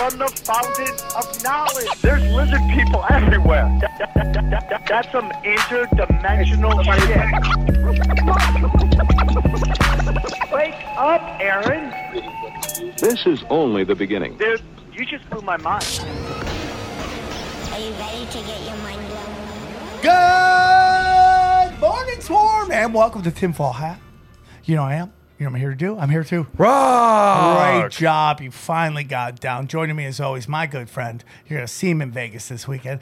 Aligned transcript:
from 0.00 0.16
the 0.18 0.28
fountain 0.28 0.94
of 1.14 1.42
knowledge. 1.44 2.00
There's 2.00 2.22
lizard 2.32 2.62
people 2.70 3.04
everywhere. 3.10 3.68
That- 3.82 4.14
that- 4.14 4.32
that- 4.32 4.70
that- 4.70 4.86
that's 4.86 5.12
some 5.12 5.30
interdimensional 5.44 6.82
shit. 6.82 7.20
Wake 10.50 10.74
up, 10.96 11.20
Aaron. 11.38 11.92
This 12.96 13.26
is 13.26 13.44
only 13.50 13.84
the 13.84 13.94
beginning. 13.94 14.38
Dude, 14.38 14.62
you 14.90 15.04
just 15.04 15.28
blew 15.28 15.42
my 15.42 15.58
mind. 15.58 15.84
Are 17.70 17.78
you 17.78 17.92
ready 18.00 18.24
to 18.24 18.38
get 18.38 18.60
your 18.62 18.76
mind 18.78 19.06
blown? 19.06 19.34
Good 21.68 21.78
morning, 21.78 22.20
Swarm, 22.22 22.72
and 22.72 22.94
welcome 22.94 23.20
to 23.20 23.30
Tinfoil 23.30 23.74
Hat. 23.74 24.00
You 24.64 24.76
know 24.76 24.84
I 24.84 24.94
am. 24.94 25.12
You 25.40 25.46
know 25.46 25.52
what 25.52 25.56
I'm 25.56 25.60
here 25.62 25.70
to 25.70 25.76
do? 25.76 25.98
I'm 25.98 26.10
here 26.10 26.22
too. 26.22 26.46
Great 26.54 27.88
job. 27.92 28.42
You 28.42 28.50
finally 28.50 29.04
got 29.04 29.36
it 29.36 29.40
down. 29.40 29.68
Joining 29.68 29.96
me 29.96 30.04
as 30.04 30.20
always, 30.20 30.46
my 30.46 30.66
good 30.66 30.90
friend. 30.90 31.24
You're 31.48 31.60
going 31.60 31.66
to 31.66 31.72
see 31.72 31.88
him 31.88 32.02
in 32.02 32.10
Vegas 32.10 32.48
this 32.48 32.68
weekend. 32.68 33.00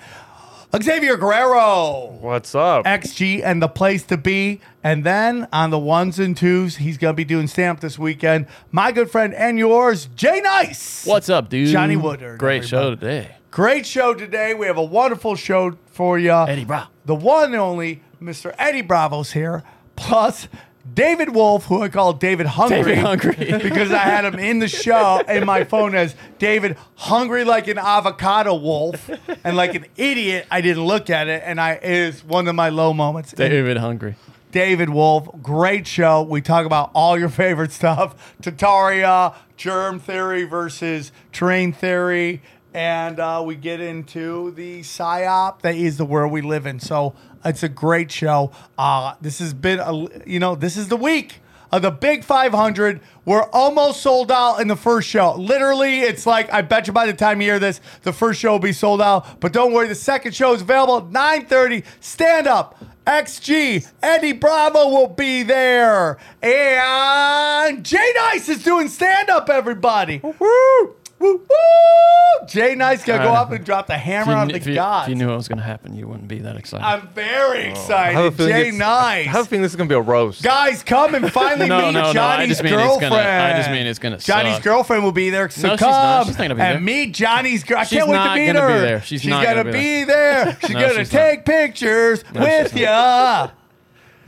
Xavier 0.81 1.17
Guerrero. 1.17 2.17
What's 2.21 2.55
up? 2.55 2.85
XG 2.85 3.43
and 3.43 3.61
the 3.61 3.67
place 3.67 4.05
to 4.05 4.17
be. 4.17 4.61
And 4.85 5.03
then 5.03 5.49
on 5.53 5.71
the 5.71 5.81
ones 5.81 6.21
and 6.21 6.37
twos, 6.37 6.77
he's 6.77 6.97
going 6.97 7.13
to 7.13 7.17
be 7.17 7.25
doing 7.25 7.49
stamp 7.49 7.81
this 7.81 7.99
weekend. 7.99 8.47
My 8.71 8.93
good 8.93 9.11
friend 9.11 9.35
and 9.35 9.59
yours, 9.59 10.09
Jay 10.15 10.41
Nice. 10.41 11.05
What's 11.07 11.29
up, 11.29 11.49
dude? 11.49 11.67
Johnny 11.73 11.97
Woodard, 11.97 12.39
Great 12.39 12.65
show 12.65 12.91
today. 12.91 13.35
Great 13.51 13.85
show 13.85 14.15
today. 14.15 14.55
We 14.55 14.67
have 14.67 14.79
a 14.79 14.85
wonderful 14.85 15.35
show 15.35 15.77
for 15.87 16.21
you. 16.21 16.31
Eddie 16.31 16.65
Bravo. 16.65 16.89
The 17.05 17.17
one 17.17 17.47
and 17.47 17.57
only 17.57 18.05
Mr. 18.23 18.55
Eddie 18.59 18.83
Bravo's 18.83 19.33
here, 19.33 19.65
plus 19.97 20.47
David 20.95 21.35
Wolfe, 21.35 21.65
who 21.67 21.83
I 21.83 21.89
call 21.89 22.13
David 22.13 22.47
Hungry. 22.47 22.79
David 22.79 22.99
Hungry. 22.99 23.35
because 23.63 23.93
I 23.93 23.99
had 23.99 24.25
him 24.25 24.39
in 24.39 24.59
the 24.59 24.69
show 24.69 25.21
in 25.29 25.45
my 25.45 25.65
phone 25.65 25.95
as 25.95 26.15
David 26.39 26.77
Hungry 26.97 27.45
like 27.45 27.69
an 27.69 27.79
avocado 27.79 28.55
wolf. 28.55 29.11
And 29.45 29.57
like 29.57 29.75
an 29.75 29.87
idiot, 29.97 30.47
I 30.51 30.61
didn't 30.61 30.85
look 30.85 31.11
at 31.11 31.29
it. 31.29 31.43
And 31.45 31.61
I 31.61 31.73
it 31.73 31.85
is 31.85 32.25
one 32.25 32.49
of 32.49 32.55
my 32.55 32.69
low 32.69 32.93
moments. 32.93 33.33
And 33.33 33.39
David 33.39 33.77
Hungry. 33.77 34.17
David 34.51 34.89
Wolfe, 34.89 35.29
great 35.43 35.87
show. 35.87 36.23
We 36.23 36.41
talk 36.41 36.65
about 36.65 36.91
all 36.95 37.19
your 37.19 37.29
favorite 37.29 37.71
stuff 37.71 38.35
Tataria, 38.43 39.35
germ 39.57 40.01
theory 40.01 40.45
versus 40.45 41.13
terrain 41.33 41.73
theory. 41.73 42.43
And 42.75 43.19
uh, 43.19 43.43
we 43.45 43.57
get 43.57 43.81
into 43.81 44.53
the 44.53 44.81
psyop 44.81 45.63
that 45.63 45.75
is 45.75 45.97
the 45.97 46.05
world 46.05 46.33
we 46.33 46.43
live 46.43 46.67
in. 46.67 46.81
So 46.81 47.15
it's 47.45 47.63
a 47.63 47.69
great 47.69 48.11
show. 48.11 48.53
Uh, 48.77 49.15
this 49.21 49.39
has 49.39 49.55
been, 49.55 49.79
a, 49.81 50.09
you 50.27 50.39
know, 50.39 50.55
this 50.55 50.77
is 50.77 50.89
the 50.89 50.97
week 50.97 51.41
of 51.71 51.83
the 51.83 51.91
Big 51.91 52.25
500. 52.25 53.01
We're 53.25 53.45
almost 53.53 54.01
sold 54.01 54.33
out 54.33 54.61
in 54.61 54.69
the 54.69 54.77
first 54.77 55.09
show. 55.09 55.35
Literally, 55.35 56.01
it's 56.01 56.27
like 56.27 56.53
I 56.53 56.63
bet 56.63 56.87
you 56.87 56.93
by 56.93 57.07
the 57.07 57.13
time 57.13 57.41
you 57.41 57.49
hear 57.49 57.59
this, 57.59 57.81
the 58.03 58.13
first 58.13 58.41
show 58.41 58.53
will 58.53 58.59
be 58.59 58.73
sold 58.73 59.03
out. 59.03 59.41
But 59.41 59.53
don't 59.53 59.73
worry, 59.73 59.89
the 59.89 59.95
second 59.95 60.35
show 60.35 60.55
is 60.55 60.63
available 60.63 60.99
at 60.99 61.11
9:30. 61.13 61.85
Stand 62.01 62.47
up. 62.47 62.83
XG, 63.07 63.89
Eddie 64.03 64.33
Bravo 64.35 64.89
will 64.89 65.09
be 65.09 65.43
there. 65.43 66.19
And 66.43 67.83
Jay 67.83 68.13
Nice 68.15 68.51
is 68.51 68.63
doing 68.63 68.89
stand 68.89 69.31
up, 69.31 69.49
everybody. 69.49 70.21
Woo! 70.23 70.95
Woo! 71.19 71.35
Woo! 71.39 72.47
Jay 72.47 72.75
Nice 72.75 73.05
gonna 73.05 73.25
go 73.25 73.31
Uh, 73.33 73.43
up 73.43 73.51
and 73.51 73.65
drop 73.65 73.89
the 73.89 73.99
hammer 73.99 74.33
on 74.35 74.49
the 74.49 74.55
if, 74.57 74.67
you, 74.67 74.75
gods. 74.75 75.07
if 75.07 75.11
you 75.11 75.17
knew 75.17 75.29
what 75.29 75.37
was 75.37 75.49
going 75.49 75.59
to 75.59 75.65
happen, 75.65 75.95
you 75.95 76.07
wouldn't 76.07 76.29
be 76.29 76.39
that 76.39 76.57
excited. 76.57 76.85
I'm 76.87 77.09
very 77.09 77.59
I 77.59 78.13
have 78.13 78.25
a 78.25 78.29
excited. 78.29 78.35
feeling 78.37 78.53
Jay 78.53 78.61
it's- 78.69 78.75
Nice. 78.75 79.27
I 79.27 79.31
have 79.31 79.43
a 79.43 79.45
feeling 79.49 79.63
this 79.63 79.73
is 79.73 79.77
gonna 79.77 79.89
be 79.89 79.95
a 79.97 80.01
roast. 80.01 80.43
Guys, 80.43 80.83
come 80.83 81.15
and 81.15 81.31
finally 81.33 81.69
No, 81.69 81.79
meet 81.87 81.93
no, 81.93 82.01
no, 82.03 82.09
I 82.09 82.13
Johnny's 82.13 82.49
just 82.49 82.63
mean 82.63 82.73
it's 82.75 82.83
girlfriend. 82.83 83.13
gonna- 83.15 83.45
I 83.55 83.57
just 83.59 83.71
mean 83.71 83.87
it's 83.87 83.99
gonna 83.99 84.19
Johnny's 84.19 84.55
suck. 84.55 84.63
girlfriend 84.63 85.05
will 85.05 85.13
be 85.13 85.29
there. 85.31 85.51
So 85.51 85.67
No, 85.69 85.73
she's 85.75 85.81
come 85.81 85.91
not. 85.91 86.27
She's 86.27 86.39
not 86.39 86.45
gonna 86.45 86.55
be 86.55 86.61
and 86.63 86.75
there. 86.77 86.81
meet 86.81 87.13
Johnny's 87.15 87.65
girl. 87.65 87.79
I 87.79 87.85
She's 87.85 87.99
can't 87.99 88.09
wait 88.09 88.17
to 88.19 88.25
not 88.25 88.37
meet 88.39 88.47
gonna 88.47 88.61
her. 88.61 88.69
be 88.75 88.79
there. 88.81 89.03
She's 89.03 89.27
not 89.27 89.45
gonna, 89.45 89.57
gonna 89.65 89.73
be 89.73 89.79
be 89.79 90.05
there. 90.05 90.57
She's 90.61 90.71
No, 90.71 90.81
gonna 90.81 90.95
she's 91.01 91.11
take 91.11 91.45
pictures 91.45 92.25
with 92.33 92.71
she's 92.73 92.81
ya. 92.81 93.49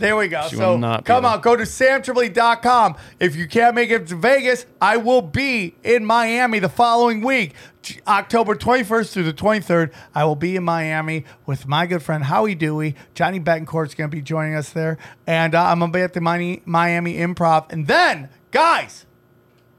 There 0.00 0.16
we 0.16 0.28
go. 0.28 0.48
She 0.48 0.56
so 0.56 0.70
will 0.70 0.78
not 0.78 1.04
be 1.04 1.08
come 1.08 1.24
there. 1.24 1.32
on, 1.32 1.40
go 1.42 1.54
to 1.56 1.64
samtripoli.com. 1.64 2.96
If 3.20 3.36
you 3.36 3.46
can't 3.46 3.74
make 3.74 3.90
it 3.90 4.06
to 4.08 4.16
Vegas, 4.16 4.64
I 4.80 4.96
will 4.96 5.20
be 5.20 5.74
in 5.84 6.06
Miami 6.06 6.58
the 6.58 6.70
following 6.70 7.20
week. 7.20 7.52
J- 7.82 8.00
October 8.06 8.54
21st 8.54 9.12
through 9.12 9.24
the 9.24 9.34
23rd, 9.34 9.92
I 10.14 10.24
will 10.24 10.36
be 10.36 10.56
in 10.56 10.64
Miami 10.64 11.26
with 11.44 11.68
my 11.68 11.84
good 11.84 12.02
friend 12.02 12.24
Howie 12.24 12.54
Dewey. 12.54 12.96
Johnny 13.14 13.38
Betancourt's 13.38 13.94
going 13.94 14.10
to 14.10 14.16
be 14.16 14.22
joining 14.22 14.54
us 14.54 14.70
there. 14.70 14.96
And 15.26 15.54
uh, 15.54 15.64
I'm 15.64 15.80
going 15.80 15.92
to 15.92 15.98
be 15.98 16.02
at 16.02 16.14
the 16.14 16.22
Miami, 16.22 16.62
Miami 16.64 17.16
Improv. 17.18 17.70
And 17.70 17.86
then, 17.86 18.30
guys, 18.52 19.04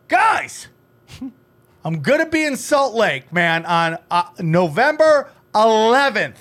guys, 0.08 0.68
I'm 1.84 2.02
going 2.03 2.20
to 2.20 2.28
be 2.30 2.46
in 2.46 2.58
Salt 2.58 2.94
Lake, 2.94 3.34
man, 3.34 3.66
on 3.66 3.98
uh, 4.12 4.26
November 4.38 5.32
11th. 5.56 6.38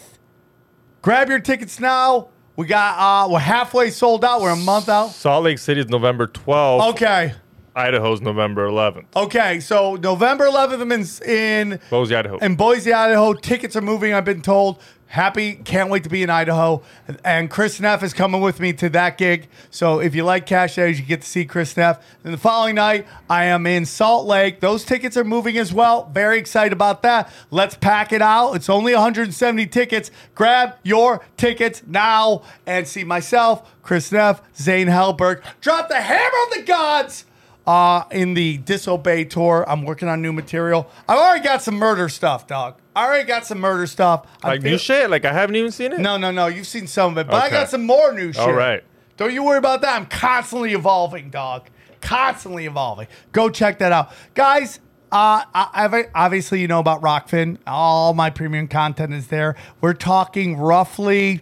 Grab 1.01 1.31
your 1.31 1.41
tickets 1.41 1.81
now. 1.81 2.29
We 2.61 2.67
got 2.67 2.99
uh 2.99 3.33
we're 3.33 3.39
halfway 3.39 3.89
sold 3.89 4.23
out. 4.23 4.43
We're 4.43 4.51
a 4.51 4.57
month 4.57 4.91
out. 4.91 5.13
Salt 5.13 5.45
Lake 5.45 5.57
City 5.57 5.81
is 5.81 5.89
November 5.89 6.27
12th. 6.27 6.91
Okay. 6.91 7.33
Idaho's 7.75 8.21
November 8.21 8.69
11th. 8.69 9.07
Okay. 9.17 9.61
So 9.61 9.97
November 9.97 10.45
11th 10.45 10.83
I'm 10.83 10.93
in 10.93 11.71
in 11.73 11.81
Boise, 11.89 12.15
Idaho. 12.15 12.37
in 12.37 12.57
Boise, 12.57 12.93
Idaho. 12.93 13.33
Tickets 13.33 13.77
are 13.77 13.81
moving, 13.81 14.13
I've 14.13 14.27
been 14.27 14.43
told. 14.43 14.83
Happy, 15.11 15.55
can't 15.55 15.91
wait 15.91 16.05
to 16.05 16.09
be 16.09 16.23
in 16.23 16.31
Idaho. 16.31 16.83
And 17.25 17.51
Chris 17.51 17.81
Neff 17.81 18.05
is 18.05 18.15
coming 18.15 18.41
with 18.41 18.61
me 18.61 18.73
to 18.75 18.89
that 18.91 19.19
gig. 19.19 19.49
So 19.69 19.99
if 19.99 20.15
you 20.15 20.23
like 20.23 20.47
Cash 20.47 20.77
Daddies, 20.77 21.01
you 21.01 21.05
get 21.05 21.23
to 21.23 21.27
see 21.27 21.45
Chris 21.45 21.77
Neff. 21.77 22.01
And 22.23 22.33
the 22.33 22.39
following 22.39 22.77
night, 22.77 23.09
I 23.29 23.47
am 23.47 23.67
in 23.67 23.87
Salt 23.87 24.25
Lake. 24.25 24.61
Those 24.61 24.85
tickets 24.85 25.17
are 25.17 25.25
moving 25.25 25.59
as 25.59 25.73
well. 25.73 26.09
Very 26.15 26.39
excited 26.39 26.73
about 26.73 27.03
that. 27.03 27.29
Let's 27.51 27.75
pack 27.75 28.13
it 28.13 28.23
out. 28.23 28.53
It's 28.53 28.71
only 28.71 28.93
170 28.93 29.67
tickets. 29.67 30.13
Grab 30.37 30.77
your 30.85 31.25
tickets 31.37 31.83
now 31.89 32.43
and 32.65 32.87
see 32.87 33.03
myself, 33.03 33.69
Chris 33.83 34.13
Neff, 34.13 34.41
Zane 34.57 34.87
Hellberg. 34.87 35.43
Drop 35.61 35.89
the 35.89 36.01
hammer 36.01 36.23
on 36.23 36.61
the 36.61 36.63
gods 36.65 37.25
uh, 37.71 38.05
in 38.11 38.35
the 38.35 38.57
Disobey 38.59 39.25
tour. 39.27 39.65
I'm 39.69 39.85
working 39.85 40.09
on 40.09 40.21
new 40.21 40.33
material. 40.33 40.91
I've 41.09 41.19
already 41.19 41.45
got 41.45 41.63
some 41.63 41.77
murder 41.77 42.09
stuff, 42.09 42.47
dog. 42.49 42.77
I 42.97 43.07
already 43.07 43.27
got 43.29 43.47
some 43.47 43.61
murder 43.61 43.87
stuff. 43.87 44.27
I 44.43 44.49
like 44.49 44.63
new 44.63 44.77
shit? 44.77 45.09
Like 45.09 45.25
I 45.25 45.33
haven't 45.33 45.55
even 45.57 45.71
seen 45.71 45.93
it? 45.93 46.01
No, 46.01 46.17
no, 46.17 46.33
no. 46.33 46.49
You've 46.49 46.67
seen 46.67 46.89
some 46.89 47.13
of 47.13 47.19
it, 47.19 47.29
but 47.31 47.37
I 47.37 47.47
Okay. 47.47 47.57
got 47.57 47.69
some 47.71 47.85
more 47.87 48.13
new 48.13 48.33
shit. 48.33 48.43
All 48.43 48.53
right. 48.53 48.83
Don't 49.17 49.33
you 49.33 49.45
worry 49.45 49.59
about 49.59 49.83
that. 49.83 49.95
I'm 49.95 50.07
constantly 50.07 50.73
evolving, 50.73 51.31
dog. 51.31 51.69
Constantly 52.01 52.67
evolving. 52.67 53.07
Go 53.33 53.51
check 53.51 53.79
that 53.79 53.93
out, 53.93 54.11
guys. 54.35 54.81
Uh, 55.13 55.43
I, 55.55 55.69
I've- 55.75 56.09
obviously, 56.15 56.61
you 56.61 56.67
know 56.69 56.79
about 56.81 57.03
Rokfin. 57.03 57.59
All 57.67 58.15
my 58.15 58.31
premium 58.31 58.67
content 58.69 59.13
is 59.15 59.27
there. 59.29 59.55
We're 59.81 59.93
talking 59.95 60.57
roughly 60.57 61.41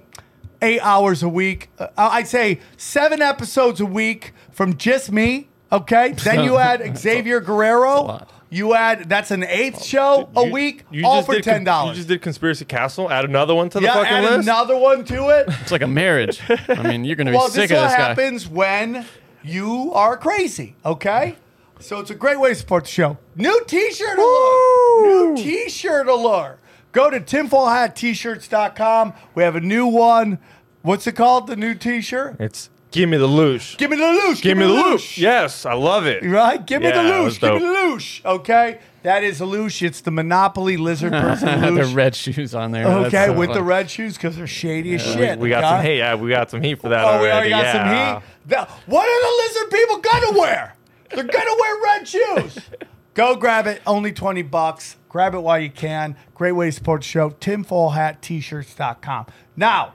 eight 0.61 0.81
hours 0.81 1.23
a 1.23 1.29
week. 1.29 1.71
Uh, 1.79 1.87
I'd 1.97 2.27
say 2.29 2.61
seven 2.77 3.23
episodes 3.23 3.81
a 3.81 3.87
week 3.87 4.33
from 4.51 4.77
just 4.77 5.11
me. 5.13 5.49
Okay. 5.71 6.13
Then 6.25 6.45
you 6.45 6.57
add 6.57 6.97
Xavier 6.99 7.41
Guerrero. 7.41 8.27
You 8.51 8.73
add 8.75 9.11
that's 9.11 9.31
an 9.31 9.45
eighth 9.45 9.81
oh, 9.81 9.85
show 9.85 10.29
a 10.35 10.47
You- 10.47 10.53
week, 10.53 10.85
you 10.91 11.05
all 11.07 11.23
for 11.23 11.39
ten 11.41 11.65
dollars. 11.65 11.97
You 11.97 12.01
just 12.01 12.09
did 12.09 12.23
Conspiracy 12.23 12.65
Castle. 12.65 13.11
Add 13.11 13.27
another 13.27 13.55
one 13.55 13.69
to 13.71 13.79
the 13.79 13.85
yeah, 13.85 13.93
fucking 13.95 14.11
add 14.11 14.25
list. 14.25 14.49
another 14.49 14.77
one 14.77 15.05
to 15.05 15.29
it. 15.29 15.47
it's 15.61 15.71
like 15.71 15.83
a 15.83 15.87
marriage. 15.87 16.41
I 16.49 16.83
mean, 16.83 17.05
you're 17.05 17.17
going 17.17 17.27
to 17.27 17.33
be 17.33 17.37
Well, 17.37 17.49
sick 17.49 17.69
this 17.69 17.79
of 17.79 17.85
this 17.85 17.93
guy. 17.95 18.09
happens 18.09 18.49
when 18.49 19.05
you 19.45 19.93
are 19.93 20.17
crazy. 20.17 20.77
Okay, 20.83 21.37
so 21.79 22.01
it's 22.01 22.11
a 22.11 22.15
great 22.15 22.41
way 22.41 22.49
to 22.49 22.55
support 22.55 22.85
the 22.85 22.91
show. 22.91 23.19
New 23.37 23.61
T-shirt 23.67 24.19
allure. 24.19 25.35
New 25.35 25.43
T-shirt 25.43 26.09
allure. 26.09 26.59
Go 26.93 27.11
to 27.11 27.21
tinfoilhattshirts.com. 27.21 29.13
We 29.35 29.43
have 29.43 29.57
a 29.57 29.61
new 29.61 29.87
one. 29.87 30.39
What's 30.83 31.07
it 31.07 31.13
called? 31.13 31.49
The 31.49 31.57
new 31.57 31.75
T-shirt. 31.75 32.37
It's 32.41 32.71
Give 32.91 33.09
Me 33.09 33.17
the 33.19 33.29
Loosh. 33.29 33.77
Give 33.77 33.91
me 33.91 33.97
the 33.97 34.03
loosh. 34.03 34.41
Give 34.41 34.57
me 34.57 34.65
the 34.67 34.73
Loosh. 34.73 35.19
Yes, 35.19 35.67
I 35.67 35.75
love 35.75 36.07
it. 36.07 36.25
Right? 36.25 36.65
Give 36.65 36.81
me 36.81 36.89
Yeah, 36.89 37.03
the 37.03 37.09
that 37.09 37.19
was 37.21 37.39
loosh. 37.39 37.41
Give 37.41 37.53
me 37.55 37.59
the 37.61 37.65
loosh. 37.75 38.25
Okay. 38.25 38.79
That 39.03 39.23
is 39.25 39.41
a 39.41 39.45
loosh. 39.45 39.83
It's 39.83 40.01
the 40.01 40.11
Monopoly 40.11 40.77
lizard 40.79 41.13
person 41.25 41.61
the 41.61 41.67
loosh. 41.69 41.95
red 41.95 42.15
shoes 42.17 42.55
on 42.55 42.73
there. 42.73 42.85
That's 42.85 43.07
Okay, 43.15 43.27
so 43.27 43.33
with 43.35 43.51
the 43.51 43.55
funny. 43.57 43.67
red 43.67 43.91
shoes 43.91 44.15
because 44.17 44.37
they're 44.37 44.47
shady 44.47 44.95
as 44.95 45.05
We, 45.07 45.13
shit. 45.13 45.39
we 45.39 45.49
got 45.51 45.65
okay? 45.65 45.77
some 45.77 45.85
heat. 45.87 45.99
Yeah, 45.99 46.15
we 46.15 46.31
got 46.31 46.51
some 46.51 46.63
heat 46.63 46.81
for 46.81 46.89
that 46.89 47.05
Oh, 47.05 47.21
we 47.23 47.29
already 47.31 47.31
already. 47.31 47.51
got 47.51 47.65
yeah. 47.65 48.13
some 48.15 48.23
heat. 48.23 48.29
The- 48.47 48.69
what 48.91 49.07
are 49.07 49.23
the 49.23 49.37
lizard 49.43 49.71
people 49.71 49.99
gonna 49.99 50.39
wear? 50.41 50.75
They're 51.11 51.25
gonna 51.25 51.57
wear 51.61 51.83
red 51.85 52.09
shoes. 52.09 52.59
Go 53.15 53.37
grab 53.37 53.67
it. 53.67 53.83
Only 53.87 54.13
20 54.13 54.43
bucks. 54.43 54.97
Grab 55.09 55.35
it 55.35 55.41
while 55.41 55.59
you 55.59 55.71
can. 55.71 56.17
Great 56.35 56.53
way 56.53 56.67
to 56.67 56.73
support 56.73 57.01
the 57.03 57.07
show. 57.07 57.31
TinfoilHatT-shirts.com. 57.31 59.27
Now, 59.57 59.95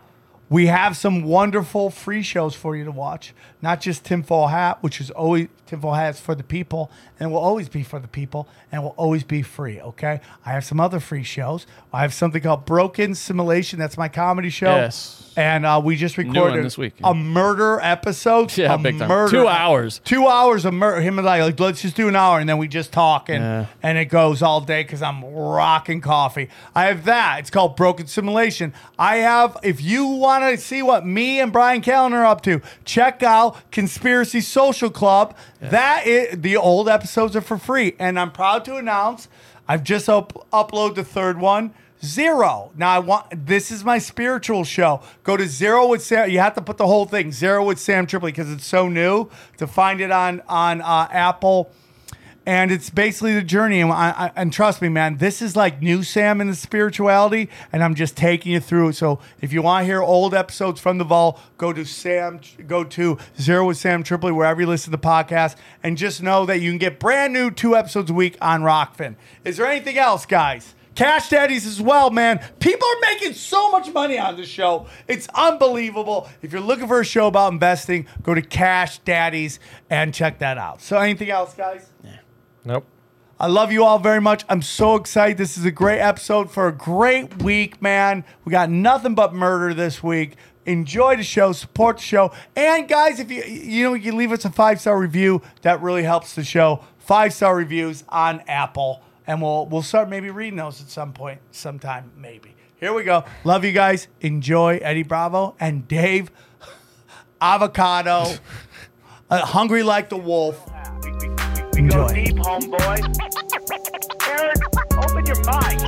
We 0.53 0.67
have 0.67 0.95
some 0.95 1.23
wonderful 1.23 1.89
free 1.89 2.21
shows 2.21 2.53
for 2.53 2.75
you 2.75 2.85
to 2.85 2.91
watch. 2.91 3.33
Not 3.63 3.79
just 3.79 4.03
Tinfoil 4.03 4.47
Hat, 4.47 4.83
which 4.83 4.99
is 4.99 5.09
always 5.09 5.47
Tinfoil 5.67 5.93
Hats 5.93 6.19
for 6.19 6.35
the 6.35 6.43
people 6.43 6.91
and 7.17 7.31
will 7.31 7.39
always 7.39 7.69
be 7.69 7.81
for 7.81 7.97
the 7.97 8.09
people 8.09 8.47
and 8.73 8.83
will 8.83 8.93
always 8.97 9.23
be 9.23 9.41
free. 9.41 9.79
Okay. 9.79 10.19
I 10.45 10.51
have 10.51 10.65
some 10.65 10.81
other 10.81 10.99
free 10.99 11.23
shows. 11.23 11.65
I 11.93 12.01
have 12.01 12.13
something 12.13 12.41
called 12.41 12.65
Broken 12.65 13.15
Simulation. 13.15 13.79
That's 13.79 13.97
my 13.97 14.09
comedy 14.09 14.49
show. 14.49 14.75
Yes. 14.75 15.33
And 15.37 15.65
uh, 15.65 15.81
we 15.83 15.95
just 15.95 16.17
recorded 16.17 16.63
this 16.65 16.77
week. 16.77 16.93
a 17.03 17.13
murder 17.15 17.79
episode. 17.81 18.55
Yeah, 18.57 18.73
a 18.75 18.77
big 18.77 18.99
time. 18.99 19.07
murder 19.07 19.31
Two 19.31 19.47
hours. 19.47 19.99
Two 20.03 20.27
hours 20.27 20.65
of 20.65 20.73
murder. 20.73 20.99
Him 21.01 21.17
and 21.17 21.27
I 21.27 21.41
like, 21.43 21.59
let's 21.59 21.81
just 21.81 21.95
do 21.95 22.07
an 22.09 22.15
hour, 22.15 22.39
and 22.39 22.47
then 22.47 22.57
we 22.59 22.67
just 22.67 22.91
talk, 22.91 23.29
and 23.29 23.41
Yeah. 23.43 23.65
and 23.81 23.97
it 23.97 24.05
goes 24.05 24.41
all 24.43 24.59
day 24.61 24.83
because 24.83 25.01
I'm 25.01 25.23
rocking 25.25 26.01
coffee. 26.01 26.49
I 26.75 26.85
have 26.85 27.05
that. 27.05 27.39
It's 27.39 27.49
called 27.49 27.75
Broken 27.75 28.05
Simulation. 28.07 28.73
I 28.99 29.17
have. 29.17 29.57
If 29.63 29.81
you 29.81 30.05
want 30.05 30.43
to 30.43 30.57
see 30.57 30.83
what 30.83 31.05
me 31.05 31.39
and 31.39 31.51
Bryan 31.51 31.81
Callen 31.81 32.11
are 32.11 32.25
up 32.25 32.41
to, 32.43 32.61
check 32.85 33.23
out 33.23 33.52
Conspiracy 33.71 34.41
Social 34.41 34.89
Club. 34.89 35.35
That 35.59 36.05
is 36.05 36.41
the 36.41 36.57
old 36.57 36.89
episodes 36.89 37.35
are 37.35 37.41
for 37.41 37.57
free, 37.57 37.95
and 37.99 38.19
I'm 38.19 38.31
proud 38.31 38.65
to 38.65 38.75
announce 38.75 39.27
I've 39.67 39.83
just 39.83 40.09
up, 40.09 40.47
uploaded 40.51 40.95
the 40.95 41.03
third 41.03 41.39
one. 41.39 41.73
Zero. 42.03 42.73
Now 42.75 42.89
I 42.89 42.99
want 42.99 43.45
this 43.45 43.71
is 43.71 43.85
my 43.85 43.97
spiritual 43.97 44.65
show. 44.65 45.01
Go 45.23 45.37
to 45.37 45.47
Zero 45.47 45.87
with 45.87 46.03
Sam. 46.03 46.29
You 46.29 46.39
have 46.39 46.53
to 46.55 46.61
put 46.61 46.75
the 46.75 46.85
whole 46.85 47.05
thing 47.05 47.31
Zero 47.31 47.63
with 47.63 47.79
Sam 47.79 48.05
Tripoli 48.05 48.33
because 48.33 48.51
it's 48.51 48.65
so 48.65 48.89
new 48.89 49.29
to 49.57 49.67
find 49.67 50.01
it 50.01 50.11
on 50.11 50.41
on 50.49 50.81
uh, 50.81 51.07
Apple. 51.09 51.71
And 52.45 52.71
it's 52.71 52.89
basically 52.89 53.33
the 53.35 53.41
journey, 53.41 53.79
and, 53.79 53.89
I, 53.89 54.09
I, 54.09 54.31
and 54.35 54.51
trust 54.51 54.81
me, 54.81 54.89
man, 54.89 55.17
this 55.17 55.41
is 55.41 55.55
like 55.55 55.81
new 55.81 56.03
Sam 56.03 56.41
in 56.41 56.47
the 56.47 56.55
spirituality, 56.55 57.49
and 57.71 57.81
I'm 57.81 57.95
just 57.95 58.17
taking 58.17 58.51
you 58.51 58.59
through. 58.59 58.89
it. 58.89 58.93
So 58.93 59.19
if 59.39 59.53
you 59.53 59.61
want 59.61 59.83
to 59.83 59.85
hear 59.85 60.01
old 60.01 60.33
episodes 60.33 60.81
from 60.81 60.97
the 60.97 61.05
vault, 61.05 61.39
go 61.57 61.71
to 61.71 61.85
Sam, 61.85 62.41
go 62.67 62.83
to 62.83 63.17
Zero 63.39 63.67
with 63.67 63.77
Sam 63.77 64.03
Tripoli 64.03 64.33
wherever 64.33 64.59
you 64.59 64.67
listen 64.67 64.91
to 64.91 64.97
the 64.97 65.07
podcast, 65.07 65.55
and 65.83 65.97
just 65.97 66.21
know 66.21 66.45
that 66.45 66.59
you 66.59 66.69
can 66.69 66.79
get 66.79 66.99
brand 66.99 67.31
new 67.31 67.49
two 67.49 67.77
episodes 67.77 68.11
a 68.11 68.13
week 68.13 68.37
on 68.41 68.61
Rokfin. 68.61 69.15
Is 69.45 69.55
there 69.55 69.65
anything 69.65 69.97
else, 69.97 70.25
guys? 70.25 70.75
Cash 70.95 71.29
Daddies 71.29 71.65
as 71.65 71.81
well, 71.81 72.11
man. 72.11 72.39
People 72.59 72.87
are 72.87 73.11
making 73.13 73.33
so 73.33 73.71
much 73.71 73.91
money 73.91 74.19
on 74.19 74.37
this 74.37 74.47
show. 74.47 74.85
It's 75.07 75.27
unbelievable. 75.33 76.29
If 76.41 76.51
you're 76.51 76.61
looking 76.61 76.87
for 76.87 76.99
a 76.99 77.05
show 77.05 77.27
about 77.27 77.51
investing, 77.53 78.05
go 78.21 78.33
to 78.33 78.41
Cash 78.41 78.99
Daddies 78.99 79.59
and 79.89 80.13
check 80.13 80.39
that 80.39 80.57
out. 80.57 80.81
So, 80.81 80.97
anything 80.97 81.31
else, 81.31 81.55
guys? 81.55 81.87
Nope. 82.65 82.85
I 83.39 83.47
love 83.47 83.71
you 83.71 83.83
all 83.83 83.99
very 83.99 84.21
much. 84.21 84.45
I'm 84.47 84.61
so 84.61 84.95
excited. 84.95 85.37
This 85.37 85.57
is 85.57 85.65
a 85.65 85.71
great 85.71 85.99
episode 85.99 86.49
for 86.49 86.67
a 86.67 86.71
great 86.71 87.41
week, 87.43 87.81
man. 87.81 88.23
We 88.45 88.51
got 88.51 88.69
nothing 88.69 89.15
but 89.15 89.33
murder 89.33 89.73
this 89.73 90.01
week. 90.01 90.37
Enjoy 90.65 91.17
the 91.17 91.23
show, 91.23 91.51
support 91.51 91.97
the 91.97 92.03
show, 92.03 92.31
and 92.55 92.87
guys, 92.87 93.19
if 93.19 93.29
you 93.29 93.43
you 93.43 93.83
know 93.83 93.95
you 93.95 94.15
leave 94.15 94.31
us 94.31 94.45
a 94.45 94.49
five 94.49 94.79
star 94.79 94.97
review, 94.97 95.41
that 95.61 95.81
really 95.81 96.03
helps 96.03 96.35
the 96.35 96.43
show. 96.45 96.85
Five 96.99 97.33
star 97.33 97.53
reviews 97.53 98.05
on 98.07 98.41
Apple, 98.47 99.01
and 99.27 99.41
we'll 99.41 99.65
we'll 99.65 99.81
start 99.81 100.07
maybe 100.07 100.29
reading 100.29 100.55
those 100.55 100.79
at 100.79 100.89
some 100.89 101.11
point, 101.11 101.41
sometime 101.51 102.13
maybe. 102.15 102.55
Here 102.77 102.93
we 102.93 103.03
go. 103.03 103.25
Love 103.43 103.65
you 103.65 103.73
guys. 103.73 104.07
Enjoy 104.21 104.77
Eddie 104.77 105.03
Bravo 105.03 105.55
and 105.59 105.85
Dave 105.85 106.31
Avocado. 107.41 108.35
uh, 109.29 109.45
hungry 109.45 109.83
like 109.83 110.07
the 110.07 110.17
wolf. 110.17 110.69
We 111.83 111.89
go 111.89 112.07
deep, 112.07 112.35
homeboy. 112.37 112.99
Aaron, 114.29 114.55
open 115.03 115.25
your 115.25 115.43
mind. 115.43 115.79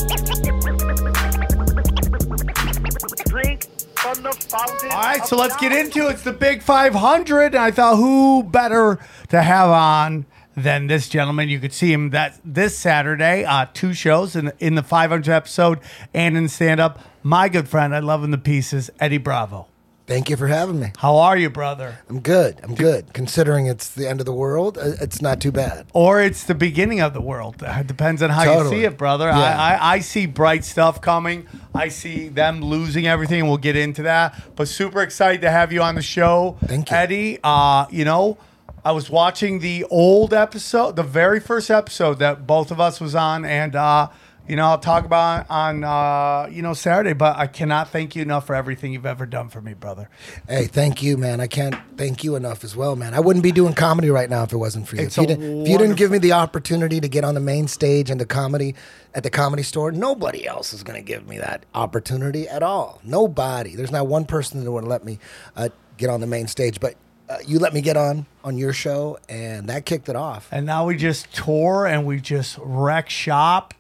Drink 3.27 3.63
from 3.95 4.21
the 4.21 4.33
fountain. 4.49 4.91
All 4.91 5.01
right, 5.01 5.25
so 5.25 5.37
let's 5.37 5.55
get 5.55 5.71
into 5.71 6.09
it. 6.09 6.15
It's 6.15 6.23
the 6.23 6.33
big 6.33 6.61
500. 6.61 7.45
And 7.45 7.55
I 7.55 7.71
thought, 7.71 7.95
who 7.95 8.43
better 8.43 8.99
to 9.29 9.41
have 9.41 9.69
on 9.69 10.25
than 10.57 10.87
this 10.87 11.07
gentleman? 11.07 11.47
You 11.47 11.61
could 11.61 11.71
see 11.71 11.93
him 11.93 12.09
that 12.09 12.41
this 12.43 12.77
Saturday, 12.77 13.45
uh, 13.45 13.67
two 13.73 13.93
shows 13.93 14.35
in, 14.35 14.51
in 14.59 14.75
the 14.75 14.83
500 14.83 15.31
episode 15.31 15.79
and 16.13 16.35
in 16.35 16.49
stand 16.49 16.81
up. 16.81 16.99
My 17.23 17.47
good 17.47 17.69
friend, 17.69 17.95
I 17.95 17.99
love 17.99 18.21
him 18.21 18.31
to 18.31 18.37
pieces, 18.37 18.89
Eddie 18.99 19.17
Bravo. 19.17 19.67
Thank 20.07 20.29
you 20.29 20.37
for 20.37 20.45
having 20.47 20.79
me. 20.79 20.91
How 20.97 21.17
are 21.17 21.35
you, 21.35 21.49
brother? 21.49 21.97
I'm 22.09 22.19
good. 22.19 22.59
I'm 22.61 22.75
good. 22.75 23.11
Considering 23.13 23.65
it's 23.65 23.89
the 23.89 24.07
end 24.07 24.19
of 24.19 24.27
the 24.27 24.33
world, 24.33 24.77
uh, 24.77 24.91
it's 25.01 25.19
not 25.19 25.41
too 25.41 25.51
bad. 25.51 25.87
Or 25.93 26.21
it's 26.21 26.43
the 26.43 26.53
beginning 26.53 27.01
of 27.01 27.15
the 27.15 27.21
world. 27.21 27.63
It 27.65 27.87
depends 27.87 28.21
on 28.21 28.29
how 28.29 28.61
you 28.61 28.69
see 28.69 28.83
it, 28.83 28.99
brother. 28.99 29.25
Yeah. 29.25 29.39
I, 29.39 29.73
I, 29.73 29.93
I 29.93 29.99
see 29.99 30.27
bright 30.27 30.63
stuff 30.63 31.01
coming. 31.01 31.47
I 31.73 31.87
see 31.87 32.27
them 32.27 32.61
losing 32.61 33.07
everything, 33.07 33.39
and 33.39 33.49
we'll 33.49 33.57
get 33.57 33.75
into 33.75 34.03
that. 34.03 34.39
But 34.55 34.67
super 34.67 35.01
excited 35.01 35.41
to 35.41 35.49
have 35.49 35.73
you 35.73 35.81
on 35.81 35.95
the 35.95 36.03
show, 36.03 36.57
Thank 36.65 36.91
you. 36.91 36.97
Eddie. 36.97 37.39
Uh, 37.43 37.87
you 37.89 38.05
know, 38.05 38.37
I 38.83 38.91
was 38.91 39.09
watching 39.09 39.59
the 39.59 39.85
old 39.85 40.35
episode, 40.35 40.95
the 40.95 41.03
very 41.03 41.39
first 41.39 41.71
episode 41.71 42.19
that 42.19 42.45
both 42.45 42.69
of 42.69 42.79
us 42.79 43.01
was 43.01 43.15
on, 43.15 43.43
and 43.43 43.75
uh, 43.75 44.09
you 44.47 44.55
know, 44.55 44.65
I'll 44.65 44.79
talk 44.79 45.05
about 45.05 45.49
on 45.49 45.83
uh, 45.83 46.47
you 46.51 46.61
know 46.61 46.73
Saturday. 46.73 47.13
But 47.13 47.37
I 47.37 47.47
cannot 47.47 47.89
thank 47.89 48.15
you 48.15 48.21
enough 48.21 48.45
for 48.47 48.55
everything 48.55 48.93
you've 48.93 49.05
ever 49.05 49.25
done 49.25 49.49
for 49.49 49.61
me, 49.61 49.73
brother. 49.73 50.09
Hey, 50.47 50.65
thank 50.67 51.01
you, 51.01 51.17
man. 51.17 51.39
I 51.39 51.47
can't 51.47 51.75
thank 51.97 52.23
you 52.23 52.35
enough 52.35 52.63
as 52.63 52.75
well, 52.75 52.95
man. 52.95 53.13
I 53.13 53.19
wouldn't 53.19 53.43
be 53.43 53.51
doing 53.51 53.73
comedy 53.73 54.09
right 54.09 54.29
now 54.29 54.43
if 54.43 54.53
it 54.53 54.57
wasn't 54.57 54.87
for 54.87 54.95
you. 54.95 55.03
If, 55.03 55.17
you 55.17 55.25
didn't, 55.25 55.61
if 55.61 55.67
you 55.69 55.77
didn't 55.77 55.97
give 55.97 56.11
me 56.11 56.17
the 56.17 56.33
opportunity 56.33 56.99
to 56.99 57.07
get 57.07 57.23
on 57.23 57.33
the 57.33 57.39
main 57.39 57.67
stage 57.67 58.09
and 58.09 58.19
the 58.19 58.25
comedy 58.25 58.75
at 59.13 59.23
the 59.23 59.29
comedy 59.29 59.63
store, 59.63 59.91
nobody 59.91 60.47
else 60.47 60.73
is 60.73 60.83
going 60.83 60.97
to 60.97 61.05
give 61.05 61.27
me 61.27 61.37
that 61.37 61.65
opportunity 61.73 62.47
at 62.47 62.63
all. 62.63 62.99
Nobody. 63.03 63.75
There's 63.75 63.91
not 63.91 64.07
one 64.07 64.25
person 64.25 64.63
that 64.63 64.71
would 64.71 64.83
let 64.83 65.03
me 65.03 65.19
uh, 65.55 65.69
get 65.97 66.09
on 66.09 66.21
the 66.21 66.27
main 66.27 66.47
stage, 66.47 66.79
but 66.79 66.95
uh, 67.29 67.37
you 67.45 67.59
let 67.59 67.73
me 67.73 67.81
get 67.81 67.97
on 67.97 68.25
on 68.43 68.57
your 68.57 68.73
show, 68.73 69.17
and 69.27 69.67
that 69.69 69.85
kicked 69.85 70.09
it 70.09 70.15
off. 70.15 70.47
And 70.51 70.65
now 70.65 70.85
we 70.85 70.95
just 70.95 71.33
tour 71.33 71.87
and 71.87 72.05
we 72.05 72.19
just 72.19 72.57
wreck 72.61 73.09
shop. 73.09 73.73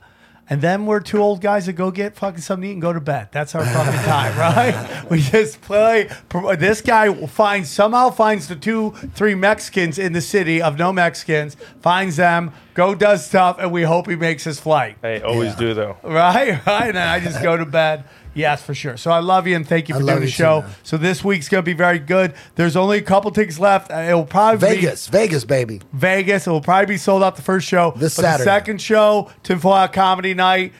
And 0.47 0.61
then 0.61 0.85
we're 0.85 0.99
two 0.99 1.19
old 1.19 1.41
guys 1.41 1.65
that 1.65 1.73
go 1.73 1.89
get 1.89 2.15
fucking 2.15 2.41
something 2.41 2.63
to 2.63 2.69
eat 2.69 2.73
and 2.73 2.81
go 2.81 2.93
to 2.93 3.01
bed. 3.01 3.29
That's 3.31 3.55
our 3.55 3.65
fucking 3.65 4.01
time, 4.01 4.37
right? 4.37 5.09
We 5.09 5.21
just 5.21 5.61
play. 5.61 6.09
This 6.57 6.81
guy 6.81 7.11
finds 7.25 7.69
somehow 7.69 8.11
finds 8.11 8.47
the 8.47 8.55
two, 8.55 8.91
three 9.15 9.33
Mexicans 9.33 9.97
in 9.97 10.13
the 10.13 10.21
city 10.21 10.61
of 10.61 10.77
no 10.77 10.93
Mexicans, 10.93 11.57
finds 11.81 12.17
them, 12.17 12.51
go 12.75 12.93
does 12.93 13.25
stuff, 13.25 13.57
and 13.59 13.71
we 13.71 13.83
hope 13.83 14.07
he 14.07 14.15
makes 14.15 14.43
his 14.43 14.59
flight. 14.59 14.97
Hey, 15.01 15.21
always 15.21 15.55
do 15.55 15.73
though. 15.73 15.97
Right, 16.03 16.63
right. 16.67 16.87
And 16.87 16.97
then 16.97 17.07
I 17.07 17.19
just 17.19 17.41
go 17.41 17.57
to 17.57 17.65
bed. 17.65 18.03
Yes, 18.35 18.61
for 18.61 18.75
sure. 18.75 18.97
So 18.97 19.09
I 19.11 19.19
love 19.19 19.47
you 19.47 19.55
and 19.55 19.67
thank 19.67 19.89
you 19.89 19.95
I 19.95 19.97
for 19.99 20.03
love 20.03 20.15
doing 20.17 20.19
the 20.21 20.25
you 20.27 20.31
too, 20.31 20.35
show. 20.43 20.61
man. 20.61 20.71
so 20.83 20.97
this 20.97 21.23
week's 21.23 21.49
gonna 21.49 21.63
be 21.63 21.73
very 21.73 21.99
good. 21.99 22.33
There's 22.55 22.75
only 22.75 22.97
a 22.99 23.01
couple 23.01 23.31
tickets 23.31 23.57
left. 23.59 23.91
Uh, 23.91 23.95
It'll 24.07 24.25
probably 24.25 24.59
be 24.69 24.75
Vegas, 24.75 25.07
Vegas, 25.07 25.45
baby. 25.45 25.81
Vegas. 25.93 26.45
It 26.45 26.49
will 26.51 26.61
probably 26.61 26.85
be 26.85 26.97
sold 26.97 27.23
out 27.23 27.35
the 27.37 27.41
first 27.41 27.67
show. 27.67 27.91
This 27.95 28.15
but 28.15 28.21
the 28.23 28.27
Saturday. 28.27 28.43
second 28.43 28.81
show, 28.81 29.31
Tinfoil 29.43 29.73
Hat 29.75 29.93
Comedy 29.93 30.33
Night. 30.33 30.73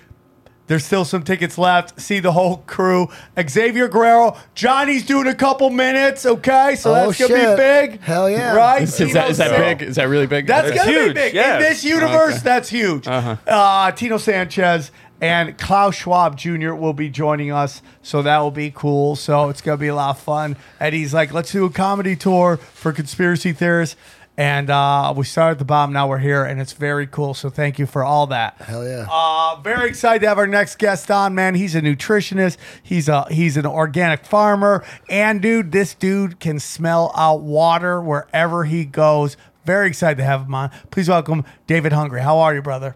There's 0.68 0.84
still 0.84 1.06
some 1.06 1.22
tickets 1.22 1.60
left. 1.60 2.02
See 2.02 2.20
the 2.20 2.32
whole 2.32 2.58
crew. 2.66 3.08
Xavier 3.40 3.88
Guerrero. 3.88 4.36
Johnny's 4.56 5.06
doing 5.06 5.28
a 5.28 5.36
couple 5.36 5.70
minutes. 5.70 6.26
Okay, 6.26 6.76
so 6.76 6.90
Oh, 6.90 6.94
that's 7.06 7.20
gonna 7.20 7.36
shit. 7.40 7.56
be 7.58 7.62
big. 7.92 8.02
Hell 8.02 8.28
yeah. 8.32 8.56
Right? 8.56 8.82
Is, 8.82 9.00
is 9.00 9.14
that, 9.14 9.30
is 9.30 9.38
that 9.38 9.50
Tino 9.52 9.60
big? 9.60 9.82
Is 9.84 9.96
that 9.98 10.06
really 10.10 10.26
big? 10.26 10.48
That's 10.48 10.70
That's 10.72 10.80
gonna 10.84 10.92
be 10.98 11.04
huge, 11.04 11.14
big 11.14 11.34
yes. 11.36 11.62
in 11.62 11.70
this 11.70 11.84
universe. 11.84 12.34
Okay. 12.34 12.42
That's 12.44 12.68
huge. 12.70 13.08
Uh-huh. 13.08 13.36
Uh, 13.46 13.92
Tino 13.92 14.18
Sanchez 14.18 14.90
and 15.22 15.58
Klaus 15.58 15.96
Schwab 15.96 16.38
Jr. 16.38 16.74
will 16.74 16.94
be 16.94 17.10
joining 17.10 17.52
us, 17.52 17.82
so 18.02 18.22
that 18.22 18.40
will 18.40 18.52
be 18.52 18.72
cool. 18.72 19.16
So 19.16 19.50
it's 19.50 19.62
gonna 19.62 19.78
be 19.78 19.88
a 19.88 19.96
lot 19.96 20.12
of 20.18 20.20
fun. 20.20 20.58
Eddie's 20.80 21.14
like, 21.14 21.34
let's 21.34 21.52
do 21.52 21.66
a 21.66 21.70
comedy 21.70 22.16
tour 22.16 22.58
for 22.58 22.92
conspiracy 22.92 23.54
theorists, 23.54 23.96
and 24.38 24.70
uh, 24.70 25.14
we 25.16 25.24
started 25.24 25.54
at 25.54 25.60
the 25.60 25.66
bottom. 25.66 25.94
Now 25.94 26.08
we're 26.10 26.18
here, 26.18 26.44
and 26.44 26.60
it's 26.60 26.74
very 26.74 27.08
cool. 27.08 27.34
So 27.34 27.50
thank 27.50 27.80
you 27.80 27.86
for 27.86 28.04
all 28.04 28.28
that. 28.28 28.56
Hell 28.60 28.86
yeah. 28.86 29.08
Uh, 29.10 29.60
very 29.62 29.88
excited 29.88 30.20
to 30.22 30.28
have 30.28 30.38
our 30.38 30.48
next 30.48 30.78
guest 30.78 31.10
on, 31.10 31.34
man. 31.34 31.56
He's 31.56 31.76
a 31.76 31.82
nutritionist. 31.82 32.58
He's 32.84 33.08
a 33.08 33.26
he's 33.32 33.58
an 33.58 33.66
organic 33.66 34.26
farmer, 34.26 34.84
and 35.10 35.42
dude, 35.42 35.72
this 35.72 35.94
dude 35.94 36.40
can 36.40 36.60
smell 36.60 37.12
out 37.16 37.42
water 37.42 38.02
wherever 38.02 38.66
he 38.66 38.86
goes. 38.86 39.38
Very 39.64 39.88
excited 39.88 40.18
to 40.18 40.24
have 40.24 40.42
him 40.42 40.54
on. 40.54 40.70
Please 40.92 41.10
welcome 41.10 41.44
David 41.66 41.92
Hungry. 41.94 42.22
How 42.22 42.38
are 42.38 42.54
you, 42.54 42.62
brother? 42.62 42.96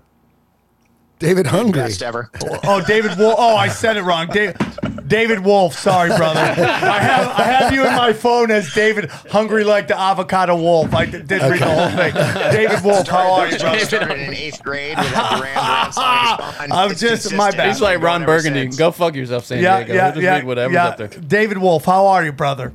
David 1.19 1.47
Hungry. 1.47 1.81
Best 1.81 2.01
ever. 2.01 2.29
Oh, 2.43 2.59
oh 2.63 2.81
David 2.85 3.17
Wolfe. 3.17 3.35
Oh, 3.37 3.55
I 3.55 3.67
said 3.67 3.97
it 3.97 4.03
wrong. 4.03 4.27
David, 4.27 4.57
David 5.07 5.39
Wolfe. 5.41 5.77
Sorry, 5.77 6.09
brother. 6.15 6.39
I 6.39 6.99
have 6.99 7.27
I 7.39 7.43
have 7.43 7.73
you 7.73 7.85
in 7.85 7.93
my 7.95 8.13
phone 8.13 8.51
as 8.51 8.73
David 8.73 9.09
Hungry 9.29 9.63
like 9.65 9.87
the 9.89 9.99
avocado 9.99 10.55
wolf. 10.55 10.93
I 10.93 11.05
did 11.05 11.27
did 11.27 11.41
read 11.41 11.59
the 11.59 11.65
whole 11.65 11.89
thing. 11.89 12.13
David 12.53 12.83
Wolfe. 12.83 13.07
How 13.07 13.33
are 13.33 13.49
you, 13.49 13.57
brother? 13.57 13.79
Started 13.79 14.19
in 14.19 14.33
eighth 14.33 14.63
grade 14.63 14.97
with 14.97 15.11
that 15.11 15.37
Duran 15.37 15.55
Duran 15.55 15.91
song 15.91 16.49
he's 16.61 16.71
on. 16.71 16.71
I'm 16.71 16.91
It's 16.91 17.01
just- 17.01 17.33
my 17.33 17.51
bad. 17.51 17.67
He's 17.67 17.81
like 17.81 18.01
Ron 18.01 18.25
Burgundy. 18.25 18.67
Go 18.77 18.91
fuck 18.91 19.15
yourself, 19.15 19.45
San 19.45 19.61
Yeah, 19.61 19.79
Diego. 19.79 19.93
yeah, 19.93 20.03
We'll 20.05 20.13
just 20.13 20.23
yeah, 20.23 20.35
read 20.35 20.43
whatever's 20.45 20.73
yeah. 20.73 20.87
up 20.87 20.97
there. 20.97 21.07
David 21.07 21.57
Wolfe. 21.57 21.83
How 21.85 22.07
are 22.07 22.23
you, 22.23 22.31
brother? 22.31 22.71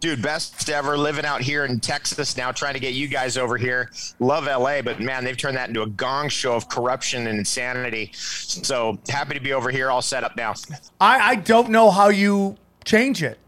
Dude, 0.00 0.22
best 0.22 0.70
ever 0.70 0.96
living 0.96 1.26
out 1.26 1.42
here 1.42 1.66
in 1.66 1.78
Texas 1.78 2.34
now, 2.34 2.50
trying 2.50 2.72
to 2.72 2.80
get 2.80 2.94
you 2.94 3.06
guys 3.06 3.36
over 3.36 3.58
here. 3.58 3.90
Love 4.18 4.46
LA, 4.46 4.80
but 4.80 4.98
man, 4.98 5.24
they've 5.24 5.36
turned 5.36 5.58
that 5.58 5.68
into 5.68 5.82
a 5.82 5.86
gong 5.86 6.30
show 6.30 6.54
of 6.54 6.70
corruption 6.70 7.26
and 7.26 7.38
insanity. 7.38 8.10
So 8.14 8.98
happy 9.10 9.34
to 9.34 9.40
be 9.40 9.52
over 9.52 9.70
here, 9.70 9.90
all 9.90 10.00
set 10.00 10.24
up 10.24 10.38
now. 10.38 10.54
I, 11.02 11.32
I 11.32 11.34
don't 11.34 11.68
know 11.68 11.90
how 11.90 12.08
you 12.08 12.56
change 12.82 13.22
it. 13.22 13.38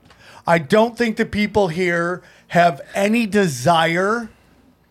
I 0.47 0.59
don't 0.59 0.97
think 0.97 1.17
the 1.17 1.25
people 1.25 1.69
here 1.69 2.23
have 2.49 2.83
any 2.95 3.27
desire 3.27 4.29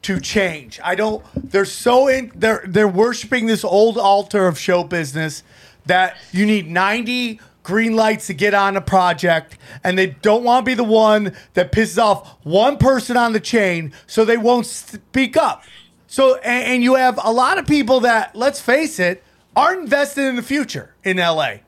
to 0.02 0.20
change. 0.20 0.80
I 0.84 0.96
don't. 0.96 1.24
They're 1.36 1.66
so 1.66 2.08
in. 2.08 2.32
They're 2.34 2.64
they're 2.68 2.88
worshiping 2.88 3.46
this 3.46 3.64
old 3.64 4.00
altar 4.00 4.48
of 4.48 4.58
show 4.58 4.84
business 4.84 5.44
that 5.86 6.18
you 6.32 6.48
need 6.48 6.72
ninety 6.72 7.40
green 7.64 7.96
lights 7.96 8.28
to 8.28 8.34
get 8.34 8.54
on 8.54 8.76
a 8.78 8.82
project, 8.82 9.58
and 9.84 9.98
they 9.98 10.08
don't 10.08 10.44
want 10.44 10.66
to 10.66 10.70
be 10.70 10.74
the 10.76 10.84
one 10.84 11.36
that 11.54 11.72
pisses 11.72 12.02
off 12.02 12.38
one 12.44 12.78
person 12.78 13.18
on 13.18 13.34
the 13.34 13.40
chain, 13.40 13.94
so 14.08 14.26
they 14.26 14.38
won't 14.38 14.66
speak 14.66 15.38
up. 15.38 15.64
So 16.08 16.36
and, 16.38 16.66
and 16.66 16.84
you 16.84 16.96
have 16.96 17.20
a 17.24 17.32
lot 17.32 17.58
of 17.58 17.66
people 17.68 18.02
that, 18.02 18.36
let's 18.36 18.60
face 18.60 19.00
it, 19.00 19.24
aren't 19.56 19.82
invested 19.84 20.26
in 20.26 20.36
the 20.36 20.44
future 20.44 20.96
in 21.04 21.18
LA. 21.18 21.44
A 21.44 21.62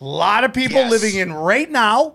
lot 0.00 0.44
of 0.44 0.52
people 0.52 0.78
Yes. 0.78 0.90
living 0.90 1.16
in 1.16 1.32
right 1.32 1.70
now. 1.70 2.14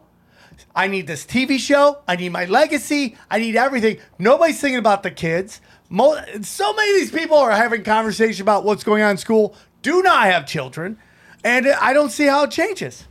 I 0.75 0.87
need 0.87 1.07
this 1.07 1.25
TV 1.25 1.57
show. 1.57 1.99
I 2.07 2.15
need 2.15 2.29
my 2.29 2.45
legacy. 2.45 3.17
I 3.29 3.39
need 3.39 3.55
everything. 3.55 3.97
Nobody's 4.19 4.59
thinking 4.59 4.79
about 4.79 5.03
the 5.03 5.11
kids. 5.11 5.61
Mo- 5.89 6.19
so 6.41 6.73
many 6.73 6.91
of 6.91 6.97
these 6.97 7.11
people 7.11 7.37
are 7.37 7.51
having 7.51 7.83
conversation 7.83 8.41
about 8.41 8.63
what's 8.65 8.83
going 8.83 9.03
on 9.03 9.11
in 9.11 9.17
school. 9.17 9.55
Do 9.81 10.01
not 10.01 10.25
have 10.25 10.45
children, 10.45 10.97
and 11.43 11.67
I 11.67 11.93
don't 11.93 12.09
see 12.09 12.25
how 12.25 12.43
it 12.43 12.51
changes. 12.51 13.05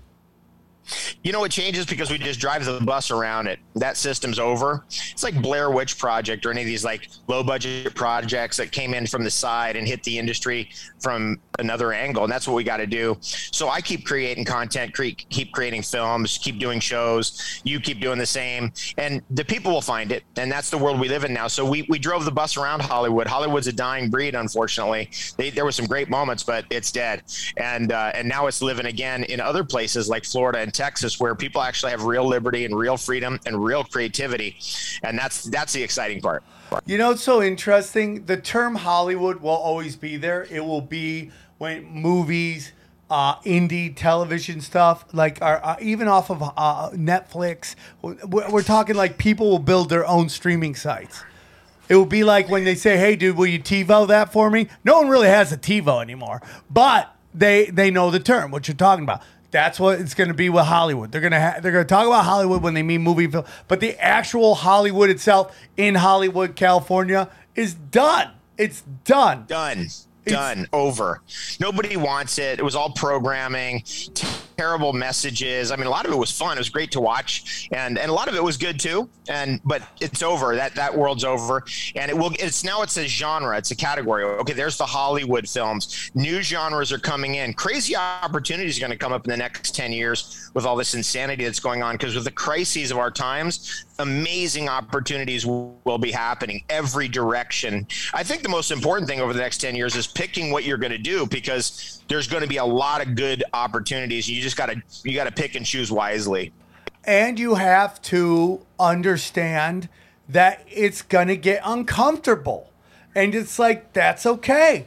You 1.22 1.32
know 1.32 1.40
what 1.40 1.50
changes 1.50 1.86
because 1.86 2.10
we 2.10 2.18
just 2.18 2.40
drive 2.40 2.64
the 2.64 2.80
bus 2.80 3.10
around 3.10 3.46
it. 3.46 3.58
That 3.74 3.96
system's 3.96 4.38
over. 4.38 4.84
It's 4.88 5.22
like 5.22 5.40
Blair 5.40 5.70
Witch 5.70 5.98
Project 5.98 6.44
or 6.44 6.50
any 6.50 6.62
of 6.62 6.66
these 6.66 6.84
like 6.84 7.08
low 7.28 7.42
budget 7.42 7.94
projects 7.94 8.56
that 8.58 8.72
came 8.72 8.94
in 8.94 9.06
from 9.06 9.24
the 9.24 9.30
side 9.30 9.76
and 9.76 9.86
hit 9.86 10.02
the 10.02 10.18
industry 10.18 10.70
from 11.00 11.40
another 11.58 11.92
angle. 11.92 12.24
And 12.24 12.32
that's 12.32 12.46
what 12.46 12.54
we 12.54 12.64
got 12.64 12.78
to 12.78 12.86
do. 12.86 13.16
So 13.20 13.68
I 13.68 13.80
keep 13.80 14.04
creating 14.04 14.44
content, 14.44 14.94
cre- 14.94 15.16
keep 15.30 15.52
creating 15.52 15.82
films, 15.82 16.38
keep 16.38 16.58
doing 16.58 16.80
shows. 16.80 17.60
You 17.64 17.80
keep 17.80 18.00
doing 18.00 18.18
the 18.18 18.26
same, 18.26 18.72
and 18.98 19.22
the 19.30 19.44
people 19.44 19.72
will 19.72 19.80
find 19.80 20.12
it. 20.12 20.24
And 20.36 20.50
that's 20.50 20.70
the 20.70 20.78
world 20.78 21.00
we 21.00 21.08
live 21.08 21.24
in 21.24 21.32
now. 21.32 21.48
So 21.48 21.64
we, 21.64 21.86
we 21.88 21.98
drove 21.98 22.24
the 22.24 22.32
bus 22.32 22.56
around 22.56 22.80
Hollywood. 22.80 23.26
Hollywood's 23.26 23.66
a 23.66 23.72
dying 23.72 24.10
breed, 24.10 24.34
unfortunately. 24.34 25.10
They, 25.36 25.50
there 25.50 25.64
were 25.64 25.72
some 25.72 25.86
great 25.86 26.10
moments, 26.10 26.42
but 26.42 26.64
it's 26.70 26.92
dead. 26.92 27.22
And 27.56 27.92
uh, 27.92 28.12
and 28.14 28.28
now 28.28 28.46
it's 28.46 28.60
living 28.60 28.86
again 28.86 29.24
in 29.24 29.40
other 29.40 29.64
places 29.64 30.08
like 30.08 30.24
Florida 30.24 30.58
and 30.58 30.73
Texas, 30.74 31.18
where 31.18 31.34
people 31.34 31.62
actually 31.62 31.92
have 31.92 32.04
real 32.04 32.26
liberty 32.26 32.64
and 32.64 32.76
real 32.76 32.96
freedom 32.96 33.40
and 33.46 33.64
real 33.64 33.84
creativity. 33.84 34.56
And 35.02 35.18
that's 35.18 35.44
that's 35.44 35.72
the 35.72 35.82
exciting 35.82 36.20
part. 36.20 36.42
You 36.86 36.98
know, 36.98 37.12
it's 37.12 37.22
so 37.22 37.42
interesting. 37.42 38.26
The 38.26 38.36
term 38.36 38.74
Hollywood 38.74 39.40
will 39.40 39.50
always 39.50 39.96
be 39.96 40.16
there. 40.16 40.46
It 40.50 40.64
will 40.64 40.80
be 40.80 41.30
when 41.58 41.84
movies, 41.84 42.72
uh, 43.10 43.36
indie 43.40 43.94
television 43.94 44.60
stuff, 44.60 45.04
like 45.12 45.40
are 45.40 45.64
uh, 45.64 45.76
even 45.80 46.08
off 46.08 46.30
of 46.30 46.42
uh, 46.42 46.90
Netflix. 46.90 47.74
We're, 48.02 48.50
we're 48.50 48.62
talking 48.62 48.96
like 48.96 49.18
people 49.18 49.50
will 49.50 49.58
build 49.58 49.88
their 49.88 50.06
own 50.06 50.28
streaming 50.28 50.74
sites. 50.74 51.22
It 51.88 51.96
will 51.96 52.06
be 52.06 52.24
like 52.24 52.48
when 52.48 52.64
they 52.64 52.74
say, 52.74 52.96
"Hey, 52.96 53.14
dude, 53.14 53.36
will 53.36 53.46
you 53.46 53.58
TiVo 53.58 54.08
that 54.08 54.32
for 54.32 54.50
me?" 54.50 54.68
No 54.84 54.98
one 54.98 55.08
really 55.08 55.28
has 55.28 55.52
a 55.52 55.58
TiVo 55.58 56.02
anymore, 56.02 56.40
but 56.70 57.14
they 57.34 57.66
they 57.66 57.90
know 57.90 58.10
the 58.10 58.20
term 58.20 58.50
what 58.50 58.68
you're 58.68 58.76
talking 58.76 59.04
about. 59.04 59.22
That's 59.54 59.78
what 59.78 60.00
it's 60.00 60.14
going 60.14 60.26
to 60.26 60.34
be 60.34 60.48
with 60.48 60.64
Hollywood. 60.64 61.12
They're 61.12 61.20
gonna 61.20 61.40
ha- 61.40 61.60
they're 61.60 61.70
gonna 61.70 61.84
talk 61.84 62.08
about 62.08 62.24
Hollywood 62.24 62.60
when 62.60 62.74
they 62.74 62.82
mean 62.82 63.02
movie 63.02 63.28
film, 63.28 63.44
but 63.68 63.78
the 63.78 63.96
actual 64.02 64.56
Hollywood 64.56 65.10
itself 65.10 65.56
in 65.76 65.94
Hollywood, 65.94 66.56
California, 66.56 67.30
is 67.54 67.72
done. 67.74 68.32
It's 68.58 68.82
done. 69.04 69.44
Done. 69.46 69.86
Done. 70.26 70.66
Over. 70.72 71.22
Nobody 71.60 71.96
wants 71.96 72.36
it. 72.40 72.58
It 72.58 72.64
was 72.64 72.74
all 72.74 72.90
programming, 72.90 73.84
terrible 74.56 74.92
messages. 74.92 75.70
I 75.70 75.76
mean, 75.76 75.86
a 75.86 75.90
lot 75.90 76.06
of 76.06 76.12
it 76.12 76.16
was 76.16 76.30
fun. 76.30 76.56
It 76.56 76.60
was 76.60 76.68
great 76.68 76.90
to 76.92 77.00
watch, 77.00 77.68
and 77.72 77.98
and 77.98 78.10
a 78.10 78.14
lot 78.14 78.28
of 78.28 78.34
it 78.34 78.42
was 78.42 78.56
good 78.56 78.78
too. 78.78 79.08
And 79.28 79.60
but 79.64 79.82
it's 80.00 80.22
over. 80.22 80.54
That 80.56 80.74
that 80.74 80.96
world's 80.96 81.24
over, 81.24 81.64
and 81.96 82.10
it 82.10 82.16
will. 82.16 82.32
It's 82.38 82.64
now 82.64 82.82
it's 82.82 82.96
a 82.96 83.06
genre. 83.06 83.56
It's 83.56 83.70
a 83.70 83.76
category. 83.76 84.24
Okay, 84.24 84.52
there's 84.52 84.78
the 84.78 84.86
Hollywood 84.86 85.48
films. 85.48 86.10
New 86.14 86.42
genres 86.42 86.92
are 86.92 86.98
coming 86.98 87.36
in. 87.36 87.54
Crazy 87.54 87.96
opportunities 87.96 88.78
are 88.78 88.80
going 88.80 88.92
to 88.92 88.98
come 88.98 89.12
up 89.12 89.26
in 89.26 89.30
the 89.30 89.36
next 89.36 89.74
ten 89.74 89.92
years 89.92 90.50
with 90.54 90.64
all 90.64 90.76
this 90.76 90.94
insanity 90.94 91.44
that's 91.44 91.60
going 91.60 91.82
on. 91.82 91.96
Because 91.96 92.14
with 92.14 92.24
the 92.24 92.30
crises 92.30 92.90
of 92.90 92.98
our 92.98 93.10
times, 93.10 93.84
amazing 93.98 94.68
opportunities 94.68 95.46
will 95.46 95.98
be 96.00 96.10
happening 96.10 96.62
every 96.68 97.08
direction. 97.08 97.86
I 98.12 98.22
think 98.22 98.42
the 98.42 98.48
most 98.48 98.70
important 98.70 99.08
thing 99.08 99.20
over 99.20 99.32
the 99.32 99.40
next 99.40 99.58
10 99.58 99.74
years 99.74 99.94
is 99.96 100.06
picking 100.06 100.50
what 100.50 100.64
you're 100.64 100.78
going 100.78 100.92
to 100.92 100.98
do 100.98 101.26
because 101.26 102.02
there's 102.08 102.26
going 102.26 102.42
to 102.42 102.48
be 102.48 102.56
a 102.56 102.64
lot 102.64 103.06
of 103.06 103.14
good 103.14 103.44
opportunities. 103.52 104.28
You 104.28 104.40
just 104.44 104.56
got 104.56 104.66
to 104.66 104.76
you 105.04 105.14
got 105.14 105.24
to 105.24 105.32
pick 105.32 105.54
and 105.56 105.66
choose 105.66 105.90
wisely. 105.90 106.52
and 107.04 107.38
you 107.38 107.56
have 107.56 108.00
to 108.02 108.64
understand 108.78 109.88
that 110.28 110.64
it's 110.70 111.02
gonna 111.02 111.36
get 111.36 111.60
uncomfortable. 111.64 112.70
And 113.14 113.34
it's 113.34 113.58
like 113.58 113.92
that's 113.92 114.24
okay. 114.26 114.86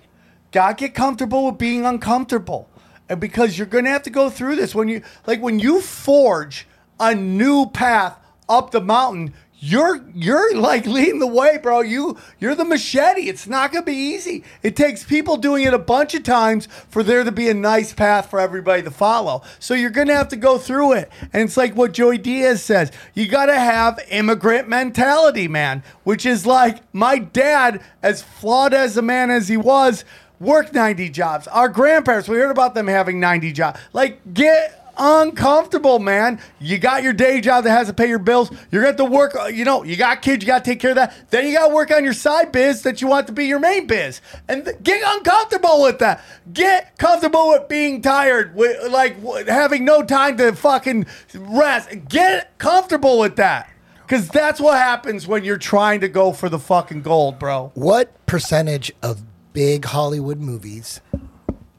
Gotta 0.51 0.73
get 0.75 0.95
comfortable 0.95 1.45
with 1.45 1.57
being 1.59 1.85
uncomfortable. 1.85 2.69
And 3.09 3.19
because 3.19 3.57
you're 3.57 3.67
gonna 3.67 3.89
have 3.91 4.03
to 4.03 4.09
go 4.09 4.29
through 4.29 4.55
this. 4.55 4.73
When 4.73 4.87
you 4.87 5.01
like 5.27 5.41
when 5.41 5.59
you 5.59 5.81
forge 5.81 6.67
a 6.99 7.13
new 7.13 7.67
path 7.67 8.17
up 8.49 8.71
the 8.71 8.81
mountain 8.81 9.33
you're 9.59 10.03
you're 10.13 10.55
like 10.55 10.85
leading 10.85 11.19
the 11.19 11.27
way, 11.27 11.57
bro. 11.57 11.81
You 11.81 12.17
you're 12.39 12.53
the 12.53 12.65
machete. 12.65 13.27
It's 13.27 13.47
not 13.47 13.71
gonna 13.71 13.85
be 13.85 13.93
easy. 13.93 14.43
It 14.61 14.75
takes 14.75 15.03
people 15.03 15.37
doing 15.37 15.63
it 15.63 15.73
a 15.73 15.79
bunch 15.79 16.13
of 16.13 16.23
times 16.23 16.67
for 16.89 17.01
there 17.01 17.23
to 17.23 17.31
be 17.31 17.49
a 17.49 17.53
nice 17.55 17.91
path 17.91 18.29
for 18.29 18.39
everybody 18.39 18.83
to 18.83 18.91
follow. 18.91 19.41
So 19.59 19.73
you're 19.73 19.89
gonna 19.89 20.15
have 20.15 20.27
to 20.29 20.35
go 20.35 20.59
through 20.59 20.93
it. 20.93 21.11
And 21.33 21.43
it's 21.43 21.57
like 21.57 21.75
what 21.75 21.93
Joey 21.93 22.19
Diaz 22.19 22.61
says. 22.61 22.91
You 23.15 23.27
gotta 23.27 23.57
have 23.57 23.99
immigrant 24.09 24.69
mentality, 24.69 25.47
man. 25.47 25.83
Which 26.03 26.25
is 26.25 26.45
like 26.45 26.81
my 26.93 27.17
dad, 27.17 27.81
as 28.03 28.21
flawed 28.21 28.75
as 28.75 28.95
a 28.95 29.01
man 29.01 29.31
as 29.31 29.47
he 29.47 29.57
was, 29.57 30.05
worked 30.39 30.73
90 30.73 31.09
jobs. 31.09 31.47
Our 31.47 31.69
grandparents, 31.69 32.29
we 32.29 32.37
heard 32.37 32.51
about 32.51 32.75
them 32.75 32.87
having 32.87 33.19
90 33.19 33.51
jobs. 33.53 33.79
Like 33.91 34.19
get 34.35 34.86
uncomfortable, 34.97 35.99
man. 35.99 36.39
You 36.59 36.77
got 36.77 37.03
your 37.03 37.13
day 37.13 37.41
job 37.41 37.63
that 37.63 37.71
has 37.71 37.87
to 37.87 37.93
pay 37.93 38.07
your 38.07 38.19
bills. 38.19 38.49
You're 38.71 38.83
going 38.83 38.95
to 38.95 39.03
have 39.03 39.09
to 39.09 39.15
work, 39.15 39.35
uh, 39.35 39.45
you 39.45 39.65
know, 39.65 39.83
you 39.83 39.95
got 39.95 40.21
kids, 40.21 40.43
you 40.43 40.47
got 40.47 40.63
to 40.63 40.69
take 40.71 40.79
care 40.79 40.91
of 40.91 40.95
that. 40.95 41.29
Then 41.31 41.45
you 41.45 41.53
got 41.53 41.69
to 41.69 41.73
work 41.73 41.91
on 41.91 42.03
your 42.03 42.13
side 42.13 42.51
biz 42.51 42.83
that 42.83 43.01
you 43.01 43.07
want 43.07 43.27
to 43.27 43.33
be 43.33 43.45
your 43.45 43.59
main 43.59 43.87
biz. 43.87 44.21
And 44.47 44.65
th- 44.65 44.77
get 44.83 45.01
uncomfortable 45.05 45.83
with 45.83 45.99
that. 45.99 46.23
Get 46.51 46.97
comfortable 46.97 47.49
with 47.49 47.67
being 47.67 48.01
tired, 48.01 48.55
with 48.55 48.91
like 48.91 49.21
w- 49.21 49.45
having 49.45 49.85
no 49.85 50.03
time 50.03 50.37
to 50.37 50.53
fucking 50.53 51.05
rest. 51.35 51.89
Get 52.09 52.57
comfortable 52.57 53.19
with 53.19 53.35
that. 53.37 53.69
Cuz 54.07 54.29
that's 54.29 54.59
what 54.59 54.77
happens 54.77 55.27
when 55.27 55.43
you're 55.43 55.57
trying 55.57 55.99
to 55.99 56.07
go 56.07 56.31
for 56.31 56.47
the 56.47 56.59
fucking 56.59 57.01
gold, 57.01 57.39
bro. 57.39 57.71
What 57.75 58.25
percentage 58.25 58.91
of 59.03 59.21
big 59.51 59.85
Hollywood 59.85 60.39
movies 60.39 61.01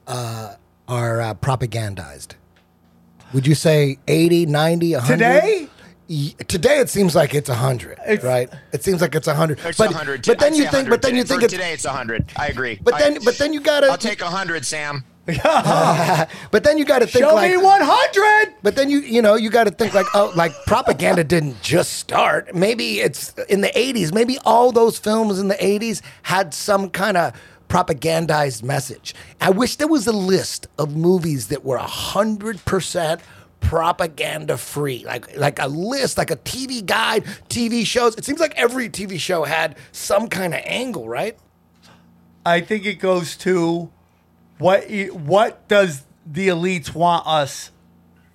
uh, 0.07 0.55
are 0.87 1.21
uh, 1.21 1.35
propagandized? 1.35 2.33
Would 3.35 3.47
you 3.47 3.55
say 3.55 3.99
80, 4.09 4.47
90, 4.47 4.95
100? 4.95 5.17
Today? 5.17 5.69
Today 6.49 6.79
it 6.79 6.89
seems 6.89 7.15
like 7.15 7.35
it's 7.35 7.51
100, 7.51 7.99
It's- 8.07 8.25
right? 8.25 8.49
It 8.73 8.83
seems 8.83 9.03
like 9.03 9.15
it's 9.15 9.27
100. 9.27 9.59
It's 9.63 9.77
but, 9.77 9.89
100. 9.89 10.25
But 10.27 10.39
then 10.39 10.55
I'd 10.55 10.57
you 10.59 10.67
think 10.69 10.89
but 10.89 11.03
then 11.03 11.15
you 11.15 11.23
today. 11.23 11.29
think 11.29 11.41
For 11.43 11.45
it's 11.45 11.53
today 11.53 11.73
it's 11.75 11.85
100. 11.85 12.33
I 12.37 12.47
agree. 12.47 12.81
But 12.83 12.95
I- 12.95 12.99
then 13.11 13.19
but 13.25 13.37
then 13.37 13.53
you 13.53 13.61
got 13.61 13.81
to 13.81 13.89
I'll 13.89 13.99
take 13.99 14.23
100, 14.23 14.65
Sam. 14.65 15.05
But 16.51 16.65
then 16.65 16.79
you 16.79 16.87
got 16.87 17.01
to 17.01 17.07
think 17.07 17.27
Show 17.27 17.35
like 17.35 17.51
me 17.51 17.59
100. 17.59 18.55
But 18.63 18.77
then 18.77 18.89
you 18.89 19.01
you 19.01 19.21
know 19.21 19.35
you 19.35 19.51
got 19.51 19.65
to 19.65 19.71
think 19.71 19.93
like 19.93 20.07
oh 20.15 20.33
like 20.35 20.53
propaganda 20.67 21.23
didn't 21.25 21.61
just 21.61 21.93
start. 21.95 22.55
Maybe 22.55 23.01
it's 23.01 23.35
in 23.51 23.61
the 23.61 23.69
'80s. 23.69 24.11
Maybe 24.15 24.39
all 24.47 24.73
those 24.73 24.99
films 24.99 25.39
in 25.39 25.49
the 25.49 25.57
'80s 25.57 26.01
had 26.23 26.55
some 26.55 26.89
kind 26.89 27.19
of 27.19 27.35
propagandized 27.69 28.63
message. 28.63 29.15
I 29.41 29.51
wish 29.51 29.77
there 29.77 29.89
was 29.89 30.07
a 30.07 30.13
list 30.13 30.67
of 30.79 30.97
movies 30.97 31.49
that 31.49 31.65
were 31.65 31.79
hundred 31.79 32.65
percent 32.65 33.21
propaganda 33.61 34.57
free 34.57 35.05
like 35.05 35.37
like 35.37 35.59
a 35.59 35.67
list 35.67 36.17
like 36.17 36.31
a 36.31 36.37
tv 36.37 36.87
guide 36.87 37.25
tv 37.49 37.85
shows 37.85 38.15
it 38.15 38.25
seems 38.25 38.39
like 38.39 38.57
every 38.57 38.89
tv 38.89 39.19
show 39.19 39.43
had 39.43 39.77
some 39.91 40.29
kind 40.29 40.55
of 40.55 40.61
angle 40.65 41.09
right 41.09 41.37
I 42.49 42.63
think 42.63 42.87
it 42.87 42.95
goes 42.95 43.37
to 43.39 43.91
what 44.59 44.91
what 45.13 45.69
does 45.69 46.05
the 46.27 46.49
elites 46.49 46.95
want 46.95 47.27
us 47.27 47.71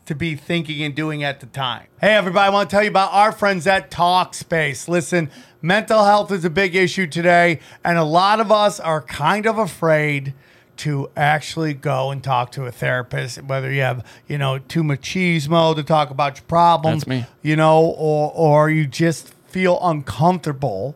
to 0.05 0.13
be 0.13 0.35
thinking 0.35 0.83
and 0.83 0.93
doing 0.93 1.23
at 1.23 1.39
the 1.39 1.45
time. 1.47 1.87
Hey 1.99 2.13
everybody, 2.13 2.45
I 2.45 2.49
want 2.49 2.69
to 2.69 2.75
tell 2.75 2.83
you 2.83 2.89
about 2.89 3.11
our 3.11 3.31
friends 3.31 3.65
at 3.65 3.89
Talkspace. 3.89 4.87
Listen, 4.87 5.31
mental 5.63 6.03
health 6.03 6.31
is 6.31 6.45
a 6.45 6.49
big 6.49 6.75
issue 6.75 7.07
today 7.07 7.59
and 7.83 7.97
a 7.97 8.03
lot 8.03 8.39
of 8.39 8.51
us 8.51 8.79
are 8.79 9.01
kind 9.01 9.47
of 9.47 9.57
afraid 9.57 10.33
to 10.75 11.09
actually 11.15 11.73
go 11.73 12.11
and 12.11 12.23
talk 12.23 12.51
to 12.51 12.65
a 12.65 12.71
therapist 12.71 13.41
whether 13.43 13.71
you 13.71 13.81
have, 13.81 14.05
you 14.27 14.37
know, 14.37 14.59
too 14.59 14.83
machismo 14.83 15.73
to 15.75 15.81
talk 15.83 16.09
about 16.09 16.37
your 16.37 16.45
problems, 16.45 17.03
That's 17.03 17.07
me. 17.07 17.25
you 17.41 17.55
know, 17.55 17.81
or 17.81 18.31
or 18.35 18.69
you 18.69 18.85
just 18.85 19.29
feel 19.47 19.79
uncomfortable 19.81 20.95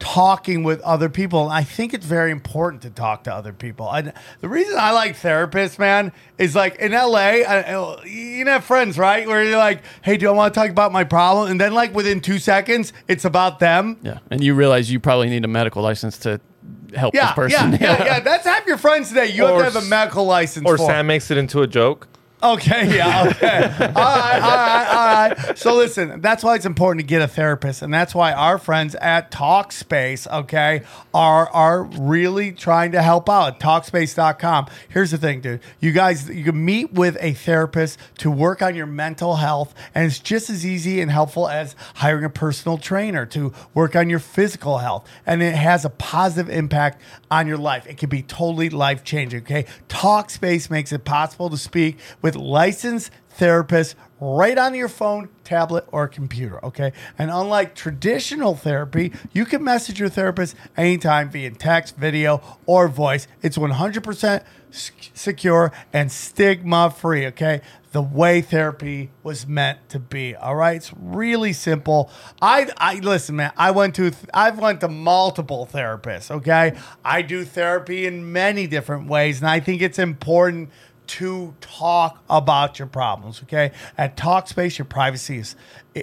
talking 0.00 0.64
with 0.64 0.80
other 0.80 1.08
people. 1.08 1.44
And 1.44 1.52
I 1.52 1.62
think 1.62 1.94
it's 1.94 2.04
very 2.06 2.32
important 2.32 2.82
to 2.82 2.90
talk 2.90 3.24
to 3.24 3.32
other 3.34 3.52
people. 3.52 3.88
And 3.92 4.12
the 4.40 4.48
reason 4.48 4.74
I 4.78 4.90
like 4.90 5.16
therapists, 5.16 5.78
man, 5.78 6.10
is 6.38 6.56
like 6.56 6.76
in 6.76 6.90
LA, 6.92 7.16
I, 7.46 8.04
you 8.04 8.44
have 8.46 8.64
friends, 8.64 8.98
right? 8.98 9.28
Where 9.28 9.44
you're 9.44 9.58
like, 9.58 9.82
hey, 10.02 10.16
do 10.16 10.28
I 10.28 10.32
want 10.32 10.52
to 10.52 10.58
talk 10.60 10.70
about 10.70 10.90
my 10.90 11.04
problem? 11.04 11.50
And 11.50 11.60
then, 11.60 11.72
like, 11.74 11.94
within 11.94 12.20
two 12.20 12.38
seconds, 12.38 12.92
it's 13.06 13.24
about 13.24 13.60
them. 13.60 13.98
Yeah, 14.02 14.18
and 14.30 14.42
you 14.42 14.54
realize 14.54 14.90
you 14.90 14.98
probably 14.98 15.28
need 15.28 15.44
a 15.44 15.48
medical 15.48 15.82
license 15.82 16.18
to 16.18 16.40
help 16.96 17.14
Yeah, 17.14 17.26
this 17.26 17.34
person. 17.34 17.72
yeah, 17.72 17.78
yeah, 17.80 18.04
yeah. 18.04 18.20
That's 18.20 18.44
half 18.44 18.66
your 18.66 18.78
friends 18.78 19.10
today. 19.10 19.26
You 19.30 19.44
Or 19.44 19.62
have 19.62 19.72
to 19.74 19.78
have 19.78 19.86
a 19.86 19.88
medical 19.88 20.24
license. 20.24 20.66
Or 20.66 20.76
for. 20.78 20.86
Sam 20.86 21.06
makes 21.06 21.30
it 21.30 21.36
into 21.36 21.62
a 21.62 21.66
joke. 21.66 22.08
Okay, 22.42 22.96
yeah, 22.96 23.28
okay. 23.30 23.64
all 23.64 23.92
right, 23.92 24.40
all 24.42 24.56
right, 24.56 24.86
all 24.88 25.46
right. 25.46 25.58
So 25.58 25.74
listen, 25.74 26.22
that's 26.22 26.42
why 26.42 26.54
it's 26.54 26.64
important 26.64 27.00
to 27.00 27.06
get 27.06 27.20
a 27.20 27.28
therapist, 27.28 27.82
and 27.82 27.92
that's 27.92 28.14
why 28.14 28.32
our 28.32 28.56
friends 28.56 28.94
at 28.94 29.30
Talkspace, 29.30 30.26
okay, 30.30 30.82
are 31.12 31.50
are 31.50 31.82
really 31.82 32.52
trying 32.52 32.92
to 32.92 33.02
help 33.02 33.28
out. 33.28 33.60
Talkspace.com. 33.60 34.68
Here's 34.88 35.10
the 35.10 35.18
thing, 35.18 35.42
dude. 35.42 35.60
You 35.80 35.92
guys, 35.92 36.30
you 36.30 36.44
can 36.44 36.64
meet 36.64 36.94
with 36.94 37.18
a 37.20 37.34
therapist 37.34 37.98
to 38.18 38.30
work 38.30 38.62
on 38.62 38.74
your 38.74 38.86
mental 38.86 39.36
health, 39.36 39.74
and 39.94 40.06
it's 40.06 40.18
just 40.18 40.48
as 40.48 40.64
easy 40.64 41.02
and 41.02 41.10
helpful 41.10 41.46
as 41.46 41.76
hiring 41.96 42.24
a 42.24 42.30
personal 42.30 42.78
trainer 42.78 43.26
to 43.26 43.52
work 43.74 43.94
on 43.94 44.08
your 44.08 44.18
physical 44.18 44.78
health, 44.78 45.06
and 45.26 45.42
it 45.42 45.54
has 45.54 45.84
a 45.84 45.90
positive 45.90 46.50
impact 46.50 47.02
on 47.30 47.46
your 47.46 47.58
life. 47.58 47.86
It 47.86 47.98
can 47.98 48.08
be 48.08 48.22
totally 48.22 48.70
life 48.70 49.04
changing. 49.04 49.42
Okay, 49.42 49.66
Talkspace 49.90 50.70
makes 50.70 50.90
it 50.90 51.04
possible 51.04 51.50
to 51.50 51.58
speak 51.58 51.98
with 52.22 52.29
licensed 52.36 53.10
therapists 53.38 53.94
right 54.20 54.58
on 54.58 54.74
your 54.74 54.88
phone, 54.88 55.28
tablet, 55.44 55.84
or 55.92 56.06
computer. 56.08 56.62
Okay, 56.64 56.92
and 57.18 57.30
unlike 57.30 57.74
traditional 57.74 58.54
therapy, 58.54 59.12
you 59.32 59.44
can 59.44 59.64
message 59.64 59.98
your 59.98 60.08
therapist 60.08 60.54
anytime 60.76 61.30
via 61.30 61.50
text, 61.50 61.96
video, 61.96 62.42
or 62.66 62.88
voice. 62.88 63.26
It's 63.42 63.56
100% 63.56 64.42
s- 64.72 64.90
secure 65.14 65.72
and 65.92 66.12
stigma 66.12 66.90
free. 66.90 67.26
Okay, 67.28 67.62
the 67.92 68.02
way 68.02 68.40
therapy 68.42 69.10
was 69.22 69.46
meant 69.46 69.88
to 69.88 69.98
be. 69.98 70.36
All 70.36 70.54
right, 70.56 70.76
it's 70.76 70.92
really 71.00 71.52
simple. 71.54 72.10
I 72.42 72.68
I 72.76 72.96
listen, 72.96 73.36
man. 73.36 73.52
I 73.56 73.70
went 73.70 73.94
to 73.96 74.12
I've 74.34 74.58
went 74.58 74.80
to 74.82 74.88
multiple 74.88 75.68
therapists. 75.72 76.30
Okay, 76.30 76.76
I 77.04 77.22
do 77.22 77.44
therapy 77.44 78.06
in 78.06 78.32
many 78.32 78.66
different 78.66 79.08
ways, 79.08 79.40
and 79.40 79.48
I 79.48 79.60
think 79.60 79.80
it's 79.82 79.98
important 79.98 80.70
to 81.10 81.54
talk 81.60 82.22
about 82.30 82.78
your 82.78 82.86
problems. 82.86 83.42
Okay, 83.42 83.72
at 83.98 84.16
Talkspace, 84.16 84.78
your 84.78 84.84
privacy 84.84 85.38
is 85.38 85.56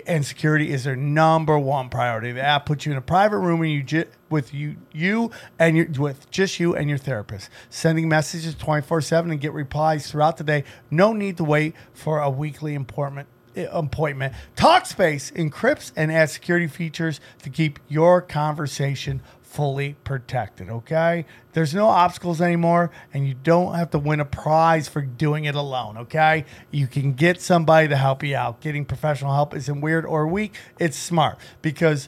and 0.06 0.26
security 0.26 0.72
is 0.72 0.84
their 0.84 0.98
number 0.98 1.58
one 1.58 1.88
priority. 1.88 2.34
The 2.34 2.44
app 2.44 2.66
puts 2.66 2.86
you 2.86 2.92
in 2.92 2.98
a 2.98 3.02
private 3.02 3.38
room 3.38 3.62
and 3.62 3.72
you 3.72 4.06
with 4.30 4.54
you 4.54 4.76
you 4.92 5.32
and 5.58 5.78
your 5.78 5.86
with 5.98 6.30
just 6.30 6.60
you 6.60 6.76
and 6.76 6.90
your 6.90 6.98
therapist, 6.98 7.50
sending 7.70 8.10
messages 8.10 8.54
twenty 8.54 8.82
four 8.86 9.00
seven 9.00 9.32
and 9.32 9.40
get 9.40 9.54
replies 9.54 10.12
throughout 10.12 10.36
the 10.36 10.44
day. 10.44 10.66
No 10.92 11.14
need 11.14 11.38
to 11.38 11.46
wait 11.46 11.74
for 11.94 12.20
a 12.20 12.30
weekly 12.30 12.76
appointment 12.76 13.30
appointment. 13.72 14.34
Talkspace 14.56 15.32
encrypts 15.34 15.92
and 15.96 16.12
adds 16.12 16.34
security 16.34 16.68
features 16.68 17.20
to 17.42 17.50
keep 17.50 17.80
your 17.88 18.22
conversation 18.22 19.22
fully 19.58 19.96
protected. 20.04 20.70
Okay, 20.70 21.26
there's 21.54 21.74
no 21.74 21.88
obstacles 21.88 22.40
anymore, 22.42 22.92
and 23.12 23.28
you 23.28 23.34
don't 23.34 23.74
have 23.74 23.90
to 23.90 23.98
win 23.98 24.20
a 24.20 24.26
prize 24.26 24.88
for 24.88 25.02
doing 25.02 25.46
it 25.46 25.56
alone. 25.56 25.98
Okay, 25.98 26.46
you 26.70 26.86
can 26.86 27.14
get 27.14 27.42
somebody 27.42 27.88
to 27.88 27.98
help 27.98 28.22
you 28.22 28.36
out. 28.36 28.62
Getting 28.62 28.86
professional 28.86 29.34
help 29.34 29.56
isn't 29.56 29.82
weird 29.82 30.06
or 30.06 30.28
weak; 30.28 30.54
it's 30.78 30.96
smart 30.96 31.40
because 31.64 32.08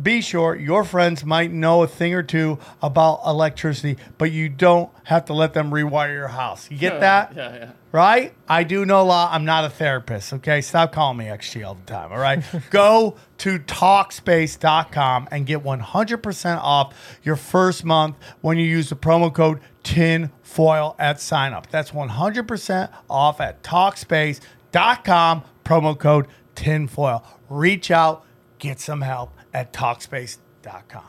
be 0.00 0.20
sure 0.20 0.54
your 0.54 0.84
friends 0.84 1.24
might 1.24 1.50
know 1.50 1.82
a 1.82 1.86
thing 1.86 2.14
or 2.14 2.22
two 2.22 2.58
about 2.82 3.20
electricity, 3.26 3.96
but 4.18 4.30
you 4.30 4.48
don't 4.48 4.90
have 5.04 5.24
to 5.26 5.32
let 5.32 5.54
them 5.54 5.70
rewire 5.70 6.12
your 6.12 6.28
house. 6.28 6.70
You 6.70 6.78
get 6.78 7.00
that? 7.00 7.34
Yeah, 7.34 7.54
yeah. 7.54 7.70
Right? 7.92 8.32
I 8.48 8.62
do 8.62 8.86
know 8.86 9.02
a 9.02 9.02
lot. 9.02 9.32
I'm 9.32 9.44
not 9.44 9.64
a 9.64 9.68
therapist. 9.68 10.32
Okay. 10.34 10.60
Stop 10.60 10.92
calling 10.92 11.16
me 11.18 11.24
XG 11.24 11.66
all 11.66 11.74
the 11.74 11.82
time. 11.82 12.12
All 12.12 12.18
right. 12.18 12.42
Go 12.70 13.16
to 13.38 13.58
Talkspace.com 13.58 15.28
and 15.32 15.46
get 15.46 15.64
100% 15.64 16.58
off 16.62 17.18
your 17.22 17.36
first 17.36 17.84
month 17.84 18.16
when 18.40 18.58
you 18.58 18.64
use 18.64 18.90
the 18.90 18.96
promo 18.96 19.34
code 19.34 19.60
TINFOIL 19.82 20.94
at 20.98 21.20
sign 21.20 21.52
up. 21.52 21.68
That's 21.70 21.90
100% 21.90 22.92
off 23.08 23.40
at 23.40 23.62
Talkspace.com, 23.62 25.42
promo 25.64 25.98
code 25.98 26.28
TINFOIL. 26.54 27.24
Reach 27.48 27.90
out, 27.90 28.24
get 28.58 28.78
some 28.78 29.00
help 29.00 29.32
at 29.54 29.72
Talkspace.com. 29.72 31.02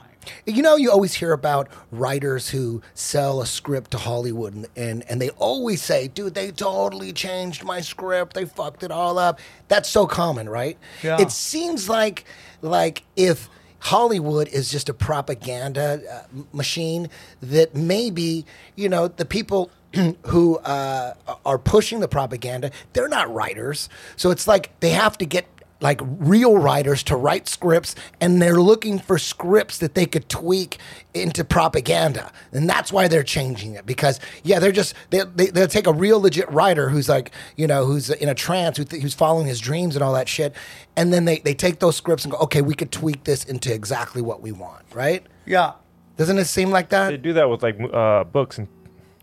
You 0.46 0.62
know, 0.62 0.76
you 0.76 0.92
always 0.92 1.16
hear 1.16 1.34
about 1.34 1.68
writers 1.90 2.50
who 2.50 2.82
sell 2.94 3.42
a 3.42 3.48
script 3.48 3.92
to 3.92 3.98
Hollywood, 3.98 4.54
and, 4.54 4.68
and, 4.76 5.04
and 5.10 5.20
they 5.20 5.30
always 5.32 5.82
say, 5.82 6.08
dude, 6.08 6.36
they 6.36 6.52
totally 6.52 7.12
changed 7.12 7.64
my 7.64 7.82
script. 7.82 8.36
They 8.36 8.46
fucked 8.46 8.84
it 8.84 8.92
all 8.92 9.18
up. 9.18 9.40
That's 9.68 9.90
so 9.90 10.06
common, 10.06 10.48
right? 10.48 10.78
Yeah. 11.02 11.20
It 11.20 11.32
seems 11.32 11.90
like 11.90 12.26
like 12.62 13.04
if 13.16 13.50
Hollywood 13.80 14.48
is 14.50 14.70
just 14.70 14.90
a 14.90 14.94
propaganda 14.94 16.02
uh, 16.12 16.44
machine, 16.54 17.10
that 17.42 17.76
maybe, 17.76 18.46
you 18.76 18.90
know, 18.90 19.08
the 19.08 19.26
people 19.26 19.72
who 20.28 20.58
uh, 20.60 21.16
are 21.46 21.58
pushing 21.58 22.00
the 22.00 22.08
propaganda, 22.08 22.72
they're 22.94 23.08
not 23.10 23.34
writers. 23.34 23.90
So 24.16 24.30
it's 24.30 24.48
like 24.48 24.80
they 24.82 24.92
have 24.92 25.18
to 25.18 25.26
get 25.26 25.48
like 25.82 26.00
real 26.04 26.58
writers 26.58 27.04
to 27.04 27.16
write 27.16 27.48
scripts 27.48 27.96
and 28.20 28.42
they're 28.42 28.62
looking 28.62 29.00
for 29.00 29.18
scripts 29.18 29.80
that 29.80 29.96
they 29.96 30.06
could 30.06 30.30
tweak 30.30 30.78
into 31.14 31.44
propaganda. 31.44 32.32
And 32.52 32.70
that's 32.70 32.94
why 32.94 33.08
they're 33.08 33.24
changing 33.24 33.76
it 33.76 33.86
because 33.86 34.20
yeah 34.44 34.60
they're 34.60 34.72
just 34.72 34.94
they, 35.10 35.22
they, 35.36 35.48
they'll 35.48 35.68
take 35.68 35.88
a 35.88 35.94
real 35.94 36.22
legit 36.22 36.50
writer 36.52 36.90
who's 36.90 37.10
like 37.10 37.32
you 37.58 37.68
know 37.68 37.86
who's 37.86 38.10
in 38.10 38.30
a 38.30 38.36
trance 38.36 38.78
who 38.78 38.84
th- 38.84 39.02
who's 39.02 39.14
following 39.14 39.48
his 39.48 39.60
dreams 39.60 39.96
and 39.96 40.04
all 40.04 40.14
that 40.14 40.30
shit 40.30 40.56
and 40.96 41.12
then 41.12 41.26
they, 41.26 41.40
they 41.40 41.54
take 41.54 41.80
those 41.80 41.96
scripts 41.96 42.24
and 42.24 42.32
go 42.32 42.38
okay 42.38 42.62
we 42.62 42.74
could 42.74 42.92
tweak 42.92 43.24
this 43.24 43.44
into 43.46 43.74
exactly 43.74 44.22
what 44.22 44.42
we 44.42 44.52
want 44.52 44.84
right? 44.94 45.26
Yeah. 45.46 45.74
doesn't 46.18 46.38
it 46.38 46.46
seem 46.46 46.70
like 46.70 46.90
that? 46.90 47.10
They 47.10 47.18
do 47.18 47.34
that 47.34 47.50
with 47.50 47.64
like 47.64 47.80
uh, 47.92 48.24
books 48.26 48.58
and 48.58 48.68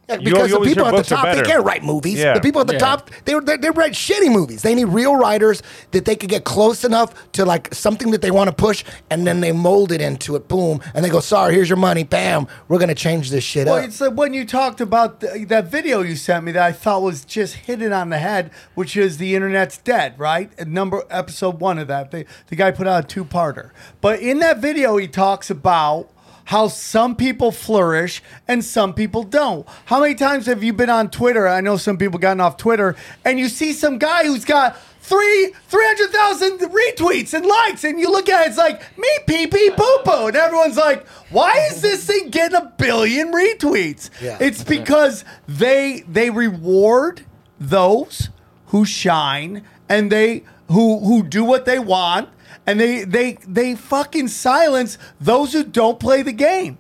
Yeah, 0.09 0.17
because 0.19 0.51
you 0.51 0.59
the 0.59 0.65
people 0.65 0.87
at 0.87 0.97
the 0.97 1.03
top, 1.03 1.35
they 1.35 1.43
can't 1.43 1.65
write 1.65 1.85
movies. 1.85 2.19
Yeah. 2.19 2.35
The 2.35 2.41
people 2.41 2.61
at 2.61 2.67
the 2.67 2.75
Yeah. 2.75 2.79
top, 2.79 3.11
they, 3.25 3.39
they 3.41 3.57
they 3.59 3.71
write 3.71 3.93
shitty 3.93 4.33
movies. 4.33 4.63
They 4.63 4.75
need 4.75 4.87
real 4.87 5.17
writers 5.17 5.63
that 5.91 6.05
they 6.07 6.17
could 6.17 6.31
get 6.31 6.45
close 6.45 6.85
enough 6.85 7.13
to 7.33 7.45
like 7.45 7.75
something 7.75 8.11
that 8.13 8.23
they 8.23 8.31
want 8.31 8.49
to 8.49 8.55
push, 8.55 8.85
and 9.11 9.27
then 9.27 9.41
they 9.41 9.53
mold 9.53 9.93
it 9.93 10.01
into 10.01 10.35
it. 10.37 10.49
Boom, 10.49 10.81
and 10.95 11.05
they 11.05 11.11
go, 11.11 11.21
"Sorry, 11.21 11.55
here's 11.55 11.69
your 11.69 11.77
money. 11.77 12.05
Bam, 12.05 12.47
we're 12.69 12.79
gonna 12.79 12.95
change 12.95 13.31
this 13.31 13.45
shit 13.45 13.67
Well, 13.67 13.75
up." 13.77 13.81
Well, 13.81 13.89
it's 13.89 14.01
like 14.01 14.15
when 14.15 14.33
you 14.33 14.47
talked 14.47 14.81
about 14.81 15.21
the, 15.21 15.45
that 15.49 15.67
video 15.71 16.01
you 16.03 16.17
sent 16.17 16.45
me 16.45 16.53
that 16.53 16.63
I 16.63 16.73
thought 16.73 17.03
was 17.03 17.25
just 17.25 17.55
hit 17.55 17.83
it 17.83 17.93
on 17.93 18.09
the 18.11 18.19
head, 18.19 18.51
which 18.75 18.97
is 18.97 19.19
the 19.19 19.35
internet's 19.35 19.77
dead, 19.79 20.19
right? 20.19 20.51
And 20.59 20.73
number 20.73 21.05
episode 21.11 21.61
one 21.61 21.79
of 21.79 21.87
that, 21.89 22.11
the, 22.11 22.25
the 22.47 22.57
guy 22.57 22.71
put 22.71 22.87
out 22.87 23.05
a 23.05 23.07
two 23.07 23.25
parter. 23.25 23.71
But 24.01 24.21
in 24.21 24.39
that 24.39 24.59
video, 24.59 24.97
he 24.97 25.07
talks 25.07 25.51
about 25.51 26.09
how 26.49 26.67
some 26.67 27.15
people 27.15 27.53
flourish 27.53 28.23
and 28.49 28.65
some 28.65 28.95
people 28.95 29.23
don't. 29.23 29.69
How 29.85 30.01
many 30.01 30.15
times 30.15 30.47
have 30.47 30.65
you 30.65 30.73
been 30.73 30.89
on 30.89 31.11
Twitter? 31.11 31.47
I 31.47 31.61
know 31.61 31.77
some 31.77 31.99
people 31.99 32.19
gotten 32.19 32.41
off 32.41 32.57
Twitter, 32.57 32.97
and 33.23 33.39
you 33.39 33.51
see 33.51 33.75
some 33.75 33.99
guy 33.99 34.25
who's 34.25 34.47
got 34.47 34.81
three, 35.03 35.53
300,000 35.67 36.61
retweets 36.71 37.35
and 37.35 37.45
likes, 37.45 37.85
and 37.85 38.01
you 38.01 38.11
look 38.11 38.31
at 38.31 38.47
it, 38.47 38.49
it's 38.49 38.57
like, 38.57 38.81
me 38.97 39.09
pee 39.27 39.47
pee 39.47 39.71
poo 39.77 39.99
poo. 40.07 40.29
And 40.29 40.37
everyone's 40.37 40.79
like, 40.79 41.07
why 41.29 41.69
is 41.71 41.83
this 41.83 42.07
thing 42.07 42.31
getting 42.31 42.57
a 42.57 42.73
billion 42.79 43.31
retweets? 43.31 44.09
Yeah. 44.19 44.39
It's 44.41 44.65
because 44.65 45.27
they 45.47 46.03
they 46.09 46.31
reward 46.31 47.27
those 47.61 48.31
who 48.69 48.87
shine 48.87 49.65
and 49.87 50.11
they 50.11 50.45
who 50.69 51.01
who 51.01 51.23
do 51.25 51.45
what 51.45 51.67
they 51.67 51.79
want 51.79 52.31
and 52.69 52.79
they 52.79 53.05
they 53.05 53.39
they 53.47 53.75
fucking 53.75 54.29
silence 54.29 54.99
those 55.21 55.53
who 55.55 55.65
don't 55.65 55.99
play 55.99 56.23
the 56.23 56.33
game. 56.33 56.79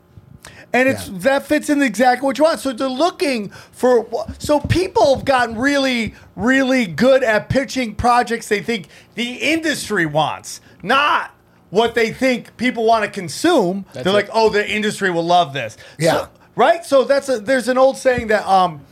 And 0.73 0.87
it's 0.87 1.09
Yeah. 1.09 1.19
that 1.21 1.47
fits 1.47 1.71
in 1.71 1.81
exactly 1.81 2.27
what 2.27 2.37
you 2.37 2.45
want. 2.45 2.61
So 2.61 2.73
they're 2.75 2.89
looking 2.89 3.49
for. 3.73 4.07
So 4.39 4.61
people 4.61 5.15
have 5.17 5.25
gotten 5.25 5.57
really, 5.57 6.15
really 6.37 6.85
good 6.85 7.25
at 7.25 7.49
pitching 7.49 7.95
projects 7.95 8.49
they 8.49 8.61
think 8.61 8.89
the 9.15 9.33
industry 9.55 10.05
wants, 10.05 10.61
not 10.83 11.31
what 11.71 11.95
they 11.95 12.13
think 12.13 12.55
people 12.59 12.85
want 12.85 13.05
to 13.05 13.11
consume. 13.11 13.87
they're 13.95 14.07
it. 14.09 14.13
like, 14.13 14.29
oh, 14.33 14.51
the 14.51 14.69
industry 14.71 15.11
will 15.11 15.25
love 15.25 15.55
this. 15.55 15.79
Yeah. 15.99 16.13
So- 16.13 16.29
right. 16.55 16.85
So 16.85 17.05
that's 17.05 17.31
a. 17.31 17.41
There's 17.41 17.69
an 17.69 17.79
old 17.79 17.97
saying 17.97 18.27
that 18.27 18.47
um. 18.47 18.83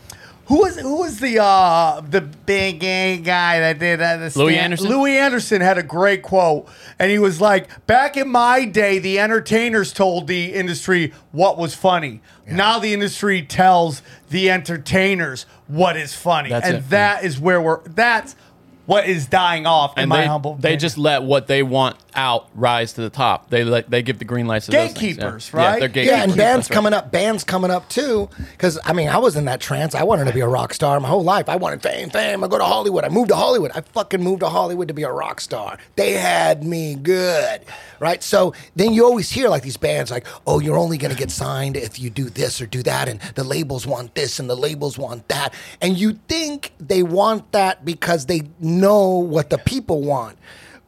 Who 0.47 0.59
was 0.59 0.77
who 0.79 0.99
was 0.99 1.19
the 1.19 1.43
uh 1.43 2.01
the 2.09 2.21
big 2.21 2.79
gay 2.79 3.19
guy 3.19 3.59
that 3.59 3.81
did 3.81 4.01
uh, 4.01 4.17
the 4.19 4.33
Louie 4.37 4.57
Anderson? 4.57 4.89
Louie 4.89 5.17
Anderson 5.19 5.61
had 5.61 5.77
a 5.77 5.83
great 5.83 6.23
quote, 6.23 6.69
and 7.01 7.11
he 7.11 7.19
was 7.19 7.41
like, 7.41 7.87
"Back 7.89 8.17
in 8.17 8.29
my 8.29 8.65
day, 8.65 9.01
the 9.01 9.19
entertainers 9.19 9.93
told 9.93 10.29
the 10.29 10.55
industry 10.55 11.13
what 11.33 11.59
was 11.59 11.75
funny. 11.75 12.21
Now 12.49 12.79
the 12.79 12.93
industry 12.93 13.43
tells 13.43 14.03
the 14.31 14.51
entertainers 14.51 15.47
what 15.67 15.97
is 15.97 16.15
funny, 16.15 16.51
That's 16.51 16.67
and 16.67 16.77
it. 16.77 16.91
that 16.91 17.25
is 17.25 17.41
where 17.41 17.61
we're. 17.61 17.81
That's 17.83 18.37
what 18.87 19.07
is 19.09 19.27
dying 19.27 19.66
off. 19.66 19.96
in 19.96 20.03
And 20.03 20.09
my 20.09 20.22
they, 20.22 20.27
humble, 20.27 20.55
they 20.55 20.59
opinion. 20.70 20.79
just 20.81 20.99
let 20.99 21.22
what 21.22 21.46
they 21.46 21.62
want 21.62 21.96
out 22.14 22.49
rise 22.55 22.94
to 22.94 23.03
the 23.03 23.11
top. 23.11 23.51
They 23.51 23.62
let 23.64 23.90
they 23.90 24.03
give 24.03 24.18
the 24.18 24.25
green 24.25 24.46
lights 24.46 24.66
to 24.66 24.72
those 24.72 24.81
yeah. 24.81 24.87
Gatekeepers, 24.88 25.51
Yeah, 25.53 25.61
right? 25.61 25.81
they're 25.81 25.88
Yeah, 25.88 25.94
gatekeepers. 25.94 26.16
Yeah, 26.18 26.22
and 26.25 26.37
bands 26.37 26.70
right. 26.70 26.75
coming 26.75 26.92
up, 26.94 27.12
bands 27.12 27.44
coming 27.44 27.70
up 27.70 27.88
too. 27.90 28.29
Because 28.53 28.79
I 28.85 28.92
mean, 28.94 29.09
I 29.09 29.18
was 29.18 29.37
in 29.37 29.44
that 29.46 29.61
trance. 29.61 29.94
I 29.94 30.03
wanted 30.05 30.25
to 30.27 30.33
be 30.33 30.40
a 30.40 30.49
rock 30.49 30.72
star 30.72 30.99
my 31.01 31.09
whole 31.09 31.22
life. 31.25 31.49
I 31.49 31.57
wanted 31.57 31.83
fame, 31.83 32.09
fame. 32.11 32.42
I 32.42 32.49
go 32.49 32.59
to 32.59 32.64
Hollywood. 32.64 33.05
I 33.05 33.09
moved 33.11 33.29
to 33.31 33.37
Hollywood. 33.37 33.70
I 33.75 33.83
fucking 33.83 34.22
moved 34.22 34.40
to 34.40 34.49
Hollywood 34.49 34.88
to 34.88 34.94
be 34.94 35.03
a 35.03 35.12
rock 35.12 35.40
star. 35.40 35.79
They 35.96 36.12
had 36.12 36.64
me 36.64 36.94
good, 36.94 37.62
right? 38.01 38.22
So 38.22 38.55
then 38.77 38.92
you 38.94 39.05
always 39.05 39.31
hear 39.31 39.49
like 39.49 39.62
these 39.62 39.77
bands 39.77 40.11
like, 40.11 40.27
"Oh, 40.46 40.59
you're 40.61 40.79
only 40.79 40.96
gonna 40.96 41.14
get 41.14 41.31
signed 41.31 41.77
if 41.77 41.99
you 41.99 42.09
do 42.09 42.31
this 42.31 42.61
or 42.61 42.66
do 42.66 42.83
that," 42.85 43.09
and 43.09 43.20
the 43.35 43.44
labels 43.44 43.87
want 43.87 44.14
this 44.14 44.38
and 44.38 44.49
the 44.49 44.57
labels 44.57 44.96
want 44.96 45.29
that, 45.29 45.53
and 45.83 45.99
you 45.99 46.18
think 46.29 46.72
they 46.81 47.03
want 47.03 47.53
that 47.53 47.85
because 47.85 48.27
they 48.27 48.42
know 48.77 49.19
what 49.19 49.51
the 49.51 49.59
people 49.59 50.03
want. 50.03 50.39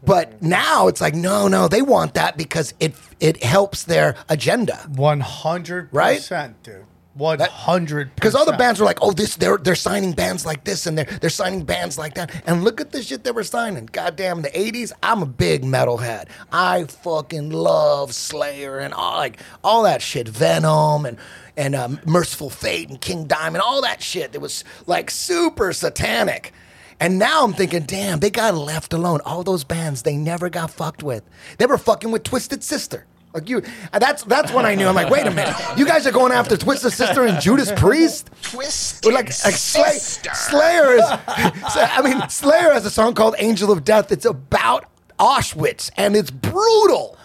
But 0.02 0.40
now 0.42 0.86
it's 0.86 1.00
like, 1.00 1.14
no, 1.14 1.48
no, 1.48 1.66
they 1.68 1.82
want 1.82 2.14
that 2.14 2.36
because 2.36 2.72
it 2.78 2.94
it 3.20 3.42
helps 3.42 3.84
their 3.84 4.14
agenda. 4.28 4.76
One 4.94 5.20
hundred 5.20 5.90
percent, 5.90 6.62
dude. 6.62 6.84
One 7.14 7.40
hundred 7.40 8.14
Because 8.14 8.36
all 8.36 8.46
the 8.46 8.52
bands 8.52 8.78
were 8.78 8.86
like, 8.86 9.00
oh, 9.02 9.10
this 9.10 9.34
they're 9.34 9.58
they're 9.58 9.74
signing 9.74 10.12
bands 10.12 10.46
like 10.46 10.62
this 10.62 10.86
and 10.86 10.96
they're 10.96 11.18
they're 11.20 11.30
signing 11.30 11.64
bands 11.64 11.98
like 11.98 12.14
that. 12.14 12.30
And 12.46 12.62
look 12.62 12.80
at 12.80 12.92
the 12.92 13.02
shit 13.02 13.24
they 13.24 13.32
were 13.32 13.42
signing. 13.42 13.86
Goddamn, 13.86 14.42
the 14.42 14.50
'80s. 14.50 14.92
I'm 15.02 15.22
a 15.22 15.26
big 15.26 15.64
metalhead. 15.64 16.28
I 16.52 16.84
fucking 16.84 17.50
love 17.50 18.14
Slayer 18.14 18.78
and 18.78 18.94
all 18.94 19.16
like 19.16 19.40
all 19.64 19.82
that 19.82 20.00
shit. 20.00 20.28
Venom 20.28 21.06
and 21.06 21.18
and 21.56 21.74
um, 21.74 21.98
Mercyful 22.06 22.50
Fate 22.50 22.88
and 22.88 23.00
King 23.00 23.24
Diamond. 23.24 23.62
All 23.62 23.82
that 23.82 24.00
shit. 24.00 24.30
That 24.30 24.40
was 24.40 24.62
like 24.86 25.10
super 25.10 25.72
satanic. 25.72 26.52
And 27.00 27.18
now 27.18 27.44
I'm 27.44 27.52
thinking, 27.52 27.84
damn, 27.84 28.18
they 28.18 28.30
got 28.30 28.54
left 28.54 28.92
alone. 28.92 29.20
All 29.24 29.44
those 29.44 29.64
bands, 29.64 30.02
they 30.02 30.16
never 30.16 30.48
got 30.50 30.70
fucked 30.70 31.02
with. 31.02 31.22
They 31.58 31.66
were 31.66 31.78
fucking 31.78 32.10
with 32.10 32.24
Twisted 32.24 32.64
Sister. 32.64 33.06
Like 33.34 33.48
you, 33.48 33.62
that's 33.92 34.24
that's 34.24 34.52
when 34.52 34.64
I 34.64 34.74
knew. 34.74 34.86
I'm 34.88 34.94
like, 34.94 35.10
wait 35.10 35.26
a 35.26 35.30
minute, 35.30 35.54
you 35.76 35.84
guys 35.84 36.06
are 36.06 36.12
going 36.12 36.32
after 36.32 36.56
Twisted 36.56 36.92
Sister 36.92 37.24
and 37.24 37.40
Judas 37.40 37.70
Priest. 37.72 38.30
Twisted 38.42 39.12
Like, 39.12 39.26
like 39.26 39.32
Slay, 39.32 39.98
Slayer 39.98 40.94
is. 40.94 41.04
I 41.04 42.00
mean, 42.02 42.28
Slayer 42.30 42.72
has 42.72 42.86
a 42.86 42.90
song 42.90 43.14
called 43.14 43.34
"Angel 43.38 43.70
of 43.70 43.84
Death." 43.84 44.10
It's 44.10 44.24
about 44.24 44.86
Auschwitz, 45.18 45.90
and 45.98 46.16
it's 46.16 46.30
brutal. 46.30 47.18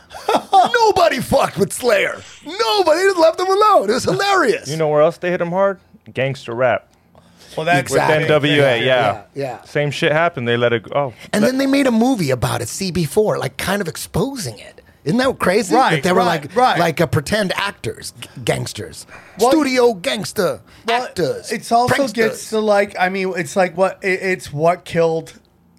Nobody 0.51 1.21
fucked 1.21 1.57
with 1.57 1.71
Slayer. 1.71 2.21
Nobody 2.45 3.01
just 3.01 3.17
left 3.17 3.37
them 3.37 3.49
alone. 3.49 3.89
It 3.89 3.93
was 3.93 4.03
hilarious. 4.03 4.69
You 4.69 4.77
know 4.77 4.89
where 4.89 5.01
else 5.01 5.17
they 5.17 5.31
hit 5.31 5.41
him 5.41 5.49
hard? 5.49 5.79
Gangster 6.13 6.53
rap. 6.53 6.92
Well, 7.55 7.65
that's 7.65 7.91
With 7.91 8.01
NWA, 8.01 8.79
yeah. 8.79 8.81
Yeah, 8.81 9.23
yeah. 9.35 9.61
Same 9.63 9.91
shit 9.91 10.11
happened. 10.11 10.47
They 10.47 10.57
let 10.57 10.73
it 10.73 10.83
go. 10.83 10.91
Oh, 10.95 11.13
And 11.31 11.43
then 11.43 11.57
they 11.57 11.65
made 11.67 11.87
a 11.87 11.91
movie 11.91 12.31
about 12.31 12.61
it, 12.61 12.67
CB4, 12.67 13.37
like 13.39 13.57
kind 13.57 13.81
of 13.81 13.87
exposing 13.87 14.59
it. 14.59 14.81
Isn't 15.03 15.17
that 15.17 15.37
crazy? 15.37 15.75
Right, 15.75 15.95
That 15.95 16.03
they 16.03 16.11
were 16.13 16.19
right, 16.19 16.41
like 16.43 16.55
right. 16.55 16.79
like 16.79 16.99
a 17.01 17.07
pretend 17.07 17.51
actors, 17.57 18.13
g- 18.21 18.29
gangsters, 18.45 19.05
Well- 19.37 19.51
studio 19.51 19.93
gangster 19.95 20.61
Well, 20.87 21.03
actors. 21.03 21.51
It's 21.51 21.71
also 21.73 21.93
pranksters. 21.93 22.13
gets 22.13 22.49
to 22.51 22.59
like 22.59 22.95
I 22.97 23.09
mean, 23.09 23.33
it's 23.35 23.57
like 23.57 23.75
what 23.75 23.99
it, 24.01 24.21
it's 24.21 24.53
what 24.53 24.85
killed 24.85 25.33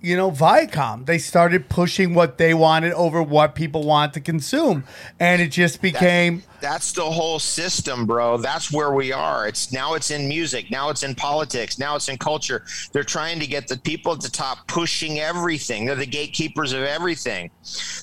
you 0.04 0.16
know 0.16 0.30
Viacom. 0.30 1.06
They 1.06 1.18
started 1.18 1.68
pushing 1.68 2.14
what 2.14 2.38
they 2.38 2.54
wanted 2.54 2.92
over 2.92 3.22
what 3.22 3.54
people 3.54 3.84
want 3.84 4.12
to 4.14 4.20
consume, 4.20 4.84
and 5.18 5.40
it 5.40 5.48
just 5.48 5.80
became 5.80 6.42
That's 6.60 6.92
the 6.92 7.04
whole 7.04 7.38
system, 7.38 8.06
bro. 8.06 8.36
That's 8.36 8.70
where 8.72 8.92
we 8.92 9.12
are. 9.12 9.48
It's 9.48 9.72
now 9.72 9.94
it's 9.94 10.10
in 10.10 10.28
music, 10.28 10.70
now 10.70 10.90
it's 10.90 11.02
in 11.02 11.14
politics, 11.14 11.78
now 11.78 11.96
it's 11.96 12.08
in 12.08 12.18
culture. 12.18 12.64
They're 12.92 13.02
trying 13.04 13.40
to 13.40 13.46
get 13.46 13.66
the 13.68 13.78
people 13.78 14.12
at 14.12 14.20
the 14.20 14.30
top 14.30 14.66
pushing 14.68 15.20
everything. 15.20 15.86
They're 15.86 15.94
the 15.96 16.06
gatekeepers 16.06 16.72
of 16.72 16.82
everything. 16.82 17.50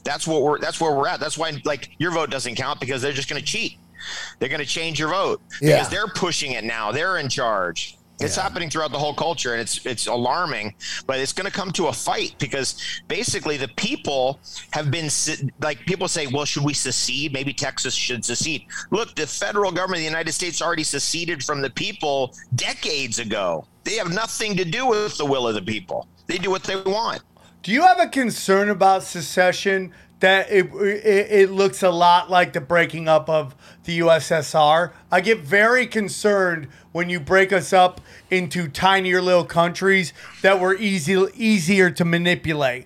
That's 0.03 0.25
what 0.27 0.41
we're 0.41 0.59
that's 0.59 0.81
where 0.81 0.93
we're 0.95 1.07
at. 1.07 1.19
That's 1.19 1.37
why 1.37 1.53
like 1.65 1.91
your 1.99 2.11
vote 2.11 2.29
doesn't 2.31 2.55
count 2.55 2.79
because 2.79 3.01
they're 3.01 3.13
just 3.13 3.29
going 3.29 3.39
to 3.39 3.45
cheat. 3.47 3.77
They're 4.39 4.49
going 4.49 4.61
to 4.61 4.65
change 4.65 4.99
your 4.99 5.09
vote 5.09 5.41
Yeah. 5.61 5.75
because 5.75 5.89
they're 5.89 6.07
pushing 6.07 6.53
it 6.53 6.63
now. 6.63 6.91
They're 6.91 7.17
in 7.17 7.29
charge. 7.29 7.97
It's 8.23 8.35
happening 8.35 8.69
throughout 8.69 8.91
the 8.91 8.99
whole 8.99 9.13
culture, 9.13 9.53
and 9.53 9.61
it's 9.61 9.85
it's 9.85 10.07
alarming. 10.07 10.75
But 11.07 11.19
it's 11.19 11.33
going 11.33 11.45
to 11.45 11.51
come 11.51 11.71
to 11.73 11.87
a 11.87 11.93
fight 11.93 12.35
because 12.39 13.01
basically 13.07 13.57
the 13.57 13.67
people 13.69 14.39
have 14.71 14.91
been 14.91 15.09
like 15.61 15.79
people 15.85 16.07
say, 16.07 16.27
well, 16.27 16.45
should 16.45 16.63
we 16.63 16.73
secede? 16.73 17.33
Maybe 17.33 17.53
Texas 17.53 17.93
should 17.93 18.23
secede. 18.23 18.65
Look, 18.91 19.15
the 19.15 19.27
federal 19.27 19.71
government 19.71 19.97
of 19.97 20.01
the 20.01 20.09
United 20.09 20.33
States 20.33 20.61
already 20.61 20.83
seceded 20.83 21.43
from 21.43 21.61
the 21.61 21.69
people 21.69 22.35
decades 22.55 23.19
ago. 23.19 23.65
They 23.83 23.95
have 23.95 24.13
nothing 24.13 24.55
to 24.57 24.65
do 24.65 24.85
with 24.85 25.17
the 25.17 25.25
will 25.25 25.47
of 25.47 25.55
the 25.55 25.61
people. 25.61 26.07
They 26.27 26.37
do 26.37 26.51
what 26.51 26.63
they 26.63 26.75
want. 26.75 27.21
Do 27.63 27.71
you 27.71 27.81
have 27.81 27.99
a 27.99 28.07
concern 28.07 28.69
about 28.69 29.03
secession 29.03 29.93
that 30.21 30.51
it, 30.51 30.67
it, 30.73 31.31
it 31.31 31.51
looks 31.51 31.83
a 31.83 31.89
lot 31.89 32.29
like 32.29 32.53
the 32.53 32.61
breaking 32.61 33.07
up 33.07 33.29
of 33.29 33.55
the 33.83 33.99
USSR? 33.99 34.91
I 35.11 35.21
get 35.21 35.39
very 35.39 35.85
concerned 35.87 36.67
when 36.91 37.09
you 37.09 37.19
break 37.19 37.51
us 37.51 37.73
up 37.73 38.01
into 38.29 38.67
tinier 38.67 39.21
little 39.21 39.45
countries 39.45 40.13
that 40.41 40.59
were 40.59 40.75
easy 40.75 41.25
easier 41.35 41.89
to 41.91 42.05
manipulate. 42.05 42.85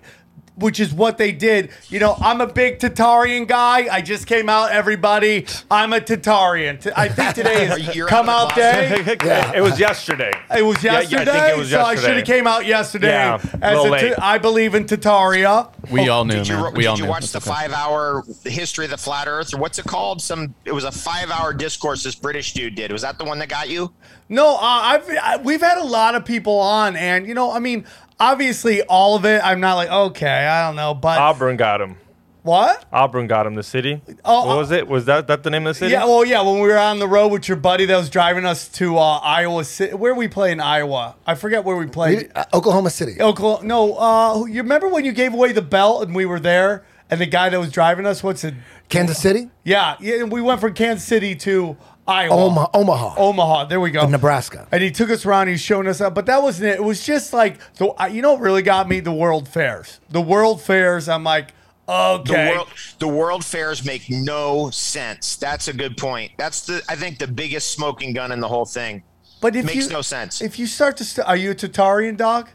Which 0.56 0.80
is 0.80 0.92
what 0.94 1.18
they 1.18 1.32
did. 1.32 1.70
You 1.88 2.00
know, 2.00 2.16
I'm 2.18 2.40
a 2.40 2.46
big 2.46 2.78
Tatarian 2.78 3.46
guy. 3.46 3.88
I 3.94 4.00
just 4.00 4.26
came 4.26 4.48
out, 4.48 4.70
everybody. 4.72 5.46
I'm 5.70 5.92
a 5.92 6.00
Tatarian. 6.00 6.80
T- 6.80 6.90
I 6.96 7.08
think 7.08 7.34
today 7.34 7.64
is 7.66 8.06
come 8.08 8.28
out 8.30 8.52
out 8.52 8.54
day. 8.56 9.16
Yeah. 9.22 9.52
It 9.54 9.60
was 9.60 9.78
yesterday. 9.78 10.32
It 10.56 10.62
was 10.62 10.82
Yeah, 10.82 10.92
yeah, 10.92 10.98
I 10.98 11.00
yesterday, 11.02 11.24
think 11.32 11.48
it 11.48 11.58
was 11.58 11.70
so 11.70 11.80
I 11.80 11.92
yesterday. 11.92 12.08
should 12.08 12.16
have 12.16 12.26
came 12.26 12.46
out 12.46 12.64
yesterday. 12.66 13.08
Yeah, 13.08 13.34
a 13.60 13.64
as 13.64 13.76
little 13.76 13.90
late. 13.92 14.14
I 14.18 14.38
believe 14.38 14.74
in 14.74 14.84
Tataria. 14.84 15.70
We 15.90 16.08
all 16.08 16.24
knew, 16.24 16.34
Did 16.36 16.48
you, 16.48 16.54
man. 16.56 16.72
We 16.74 16.80
did 16.82 16.86
all 16.88 16.96
you 16.96 17.02
knew. 17.04 17.10
watch 17.10 17.30
the 17.32 17.38
okay. 17.38 17.50
five 17.50 17.72
hour 17.72 18.24
history 18.44 18.86
of 18.86 18.90
the 18.90 18.96
flat 18.96 19.28
earth 19.28 19.52
or 19.54 19.58
what's 19.58 19.78
it 19.78 19.84
called? 19.84 20.22
Some 20.22 20.54
it 20.64 20.72
was 20.72 20.84
a 20.84 20.90
five 20.92 21.30
hour 21.30 21.52
discourse 21.52 22.02
this 22.02 22.14
British 22.14 22.54
dude 22.54 22.74
did. 22.74 22.90
Was 22.92 23.02
that 23.02 23.18
the 23.18 23.24
one 23.24 23.38
that 23.40 23.48
got 23.48 23.68
you? 23.68 23.92
No, 24.28 24.56
uh, 24.56 24.58
I've 24.60 25.08
I, 25.22 25.36
we've 25.36 25.60
had 25.60 25.78
a 25.78 25.84
lot 25.84 26.14
of 26.16 26.24
people 26.24 26.58
on, 26.58 26.96
and 26.96 27.26
you 27.28 27.34
know, 27.34 27.52
I 27.52 27.60
mean, 27.60 27.84
obviously, 28.20 28.82
all 28.82 29.16
of 29.16 29.24
it. 29.24 29.40
I'm 29.44 29.60
not 29.60 29.74
like 29.74 29.90
okay, 29.90 30.46
I 30.46 30.66
don't 30.66 30.76
know, 30.76 30.94
but 30.94 31.18
Auburn 31.18 31.56
got 31.56 31.80
him. 31.80 31.96
what? 32.42 32.84
Auburn 32.92 33.26
got 33.26 33.46
him. 33.46 33.54
The 33.54 33.62
city. 33.62 34.00
Oh, 34.24 34.46
what 34.46 34.52
uh, 34.54 34.56
was 34.58 34.70
it? 34.70 34.88
Was 34.88 35.04
that 35.06 35.26
that 35.28 35.42
the 35.42 35.50
name 35.50 35.66
of 35.66 35.74
the 35.74 35.78
city? 35.78 35.92
Yeah, 35.92 36.04
well, 36.04 36.24
yeah. 36.24 36.42
When 36.42 36.54
we 36.60 36.68
were 36.68 36.78
on 36.78 36.98
the 36.98 37.08
road 37.08 37.28
with 37.28 37.48
your 37.48 37.56
buddy 37.56 37.86
that 37.86 37.96
was 37.96 38.10
driving 38.10 38.44
us 38.44 38.68
to 38.68 38.98
uh, 38.98 39.18
Iowa 39.18 39.64
City, 39.64 39.94
where 39.94 40.14
we 40.14 40.28
play 40.28 40.52
in 40.52 40.60
Iowa, 40.60 41.16
I 41.26 41.34
forget 41.34 41.64
where 41.64 41.76
we 41.76 41.86
played. 41.86 42.30
Uh, 42.34 42.44
Oklahoma 42.54 42.90
City. 42.90 43.20
Oklahoma. 43.20 43.66
No, 43.66 43.96
uh, 43.98 44.44
you 44.44 44.62
remember 44.62 44.88
when 44.88 45.04
you 45.04 45.12
gave 45.12 45.34
away 45.34 45.52
the 45.52 45.62
belt 45.62 46.02
and 46.06 46.14
we 46.14 46.26
were 46.26 46.40
there, 46.40 46.84
and 47.10 47.20
the 47.20 47.26
guy 47.26 47.48
that 47.48 47.58
was 47.58 47.70
driving 47.70 48.06
us, 48.06 48.22
what's 48.22 48.44
it? 48.44 48.54
Kansas 48.88 49.18
City, 49.18 49.50
Yeah, 49.64 49.96
yeah. 50.00 50.22
We 50.22 50.40
went 50.40 50.60
from 50.60 50.72
Kansas 50.74 51.06
City 51.06 51.34
to 51.36 51.76
Iowa. 52.08 52.34
Omaha, 52.34 52.66
Omaha, 52.74 53.14
Omaha. 53.16 53.64
There 53.64 53.80
we 53.80 53.90
go. 53.90 54.06
Nebraska. 54.08 54.68
And 54.70 54.82
he 54.82 54.90
took 54.90 55.10
us 55.10 55.26
around. 55.26 55.48
He's 55.48 55.60
showing 55.60 55.88
us 55.88 56.00
up, 56.00 56.14
but 56.14 56.26
that 56.26 56.42
wasn't 56.42 56.68
it. 56.68 56.76
It 56.76 56.84
was 56.84 57.04
just 57.04 57.32
like 57.32 57.58
the. 57.74 57.92
You 58.10 58.22
know, 58.22 58.34
what 58.34 58.42
really 58.42 58.62
got 58.62 58.88
me 58.88 59.00
the 59.00 59.12
World 59.12 59.48
Fairs. 59.48 60.00
The 60.10 60.20
World 60.20 60.60
Fairs. 60.62 61.08
I'm 61.08 61.24
like, 61.24 61.48
The 61.86 61.92
okay. 61.92 62.50
world 62.50 62.68
the 62.98 63.08
world 63.08 63.44
fairs 63.44 63.84
make 63.84 64.08
no 64.10 64.70
sense. 64.70 65.36
That's 65.36 65.68
a 65.68 65.72
good 65.72 65.96
point. 65.96 66.32
That's 66.38 66.66
the 66.66 66.82
I 66.88 66.96
think 66.96 67.18
the 67.18 67.26
biggest 67.28 67.70
smoking 67.72 68.12
gun 68.12 68.30
in 68.32 68.40
the 68.40 68.48
whole 68.48 68.66
thing. 68.66 69.02
but 69.40 69.54
if 69.56 69.64
makes 69.64 69.86
you, 69.86 69.92
no 69.92 70.02
sense. 70.02 70.40
If 70.42 70.58
you 70.58 70.66
start 70.66 70.96
to, 70.98 71.04
st- 71.04 71.26
are 71.28 71.36
you 71.36 71.50
a 71.52 71.54
Tatarian 71.54 72.16
dog? 72.16 72.48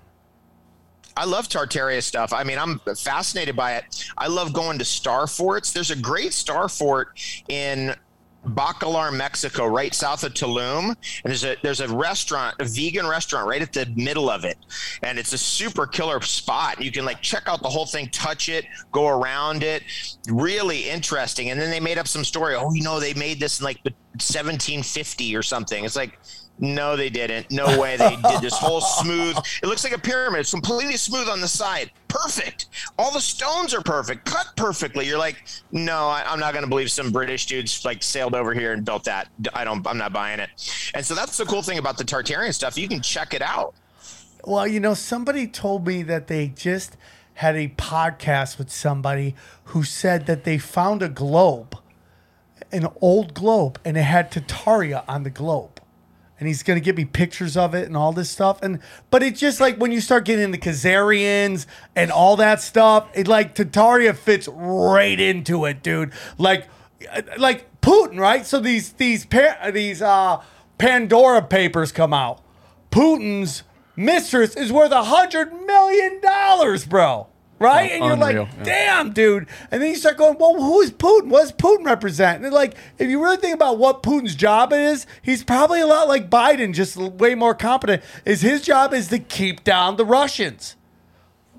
I 1.17 1.25
love 1.25 1.49
Tartaria 1.49 2.01
stuff. 2.01 2.31
I 2.31 2.43
mean, 2.45 2.57
I'm 2.57 2.79
fascinated 2.97 3.53
by 3.55 3.75
it. 3.75 4.05
I 4.17 4.27
love 4.27 4.53
going 4.53 4.79
to 4.79 4.85
star 4.85 5.27
forts. 5.27 5.73
There's 5.73 5.91
a 5.91 5.95
great 5.95 6.31
star 6.33 6.69
fort 6.69 7.19
in 7.49 7.93
Bacalar, 8.45 9.15
Mexico, 9.15 9.65
right 9.67 9.93
south 9.93 10.23
of 10.23 10.33
Tulum. 10.33 10.89
And 10.89 10.97
there's 11.25 11.43
a 11.43 11.55
there's 11.61 11.79
a 11.79 11.87
restaurant, 11.87 12.55
a 12.59 12.65
vegan 12.65 13.07
restaurant 13.07 13.47
right 13.47 13.61
at 13.61 13.73
the 13.73 13.91
middle 13.95 14.29
of 14.29 14.45
it. 14.45 14.57
And 15.03 15.19
it's 15.19 15.33
a 15.33 15.37
super 15.37 15.85
killer 15.85 16.21
spot. 16.21 16.81
You 16.81 16.91
can 16.91 17.05
like 17.05 17.21
check 17.21 17.43
out 17.47 17.61
the 17.61 17.69
whole 17.69 17.85
thing, 17.85 18.07
touch 18.09 18.49
it, 18.49 18.65
go 18.91 19.07
around 19.07 19.63
it. 19.63 19.83
Really 20.27 20.89
interesting. 20.89 21.49
And 21.51 21.61
then 21.61 21.69
they 21.69 21.79
made 21.79 21.97
up 21.97 22.07
some 22.07 22.23
story. 22.23 22.55
Oh, 22.55 22.73
you 22.73 22.83
know, 22.83 22.99
they 22.99 23.13
made 23.13 23.39
this 23.39 23.59
in 23.59 23.65
like 23.65 23.79
1750 24.13 25.35
or 25.35 25.43
something. 25.43 25.85
It's 25.85 25.95
like 25.95 26.17
no, 26.59 26.95
they 26.95 27.09
didn't. 27.09 27.49
No 27.49 27.79
way. 27.79 27.97
They 27.97 28.15
did 28.15 28.41
this 28.41 28.55
whole 28.55 28.81
smooth. 28.81 29.35
It 29.63 29.65
looks 29.65 29.83
like 29.83 29.93
a 29.93 29.99
pyramid. 29.99 30.41
It's 30.41 30.51
completely 30.51 30.95
smooth 30.95 31.27
on 31.27 31.41
the 31.41 31.47
side. 31.47 31.91
Perfect. 32.07 32.67
All 32.99 33.11
the 33.11 33.19
stones 33.21 33.73
are 33.73 33.81
perfect, 33.81 34.25
cut 34.25 34.47
perfectly. 34.55 35.07
You're 35.07 35.17
like, 35.17 35.43
no, 35.71 36.07
I, 36.07 36.23
I'm 36.27 36.39
not 36.39 36.53
going 36.53 36.63
to 36.63 36.69
believe 36.69 36.91
some 36.91 37.11
British 37.11 37.47
dudes 37.47 37.83
like 37.83 38.03
sailed 38.03 38.35
over 38.35 38.53
here 38.53 38.73
and 38.73 38.85
built 38.85 39.05
that. 39.05 39.29
I 39.53 39.63
don't. 39.63 39.85
I'm 39.87 39.97
not 39.97 40.13
buying 40.13 40.39
it. 40.39 40.49
And 40.93 41.03
so 41.03 41.15
that's 41.15 41.37
the 41.37 41.45
cool 41.45 41.63
thing 41.63 41.79
about 41.79 41.97
the 41.97 42.03
Tartarian 42.03 42.53
stuff. 42.53 42.77
You 42.77 42.87
can 42.87 43.01
check 43.01 43.33
it 43.33 43.41
out. 43.41 43.73
Well, 44.43 44.67
you 44.67 44.79
know, 44.79 44.93
somebody 44.93 45.47
told 45.47 45.87
me 45.87 46.03
that 46.03 46.27
they 46.27 46.47
just 46.47 46.95
had 47.35 47.55
a 47.55 47.69
podcast 47.69 48.59
with 48.59 48.69
somebody 48.69 49.35
who 49.65 49.83
said 49.83 50.27
that 50.27 50.43
they 50.43 50.59
found 50.59 51.01
a 51.01 51.09
globe, 51.09 51.75
an 52.71 52.87
old 53.01 53.33
globe, 53.33 53.79
and 53.83 53.97
it 53.97 54.03
had 54.03 54.31
Tataria 54.31 55.03
on 55.07 55.23
the 55.23 55.29
globe. 55.31 55.80
And 56.41 56.47
he's 56.47 56.63
gonna 56.63 56.79
give 56.79 56.97
me 56.97 57.05
pictures 57.05 57.55
of 57.55 57.75
it 57.75 57.85
and 57.85 57.95
all 57.95 58.11
this 58.13 58.31
stuff. 58.31 58.63
And 58.63 58.79
but 59.11 59.21
it's 59.21 59.39
just 59.39 59.59
like 59.59 59.77
when 59.77 59.91
you 59.91 60.01
start 60.01 60.25
getting 60.25 60.43
into 60.43 60.57
Khazarians 60.57 61.67
and 61.95 62.11
all 62.11 62.35
that 62.37 62.61
stuff, 62.61 63.07
it 63.13 63.27
like 63.27 63.53
Tataria 63.53 64.15
fits 64.15 64.47
right 64.47 65.19
into 65.19 65.65
it, 65.65 65.83
dude. 65.83 66.11
Like 66.39 66.67
like 67.37 67.79
Putin, 67.81 68.19
right? 68.19 68.43
So 68.43 68.59
these 68.59 68.93
these 68.93 69.27
these 69.71 70.01
uh 70.01 70.41
Pandora 70.79 71.43
papers 71.43 71.91
come 71.91 72.11
out. 72.11 72.41
Putin's 72.89 73.61
mistress 73.95 74.55
is 74.55 74.71
worth 74.71 74.91
a 74.91 75.03
hundred 75.03 75.53
million 75.53 76.19
dollars, 76.21 76.85
bro. 76.85 77.27
Right? 77.61 77.91
Oh, 77.91 77.95
and 77.95 78.03
you're 78.03 78.27
unreal, 78.27 78.43
like, 78.43 78.63
damn, 78.63 79.13
dude. 79.13 79.47
And 79.69 79.81
then 79.81 79.89
you 79.89 79.95
start 79.95 80.17
going, 80.17 80.37
well, 80.39 80.55
who 80.55 80.81
is 80.81 80.91
Putin? 80.91 81.27
What 81.27 81.41
does 81.41 81.51
Putin 81.51 81.85
represent? 81.85 82.43
And 82.43 82.53
like, 82.53 82.75
if 82.97 83.09
you 83.09 83.21
really 83.21 83.37
think 83.37 83.53
about 83.53 83.77
what 83.77 84.03
Putin's 84.03 84.35
job 84.35 84.73
is, 84.73 85.05
he's 85.21 85.43
probably 85.43 85.81
a 85.81 85.87
lot 85.87 86.07
like 86.07 86.29
Biden, 86.29 86.73
just 86.73 86.97
way 86.97 87.35
more 87.35 87.53
competent. 87.53 88.03
Is 88.25 88.41
his 88.41 88.61
job 88.61 88.93
is 88.93 89.09
to 89.09 89.19
keep 89.19 89.63
down 89.63 89.95
the 89.95 90.05
Russians 90.05 90.75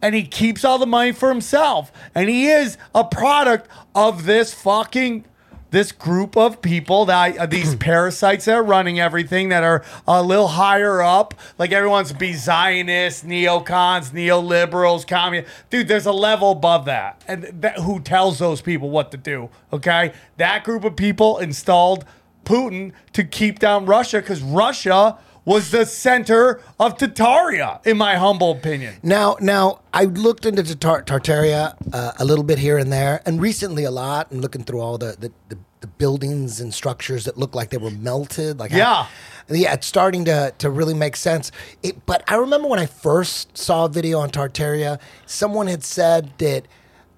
and 0.03 0.17
he 0.17 0.25
keeps 0.25 0.65
all 0.65 0.79
the 0.79 0.87
money 0.87 1.13
for 1.13 1.29
himself. 1.29 1.93
And 2.15 2.29
he 2.29 2.49
is 2.49 2.77
a 2.95 3.05
product 3.05 3.69
of 3.95 4.25
this 4.25 4.53
fucking 4.53 5.25
this 5.73 5.91
group 5.91 6.37
of 6.37 6.63
people 6.63 7.07
that 7.07 7.37
uh, 7.37 7.47
these 7.47 7.75
parasites 7.77 8.45
that 8.45 8.55
are 8.55 8.63
running 8.63 9.01
everything 9.01 9.49
that 9.49 9.65
are 9.65 9.85
a 10.07 10.23
little 10.23 10.49
higher 10.49 11.03
up. 11.03 11.35
Like 11.59 11.73
everyone's 11.73 12.13
be 12.13 12.35
Zionists, 12.35 13.25
neocons, 13.25 14.13
neoliberals, 14.13 15.07
communists. 15.07 15.51
Dude, 15.71 15.89
there's 15.89 16.07
a 16.07 16.13
level 16.13 16.53
above 16.53 16.85
that, 16.85 17.21
and 17.27 17.45
that, 17.63 17.79
who 17.79 18.01
tells 18.01 18.39
those 18.39 18.61
people 18.61 18.91
what 18.91 19.11
to 19.11 19.17
do? 19.17 19.51
Okay, 19.73 20.13
that 20.37 20.63
group 20.63 20.85
of 20.85 20.95
people 20.95 21.39
installed 21.39 22.05
Putin 22.45 22.93
to 23.13 23.25
keep 23.25 23.59
down 23.59 23.87
Russia 23.87 24.21
because 24.21 24.43
Russia 24.43 25.19
was 25.45 25.71
the 25.73 25.85
center 25.85 26.61
of 26.79 26.97
Tartaria, 26.97 27.85
in 27.87 27.97
my 27.97 28.17
humble 28.17 28.53
opinion. 28.53 28.95
Now, 29.03 29.37
now 29.41 29.81
I 29.93 30.05
looked 30.05 30.47
into 30.47 30.63
Tar- 30.77 31.03
Tartaria 31.03 31.75
uh, 31.93 32.13
a 32.19 32.25
little 32.25 32.45
bit 32.45 32.59
here 32.59 32.79
and 32.79 32.93
there, 32.93 33.21
and 33.27 33.41
recently 33.41 33.85
a 33.85 33.91
lot, 33.91 34.31
and 34.31 34.41
looking 34.41 34.63
through 34.65 34.81
all 34.81 34.99
the 34.99 35.17
the, 35.19 35.33
the, 35.49 35.59
the 35.81 35.87
buildings 35.89 36.61
and 36.61 36.73
structures 36.73 37.25
that 37.25 37.37
look 37.37 37.55
like 37.55 37.71
they 37.71 37.77
were 37.79 37.91
melted. 37.91 38.59
Like 38.61 38.71
Yeah. 38.71 39.07
yeah, 39.49 39.75
it's 39.75 39.87
starting 39.87 40.25
to 40.27 40.55
to 40.59 40.71
really 40.71 40.95
make 40.95 41.17
sense. 41.17 41.51
It, 41.83 42.07
but 42.07 42.23
I 42.29 42.37
remember 42.37 42.69
when 42.69 42.79
I 42.79 42.87
first 42.87 43.59
saw 43.59 43.87
a 43.87 43.89
video 43.89 44.21
on 44.21 44.31
Tartaria, 44.31 45.01
someone 45.27 45.67
had 45.67 45.83
said 45.83 46.33
that 46.39 46.67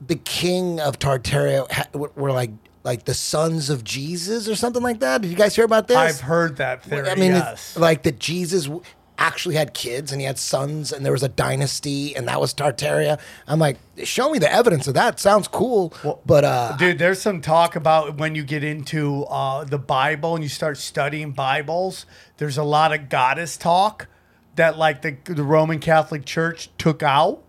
the 0.07 0.17
king 0.17 0.81
of 0.81 0.99
Tartaria 0.99 1.71
ha- 1.71 1.87
were, 1.93 2.11
were 2.17 2.33
like 2.33 2.51
like 2.85 3.05
the 3.05 3.15
sons 3.15 3.71
of 3.71 3.83
Jesus 3.83 4.49
or 4.49 4.55
something 4.55 4.83
like 4.83 5.01
that. 5.01 5.23
Did 5.23 5.31
you 5.31 5.37
guys 5.37 5.57
hear 5.57 5.65
about 5.65 5.89
this? 5.89 5.97
I've 5.97 6.21
heard 6.21 6.59
that 6.59 6.85
theory. 6.85 7.09
I 7.09 7.17
mean, 7.17 7.33
yes. 7.33 7.77
like 7.77 8.05
that 8.05 8.21
Jesus 8.21 8.69
actually 9.17 9.55
had 9.55 9.75
kids 9.75 10.13
and 10.13 10.21
he 10.21 10.27
had 10.27 10.39
sons 10.39 10.93
and 10.93 11.05
there 11.05 11.13
was 11.13 11.23
a 11.23 11.29
dynasty 11.29 12.15
and 12.15 12.29
that 12.29 12.41
was 12.41 12.53
Tartaria. 12.53 13.19
I'm 13.47 13.59
like, 13.59 13.79
show 14.03 14.31
me 14.31 14.39
the 14.39 14.53
evidence 14.53 14.87
of 14.87 14.95
that. 14.95 15.19
Sounds 15.19 15.49
cool, 15.49 15.95
but 16.27 16.45
uh, 16.45 16.77
Dude, 16.77 16.99
there's 16.99 17.23
some 17.23 17.41
talk 17.41 17.77
about 17.77 18.19
when 18.19 18.35
you 18.35 18.45
get 18.45 18.63
into 18.63 19.25
uh, 19.25 19.65
the 19.65 19.79
Bible 19.79 20.35
and 20.35 20.43
you 20.43 20.51
start 20.51 20.79
studying 20.79 21.33
Bibles. 21.33 22.07
There's 22.37 22.59
a 22.59 22.65
lot 22.65 22.93
of 22.93 23.09
goddess 23.09 23.57
talk 23.57 24.09
that, 24.57 24.77
like 24.77 25.03
the 25.03 25.17
the 25.25 25.45
Roman 25.45 25.79
Catholic 25.79 26.25
Church 26.25 26.69
took 26.79 27.03
out 27.03 27.43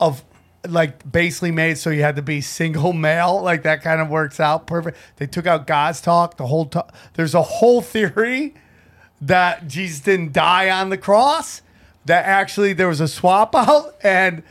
of, 0.00 0.24
like 0.70 1.10
basically 1.10 1.50
made 1.50 1.78
so 1.78 1.90
you 1.90 2.02
had 2.02 2.16
to 2.16 2.22
be 2.22 2.40
single 2.40 2.92
male. 2.92 3.40
Like 3.46 3.62
that 3.62 3.82
kind 3.82 4.00
of 4.00 4.08
works 4.08 4.40
out 4.40 4.66
perfect. 4.66 4.98
They 5.16 5.26
took 5.26 5.46
out 5.46 5.66
God's 5.66 6.00
talk. 6.00 6.36
The 6.36 6.46
whole 6.46 6.66
talk. 6.66 6.92
There's 7.14 7.34
a 7.34 7.42
whole 7.42 7.80
theory 7.80 8.54
that 9.20 9.68
Jesus 9.68 10.00
didn't 10.00 10.32
die 10.32 10.68
on 10.68 10.90
the 10.90 10.98
cross. 10.98 11.62
That 12.06 12.24
actually 12.24 12.72
there 12.72 12.88
was 12.88 13.00
a 13.00 13.08
swap 13.08 13.54
out 13.54 13.94
and 14.02 14.42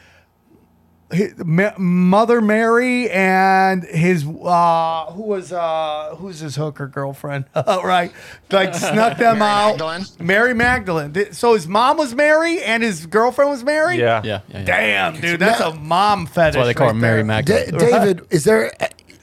hi- 1.13 1.31
Ma- 1.43 1.73
Mother 1.77 2.41
Mary 2.41 3.09
and 3.09 3.83
his 3.83 4.25
uh 4.25 5.05
who 5.11 5.23
was 5.23 5.51
uh 5.53 6.15
who's 6.17 6.39
his 6.39 6.55
hooker 6.55 6.87
girlfriend 6.87 7.45
right 7.55 8.11
like 8.51 8.73
snuck 8.75 9.17
them 9.17 9.39
Mary 9.39 9.51
out 9.51 9.69
Magdalene? 9.79 10.05
Mary 10.19 10.53
Magdalene 10.53 11.31
so 11.33 11.53
his 11.53 11.67
mom 11.67 11.97
was 11.97 12.13
Mary 12.15 12.61
and 12.63 12.81
his 12.83 13.05
girlfriend 13.05 13.51
was 13.51 13.63
Mary 13.63 13.97
Yeah. 13.97 14.21
Yeah, 14.23 14.41
yeah, 14.49 14.57
yeah. 14.59 14.65
damn 14.65 15.21
dude 15.21 15.39
that's 15.39 15.61
a 15.61 15.73
mom 15.75 16.25
fetish 16.25 16.55
That's 16.55 16.57
why 16.57 16.65
they 16.65 16.73
call 16.73 16.87
her 16.89 16.93
Mary 16.93 17.17
there. 17.17 17.25
Magdalene. 17.25 17.71
D- 17.71 17.77
David, 17.77 18.27
is 18.31 18.43
there 18.43 18.71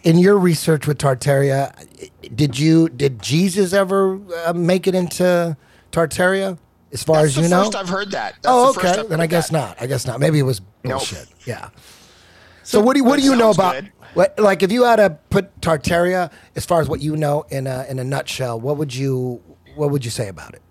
in 0.04 0.18
your 0.18 0.36
research 0.38 0.86
with 0.86 0.98
Tartaria? 0.98 1.72
Did 2.34 2.58
you 2.58 2.88
did 2.88 3.22
Jesus 3.22 3.72
ever 3.72 4.18
uh, 4.46 4.52
make 4.52 4.86
it 4.86 4.94
into 4.94 5.56
Tartaria? 5.92 6.58
As 6.92 7.02
far 7.02 7.16
That's 7.22 7.38
as 7.38 7.44
you 7.44 7.48
know. 7.48 7.64
first 7.64 7.74
I've 7.76 7.88
heard 7.88 8.10
that. 8.10 8.34
That's 8.42 8.46
oh, 8.48 8.70
okay. 8.76 9.00
I've 9.00 9.08
Then 9.08 9.20
I 9.20 9.26
guess 9.26 9.48
that. 9.48 9.52
not. 9.56 9.76
I 9.80 9.86
guess 9.86 10.06
not. 10.06 10.20
Maybe 10.20 10.38
it 10.38 10.42
was 10.42 10.60
Nope. 10.84 10.98
bullshit. 10.98 11.26
Yeah. 11.46 11.70
So, 12.64 12.80
what 12.80 12.92
do 12.94 12.98
you, 13.00 13.04
what 13.04 13.18
do 13.18 13.24
you 13.24 13.34
know 13.34 13.50
about 13.50 13.74
good. 13.74 13.92
what 14.14 14.38
like 14.38 14.62
if 14.62 14.70
you 14.70 14.84
had 14.84 14.96
to 14.96 15.18
put 15.30 15.60
Tartaria 15.60 16.30
as 16.54 16.64
far 16.64 16.80
as 16.80 16.88
what 16.88 17.00
you 17.00 17.16
know 17.16 17.44
in 17.48 17.66
a 17.66 17.86
in 17.88 17.98
a 17.98 18.04
nutshell, 18.04 18.60
what 18.60 18.76
would 18.76 18.94
you 18.94 19.42
what 19.74 19.90
would 19.90 20.04
you 20.04 20.10
say 20.10 20.28
about 20.28 20.54
it? 20.54 20.62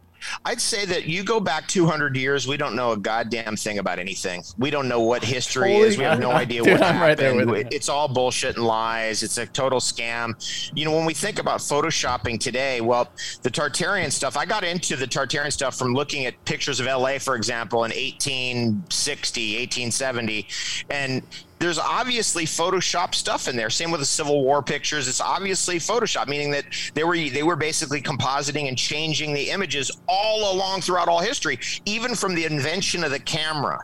I'd 0.46 0.62
say 0.62 0.86
that 0.86 1.06
you 1.06 1.24
go 1.24 1.40
back 1.40 1.68
200 1.68 2.16
years, 2.16 2.48
we 2.48 2.58
don't 2.58 2.76
know 2.76 2.92
a 2.92 2.98
goddamn 2.98 3.56
thing 3.56 3.80
about 3.80 4.00
anything. 4.00 4.44
We 4.58 4.70
don't 4.70 4.88
know 4.88 5.02
what 5.02 5.24
history 5.24 5.74
Holy 5.74 5.88
is. 5.88 5.98
We 5.98 6.04
have 6.04 6.20
no 6.20 6.32
idea 6.32 6.64
Dude, 6.64 6.74
what 6.74 6.84
I'm 6.84 7.02
right 7.02 7.18
there 7.18 7.32
happened. 7.34 7.52
with. 7.52 7.68
It's 7.72 7.90
all 7.90 8.08
bullshit 8.08 8.56
and 8.58 8.66
lies. 8.66 9.24
It's 9.24 9.38
a 9.38 9.46
total 9.46 9.80
scam. 9.80 10.72
You 10.76 10.86
know, 10.86 10.96
when 10.96 11.06
we 11.06 11.14
think 11.14 11.40
about 11.40 11.60
photoshopping 11.60 12.40
today, 12.40 12.82
well, 12.82 13.10
the 13.42 13.50
Tartarian 13.52 14.12
stuff, 14.12 14.38
I 14.38 14.46
got 14.46 14.64
into 14.64 14.96
the 14.96 15.08
Tartarian 15.08 15.52
stuff 15.52 15.78
from 15.78 15.94
looking 15.94 16.26
at 16.26 16.44
pictures 16.46 16.80
of 16.80 16.86
LA, 16.86 17.18
for 17.18 17.36
example, 17.36 17.84
in 17.84 17.92
1860, 17.92 19.58
1870. 19.58 20.48
And 20.90 21.22
there's 21.62 21.80
obviously 21.80 22.46
Photoshop 22.46 23.14
stuff 23.14 23.48
in 23.48 23.56
there. 23.56 23.70
Same 23.70 23.92
with 23.92 24.02
the 24.02 24.06
Civil 24.06 24.44
War 24.44 24.64
pictures. 24.64 25.08
It's 25.08 25.22
obviously 25.22 25.78
Photoshop, 25.78 26.28
meaning 26.28 26.52
that 26.52 26.66
they 26.96 27.04
were 27.04 27.16
they 27.16 27.44
were 27.44 27.56
basically 27.56 28.02
compositing 28.02 28.68
and 28.68 28.78
changing 28.78 29.34
the 29.34 29.50
images 29.52 29.92
all 30.08 30.54
along 30.54 30.82
throughout 30.82 31.08
all 31.08 31.20
history, 31.20 31.60
even 31.86 32.16
from 32.16 32.34
the 32.34 32.46
invention 32.46 33.04
of 33.04 33.12
the 33.12 33.20
camera. 33.20 33.80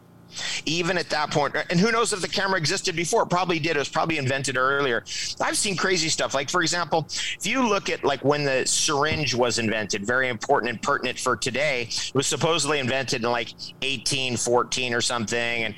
Even 0.66 1.00
at 1.00 1.10
that 1.10 1.32
point, 1.32 1.56
and 1.72 1.80
who 1.80 1.92
knows 1.92 2.14
if 2.14 2.22
the 2.22 2.28
camera 2.28 2.60
existed 2.60 2.96
before? 2.96 3.24
It 3.24 3.30
probably 3.30 3.58
did. 3.58 3.76
It 3.76 3.80
was 3.80 3.90
probably 3.90 4.18
invented 4.18 4.56
earlier. 4.56 5.04
I've 5.42 5.58
seen 5.58 5.76
crazy 5.76 6.10
stuff. 6.10 6.36
Like, 6.36 6.50
for 6.50 6.62
example, 6.62 7.08
if 7.10 7.48
you 7.48 7.68
look 7.68 7.90
at 7.90 8.04
like 8.04 8.24
when 8.24 8.44
the 8.44 8.64
syringe 8.68 9.34
was 9.34 9.58
invented, 9.58 10.06
very 10.06 10.30
important 10.30 10.70
and 10.70 10.82
pertinent 10.82 11.18
for 11.18 11.36
today. 11.36 11.84
It 11.90 12.14
was 12.14 12.28
supposedly 12.28 12.80
invented 12.80 13.24
in 13.24 13.32
like 13.32 13.50
1814 13.82 14.94
or 14.94 15.02
something, 15.02 15.64
and 15.64 15.76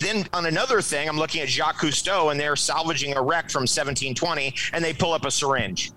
then 0.00 0.26
on 0.32 0.46
another 0.46 0.80
thing, 0.80 1.08
I'm 1.08 1.16
looking 1.16 1.40
at 1.40 1.48
Jacques 1.48 1.80
Cousteau, 1.80 2.30
and 2.30 2.38
they're 2.38 2.56
salvaging 2.56 3.16
a 3.16 3.22
wreck 3.22 3.50
from 3.50 3.62
1720, 3.62 4.54
and 4.72 4.84
they 4.84 4.92
pull 4.92 5.12
up 5.12 5.24
a 5.24 5.30
syringe. 5.30 5.92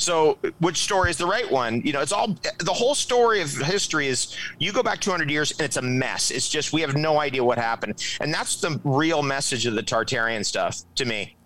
So, 0.00 0.38
which 0.60 0.78
story 0.78 1.10
is 1.10 1.18
the 1.18 1.26
right 1.26 1.50
one? 1.50 1.82
You 1.82 1.92
know, 1.92 2.00
it's 2.00 2.12
all 2.12 2.34
the 2.58 2.72
whole 2.72 2.94
story 2.94 3.42
of 3.42 3.50
history 3.50 4.06
is 4.06 4.34
you 4.58 4.72
go 4.72 4.82
back 4.82 4.98
200 4.98 5.30
years 5.30 5.52
and 5.52 5.60
it's 5.60 5.76
a 5.76 5.82
mess. 5.82 6.30
It's 6.30 6.48
just 6.48 6.72
we 6.72 6.80
have 6.80 6.96
no 6.96 7.20
idea 7.20 7.44
what 7.44 7.58
happened, 7.58 8.02
and 8.18 8.32
that's 8.32 8.56
the 8.56 8.80
real 8.82 9.22
message 9.22 9.66
of 9.66 9.74
the 9.74 9.82
Tartarian 9.82 10.44
stuff 10.44 10.80
to 10.94 11.04
me. 11.04 11.36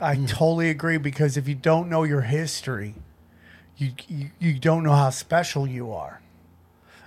I 0.00 0.14
hmm. 0.14 0.26
totally 0.26 0.70
agree 0.70 0.98
because 0.98 1.36
if 1.36 1.48
you 1.48 1.56
don't 1.56 1.88
know 1.88 2.04
your 2.04 2.20
history, 2.20 2.94
you 3.76 3.90
you, 4.06 4.30
you 4.38 4.58
don't 4.58 4.84
know 4.84 4.92
how 4.92 5.10
special 5.10 5.66
you 5.66 5.92
are. 5.92 6.20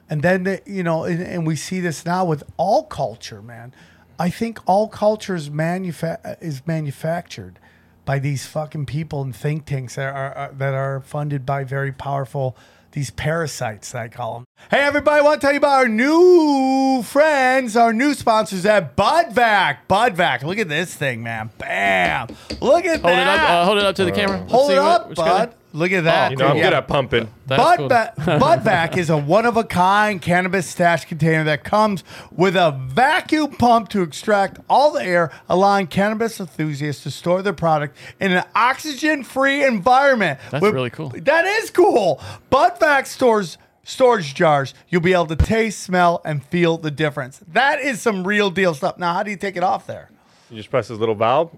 And 0.10 0.22
then 0.22 0.44
the, 0.44 0.62
you 0.66 0.82
know, 0.84 1.04
and, 1.04 1.22
and 1.22 1.46
we 1.48 1.56
see 1.56 1.80
this 1.80 2.06
now 2.06 2.26
with 2.26 2.44
all 2.58 2.84
culture, 2.84 3.42
man. 3.42 3.74
I 4.18 4.30
think 4.30 4.60
all 4.66 4.88
culture 4.90 5.36
is, 5.36 5.50
manufa- 5.50 6.38
is 6.42 6.66
manufactured 6.66 7.60
by 8.06 8.18
these 8.20 8.46
fucking 8.48 8.86
people 8.88 9.22
and 9.22 9.36
think 9.36 9.66
tanks 9.66 9.96
that 9.96 10.14
are, 10.14 10.34
are 10.34 10.52
that 10.58 10.74
are 10.74 11.00
funded 11.02 11.46
by 11.46 11.64
very 11.64 11.92
powerful 11.92 12.58
these 12.94 13.12
parasites 13.12 13.92
that 13.92 14.02
I 14.02 14.08
call 14.08 14.34
them. 14.34 14.46
Hey 14.72 14.80
everybody, 14.80 15.20
I 15.20 15.24
want 15.24 15.40
to 15.40 15.46
tell 15.46 15.54
you 15.54 15.60
about 15.60 15.78
our 15.82 15.88
new 15.88 17.04
friends, 17.04 17.78
our 17.78 17.94
new 17.94 18.16
sponsors 18.16 18.66
at 18.66 18.98
Budvac. 18.98 19.78
Budvac, 19.88 20.42
look 20.42 20.58
at 20.58 20.68
this 20.70 20.96
thing, 20.96 21.22
man. 21.22 21.52
Bam! 21.60 22.30
Look 22.60 22.86
at 22.86 23.02
Hold 23.02 23.04
that. 23.14 23.38
it 23.38 23.44
up. 23.44 23.50
Uh, 23.50 23.66
hold 23.66 23.78
it 23.78 23.84
up 23.86 23.96
to 23.98 24.06
the 24.06 24.12
camera. 24.12 24.40
Let's 24.40 24.52
Hold 24.52 24.72
it 24.72 24.78
what- 24.80 24.86
up, 25.02 25.10
which 25.10 25.16
bud. 25.18 25.54
Look 25.72 25.92
at 25.92 26.00
oh, 26.00 26.02
that. 26.04 26.32
You 26.32 26.38
know, 26.38 26.48
I'm 26.48 26.58
Yeah. 26.58 26.64
good 26.64 26.74
at 26.74 26.88
pumping. 26.88 27.32
That's 27.46 27.62
Bud 27.62 27.78
cool. 27.78 27.90
Va- 27.90 28.14
Budvac 28.20 28.98
is 28.98 29.10
a 29.10 29.18
one 29.18 29.46
of 29.46 29.56
a 29.56 29.64
kind 29.64 30.22
cannabis 30.22 30.68
stash 30.68 31.06
container 31.06 31.44
that 31.44 31.64
comes 31.64 32.04
with 32.32 32.56
a 32.56 32.72
vacuum 32.72 33.52
pump 33.52 33.90
to 33.90 34.02
extract 34.02 34.60
all 34.70 34.92
the 34.92 35.04
air, 35.04 35.32
allowing 35.48 35.88
cannabis 35.88 36.40
enthusiasts 36.40 37.04
to 37.04 37.12
store 37.12 37.42
their 37.42 37.54
product 37.54 37.96
in 38.20 38.32
an 38.32 38.44
oxygen 38.56 39.24
free 39.24 39.64
environment. 39.64 40.40
That's 40.50 40.62
With- 40.62 40.74
really 40.74 40.90
cool. 40.90 41.10
That 41.10 41.46
is 41.46 41.70
cool. 41.70 42.22
Budvac 42.52 43.06
stores 43.06 43.58
storage 43.84 44.36
jars. 44.36 44.74
You'll 44.88 45.02
be 45.02 45.14
able 45.14 45.26
to 45.28 45.36
taste, 45.36 45.80
smell, 45.82 46.22
and 46.24 46.44
feel 46.46 46.78
the 46.78 46.92
difference. 46.92 47.42
That 47.48 47.80
is 47.80 48.02
some 48.02 48.26
real 48.26 48.52
deal 48.52 48.74
stuff. 48.74 48.98
Now, 48.98 49.14
how 49.14 49.24
do 49.24 49.32
you 49.32 49.38
take 49.38 49.58
it 49.58 49.64
off 49.64 49.88
there? 49.88 50.10
You 50.50 50.58
just 50.58 50.70
press 50.70 50.88
this 50.88 50.98
little 50.98 51.16
valve. 51.16 51.56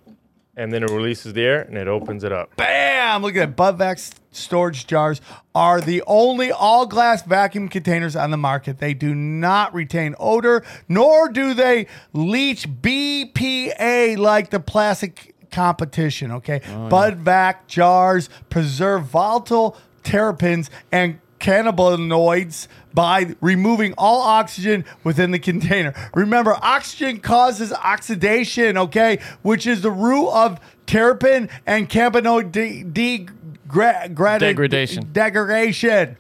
And 0.56 0.72
then 0.72 0.84
it 0.84 0.90
releases 0.90 1.34
the 1.34 1.42
air 1.42 1.62
and 1.62 1.78
it 1.78 1.88
opens 1.88 2.24
it 2.24 2.32
up. 2.32 2.56
Bam! 2.56 3.22
Look 3.22 3.36
at 3.36 3.56
that. 3.56 3.78
Budvac 3.78 4.14
storage 4.32 4.88
jars 4.88 5.22
are 5.54 5.82
the 5.82 6.04
only 6.08 6.52
all 6.52 6.86
glass 6.86 7.24
vacuum 7.24 7.68
containers 7.70 8.16
on 8.16 8.32
the 8.32 8.38
market. 8.38 8.80
They 8.80 8.94
do 8.94 9.14
not 9.14 9.74
retain 9.74 10.16
odor, 10.20 10.64
nor 10.88 11.30
do 11.30 11.54
they 11.54 11.88
leach 12.14 12.68
BPA 12.70 14.18
like 14.18 14.50
the 14.50 14.60
plastic 14.60 15.36
competition. 15.52 16.32
Okay. 16.32 16.62
Oh, 16.66 16.90
Budvac 16.90 17.68
jars 17.68 18.30
preserve 18.50 19.06
volatile 19.06 19.78
terpenes 20.04 20.70
and 20.92 21.20
cannabinoids 21.42 22.68
by 22.94 23.36
removing 23.42 23.94
all 23.98 24.22
oxygen 24.22 24.86
within 25.04 25.32
the 25.32 25.40
container. 25.40 25.94
Remember, 26.14 26.54
oxygen 26.62 27.20
causes 27.20 27.74
oxidation, 27.74 28.78
okay, 28.78 29.20
which 29.42 29.66
is 29.66 29.82
the 29.82 29.92
root 29.92 30.30
of 30.30 30.60
terpene 30.88 31.50
and 31.66 31.90
cannabinoid 31.90 32.52
de- 32.52 32.84
de- 32.84 33.28
gra- 33.68 34.08
gradi- 34.10 34.40
Degradation. 34.40 35.10
Degradation. 35.12 36.18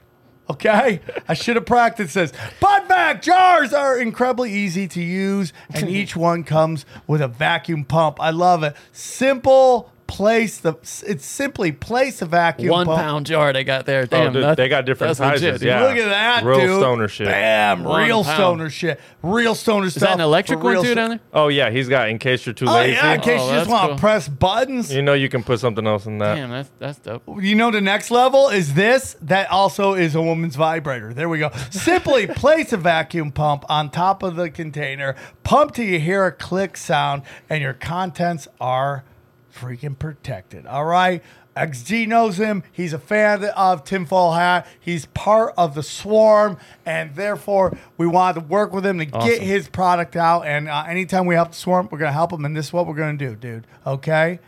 Okay, 0.49 0.99
I 1.29 1.33
should 1.33 1.55
have 1.55 1.65
practiced 1.65 2.13
this. 2.15 2.33
Bud 2.59 2.85
vac 2.89 3.21
jars 3.21 3.73
are 3.73 3.97
incredibly 3.97 4.51
easy 4.51 4.85
to 4.89 5.01
use, 5.01 5.53
and 5.73 5.87
each 5.87 6.13
one 6.29 6.43
comes 6.43 6.85
with 7.07 7.21
a 7.21 7.29
vacuum 7.29 7.85
pump. 7.85 8.19
I 8.19 8.31
love 8.31 8.63
it. 8.63 8.75
Simple. 8.91 9.91
Place 10.11 10.57
the. 10.59 10.73
It's 11.07 11.25
simply 11.25 11.71
place 11.71 12.21
a 12.21 12.25
vacuum 12.25 12.69
One 12.69 12.85
pump. 12.85 12.99
pound 12.99 13.25
jar 13.27 13.53
they 13.53 13.63
got 13.63 13.85
there. 13.85 14.01
Oh, 14.01 14.05
Damn, 14.05 14.27
oh, 14.29 14.33
dude, 14.33 14.43
that- 14.43 14.57
they 14.57 14.67
got 14.67 14.85
different 14.85 15.17
that's 15.17 15.19
sizes. 15.19 15.41
legit, 15.43 15.59
dude. 15.61 15.67
yeah, 15.69 15.81
Look 15.87 15.97
at 15.97 16.09
that, 16.09 16.43
real 16.43 16.59
dude. 16.59 16.79
stoner 16.81 17.07
shit. 17.07 17.27
Bam, 17.27 17.83
One 17.85 18.05
real 18.05 18.23
pound. 18.23 18.35
stoner 18.35 18.69
shit. 18.69 18.99
Real 19.23 19.55
stoner 19.55 19.89
stuff. 19.89 19.97
Is 19.97 20.01
that 20.07 20.13
an 20.15 20.21
electric 20.21 20.59
for 20.59 20.65
one 20.65 20.75
too 20.75 20.81
sto- 20.91 20.95
down 20.95 21.09
there? 21.11 21.19
Oh 21.33 21.47
yeah, 21.47 21.69
he's 21.69 21.87
got 21.87 22.09
in 22.09 22.19
case 22.19 22.45
you're 22.45 22.53
too 22.53 22.65
Oh 22.67 22.73
lazy. 22.73 22.93
yeah, 22.93 23.13
in 23.13 23.21
case 23.21 23.39
Oh, 23.41 23.45
you 23.47 23.51
just 23.53 23.67
that's 23.67 23.69
want 23.69 23.83
to 23.83 23.87
cool. 23.89 23.97
press 23.99 24.27
buttons. 24.27 24.93
You 24.93 25.01
know 25.01 25.13
you 25.13 25.29
can 25.29 25.43
put 25.43 25.59
something 25.61 25.87
else 25.87 26.05
in 26.05 26.17
that. 26.17 26.35
Damn, 26.35 26.49
that's 26.49 26.69
that's 26.77 26.99
dope. 26.99 27.23
You 27.39 27.55
know 27.55 27.71
the 27.71 27.81
next 27.81 28.11
level 28.11 28.49
is 28.49 28.73
this. 28.73 29.15
That 29.21 29.49
also 29.49 29.93
is 29.93 30.13
a 30.13 30.21
woman's 30.21 30.55
vibrator. 30.57 31.13
There 31.13 31.29
we 31.29 31.39
go. 31.39 31.51
Simply 31.69 32.27
place 32.35 32.73
a 32.73 32.77
vacuum 32.77 33.31
pump 33.31 33.63
on 33.69 33.89
top 33.89 34.23
of 34.23 34.35
the 34.35 34.49
container, 34.49 35.15
pump 35.43 35.73
till 35.75 35.85
you 35.85 35.99
hear 35.99 36.25
a 36.25 36.31
click 36.33 36.75
sound, 36.75 37.21
and 37.49 37.61
your 37.61 37.73
contents 37.73 38.47
are 38.59 39.03
freaking 39.53 39.97
protected. 39.97 40.65
All 40.65 40.85
right. 40.85 41.21
XG 41.57 42.07
knows 42.07 42.37
him. 42.37 42.63
He's 42.71 42.93
a 42.93 42.97
fan 42.99 43.43
of 43.43 43.83
Tinfoil 43.83 44.31
Hat. 44.31 44.65
He's 44.79 45.05
part 45.07 45.53
of 45.57 45.75
the 45.75 45.83
swarm, 45.83 46.57
and 46.85 47.13
therefore 47.15 47.77
we 47.97 48.07
wanted 48.07 48.39
to 48.41 48.45
work 48.47 48.71
with 48.71 48.85
him 48.85 48.99
to 48.99 49.05
get 49.05 49.41
his 49.41 49.67
product 49.67 50.15
out. 50.15 50.43
And 50.47 50.69
uh, 50.69 50.85
anytime 50.87 51.25
we 51.25 51.35
help 51.35 51.49
the 51.49 51.57
swarm, 51.57 51.89
we're 51.91 51.97
gonna 51.97 52.13
help 52.13 52.31
him. 52.31 52.45
And 52.45 52.55
this 52.55 52.67
is 52.67 52.73
what 52.73 52.87
we're 52.87 52.93
gonna 52.95 53.17
do, 53.17 53.35
dude. 53.35 53.67
Okay. 53.85 54.39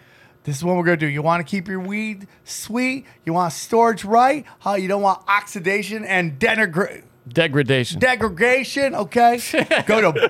This 0.46 0.58
is 0.58 0.64
what 0.64 0.78
we're 0.78 0.84
gonna 0.86 0.96
do. 0.98 1.08
You 1.08 1.22
want 1.22 1.46
to 1.46 1.50
keep 1.50 1.68
your 1.68 1.80
weed 1.82 2.28
sweet. 2.46 3.06
You 3.26 3.34
want 3.34 3.52
storage 3.54 4.06
right. 4.06 4.46
How 4.60 4.76
you 4.76 4.88
don't 4.88 5.02
want 5.02 5.24
oxidation 5.28 6.06
and 6.06 6.40
denigra- 6.40 7.04
Degradation. 7.28 8.00
degradation. 8.00 8.94
Okay, 8.96 9.40
go 9.88 10.02
to 10.02 10.12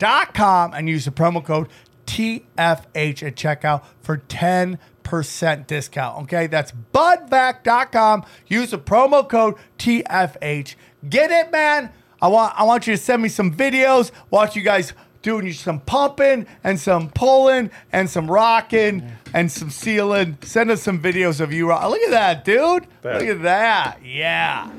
budvac.com 0.00 0.74
and 0.74 0.88
use 0.88 1.04
the 1.04 1.10
promo 1.10 1.44
code 1.44 1.68
TFH 2.06 3.22
at 3.22 3.34
checkout 3.36 3.84
for 4.00 4.16
ten 4.18 4.78
percent 5.02 5.66
discount. 5.66 6.22
Okay, 6.24 6.46
that's 6.46 6.72
budvac.com. 6.92 8.24
Use 8.46 8.70
the 8.70 8.78
promo 8.78 9.28
code 9.28 9.54
TFH. 9.78 10.74
Get 11.08 11.30
it, 11.30 11.52
man. 11.52 11.90
I 12.22 12.28
want 12.28 12.54
I 12.58 12.62
want 12.64 12.86
you 12.86 12.96
to 12.96 13.02
send 13.02 13.22
me 13.22 13.28
some 13.28 13.52
videos. 13.54 14.10
Watch 14.30 14.56
you 14.56 14.62
guys 14.62 14.92
doing 15.22 15.52
some 15.52 15.80
pumping 15.80 16.46
and 16.62 16.78
some 16.78 17.10
pulling 17.10 17.70
and 17.92 18.08
some 18.10 18.30
rocking 18.30 19.10
and 19.32 19.50
some 19.50 19.70
sealing. 19.70 20.36
Send 20.42 20.70
us 20.70 20.82
some 20.82 21.00
videos 21.00 21.40
of 21.40 21.52
you. 21.52 21.68
rock- 21.68 21.88
Look 21.90 22.00
at 22.02 22.10
that, 22.10 22.44
dude. 22.44 22.86
Look 23.02 23.22
at 23.22 23.42
that. 23.42 23.98
Yeah. 24.04 24.70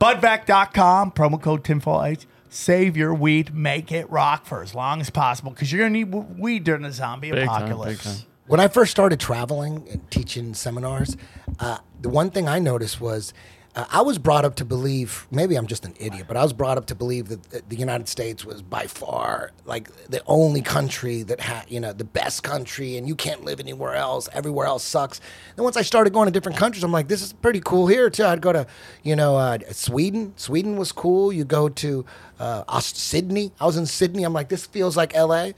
Budvac.com, 0.00 1.12
promo 1.12 1.40
code 1.40 1.64
TINFOIL8. 1.64 2.26
Save 2.48 2.96
your 2.96 3.12
weed, 3.14 3.54
make 3.54 3.90
it 3.92 4.08
rock 4.10 4.46
for 4.46 4.62
as 4.62 4.74
long 4.74 5.00
as 5.00 5.10
possible 5.10 5.50
because 5.50 5.70
you're 5.72 5.80
going 5.82 5.92
to 5.92 5.98
need 5.98 6.10
w- 6.10 6.34
weed 6.40 6.64
during 6.64 6.82
the 6.82 6.92
zombie 6.92 7.30
Big 7.30 7.46
time, 7.46 7.62
big 7.62 7.70
apocalypse. 7.72 8.04
time. 8.04 8.26
When 8.46 8.60
I 8.60 8.68
first 8.68 8.92
started 8.92 9.18
traveling 9.18 9.86
and 9.90 10.08
teaching 10.10 10.54
seminars, 10.54 11.16
uh, 11.58 11.78
the 12.00 12.08
one 12.08 12.30
thing 12.30 12.48
I 12.48 12.58
noticed 12.60 13.00
was 13.00 13.34
I 13.76 14.00
was 14.00 14.16
brought 14.16 14.46
up 14.46 14.54
to 14.56 14.64
believe, 14.64 15.26
maybe 15.30 15.54
I'm 15.54 15.66
just 15.66 15.84
an 15.84 15.92
idiot, 16.00 16.24
but 16.26 16.38
I 16.38 16.42
was 16.42 16.54
brought 16.54 16.78
up 16.78 16.86
to 16.86 16.94
believe 16.94 17.28
that 17.28 17.68
the 17.68 17.76
United 17.76 18.08
States 18.08 18.42
was 18.42 18.62
by 18.62 18.86
far 18.86 19.50
like 19.66 19.90
the 20.08 20.22
only 20.26 20.62
country 20.62 21.22
that 21.24 21.40
had, 21.40 21.70
you 21.70 21.78
know, 21.78 21.92
the 21.92 22.04
best 22.04 22.42
country 22.42 22.96
and 22.96 23.06
you 23.06 23.14
can't 23.14 23.44
live 23.44 23.60
anywhere 23.60 23.94
else. 23.94 24.30
Everywhere 24.32 24.66
else 24.66 24.82
sucks. 24.82 25.20
Then 25.56 25.64
once 25.64 25.76
I 25.76 25.82
started 25.82 26.14
going 26.14 26.24
to 26.24 26.32
different 26.32 26.56
countries, 26.56 26.84
I'm 26.84 26.92
like, 26.92 27.08
this 27.08 27.20
is 27.20 27.34
pretty 27.34 27.60
cool 27.60 27.86
here 27.86 28.08
too. 28.08 28.24
I'd 28.24 28.40
go 28.40 28.50
to, 28.50 28.66
you 29.02 29.14
know, 29.14 29.36
uh, 29.36 29.58
Sweden. 29.72 30.32
Sweden 30.36 30.78
was 30.78 30.90
cool. 30.90 31.30
You 31.30 31.44
go 31.44 31.68
to 31.68 32.06
uh, 32.40 32.80
Sydney. 32.80 33.52
I 33.60 33.66
was 33.66 33.76
in 33.76 33.84
Sydney. 33.84 34.24
I'm 34.24 34.32
like, 34.32 34.48
this 34.48 34.64
feels 34.64 34.96
like 34.96 35.14
LA, 35.14 35.50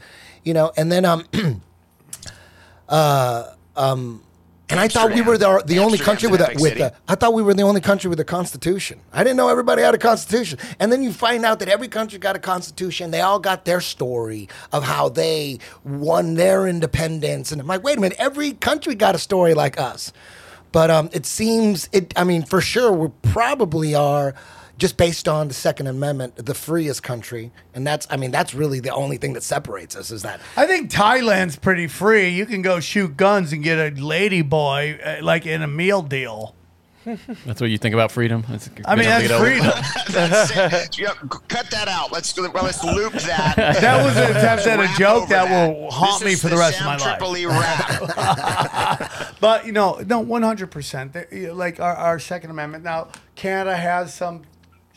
you 0.43 0.55
know, 0.55 0.73
and 0.77 0.91
then, 0.91 1.05
um, 1.05 1.25
uh, 2.89 3.53
um, 3.77 4.25
And 4.71 4.79
I 4.79 4.89
thought 4.89 5.15
we 5.15 5.23
were 5.23 5.39
the, 5.39 5.63
the 5.65 5.79
only 5.79 5.97
country 5.97 6.29
with 6.29 6.43
a, 6.43 6.55
with 6.59 6.79
a, 6.79 6.93
I 7.09 7.15
thought 7.15 7.33
we 7.33 7.43
were 7.43 7.55
the 7.55 7.63
only 7.63 7.81
country 7.81 8.11
with 8.11 8.21
a 8.21 8.25
constitution. 8.25 9.01
I 9.13 9.25
didn't 9.25 9.39
know 9.39 9.49
everybody 9.49 9.81
had 9.81 9.95
a 9.95 9.99
constitution. 9.99 10.59
And 10.79 10.93
then 10.93 11.03
you 11.03 11.13
find 11.13 11.45
out 11.47 11.59
that 11.61 11.69
every 11.69 11.89
country 11.89 12.19
got 12.19 12.37
a 12.37 12.39
constitution. 12.39 13.11
They 13.11 13.23
all 13.23 13.39
got 13.39 13.65
their 13.65 13.81
story 13.81 14.49
of 14.71 14.85
how 14.85 15.09
they 15.09 15.59
won 15.85 16.35
their 16.35 16.67
independence. 16.67 17.51
And 17.51 17.61
I'm 17.63 17.67
like, 17.67 17.83
wait 17.83 17.97
a 17.97 18.01
minute, 18.01 18.19
every 18.21 18.53
country 18.53 18.95
got 18.95 19.15
a 19.15 19.19
story 19.19 19.55
like 19.55 19.81
us. 19.81 20.13
But 20.71 20.91
um, 20.91 21.09
it 21.13 21.25
seems 21.25 21.89
it. 21.93 22.13
I 22.15 22.25
mean, 22.25 22.43
for 22.43 22.61
sure, 22.61 22.93
we 22.93 23.09
probably 23.23 23.95
are 23.95 24.35
just 24.79 24.97
based 24.97 25.29
on 25.29 25.49
the 25.49 25.55
Second 25.55 25.89
Amendment, 25.89 26.37
the 26.37 26.55
freest 26.55 27.03
country, 27.03 27.51
and 27.75 27.87
that's. 27.87 28.07
I 28.11 28.17
mean, 28.17 28.31
that's 28.31 28.55
really 28.55 28.81
the 28.81 28.95
only 28.95 29.17
thing 29.19 29.35
that 29.35 29.43
separates 29.43 29.97
us 29.97 30.11
is 30.11 30.23
that 30.23 30.41
I 30.57 30.67
think 30.67 30.91
Thailand's 30.91 31.57
pretty 31.57 31.89
free. 31.89 32.29
You 32.31 32.47
can 32.47 32.63
go 32.63 32.81
shoot 32.81 33.17
guns 33.17 33.53
and 33.53 33.63
get 33.63 33.79
a 33.79 34.01
lady 34.01 34.43
boy 34.43 34.99
uh, 35.05 35.19
like 35.23 35.45
in 35.47 35.63
a 35.63 35.69
meal 35.69 36.03
deal. 36.03 36.55
That's 37.47 37.61
what 37.61 37.71
you 37.71 37.79
think 37.79 37.95
about 37.95 38.13
freedom. 38.13 38.45
That's, 38.49 38.69
I 38.85 38.95
mean, 38.95 39.07
that's 39.07 39.33
freedom. 39.33 39.73
That's. 40.11 40.99
Yeah, 40.99 41.15
cut 41.49 41.71
that 41.71 41.89
out. 41.89 42.13
Let's 42.13 42.37
well, 42.37 42.51
let's 42.53 42.85
loop 42.85 43.15
that. 43.15 43.55
That 43.57 44.05
was 44.05 44.17
an 44.17 44.37
attempt 44.37 44.67
at 44.67 44.79
a 44.81 44.99
joke 44.99 45.23
over 45.23 45.33
that 45.33 45.49
will 45.49 45.91
haunt 45.91 46.23
This 46.23 46.35
me 46.35 46.49
for 46.49 46.55
the 46.55 46.61
rest 46.61 46.81
of 46.81 46.85
Sam 46.85 46.87
my 46.87 46.97
life. 46.97 47.19
Tripoli 47.19 47.47
rap. 47.47 49.25
But 49.41 49.67
you 49.67 49.73
know, 49.73 50.03
no, 50.05 50.21
one 50.21 50.43
hundred 50.43 50.71
percent. 50.71 51.17
Like 51.33 51.81
our, 51.81 51.95
our 51.95 52.19
Second 52.19 52.51
Amendment. 52.51 52.85
Now, 52.85 53.09
Canada 53.37 53.77
has 53.77 54.13
some, 54.13 54.43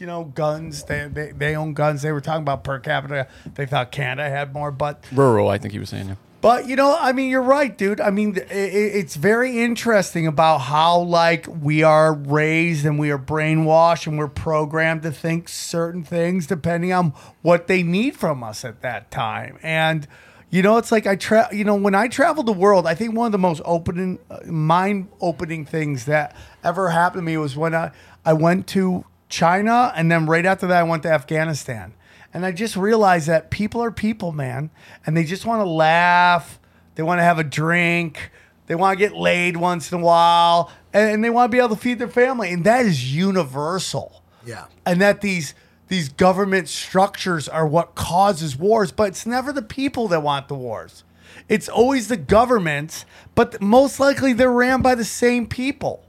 you 0.02 0.08
know, 0.08 0.24
guns. 0.26 0.84
They, 0.84 1.08
they 1.08 1.32
they 1.32 1.56
own 1.56 1.74
guns. 1.74 2.02
They 2.02 2.12
were 2.12 2.22
talking 2.22 2.42
about 2.42 2.64
per 2.64 2.80
capita. 2.80 3.28
They 3.56 3.68
thought 3.68 3.92
Canada 3.92 4.30
had 4.30 4.52
more, 4.52 4.72
but 4.72 5.06
rural. 5.14 5.48
I 5.50 5.58
think 5.60 5.72
he 5.74 5.80
was 5.80 5.90
saying. 5.90 6.08
Yeah. 6.10 6.16
but 6.42 6.68
you 6.68 6.76
know, 6.76 6.98
I 7.00 7.12
mean, 7.12 7.30
you're 7.30 7.44
right, 7.44 7.78
dude. 7.78 8.02
I 8.02 8.10
mean, 8.10 8.36
i 8.40 8.42
i- 8.42 8.94
it's 9.02 9.16
very 9.16 9.62
interesting 9.62 10.26
about 10.26 10.58
how 10.58 11.02
like 11.02 11.46
we 11.62 11.84
are 11.84 12.14
raised 12.16 12.84
and 12.84 12.98
we 12.98 13.12
are 13.12 13.20
brainwashed 13.20 14.08
and 14.08 14.18
we're 14.18 14.28
programmed 14.28 15.04
to 15.04 15.12
think 15.12 15.48
certain 15.48 16.04
things 16.04 16.48
depending 16.48 16.92
on 16.94 17.14
what 17.44 17.68
they 17.68 17.84
need 17.84 18.16
from 18.16 18.44
us 18.44 18.66
at 18.66 18.82
that 18.82 19.12
time. 19.12 19.60
And 19.62 20.08
you 20.50 20.62
know, 20.64 20.78
it's 20.78 20.92
like 20.92 21.06
I 21.08 21.16
tra- 21.16 21.48
you 21.54 21.64
know, 21.64 21.76
when 21.76 21.94
I 21.96 22.08
traveled 22.08 22.48
the 22.48 22.52
world, 22.66 22.88
I 22.88 22.96
think 22.96 23.16
one 23.16 23.28
of 23.28 23.32
the 23.32 23.38
most 23.38 23.62
opening, 23.64 24.18
uh, 24.32 24.40
mind-opening 24.46 25.66
things 25.66 26.06
that 26.06 26.36
ever 26.64 26.90
happened 26.90 27.20
to 27.22 27.26
me 27.26 27.38
was 27.38 27.56
when 27.56 27.74
I 27.76 27.92
I 28.26 28.34
went 28.34 28.68
to 28.68 29.06
China 29.32 29.92
and 29.96 30.12
then 30.12 30.28
right 30.28 30.46
after 30.46 30.68
that 30.68 30.78
I 30.78 30.84
went 30.84 31.04
to 31.04 31.12
Afghanistan. 31.12 31.94
And 32.34 32.46
I 32.46 32.52
just 32.52 32.78
realized 32.78 33.28
that 33.28 33.50
people 33.50 33.84
are 33.84 33.92
people, 33.92 34.32
man. 34.32 34.70
And 35.06 35.18
they 35.18 35.24
just 35.24 35.46
want 35.46 35.62
to 35.62 35.70
laugh. 35.70 36.60
They 36.96 37.04
want 37.04 37.20
to 37.20 37.24
have 37.24 37.40
a 37.40 37.44
drink. 37.44 38.32
They 38.68 38.76
want 38.76 38.98
to 38.98 39.06
get 39.06 39.16
laid 39.16 39.58
once 39.58 39.92
in 39.92 40.00
a 40.00 40.04
while. 40.04 40.72
And, 40.94 41.12
and 41.12 41.24
they 41.24 41.30
want 41.30 41.52
to 41.52 41.56
be 41.56 41.60
able 41.60 41.76
to 41.76 41.82
feed 41.82 42.00
their 42.00 42.08
family. 42.08 42.52
And 42.52 42.64
that 42.64 42.86
is 42.86 43.14
universal. 43.14 44.24
Yeah. 44.46 44.66
And 44.86 45.02
that 45.02 45.22
these 45.22 45.54
these 45.92 46.08
government 46.08 46.70
structures 46.70 47.50
are 47.50 47.68
what 47.68 47.96
causes 47.96 48.56
wars, 48.56 48.94
but 48.94 49.10
it's 49.10 49.26
never 49.26 49.52
the 49.52 49.62
people 49.62 50.08
that 50.08 50.24
want 50.24 50.48
the 50.48 50.56
wars. 50.56 51.04
It's 51.50 51.68
always 51.68 52.08
the 52.08 52.16
governments, 52.16 53.06
but 53.36 53.62
most 53.62 54.00
likely 54.00 54.32
they're 54.32 54.50
ran 54.50 54.82
by 54.82 54.96
the 54.96 55.04
same 55.04 55.48
people. 55.48 56.06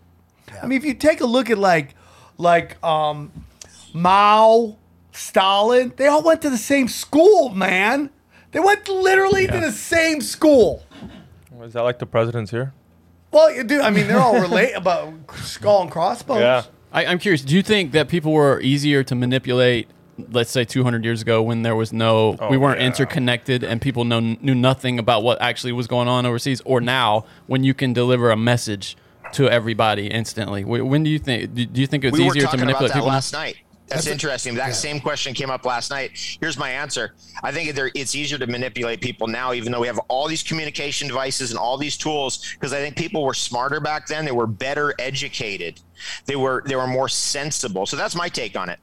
I 0.63 0.67
mean, 0.67 0.79
if 0.79 0.85
you 0.85 0.95
take 0.95 1.21
a 1.21 1.27
look 1.27 1.51
at 1.51 1.59
like 1.59 1.97
like 2.39 2.83
um 2.85 3.31
Mao, 3.93 4.77
Stalin, 5.13 5.93
they 5.97 6.07
all 6.07 6.23
went 6.23 6.43
to 6.43 6.51
the 6.51 6.57
same 6.57 6.89
school, 6.89 7.51
man. 7.51 8.11
They 8.53 8.61
went 8.61 8.89
literally 8.89 9.47
to 9.47 9.61
the 9.61 9.73
same 9.73 10.21
school. 10.21 10.85
Is 11.63 11.75
that 11.75 11.83
like 11.83 11.99
the 11.99 12.07
presidents 12.07 12.51
here? 12.51 12.73
Well, 13.31 13.53
you 13.55 13.65
do. 13.65 13.81
I 13.81 13.91
mean, 13.91 14.09
they're 14.09 14.21
all 14.21 14.41
related 14.41 14.77
about 14.77 15.15
skull 15.37 15.83
and 15.83 15.91
crossbones. 15.91 16.41
Yeah. 16.41 16.65
I, 16.93 17.07
I'm 17.07 17.19
curious. 17.19 17.43
Do 17.43 17.55
you 17.55 17.63
think 17.63 17.93
that 17.93 18.09
people 18.09 18.33
were 18.33 18.61
easier 18.61 19.03
to 19.05 19.15
manipulate 19.15 19.89
let's 20.31 20.51
say 20.51 20.65
200 20.65 21.05
years 21.05 21.23
ago 21.23 21.43
when 21.43 21.63
there 21.63 21.75
was 21.75 21.93
no 21.93 22.37
we 22.51 22.57
weren't 22.57 22.81
yeah. 22.81 22.87
interconnected 22.87 23.65
and 23.65 23.81
people 23.81 24.05
know, 24.05 24.21
knew 24.21 24.55
nothing 24.55 24.99
about 24.99 25.23
what 25.23 25.41
actually 25.41 25.73
was 25.73 25.87
going 25.87 26.07
on 26.07 26.27
overseas 26.27 26.61
or 26.67 26.81
now 26.81 27.25
when 27.47 27.65
you 27.65 27.73
can 27.73 27.93
deliver 27.93 28.31
a 28.31 28.37
message 28.37 28.97
to 29.33 29.49
everybody 29.49 30.07
instantly 30.09 30.65
when 30.65 31.03
do 31.03 31.11
you 31.11 31.19
think 31.19 31.55
do 31.55 31.67
do 31.67 31.81
you 31.81 31.87
think 31.87 32.05
it's 32.05 32.19
we 32.19 32.27
easier 32.27 32.47
to 32.47 32.57
manipulate 32.57 32.93
people 32.93 33.09
last 33.09 33.33
night. 33.33 33.57
That's, 33.89 34.05
That's 34.05 34.07
a- 34.07 34.13
interesting. 34.13 34.55
That 34.55 34.69
yeah. 34.69 34.73
same 34.73 35.01
question 35.01 35.35
came 35.35 35.51
up 35.51 35.67
last 35.67 35.91
night. 35.91 36.13
Here's 36.41 36.57
my 36.57 36.71
answer. 36.71 37.15
I 37.43 37.53
think 37.53 37.77
it's 37.95 38.15
easier 38.15 38.39
to 38.39 38.47
manipulate 38.47 39.03
people 39.03 39.27
now, 39.27 39.53
even 39.53 39.71
though 39.71 39.81
we 39.81 39.87
have 39.87 39.99
all 40.09 40.29
these 40.29 40.43
communication 40.43 41.09
devices 41.09 41.51
and 41.51 41.59
all 41.59 41.77
these 41.77 41.99
tools. 41.99 42.53
Because 42.55 42.73
I 42.73 42.79
think 42.79 42.97
people 42.97 43.23
were 43.23 43.35
smarter 43.35 43.81
back 43.81 44.07
then. 44.07 44.25
They 44.25 44.33
were 44.33 44.47
better 44.47 44.95
educated. 44.99 45.81
They 46.25 46.37
were 46.37 46.63
they 46.65 46.77
were 46.77 46.87
more 46.87 47.09
sensible. 47.09 47.85
So 47.85 47.97
that's 47.97 48.15
my 48.15 48.29
take 48.31 48.57
on 48.57 48.71
it. 48.71 48.79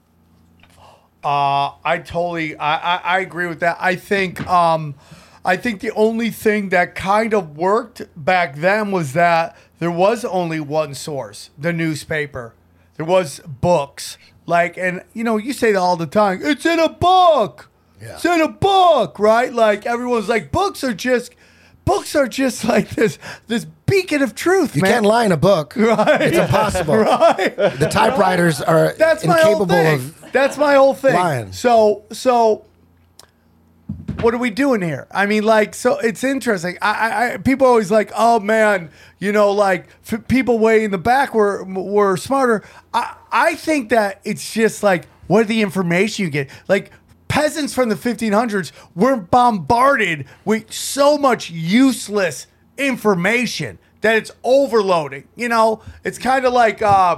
Uh, 1.24 1.74
I 1.84 1.98
totally, 2.06 2.56
I, 2.56 2.96
I, 2.96 2.98
I 2.98 3.20
agree 3.20 3.48
with 3.48 3.60
that. 3.60 3.78
I 3.80 3.96
think, 3.96 4.46
um, 4.48 4.96
I 5.44 5.58
think 5.58 5.82
the 5.82 5.92
only 5.92 6.30
thing 6.30 6.70
that 6.70 6.96
kind 6.96 7.34
of 7.34 7.58
worked 7.58 8.04
back 8.16 8.56
then 8.56 8.92
was 8.92 9.14
that 9.14 9.58
there 9.80 9.92
was 9.92 10.24
only 10.26 10.60
one 10.60 10.94
source, 10.94 11.50
the 11.58 11.74
newspaper. 11.74 12.54
There 12.98 13.06
was 13.06 13.40
books, 13.48 14.18
like, 14.46 14.78
and 14.78 15.04
you 15.14 15.24
know, 15.24 15.38
you 15.38 15.54
say 15.54 15.72
that 15.72 15.80
all 15.80 15.96
the 15.96 16.06
time. 16.06 16.40
It's 16.44 16.66
in 16.66 16.80
a 16.80 16.90
book. 16.90 17.70
Yeah. 18.02 18.16
It's 18.16 18.26
in 18.26 18.42
a 18.42 18.48
book, 18.50 19.20
right? 19.20 19.52
Like 19.54 19.86
everyone's 19.86 20.30
like, 20.30 20.52
books 20.52 20.84
are 20.84 20.94
just, 20.94 21.34
books 21.86 22.16
are 22.16 22.28
just 22.28 22.64
like 22.74 22.90
this, 22.92 23.18
this 23.48 23.66
beacon 23.86 24.22
of 24.22 24.36
truth, 24.36 24.76
You 24.76 24.82
man. 24.82 24.92
can't 24.92 25.06
lie 25.06 25.26
in 25.26 25.32
a 25.32 25.38
book. 25.38 25.74
Right. 25.78 26.22
It's 26.22 26.38
impossible. 26.38 26.98
right. 26.98 27.56
The 27.56 27.90
typewriters 27.92 28.62
are 28.62 28.94
That's 28.94 29.26
my 29.26 29.40
whole 29.40 29.66
thing. 29.66 29.96
of. 29.96 30.32
That's 30.32 30.58
my 30.58 30.76
whole 30.76 30.94
thing. 30.94 31.14
lying. 31.16 31.52
So, 31.54 32.04
so 32.12 32.66
what 34.22 34.34
are 34.34 34.38
we 34.38 34.50
doing 34.50 34.82
here? 34.82 35.08
I 35.12 35.26
mean, 35.26 35.44
like, 35.44 35.74
so 35.74 35.98
it's 36.00 36.24
interesting. 36.24 36.78
I, 36.82 37.34
I, 37.34 37.38
people 37.38 37.68
always 37.68 37.92
like, 37.92 38.12
oh 38.16 38.40
man, 38.40 38.92
you 39.20 39.32
know, 39.32 39.52
like 39.52 39.88
f- 40.12 40.28
people 40.28 40.60
way 40.60 40.84
in 40.84 40.92
the 40.92 40.98
back 40.98 41.34
were 41.34 41.64
were 41.64 42.18
smarter. 42.18 42.64
I, 42.94 43.16
I 43.32 43.56
think 43.56 43.90
that 43.90 44.22
it's 44.24 44.54
just 44.54 44.84
like 44.84 45.08
what 45.28 45.48
the 45.48 45.62
information 45.62 46.26
you 46.26 46.32
get, 46.32 46.50
like. 46.68 46.92
Peasants 47.28 47.76
from 47.76 47.90
the 47.90 47.96
1500s 47.96 48.72
were 48.96 49.16
bombarded 49.16 50.26
with 50.46 50.74
so 50.74 51.16
much 51.16 51.52
useless 51.52 52.48
information 52.76 53.78
that 54.02 54.16
it's 54.16 54.32
overloading. 54.44 55.28
You 55.36 55.48
know, 55.48 55.84
it's 56.04 56.18
kind 56.18 56.44
of 56.46 56.54
like 56.54 56.82
uh, 56.82 57.18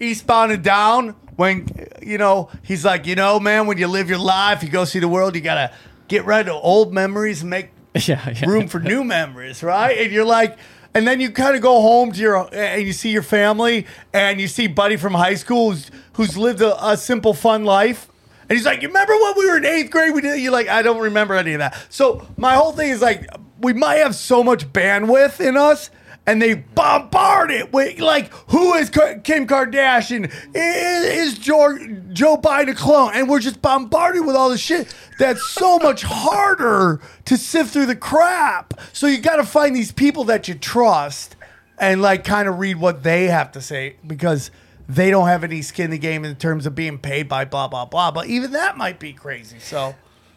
Eastbound 0.00 0.50
and 0.50 0.64
Down 0.64 1.10
when, 1.36 1.68
you 2.02 2.18
know, 2.18 2.48
he's 2.62 2.84
like, 2.84 3.06
you 3.06 3.14
know, 3.14 3.38
man, 3.38 3.68
when 3.68 3.78
you 3.78 3.86
live 3.86 4.08
your 4.08 4.18
life, 4.18 4.64
you 4.64 4.68
go 4.68 4.84
see 4.84 4.98
the 4.98 5.08
world, 5.08 5.36
you 5.36 5.40
got 5.40 5.54
to 5.54 5.72
get 6.14 6.26
rid 6.26 6.48
of 6.48 6.60
old 6.62 6.92
memories 6.92 7.40
and 7.42 7.50
make 7.50 7.70
yeah, 7.94 8.30
yeah. 8.30 8.46
room 8.46 8.68
for 8.68 8.80
new 8.80 9.04
memories, 9.04 9.62
right? 9.62 9.98
And 9.98 10.12
you're 10.12 10.24
like, 10.24 10.56
and 10.94 11.06
then 11.06 11.20
you 11.20 11.30
kind 11.30 11.56
of 11.56 11.62
go 11.62 11.80
home 11.80 12.12
to 12.12 12.20
your 12.20 12.48
and 12.54 12.82
you 12.82 12.92
see 12.92 13.10
your 13.10 13.22
family 13.22 13.86
and 14.12 14.40
you 14.40 14.46
see 14.46 14.68
Buddy 14.68 14.96
from 14.96 15.14
high 15.14 15.34
school 15.34 15.72
who's, 15.72 15.90
who's 16.14 16.36
lived 16.36 16.60
a, 16.60 16.90
a 16.90 16.96
simple, 16.96 17.34
fun 17.34 17.64
life. 17.64 18.08
And 18.48 18.56
he's 18.56 18.66
like, 18.66 18.82
You 18.82 18.88
remember 18.88 19.14
when 19.14 19.34
we 19.36 19.50
were 19.50 19.56
in 19.56 19.64
eighth 19.64 19.90
grade? 19.90 20.14
We 20.14 20.20
did 20.20 20.40
you're 20.40 20.52
like, 20.52 20.68
I 20.68 20.82
don't 20.82 21.00
remember 21.00 21.34
any 21.34 21.54
of 21.54 21.58
that. 21.58 21.76
So 21.88 22.26
my 22.36 22.54
whole 22.54 22.72
thing 22.72 22.90
is 22.90 23.02
like 23.02 23.26
we 23.60 23.72
might 23.72 23.96
have 23.96 24.14
so 24.14 24.44
much 24.44 24.72
bandwidth 24.72 25.40
in 25.40 25.56
us. 25.56 25.90
And 26.26 26.40
they 26.40 26.54
bombard 26.54 27.50
it 27.50 27.70
with 27.72 27.98
like, 27.98 28.32
who 28.48 28.72
is 28.74 28.88
Kim 28.88 29.46
Kardashian? 29.46 30.32
Is, 30.54 31.34
is 31.34 31.38
Joe, 31.38 31.76
Joe 32.12 32.38
Biden 32.38 32.70
a 32.70 32.74
clone? 32.74 33.10
And 33.14 33.28
we're 33.28 33.40
just 33.40 33.60
bombarded 33.60 34.24
with 34.24 34.34
all 34.34 34.48
this 34.48 34.60
shit 34.60 34.94
that's 35.18 35.46
so 35.46 35.78
much 35.82 36.02
harder 36.02 37.00
to 37.26 37.36
sift 37.36 37.70
through 37.72 37.86
the 37.86 37.96
crap. 37.96 38.72
So 38.94 39.06
you 39.06 39.18
got 39.18 39.36
to 39.36 39.44
find 39.44 39.76
these 39.76 39.92
people 39.92 40.24
that 40.24 40.48
you 40.48 40.54
trust 40.54 41.36
and 41.78 42.00
like 42.00 42.24
kind 42.24 42.48
of 42.48 42.58
read 42.58 42.76
what 42.76 43.02
they 43.02 43.26
have 43.26 43.52
to 43.52 43.60
say 43.60 43.96
because 44.06 44.50
they 44.88 45.10
don't 45.10 45.28
have 45.28 45.44
any 45.44 45.60
skin 45.62 45.86
in 45.86 45.90
the 45.90 45.98
game 45.98 46.24
in 46.24 46.36
terms 46.36 46.66
of 46.66 46.74
being 46.74 46.98
paid 46.98 47.28
by 47.28 47.44
blah 47.44 47.68
blah 47.68 47.84
blah. 47.84 48.10
But 48.10 48.28
even 48.28 48.52
that 48.52 48.76
might 48.76 48.98
be 48.98 49.12
crazy. 49.12 49.58
So 49.58 49.94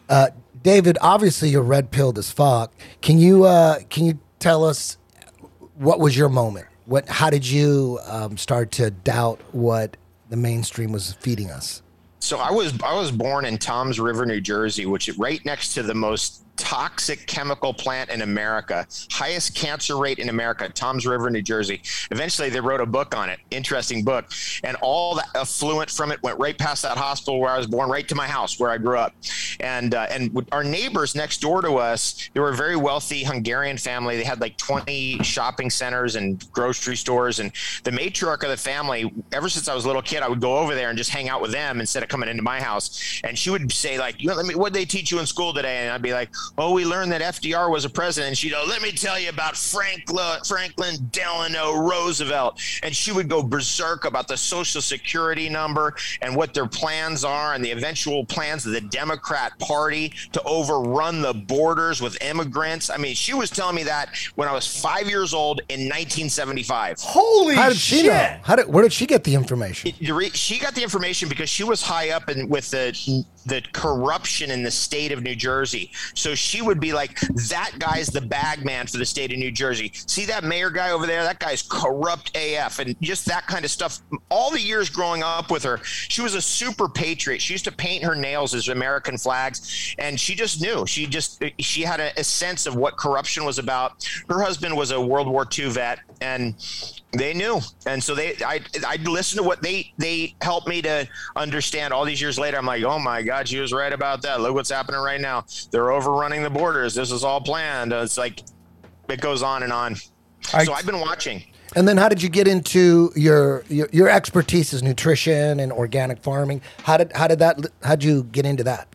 Uh, 0.08 0.28
David, 0.62 0.98
obviously 1.00 1.50
you're 1.50 1.62
red 1.62 1.90
pilled 1.90 2.18
as 2.18 2.30
fuck. 2.30 2.72
Can 3.00 3.18
you 3.18 3.44
uh, 3.44 3.80
can 3.88 4.04
you 4.06 4.18
tell 4.38 4.64
us 4.64 4.96
what 5.78 6.00
was 6.00 6.16
your 6.16 6.28
moment? 6.28 6.66
What 6.86 7.08
how 7.08 7.30
did 7.30 7.46
you 7.46 7.98
um, 8.04 8.36
start 8.36 8.70
to 8.72 8.90
doubt 8.90 9.40
what 9.52 9.96
the 10.28 10.36
mainstream 10.36 10.92
was 10.92 11.12
feeding 11.20 11.50
us? 11.50 11.82
So 12.20 12.38
I 12.38 12.50
was 12.50 12.74
I 12.82 12.94
was 12.94 13.12
born 13.12 13.44
in 13.44 13.58
Toms 13.58 14.00
River, 14.00 14.26
New 14.26 14.40
Jersey, 14.40 14.86
which 14.86 15.08
is 15.08 15.18
right 15.18 15.44
next 15.44 15.74
to 15.74 15.82
the 15.82 15.94
most 15.94 16.42
toxic 16.58 17.26
chemical 17.26 17.72
plant 17.72 18.10
in 18.10 18.22
America, 18.22 18.86
highest 19.10 19.54
cancer 19.54 19.96
rate 19.96 20.18
in 20.18 20.28
America, 20.28 20.68
Toms 20.68 21.06
River, 21.06 21.30
New 21.30 21.40
Jersey. 21.40 21.80
Eventually, 22.10 22.50
they 22.50 22.60
wrote 22.60 22.80
a 22.80 22.86
book 22.86 23.16
on 23.16 23.30
it, 23.30 23.38
interesting 23.50 24.04
book, 24.04 24.26
and 24.64 24.76
all 24.82 25.14
the 25.14 25.24
affluent 25.34 25.90
from 25.90 26.12
it 26.12 26.22
went 26.22 26.38
right 26.38 26.58
past 26.58 26.82
that 26.82 26.98
hospital 26.98 27.40
where 27.40 27.50
I 27.50 27.56
was 27.56 27.66
born, 27.66 27.88
right 27.88 28.06
to 28.08 28.14
my 28.14 28.26
house 28.26 28.58
where 28.58 28.70
I 28.70 28.78
grew 28.78 28.98
up, 28.98 29.14
and 29.60 29.94
uh, 29.94 30.06
and 30.10 30.46
our 30.52 30.64
neighbors 30.64 31.14
next 31.14 31.40
door 31.40 31.62
to 31.62 31.76
us, 31.76 32.28
they 32.34 32.40
were 32.40 32.50
a 32.50 32.56
very 32.56 32.76
wealthy 32.76 33.24
Hungarian 33.24 33.78
family. 33.78 34.16
They 34.16 34.24
had 34.24 34.40
like 34.40 34.56
20 34.58 35.22
shopping 35.22 35.70
centers 35.70 36.16
and 36.16 36.44
grocery 36.52 36.96
stores, 36.96 37.38
and 37.38 37.52
the 37.84 37.92
matriarch 37.92 38.42
of 38.42 38.50
the 38.50 38.56
family, 38.56 39.12
ever 39.32 39.48
since 39.48 39.68
I 39.68 39.74
was 39.74 39.84
a 39.84 39.86
little 39.86 40.02
kid, 40.02 40.22
I 40.22 40.28
would 40.28 40.40
go 40.40 40.58
over 40.58 40.74
there 40.74 40.88
and 40.88 40.98
just 40.98 41.10
hang 41.10 41.28
out 41.28 41.40
with 41.40 41.52
them 41.52 41.80
instead 41.80 42.02
of 42.02 42.08
coming 42.08 42.28
into 42.28 42.42
my 42.42 42.60
house, 42.60 43.20
and 43.24 43.38
she 43.38 43.50
would 43.50 43.70
say 43.72 43.98
like, 43.98 44.20
you 44.20 44.28
know, 44.28 44.34
let 44.34 44.46
me, 44.46 44.54
what 44.54 44.72
they 44.72 44.84
teach 44.84 45.10
you 45.10 45.20
in 45.20 45.26
school 45.26 45.54
today? 45.54 45.78
And 45.78 45.90
I'd 45.90 46.02
be 46.02 46.12
like, 46.12 46.30
oh, 46.56 46.72
we 46.72 46.84
learned 46.84 47.12
that 47.12 47.20
FDR 47.20 47.70
was 47.70 47.84
a 47.84 47.90
president. 47.90 48.36
She'd 48.36 48.50
go, 48.50 48.64
let 48.66 48.82
me 48.82 48.92
tell 48.92 49.18
you 49.18 49.28
about 49.28 49.56
Franklin, 49.56 50.38
Franklin 50.46 51.08
Delano 51.10 51.74
Roosevelt. 51.76 52.60
And 52.82 52.94
she 52.94 53.12
would 53.12 53.28
go 53.28 53.42
berserk 53.42 54.04
about 54.04 54.28
the 54.28 54.36
Social 54.36 54.80
Security 54.80 55.48
number 55.48 55.94
and 56.22 56.34
what 56.34 56.54
their 56.54 56.66
plans 56.66 57.24
are 57.24 57.54
and 57.54 57.64
the 57.64 57.70
eventual 57.70 58.24
plans 58.24 58.66
of 58.66 58.72
the 58.72 58.80
Democrat 58.80 59.58
Party 59.58 60.12
to 60.32 60.42
overrun 60.44 61.20
the 61.20 61.34
borders 61.34 62.00
with 62.00 62.20
immigrants. 62.22 62.90
I 62.90 62.96
mean, 62.96 63.14
she 63.14 63.34
was 63.34 63.50
telling 63.50 63.76
me 63.76 63.82
that 63.84 64.14
when 64.36 64.48
I 64.48 64.52
was 64.52 64.66
five 64.66 65.08
years 65.08 65.34
old 65.34 65.60
in 65.68 65.80
1975. 65.80 67.00
holy 67.00 67.54
How 67.54 67.68
did 67.68 67.78
shit! 67.78 68.00
she 68.00 68.06
know? 68.08 68.36
How 68.42 68.56
did 68.56 68.68
where 68.68 68.82
did 68.82 68.92
she 68.92 69.06
get 69.06 69.24
the 69.24 69.34
information? 69.34 69.92
She 70.32 70.58
got 70.58 70.74
the 70.74 70.82
information 70.82 71.28
because 71.28 71.50
she 71.50 71.64
was 71.64 71.82
high 71.82 72.10
up 72.10 72.28
in 72.28 72.48
with 72.48 72.70
the 72.70 73.24
the 73.46 73.62
corruption 73.72 74.50
in 74.50 74.62
the 74.62 74.70
state 74.70 75.12
of 75.12 75.22
New 75.22 75.34
Jersey. 75.34 75.90
So 76.14 76.34
she 76.34 76.62
would 76.62 76.80
be 76.80 76.92
like, 76.92 77.18
"That 77.48 77.72
guy's 77.78 78.08
the 78.08 78.20
bag 78.20 78.64
man 78.64 78.86
for 78.86 78.98
the 78.98 79.06
state 79.06 79.32
of 79.32 79.38
New 79.38 79.50
Jersey. 79.50 79.92
See 79.94 80.24
that 80.26 80.44
mayor 80.44 80.70
guy 80.70 80.90
over 80.90 81.06
there? 81.06 81.22
That 81.22 81.38
guy's 81.38 81.62
corrupt 81.62 82.36
AF." 82.36 82.78
And 82.78 82.96
just 83.00 83.26
that 83.26 83.46
kind 83.46 83.64
of 83.64 83.70
stuff. 83.70 84.00
All 84.28 84.50
the 84.50 84.60
years 84.60 84.90
growing 84.90 85.22
up 85.22 85.50
with 85.50 85.62
her, 85.64 85.80
she 85.82 86.22
was 86.22 86.34
a 86.34 86.42
super 86.42 86.88
patriot. 86.88 87.40
She 87.40 87.54
used 87.54 87.64
to 87.64 87.72
paint 87.72 88.04
her 88.04 88.14
nails 88.14 88.54
as 88.54 88.68
American 88.68 89.18
flags, 89.18 89.94
and 89.98 90.18
she 90.18 90.34
just 90.34 90.60
knew. 90.60 90.86
She 90.86 91.06
just 91.06 91.42
she 91.58 91.82
had 91.82 92.00
a, 92.00 92.18
a 92.18 92.24
sense 92.24 92.66
of 92.66 92.76
what 92.76 92.96
corruption 92.96 93.44
was 93.44 93.58
about. 93.58 94.08
Her 94.28 94.42
husband 94.42 94.76
was 94.76 94.90
a 94.90 95.00
World 95.00 95.28
War 95.28 95.46
II 95.56 95.70
vet, 95.70 96.00
and 96.20 96.54
they 97.12 97.32
knew. 97.34 97.60
And 97.86 98.02
so 98.02 98.14
they 98.14 98.36
i 98.44 98.60
i 98.86 98.96
listened 98.96 99.38
to 99.38 99.42
what 99.46 99.62
they 99.62 99.92
they 99.98 100.34
helped 100.42 100.68
me 100.68 100.82
to 100.82 101.08
understand 101.36 101.92
all 101.92 102.04
these 102.04 102.20
years 102.20 102.38
later. 102.38 102.58
I'm 102.58 102.66
like 102.66 102.82
oh 102.84 102.98
my 102.98 103.22
god 103.22 103.48
she 103.48 103.58
was 103.60 103.72
right 103.72 103.92
about 103.92 104.22
that. 104.22 104.40
Look 104.40 104.54
what's 104.54 104.70
happening 104.70 105.00
right 105.00 105.20
now. 105.20 105.44
They're 105.70 105.92
overrunning 105.92 106.42
the 106.42 106.50
borders. 106.50 106.94
This 106.94 107.10
is 107.10 107.24
all 107.24 107.40
planned. 107.40 107.92
It's 107.92 108.18
like 108.18 108.42
it 109.08 109.20
goes 109.20 109.42
on 109.42 109.62
and 109.62 109.72
on. 109.72 109.96
I- 110.52 110.64
so 110.64 110.72
i've 110.72 110.86
been 110.86 111.00
watching. 111.00 111.42
And 111.76 111.86
then 111.86 111.98
how 111.98 112.08
did 112.08 112.22
you 112.22 112.28
get 112.30 112.48
into 112.48 113.12
your 113.14 113.62
your, 113.68 113.88
your 113.92 114.08
expertise 114.08 114.72
is 114.72 114.82
nutrition 114.82 115.60
and 115.60 115.70
organic 115.70 116.18
farming? 116.22 116.62
How 116.82 116.96
did 116.96 117.12
how 117.14 117.28
did 117.28 117.38
that 117.40 117.60
how'd 117.82 118.02
you 118.02 118.24
get 118.24 118.46
into 118.46 118.64
that? 118.64 118.87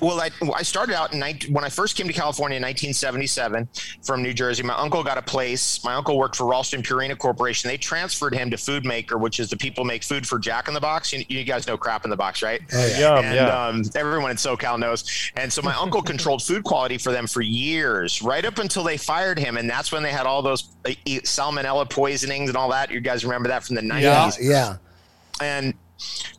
Well, 0.00 0.20
I, 0.20 0.30
I 0.54 0.62
started 0.62 0.94
out 0.94 1.12
in 1.12 1.18
19, 1.18 1.52
when 1.52 1.64
I 1.64 1.68
first 1.68 1.96
came 1.96 2.06
to 2.08 2.12
California 2.12 2.56
in 2.56 2.62
1977 2.62 3.68
from 4.02 4.22
New 4.22 4.32
Jersey. 4.32 4.62
My 4.62 4.74
uncle 4.74 5.04
got 5.04 5.16
a 5.16 5.22
place. 5.22 5.82
My 5.84 5.94
uncle 5.94 6.18
worked 6.18 6.36
for 6.36 6.44
Ralston 6.44 6.82
Purina 6.82 7.16
Corporation. 7.16 7.68
They 7.68 7.76
transferred 7.76 8.34
him 8.34 8.50
to 8.50 8.56
Food 8.56 8.84
Maker, 8.84 9.16
which 9.16 9.38
is 9.38 9.48
the 9.48 9.56
people 9.56 9.84
make 9.84 10.02
food 10.02 10.26
for 10.26 10.38
Jack 10.38 10.68
in 10.68 10.74
the 10.74 10.80
Box. 10.80 11.12
You, 11.12 11.24
you 11.28 11.44
guys 11.44 11.66
know 11.66 11.76
Crap 11.76 12.04
in 12.04 12.10
the 12.10 12.16
Box, 12.16 12.42
right? 12.42 12.60
Yum, 12.98 13.24
and 13.24 13.34
yeah. 13.34 13.66
um, 13.66 13.82
everyone 13.94 14.30
in 14.30 14.36
SoCal 14.36 14.78
knows. 14.78 15.30
And 15.36 15.52
so 15.52 15.62
my 15.62 15.74
uncle 15.74 16.02
controlled 16.16 16.42
food 16.42 16.64
quality 16.64 16.98
for 16.98 17.12
them 17.12 17.26
for 17.26 17.40
years, 17.42 18.22
right 18.22 18.44
up 18.44 18.58
until 18.58 18.82
they 18.82 18.96
fired 18.96 19.38
him. 19.38 19.56
And 19.56 19.70
that's 19.70 19.92
when 19.92 20.02
they 20.02 20.12
had 20.12 20.26
all 20.26 20.42
those 20.42 20.74
uh, 20.84 20.92
e- 21.04 21.20
salmonella 21.20 21.88
poisonings 21.88 22.50
and 22.50 22.56
all 22.56 22.70
that. 22.70 22.90
You 22.90 23.00
guys 23.00 23.24
remember 23.24 23.48
that 23.48 23.64
from 23.64 23.76
the 23.76 23.82
90s? 23.82 24.02
Yeah. 24.02 24.30
Yeah. 24.40 24.76
and 25.40 25.74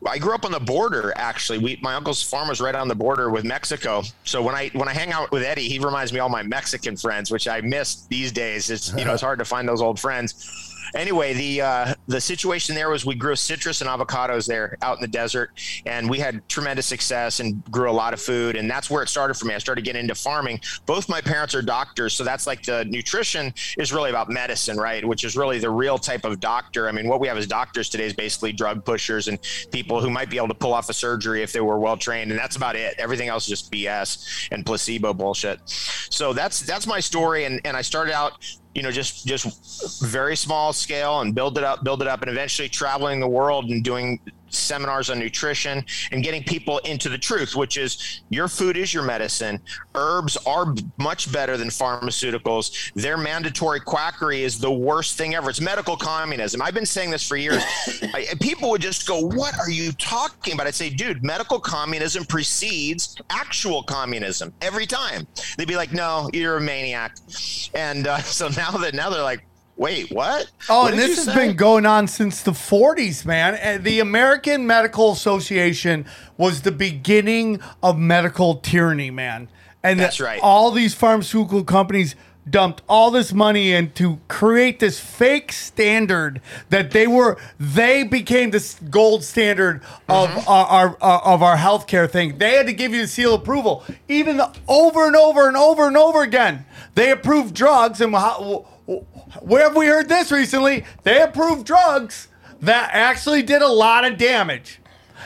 I 0.06 0.18
grew 0.18 0.34
up 0.34 0.44
on 0.44 0.52
the 0.52 0.60
border. 0.60 1.12
Actually, 1.16 1.58
we 1.58 1.78
my 1.82 1.94
uncle's 1.94 2.22
farm 2.22 2.48
was 2.48 2.60
right 2.60 2.74
on 2.74 2.88
the 2.88 2.94
border 2.94 3.30
with 3.30 3.44
Mexico. 3.44 4.02
So 4.24 4.42
when 4.42 4.54
I 4.54 4.70
when 4.74 4.88
I 4.88 4.92
hang 4.92 5.12
out 5.12 5.30
with 5.32 5.42
Eddie, 5.42 5.68
he 5.68 5.78
reminds 5.78 6.12
me 6.12 6.20
of 6.20 6.24
all 6.24 6.28
my 6.28 6.42
Mexican 6.42 6.96
friends, 6.96 7.30
which 7.30 7.48
I 7.48 7.60
miss 7.60 8.06
these 8.06 8.30
days. 8.30 8.70
It's 8.70 8.92
you 8.96 9.04
know 9.04 9.12
it's 9.14 9.22
hard 9.28 9.38
to 9.40 9.44
find 9.44 9.68
those 9.68 9.82
old 9.82 9.98
friends. 9.98 10.67
Anyway, 10.94 11.32
the 11.32 11.60
uh, 11.60 11.94
the 12.06 12.20
situation 12.20 12.74
there 12.74 12.90
was 12.90 13.04
we 13.04 13.14
grew 13.14 13.36
citrus 13.36 13.80
and 13.80 13.90
avocados 13.90 14.46
there 14.46 14.76
out 14.82 14.96
in 14.96 15.02
the 15.02 15.08
desert, 15.08 15.50
and 15.86 16.08
we 16.08 16.18
had 16.18 16.46
tremendous 16.48 16.86
success 16.86 17.40
and 17.40 17.64
grew 17.70 17.90
a 17.90 17.92
lot 17.92 18.12
of 18.12 18.20
food, 18.20 18.56
and 18.56 18.70
that's 18.70 18.90
where 18.90 19.02
it 19.02 19.08
started 19.08 19.34
for 19.34 19.46
me. 19.46 19.54
I 19.54 19.58
started 19.58 19.84
getting 19.84 20.02
into 20.02 20.14
farming. 20.14 20.60
Both 20.86 21.08
my 21.08 21.20
parents 21.20 21.54
are 21.54 21.62
doctors, 21.62 22.14
so 22.14 22.24
that's 22.24 22.46
like 22.46 22.62
the 22.62 22.84
nutrition 22.86 23.52
is 23.78 23.92
really 23.92 24.10
about 24.10 24.30
medicine, 24.30 24.76
right? 24.76 25.04
Which 25.04 25.24
is 25.24 25.36
really 25.36 25.58
the 25.58 25.70
real 25.70 25.98
type 25.98 26.24
of 26.24 26.40
doctor. 26.40 26.88
I 26.88 26.92
mean, 26.92 27.08
what 27.08 27.20
we 27.20 27.28
have 27.28 27.36
as 27.36 27.46
doctors 27.46 27.88
today 27.88 28.06
is 28.06 28.12
basically 28.12 28.52
drug 28.52 28.84
pushers 28.84 29.28
and 29.28 29.38
people 29.70 30.00
who 30.00 30.10
might 30.10 30.30
be 30.30 30.36
able 30.36 30.48
to 30.48 30.54
pull 30.54 30.72
off 30.72 30.88
a 30.88 30.94
surgery 30.94 31.42
if 31.42 31.52
they 31.52 31.60
were 31.60 31.78
well 31.78 31.96
trained, 31.96 32.30
and 32.30 32.38
that's 32.38 32.56
about 32.56 32.76
it. 32.76 32.94
Everything 32.98 33.28
else 33.28 33.44
is 33.44 33.60
just 33.60 33.72
BS 33.72 34.48
and 34.50 34.64
placebo 34.64 35.14
bullshit. 35.14 35.60
So 36.10 36.32
that's 36.32 36.60
that's 36.60 36.86
my 36.86 37.00
story, 37.00 37.44
and 37.44 37.60
and 37.64 37.76
I 37.76 37.82
started 37.82 38.14
out 38.14 38.32
you 38.78 38.84
know 38.84 38.92
just 38.92 39.26
just 39.26 40.00
very 40.04 40.36
small 40.36 40.72
scale 40.72 41.20
and 41.20 41.34
build 41.34 41.58
it 41.58 41.64
up 41.64 41.82
build 41.82 42.00
it 42.00 42.06
up 42.06 42.22
and 42.22 42.30
eventually 42.30 42.68
traveling 42.68 43.18
the 43.18 43.26
world 43.28 43.64
and 43.70 43.82
doing 43.82 44.20
seminars 44.50 45.10
on 45.10 45.18
nutrition 45.18 45.84
and 46.12 46.22
getting 46.22 46.42
people 46.42 46.78
into 46.78 47.08
the 47.08 47.18
truth 47.18 47.54
which 47.54 47.76
is 47.76 48.22
your 48.30 48.48
food 48.48 48.76
is 48.76 48.92
your 48.94 49.02
medicine. 49.02 49.60
Herbs 49.94 50.36
are 50.46 50.74
much 50.98 51.30
better 51.32 51.56
than 51.56 51.68
pharmaceuticals. 51.68 52.92
Their 52.94 53.16
mandatory 53.16 53.80
quackery 53.80 54.42
is 54.42 54.58
the 54.58 54.70
worst 54.70 55.18
thing 55.18 55.34
ever. 55.34 55.50
It's 55.50 55.60
medical 55.60 55.96
communism. 55.96 56.62
I've 56.62 56.74
been 56.74 56.86
saying 56.86 57.10
this 57.10 57.26
for 57.26 57.36
years. 57.36 57.62
I, 58.14 58.26
people 58.40 58.70
would 58.70 58.82
just 58.82 59.06
go 59.06 59.20
what 59.20 59.58
are 59.58 59.70
you 59.70 59.92
talking 59.92 60.54
about? 60.54 60.66
I'd 60.66 60.74
say 60.74 60.90
dude 60.90 61.24
medical 61.24 61.58
communism 61.58 62.24
precedes 62.24 63.16
actual 63.30 63.82
communism 63.82 64.52
every 64.62 64.86
time. 64.86 65.26
They'd 65.56 65.68
be 65.68 65.76
like 65.76 65.92
no 65.92 66.28
you're 66.32 66.56
a 66.56 66.60
maniac. 66.60 67.16
And 67.74 68.06
uh, 68.06 68.18
so 68.22 68.48
now 68.48 68.70
that 68.72 68.94
now 68.94 69.10
they're 69.10 69.22
like 69.22 69.44
wait 69.78 70.10
what 70.10 70.50
Oh, 70.68 70.82
What 70.82 70.92
and 70.92 71.00
this 71.00 71.16
has 71.16 71.24
say? 71.26 71.34
been 71.46 71.56
going 71.56 71.86
on 71.86 72.06
since 72.08 72.42
the 72.42 72.50
40s, 72.50 73.24
man. 73.24 73.54
And 73.54 73.84
the 73.84 74.00
American 74.00 74.66
Medical 74.66 75.12
Association 75.12 76.04
was 76.36 76.62
the 76.62 76.72
beginning 76.72 77.60
of 77.82 77.96
medical 77.98 78.56
tyranny, 78.56 79.10
man. 79.10 79.48
And 79.82 79.98
That's 79.98 80.18
that 80.18 80.24
right. 80.24 80.40
All 80.42 80.70
these 80.72 80.94
pharmaceutical 80.94 81.64
companies 81.64 82.14
dumped 82.50 82.80
all 82.88 83.10
this 83.10 83.32
money 83.32 83.72
in 83.72 83.90
to 83.92 84.18
create 84.26 84.80
this 84.80 84.98
fake 84.98 85.52
standard 85.52 86.40
that 86.70 86.90
they 86.92 87.06
were 87.06 87.36
they 87.60 88.02
became 88.04 88.50
this 88.50 88.76
gold 88.88 89.22
standard 89.22 89.82
of 90.08 90.28
Mm-hmm. 90.30 90.38
Uh, 90.38 90.52
our, 90.52 90.88
our, 90.88 90.98
our 91.02 91.22
of 91.34 91.42
our 91.42 91.56
healthcare 91.58 92.10
thing. 92.10 92.38
They 92.38 92.54
had 92.56 92.66
to 92.66 92.72
give 92.72 92.92
you 92.94 93.02
the 93.02 93.06
seal 93.08 93.34
of 93.34 93.42
approval, 93.42 93.84
even 94.08 94.38
the, 94.38 94.50
over 94.66 95.06
and 95.06 95.14
over 95.14 95.46
and 95.46 95.56
over 95.58 95.86
and 95.86 95.96
over 95.96 96.22
again. 96.22 96.64
They 96.94 97.10
approved 97.10 97.54
drugs, 97.54 98.00
and 98.00 98.14
how, 98.14 98.66
where 99.40 99.64
have 99.64 99.76
we 99.76 99.86
heard 99.86 100.08
this 100.08 100.32
recently? 100.32 100.84
They 101.02 101.20
approved 101.20 101.66
drugs 101.66 102.28
that 102.60 102.90
actually 102.92 103.42
did 103.42 103.62
a 103.62 103.68
lot 103.68 104.04
of 104.04 104.16
damage, 104.18 104.80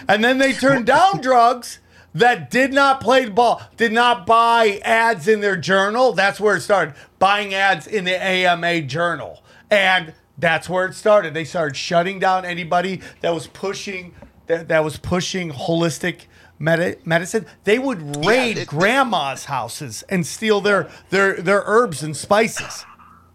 and 0.08 0.22
then 0.22 0.38
they 0.38 0.52
turned 0.52 0.86
down 0.86 1.20
drugs 1.22 1.78
that 2.14 2.50
did 2.50 2.72
not 2.72 3.00
play 3.00 3.24
the 3.24 3.30
ball, 3.30 3.62
did 3.76 3.92
not 3.92 4.26
buy 4.26 4.80
ads 4.84 5.28
in 5.28 5.40
their 5.40 5.56
journal. 5.56 6.12
That's 6.12 6.38
where 6.40 6.56
it 6.56 6.60
started. 6.60 6.94
Buying 7.18 7.54
ads 7.54 7.86
in 7.86 8.04
the 8.04 8.22
AMA 8.22 8.82
journal. 8.82 9.42
And 9.70 10.12
that's 10.36 10.68
where 10.68 10.86
it 10.86 10.94
started. 10.94 11.32
They 11.32 11.44
started 11.44 11.76
shutting 11.76 12.18
down 12.18 12.44
anybody 12.44 13.00
that 13.22 13.32
was 13.32 13.46
pushing 13.46 14.14
that, 14.46 14.68
that 14.68 14.84
was 14.84 14.98
pushing 14.98 15.50
holistic 15.52 16.26
medi- 16.58 16.96
medicine. 17.04 17.46
They 17.64 17.78
would 17.78 18.26
raid 18.26 18.58
it- 18.58 18.68
grandma's 18.68 19.46
houses 19.46 20.04
and 20.10 20.26
steal 20.26 20.60
their 20.60 20.90
their 21.10 21.40
their 21.40 21.62
herbs 21.64 22.02
and 22.02 22.14
spices. 22.14 22.84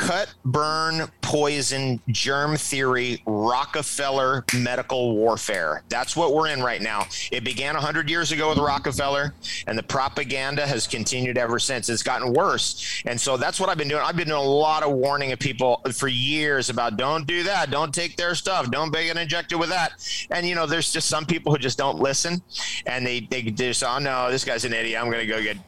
cut, 0.00 0.32
burn, 0.46 1.06
poison, 1.20 2.00
germ 2.08 2.56
theory, 2.56 3.22
Rockefeller 3.26 4.44
medical 4.56 5.14
warfare. 5.14 5.82
That's 5.90 6.16
what 6.16 6.34
we're 6.34 6.48
in 6.48 6.62
right 6.62 6.80
now. 6.80 7.06
It 7.30 7.44
began 7.44 7.74
100 7.74 8.08
years 8.08 8.32
ago 8.32 8.48
with 8.48 8.58
Rockefeller, 8.58 9.34
and 9.66 9.76
the 9.76 9.82
propaganda 9.82 10.66
has 10.66 10.86
continued 10.86 11.36
ever 11.36 11.58
since. 11.58 11.90
It's 11.90 12.02
gotten 12.02 12.32
worse. 12.32 13.02
And 13.04 13.20
so 13.20 13.36
that's 13.36 13.60
what 13.60 13.68
I've 13.68 13.76
been 13.76 13.88
doing. 13.88 14.00
I've 14.02 14.16
been 14.16 14.28
doing 14.28 14.40
a 14.40 14.50
lot 14.50 14.82
of 14.82 14.90
warning 14.92 15.32
of 15.32 15.38
people 15.38 15.82
for 15.92 16.08
years 16.08 16.70
about 16.70 16.96
don't 16.96 17.26
do 17.26 17.42
that, 17.42 17.70
don't 17.70 17.94
take 17.94 18.16
their 18.16 18.34
stuff, 18.34 18.70
don't 18.70 18.90
get 18.90 19.18
injected 19.18 19.60
with 19.60 19.68
that. 19.68 19.92
And, 20.30 20.46
you 20.48 20.54
know, 20.54 20.64
there's 20.64 20.92
just 20.92 21.08
some 21.08 21.26
people 21.26 21.52
who 21.52 21.58
just 21.58 21.76
don't 21.76 21.98
listen, 21.98 22.40
and 22.86 23.06
they, 23.06 23.20
they 23.20 23.42
just, 23.42 23.84
oh 23.84 23.98
no, 23.98 24.30
this 24.30 24.44
guy's 24.46 24.64
an 24.64 24.72
idiot. 24.72 24.98
I'm 24.98 25.10
going 25.10 25.20
to 25.20 25.26
go 25.26 25.42
get 25.42 25.58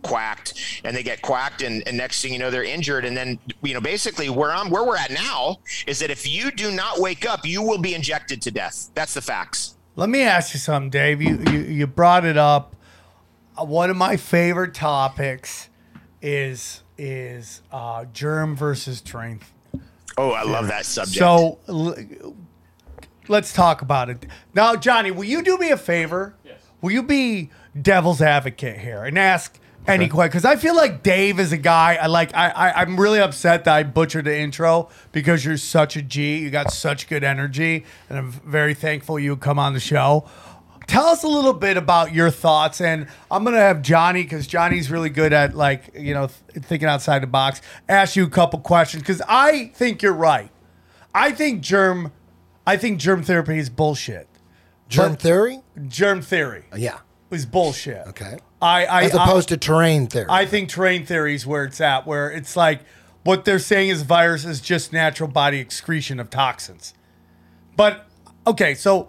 quacked. 0.00 0.80
And 0.82 0.96
they 0.96 1.02
get 1.02 1.20
quacked, 1.20 1.60
and, 1.60 1.86
and 1.86 1.96
next 1.96 2.22
thing 2.22 2.32
you 2.32 2.38
know, 2.38 2.50
they're 2.50 2.64
injured. 2.64 3.04
And 3.04 3.14
then, 3.14 3.38
you 3.62 3.74
know, 3.74 3.81
basically 3.82 4.28
where 4.30 4.52
I'm 4.52 4.70
where 4.70 4.84
we're 4.84 4.96
at 4.96 5.10
now 5.10 5.58
is 5.86 5.98
that 6.00 6.10
if 6.10 6.26
you 6.28 6.50
do 6.50 6.70
not 6.70 6.98
wake 7.00 7.26
up, 7.26 7.44
you 7.44 7.62
will 7.62 7.78
be 7.78 7.94
injected 7.94 8.40
to 8.42 8.50
death. 8.50 8.90
That's 8.94 9.14
the 9.14 9.20
facts. 9.22 9.74
Let 9.96 10.08
me 10.08 10.22
ask 10.22 10.54
you 10.54 10.60
something, 10.60 10.90
Dave. 10.90 11.20
You 11.20 11.42
you, 11.50 11.58
you 11.60 11.86
brought 11.86 12.24
it 12.24 12.36
up. 12.36 12.74
Uh, 13.58 13.64
One 13.64 13.90
of 13.90 13.96
my 13.96 14.16
favorite 14.16 14.74
topics 14.74 15.68
is 16.22 16.82
is 16.96 17.62
uh, 17.72 18.04
germ 18.12 18.56
versus 18.56 18.98
strength. 18.98 19.52
Oh, 20.16 20.30
I 20.30 20.42
love 20.44 20.68
that 20.68 20.84
subject. 20.86 21.18
So 21.18 21.58
l- 21.68 22.34
let's 23.28 23.52
talk 23.52 23.82
about 23.82 24.10
it 24.10 24.26
now, 24.54 24.76
Johnny. 24.76 25.10
Will 25.10 25.24
you 25.24 25.42
do 25.42 25.56
me 25.58 25.70
a 25.70 25.76
favor? 25.76 26.34
Yes. 26.44 26.60
Will 26.80 26.90
you 26.92 27.02
be 27.02 27.50
devil's 27.80 28.20
advocate 28.20 28.78
here 28.80 29.04
and 29.04 29.18
ask 29.18 29.58
any 29.86 30.08
question? 30.08 30.30
Because 30.30 30.44
I 30.44 30.56
feel 30.56 30.76
like 30.76 31.02
Dave 31.02 31.38
is 31.40 31.52
a 31.52 31.56
guy. 31.56 31.96
I 32.00 32.06
like. 32.06 32.34
I, 32.34 32.48
I 32.50 32.80
I'm 32.82 32.98
really 32.98 33.18
upset 33.20 33.64
that 33.64 33.74
I 33.74 33.82
butchered 33.82 34.24
the 34.24 34.36
intro 34.36 34.88
because 35.12 35.44
you're 35.44 35.56
such 35.56 35.96
a 35.96 36.02
G. 36.02 36.38
You 36.38 36.50
got 36.50 36.72
such 36.72 37.08
good 37.08 37.24
energy, 37.24 37.84
and 38.08 38.18
I'm 38.18 38.30
very 38.30 38.74
thankful 38.74 39.18
you 39.18 39.36
come 39.36 39.58
on 39.58 39.72
the 39.74 39.80
show. 39.80 40.28
Tell 40.88 41.06
us 41.06 41.22
a 41.22 41.28
little 41.28 41.52
bit 41.52 41.76
about 41.76 42.12
your 42.12 42.30
thoughts, 42.30 42.80
and 42.80 43.06
I'm 43.30 43.44
gonna 43.44 43.58
have 43.58 43.82
Johnny 43.82 44.22
because 44.24 44.46
Johnny's 44.46 44.90
really 44.90 45.10
good 45.10 45.32
at 45.32 45.54
like 45.54 45.90
you 45.94 46.12
know 46.14 46.28
th- 46.28 46.64
thinking 46.64 46.88
outside 46.88 47.22
the 47.22 47.26
box. 47.28 47.60
Ask 47.88 48.16
you 48.16 48.24
a 48.24 48.30
couple 48.30 48.58
questions 48.60 49.02
because 49.02 49.22
I 49.28 49.72
think 49.74 50.02
you're 50.02 50.12
right. 50.12 50.50
I 51.14 51.30
think 51.32 51.60
germ, 51.60 52.10
I 52.66 52.76
think 52.76 52.98
germ 52.98 53.22
therapy 53.22 53.58
is 53.58 53.68
bullshit. 53.70 54.28
Germ 54.88 55.12
But- 55.12 55.22
theory? 55.22 55.60
Germ 55.88 56.20
theory 56.20 56.64
uh, 56.72 56.76
Yeah. 56.76 56.98
is 57.30 57.46
bullshit. 57.46 58.06
Okay. 58.08 58.38
I, 58.62 58.84
I 58.84 59.02
As 59.02 59.14
opposed 59.14 59.48
to 59.48 59.56
terrain 59.56 60.06
theory. 60.06 60.28
I, 60.28 60.42
I 60.42 60.46
think 60.46 60.68
terrain 60.68 61.04
theory 61.04 61.34
is 61.34 61.44
where 61.44 61.64
it's 61.64 61.80
at, 61.80 62.06
where 62.06 62.30
it's 62.30 62.56
like 62.56 62.80
what 63.24 63.44
they're 63.44 63.58
saying 63.58 63.90
is 63.90 64.02
virus 64.02 64.44
is 64.44 64.60
just 64.60 64.92
natural 64.92 65.28
body 65.28 65.58
excretion 65.58 66.20
of 66.20 66.30
toxins. 66.30 66.94
But 67.76 68.06
okay, 68.46 68.74
so 68.74 69.08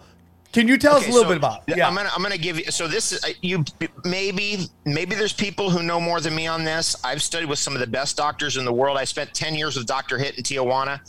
can 0.54 0.68
you 0.68 0.78
tell 0.78 0.96
us 0.96 1.06
a 1.06 1.08
little 1.08 1.24
so 1.24 1.30
bit 1.30 1.38
about? 1.38 1.64
Yeah. 1.68 1.88
I'm 1.88 1.96
gonna 1.96 2.10
I'm 2.16 2.22
gonna 2.22 2.38
give 2.38 2.58
you. 2.58 2.66
So 2.66 2.88
this 2.88 3.12
is 3.12 3.24
uh, 3.24 3.30
you 3.42 3.64
maybe 4.06 4.68
maybe 4.86 5.16
there's 5.16 5.34
people 5.34 5.70
who 5.70 5.84
know 5.84 6.00
more 6.00 6.20
than 6.20 6.36
me 6.36 6.48
on 6.48 6.64
this. 6.64 6.96
I've 7.04 7.22
studied 7.22 7.50
with 7.50 7.60
some 7.60 7.74
of 7.74 7.80
the 7.80 7.88
best 7.88 8.18
doctors 8.18 8.58
in 8.58 8.66
the 8.66 8.74
world. 8.74 8.98
I 8.98 9.04
spent 9.04 9.34
10 9.34 9.56
years 9.56 9.76
with 9.76 9.88
Dr. 9.88 10.18
Hitt 10.18 10.38
in 10.38 10.44
Tijuana. 10.44 11.00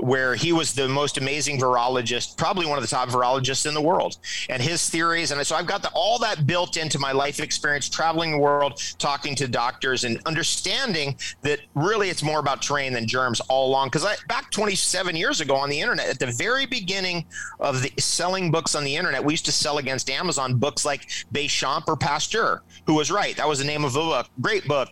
Where 0.00 0.34
he 0.34 0.52
was 0.52 0.74
the 0.74 0.88
most 0.88 1.18
amazing 1.18 1.58
virologist, 1.58 2.36
probably 2.36 2.66
one 2.66 2.78
of 2.78 2.82
the 2.82 2.88
top 2.88 3.08
virologists 3.08 3.66
in 3.66 3.74
the 3.74 3.80
world, 3.80 4.16
and 4.48 4.62
his 4.62 4.88
theories, 4.88 5.32
and 5.32 5.44
so 5.44 5.56
I've 5.56 5.66
got 5.66 5.82
the, 5.82 5.90
all 5.92 6.18
that 6.20 6.46
built 6.46 6.76
into 6.76 6.98
my 6.98 7.12
life 7.12 7.40
experience, 7.40 7.88
traveling 7.88 8.32
the 8.32 8.38
world, 8.38 8.80
talking 8.98 9.34
to 9.36 9.48
doctors, 9.48 10.04
and 10.04 10.20
understanding 10.24 11.16
that 11.42 11.60
really 11.74 12.10
it's 12.10 12.22
more 12.22 12.38
about 12.38 12.62
terrain 12.62 12.92
than 12.92 13.08
germs 13.08 13.40
all 13.48 13.68
along. 13.68 13.88
Because 13.88 14.06
back 14.28 14.50
27 14.50 15.16
years 15.16 15.40
ago 15.40 15.56
on 15.56 15.68
the 15.68 15.80
internet, 15.80 16.08
at 16.08 16.18
the 16.18 16.26
very 16.26 16.66
beginning 16.66 17.26
of 17.58 17.82
the 17.82 17.92
selling 17.98 18.50
books 18.50 18.74
on 18.74 18.84
the 18.84 18.94
internet, 18.94 19.24
we 19.24 19.32
used 19.32 19.46
to 19.46 19.52
sell 19.52 19.78
against 19.78 20.10
Amazon 20.10 20.54
books 20.56 20.84
like 20.84 21.08
Bechamp 21.32 21.84
or 21.88 21.96
Pasteur, 21.96 22.62
who 22.86 22.94
was 22.94 23.10
right. 23.10 23.36
That 23.36 23.48
was 23.48 23.58
the 23.58 23.64
name 23.64 23.84
of 23.84 23.96
a 23.96 23.98
book, 23.98 24.28
great 24.40 24.66
book, 24.66 24.90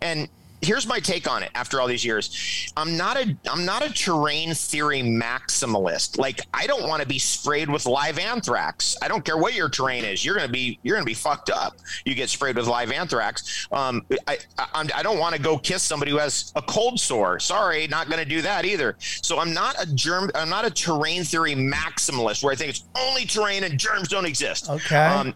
and 0.00 0.28
here's 0.66 0.86
my 0.86 1.00
take 1.00 1.30
on 1.30 1.42
it 1.42 1.50
after 1.54 1.80
all 1.80 1.86
these 1.86 2.04
years. 2.04 2.72
I'm 2.76 2.96
not 2.96 3.16
a 3.16 3.36
i'm 3.50 3.64
not 3.64 3.84
a 3.84 3.92
terrain 3.92 4.54
theory 4.54 5.00
maximalist. 5.00 6.18
Like 6.18 6.40
i 6.52 6.66
don't 6.66 6.88
want 6.88 7.02
to 7.02 7.08
be 7.08 7.18
sprayed 7.18 7.70
with 7.70 7.86
live 7.86 8.18
anthrax. 8.18 8.96
I 9.00 9.08
don't 9.08 9.24
care 9.24 9.38
what 9.38 9.54
your 9.54 9.68
terrain 9.68 10.04
is. 10.04 10.24
You're 10.24 10.34
going 10.34 10.46
to 10.46 10.52
be 10.52 10.78
you're 10.82 10.98
to 10.98 11.04
be 11.04 11.14
fucked 11.14 11.50
up. 11.50 11.76
You 12.04 12.14
get 12.14 12.28
sprayed 12.28 12.56
with 12.56 12.66
live 12.66 12.90
anthrax. 12.90 13.68
Um, 13.70 14.04
I, 14.26 14.38
I 14.58 14.66
i'm- 14.74 14.88
don't 15.02 15.18
want 15.20 15.36
to 15.36 15.40
go 15.40 15.56
kiss 15.56 15.84
somebody 15.84 16.10
who 16.10 16.18
has 16.18 16.52
a 16.56 16.62
cold 16.62 16.98
sore. 16.98 17.38
Sorry 17.38 17.86
not 17.86 18.08
going 18.08 18.18
to 18.18 18.28
do 18.28 18.42
that 18.42 18.64
either. 18.64 18.96
So 19.00 19.38
i'm 19.38 19.54
not 19.54 19.80
a 19.80 19.86
germ 19.94 20.30
i'm 20.34 20.48
not 20.48 20.64
a 20.64 20.70
terrain 20.70 21.22
theory 21.22 21.54
maximalist 21.54 22.42
where 22.42 22.52
i 22.52 22.56
think 22.56 22.70
it's 22.70 22.84
only 22.98 23.24
terrain 23.24 23.62
and 23.64 23.78
germs 23.78 24.08
don't 24.08 24.26
exist. 24.26 24.68
Okay. 24.68 24.96
um, 24.96 25.34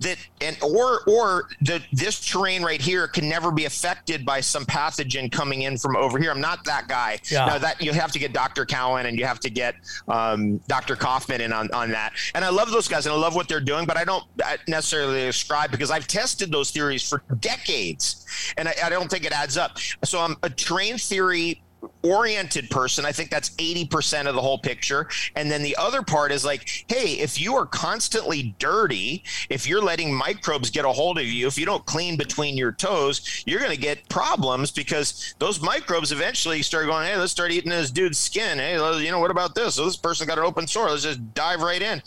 that 0.00 0.18
and 0.40 0.56
or 0.62 1.02
or 1.06 1.48
that 1.62 1.82
this 1.92 2.20
terrain 2.24 2.62
right 2.62 2.80
here 2.80 3.08
can 3.08 3.28
never 3.28 3.50
be 3.50 3.64
affected 3.64 4.24
by 4.24 4.40
some 4.40 4.64
pathogen 4.64 5.30
coming 5.30 5.62
in 5.62 5.76
from 5.76 5.96
over 5.96 6.18
here. 6.18 6.30
I'm 6.30 6.40
not 6.40 6.64
that 6.64 6.88
guy. 6.88 7.18
Yeah. 7.30 7.46
Now 7.46 7.58
that 7.58 7.80
you 7.80 7.92
have 7.92 8.12
to 8.12 8.18
get 8.18 8.32
Dr. 8.32 8.64
Cowan 8.64 9.06
and 9.06 9.18
you 9.18 9.24
have 9.24 9.40
to 9.40 9.50
get 9.50 9.74
um, 10.08 10.58
Dr. 10.68 10.96
Kaufman 10.96 11.40
in 11.40 11.52
on, 11.52 11.70
on 11.72 11.90
that. 11.90 12.12
And 12.34 12.44
I 12.44 12.50
love 12.50 12.70
those 12.70 12.88
guys 12.88 13.06
and 13.06 13.14
I 13.14 13.18
love 13.18 13.34
what 13.34 13.48
they're 13.48 13.60
doing, 13.60 13.86
but 13.86 13.96
I 13.96 14.04
don't 14.04 14.24
necessarily 14.66 15.28
ascribe 15.28 15.70
because 15.70 15.90
I've 15.90 16.06
tested 16.06 16.50
those 16.50 16.70
theories 16.70 17.08
for 17.08 17.22
decades 17.40 18.26
and 18.56 18.68
I, 18.68 18.74
I 18.84 18.88
don't 18.88 19.10
think 19.10 19.24
it 19.24 19.32
adds 19.32 19.56
up. 19.56 19.78
So 20.04 20.20
I'm 20.20 20.36
a 20.42 20.50
terrain 20.50 20.98
theory 20.98 21.62
oriented 22.02 22.70
person, 22.70 23.04
I 23.04 23.12
think 23.12 23.30
that's 23.30 23.50
80% 23.50 24.26
of 24.26 24.34
the 24.34 24.40
whole 24.40 24.58
picture. 24.58 25.08
And 25.36 25.50
then 25.50 25.62
the 25.62 25.76
other 25.76 26.02
part 26.02 26.32
is 26.32 26.44
like, 26.44 26.84
hey, 26.88 27.14
if 27.14 27.40
you 27.40 27.54
are 27.56 27.66
constantly 27.66 28.54
dirty, 28.58 29.24
if 29.48 29.66
you're 29.68 29.82
letting 29.82 30.14
microbes 30.14 30.70
get 30.70 30.84
a 30.84 30.92
hold 30.92 31.18
of 31.18 31.24
you, 31.24 31.46
if 31.46 31.58
you 31.58 31.66
don't 31.66 31.84
clean 31.86 32.16
between 32.16 32.56
your 32.56 32.72
toes, 32.72 33.42
you're 33.46 33.60
going 33.60 33.72
to 33.74 33.80
get 33.80 34.08
problems 34.08 34.70
because 34.70 35.34
those 35.38 35.60
microbes 35.60 36.12
eventually 36.12 36.62
start 36.62 36.86
going, 36.86 37.06
hey, 37.06 37.16
let's 37.16 37.32
start 37.32 37.50
eating 37.50 37.70
this 37.70 37.90
dude's 37.90 38.18
skin. 38.18 38.58
Hey, 38.58 38.74
you 38.74 39.10
know, 39.10 39.20
what 39.20 39.30
about 39.30 39.54
this? 39.54 39.74
So 39.74 39.84
this 39.84 39.96
person 39.96 40.26
got 40.26 40.38
an 40.38 40.44
open 40.44 40.66
sore. 40.66 40.90
Let's 40.90 41.02
just 41.02 41.34
dive 41.34 41.60
right 41.60 41.82
in. 41.82 42.02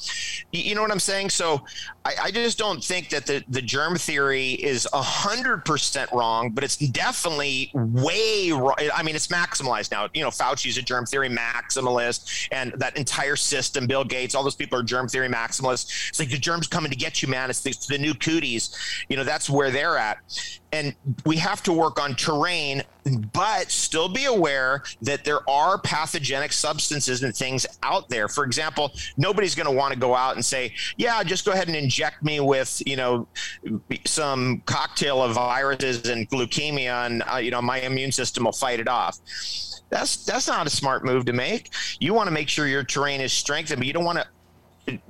You, 0.51 0.61
you 0.61 0.75
know 0.75 0.81
what 0.81 0.91
I'm 0.91 0.99
saying? 0.99 1.29
So 1.29 1.63
I, 2.03 2.13
I 2.23 2.31
just 2.31 2.57
don't 2.57 2.83
think 2.83 3.09
that 3.09 3.27
the, 3.27 3.43
the 3.47 3.61
germ 3.61 3.95
theory 3.95 4.51
is 4.53 4.87
100% 4.91 6.11
wrong, 6.11 6.49
but 6.49 6.63
it's 6.63 6.77
definitely 6.77 7.71
way 7.73 8.51
wrong. 8.51 8.75
I 8.93 9.03
mean, 9.03 9.15
it's 9.15 9.27
maximalized 9.27 9.91
now. 9.91 10.07
You 10.13 10.23
know, 10.23 10.29
Fauci's 10.29 10.77
a 10.77 10.81
germ 10.81 11.05
theory 11.05 11.29
maximalist, 11.29 12.47
and 12.51 12.73
that 12.77 12.97
entire 12.97 13.35
system, 13.35 13.85
Bill 13.85 14.03
Gates, 14.03 14.33
all 14.33 14.43
those 14.43 14.55
people 14.55 14.79
are 14.79 14.83
germ 14.83 15.07
theory 15.07 15.29
maximalists. 15.29 16.09
It's 16.09 16.19
like 16.19 16.29
the 16.29 16.37
germ's 16.37 16.67
coming 16.67 16.89
to 16.89 16.97
get 16.97 17.21
you, 17.21 17.27
man. 17.27 17.49
It's 17.51 17.61
the, 17.61 17.69
it's 17.69 17.85
the 17.85 17.99
new 17.99 18.15
cooties. 18.15 18.75
You 19.07 19.17
know, 19.17 19.23
that's 19.23 19.49
where 19.49 19.69
they're 19.69 19.97
at. 19.97 20.17
And 20.73 20.95
we 21.25 21.35
have 21.37 21.61
to 21.63 21.73
work 21.73 22.01
on 22.01 22.15
terrain, 22.15 22.83
but 23.33 23.69
still 23.69 24.07
be 24.07 24.25
aware 24.25 24.83
that 25.01 25.25
there 25.25 25.47
are 25.49 25.77
pathogenic 25.77 26.53
substances 26.53 27.23
and 27.23 27.35
things 27.35 27.65
out 27.83 28.07
there. 28.07 28.27
For 28.27 28.45
example, 28.45 28.93
nobody's 29.17 29.53
going 29.53 29.65
to 29.65 29.71
want 29.71 29.93
to 29.93 29.99
go 29.99 30.15
out 30.15 30.35
and 30.35 30.45
say, 30.45 30.73
"Yeah, 30.97 31.21
just 31.23 31.45
go 31.45 31.51
ahead 31.51 31.67
and 31.67 31.75
inject 31.75 32.23
me 32.23 32.39
with, 32.39 32.81
you 32.85 32.95
know, 32.95 33.27
some 34.05 34.61
cocktail 34.65 35.21
of 35.21 35.33
viruses 35.33 36.07
and 36.07 36.29
leukemia, 36.29 37.05
and 37.05 37.23
uh, 37.31 37.37
you 37.37 37.51
know, 37.51 37.61
my 37.61 37.79
immune 37.81 38.11
system 38.11 38.45
will 38.45 38.51
fight 38.51 38.79
it 38.79 38.87
off." 38.87 39.19
That's 39.89 40.23
that's 40.25 40.47
not 40.47 40.65
a 40.65 40.69
smart 40.69 41.03
move 41.03 41.25
to 41.25 41.33
make. 41.33 41.69
You 41.99 42.13
want 42.13 42.27
to 42.27 42.31
make 42.31 42.47
sure 42.47 42.65
your 42.65 42.83
terrain 42.83 43.19
is 43.19 43.33
strengthened, 43.33 43.79
but 43.79 43.87
you 43.87 43.93
don't 43.93 44.05
want 44.05 44.25
to 44.87 45.01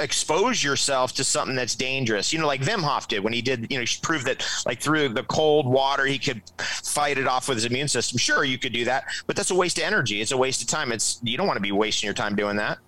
expose 0.00 0.62
yourself 0.62 1.12
to 1.14 1.24
something 1.24 1.56
that's 1.56 1.74
dangerous. 1.74 2.32
You 2.32 2.38
know, 2.38 2.46
like 2.46 2.62
Wim 2.62 2.82
Hof 2.82 3.08
did 3.08 3.22
when 3.24 3.32
he 3.32 3.42
did, 3.42 3.66
you 3.70 3.78
know, 3.78 3.84
he 3.84 3.96
proved 4.02 4.26
that 4.26 4.46
like 4.66 4.80
through 4.80 5.10
the 5.10 5.24
cold 5.24 5.66
water 5.66 6.04
he 6.04 6.18
could 6.18 6.42
fight 6.58 7.18
it 7.18 7.26
off 7.26 7.48
with 7.48 7.56
his 7.56 7.64
immune 7.64 7.88
system. 7.88 8.18
Sure, 8.18 8.44
you 8.44 8.58
could 8.58 8.72
do 8.72 8.84
that, 8.84 9.04
but 9.26 9.36
that's 9.36 9.50
a 9.50 9.54
waste 9.54 9.78
of 9.78 9.84
energy. 9.84 10.20
It's 10.20 10.32
a 10.32 10.36
waste 10.36 10.62
of 10.62 10.68
time. 10.68 10.92
It's 10.92 11.20
you 11.22 11.36
don't 11.36 11.46
want 11.46 11.56
to 11.56 11.62
be 11.62 11.72
wasting 11.72 12.06
your 12.06 12.14
time 12.14 12.36
doing 12.36 12.56
that. 12.56 12.78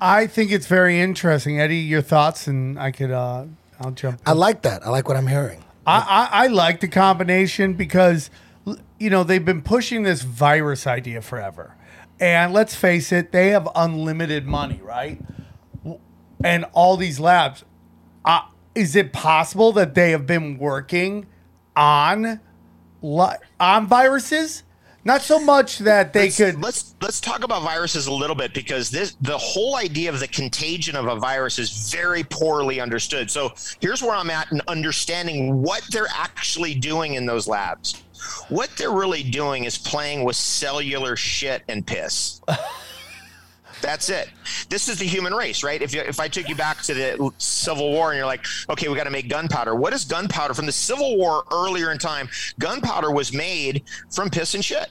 I 0.00 0.26
think 0.26 0.52
it's 0.52 0.66
very 0.66 1.00
interesting, 1.00 1.60
Eddie. 1.60 1.76
Your 1.76 2.00
thoughts, 2.00 2.46
and 2.46 2.78
I 2.78 2.90
could, 2.90 3.10
uh, 3.10 3.44
I'll 3.78 3.90
jump. 3.90 4.20
I 4.24 4.32
like 4.32 4.62
that. 4.62 4.86
I 4.86 4.90
like 4.90 5.06
what 5.06 5.16
I'm 5.16 5.26
hearing. 5.26 5.62
I, 5.86 6.28
I, 6.32 6.44
I 6.44 6.46
like 6.48 6.80
the 6.80 6.88
combination 6.88 7.74
because 7.74 8.30
you 8.98 9.10
know 9.10 9.22
they've 9.22 9.44
been 9.44 9.62
pushing 9.62 10.02
this 10.02 10.22
virus 10.22 10.86
idea 10.86 11.20
forever, 11.20 11.74
and 12.18 12.52
let's 12.52 12.74
face 12.74 13.12
it, 13.12 13.32
they 13.32 13.48
have 13.48 13.68
unlimited 13.74 14.46
money, 14.46 14.80
right? 14.82 15.20
And 16.42 16.64
all 16.72 16.96
these 16.96 17.18
labs. 17.18 17.64
Uh, 18.24 18.42
is 18.74 18.94
it 18.94 19.12
possible 19.12 19.72
that 19.72 19.94
they 19.94 20.10
have 20.10 20.26
been 20.26 20.58
working 20.58 21.26
on 21.74 22.40
li- 23.02 23.36
on 23.58 23.86
viruses? 23.86 24.62
Not 25.06 25.22
so 25.22 25.38
much 25.38 25.78
that 25.78 26.12
they 26.12 26.24
let's, 26.24 26.36
could. 26.36 26.60
let's 26.60 26.94
let's 27.00 27.20
talk 27.20 27.44
about 27.44 27.62
viruses 27.62 28.08
a 28.08 28.12
little 28.12 28.34
bit 28.34 28.52
because 28.52 28.90
this 28.90 29.16
the 29.20 29.38
whole 29.38 29.76
idea 29.76 30.10
of 30.10 30.18
the 30.18 30.26
contagion 30.26 30.96
of 30.96 31.06
a 31.06 31.14
virus 31.14 31.60
is 31.60 31.92
very 31.92 32.24
poorly 32.24 32.80
understood. 32.80 33.30
So 33.30 33.52
here's 33.80 34.02
where 34.02 34.16
I'm 34.16 34.30
at 34.30 34.50
in 34.50 34.60
understanding 34.66 35.62
what 35.62 35.84
they're 35.92 36.08
actually 36.12 36.74
doing 36.74 37.14
in 37.14 37.24
those 37.24 37.46
labs. 37.46 38.02
What 38.48 38.70
they're 38.76 38.90
really 38.90 39.22
doing 39.22 39.62
is 39.62 39.78
playing 39.78 40.24
with 40.24 40.34
cellular 40.34 41.14
shit 41.14 41.62
and 41.68 41.86
piss. 41.86 42.40
That's 43.86 44.10
it. 44.10 44.28
This 44.68 44.88
is 44.88 44.98
the 44.98 45.04
human 45.04 45.32
race, 45.32 45.62
right? 45.62 45.80
If 45.80 45.94
you, 45.94 46.00
if 46.00 46.18
I 46.18 46.26
took 46.26 46.48
you 46.48 46.56
back 46.56 46.82
to 46.82 46.92
the 46.92 47.30
Civil 47.38 47.92
War 47.92 48.10
and 48.10 48.16
you're 48.16 48.26
like, 48.26 48.44
okay, 48.68 48.88
we 48.88 48.96
got 48.96 49.04
to 49.04 49.10
make 49.10 49.28
gunpowder. 49.28 49.76
What 49.76 49.92
is 49.92 50.04
gunpowder? 50.04 50.54
From 50.54 50.66
the 50.66 50.72
Civil 50.72 51.16
War 51.16 51.44
earlier 51.52 51.92
in 51.92 51.98
time, 51.98 52.28
gunpowder 52.58 53.12
was 53.12 53.32
made 53.32 53.84
from 54.10 54.28
piss 54.28 54.56
and 54.56 54.64
shit. 54.64 54.90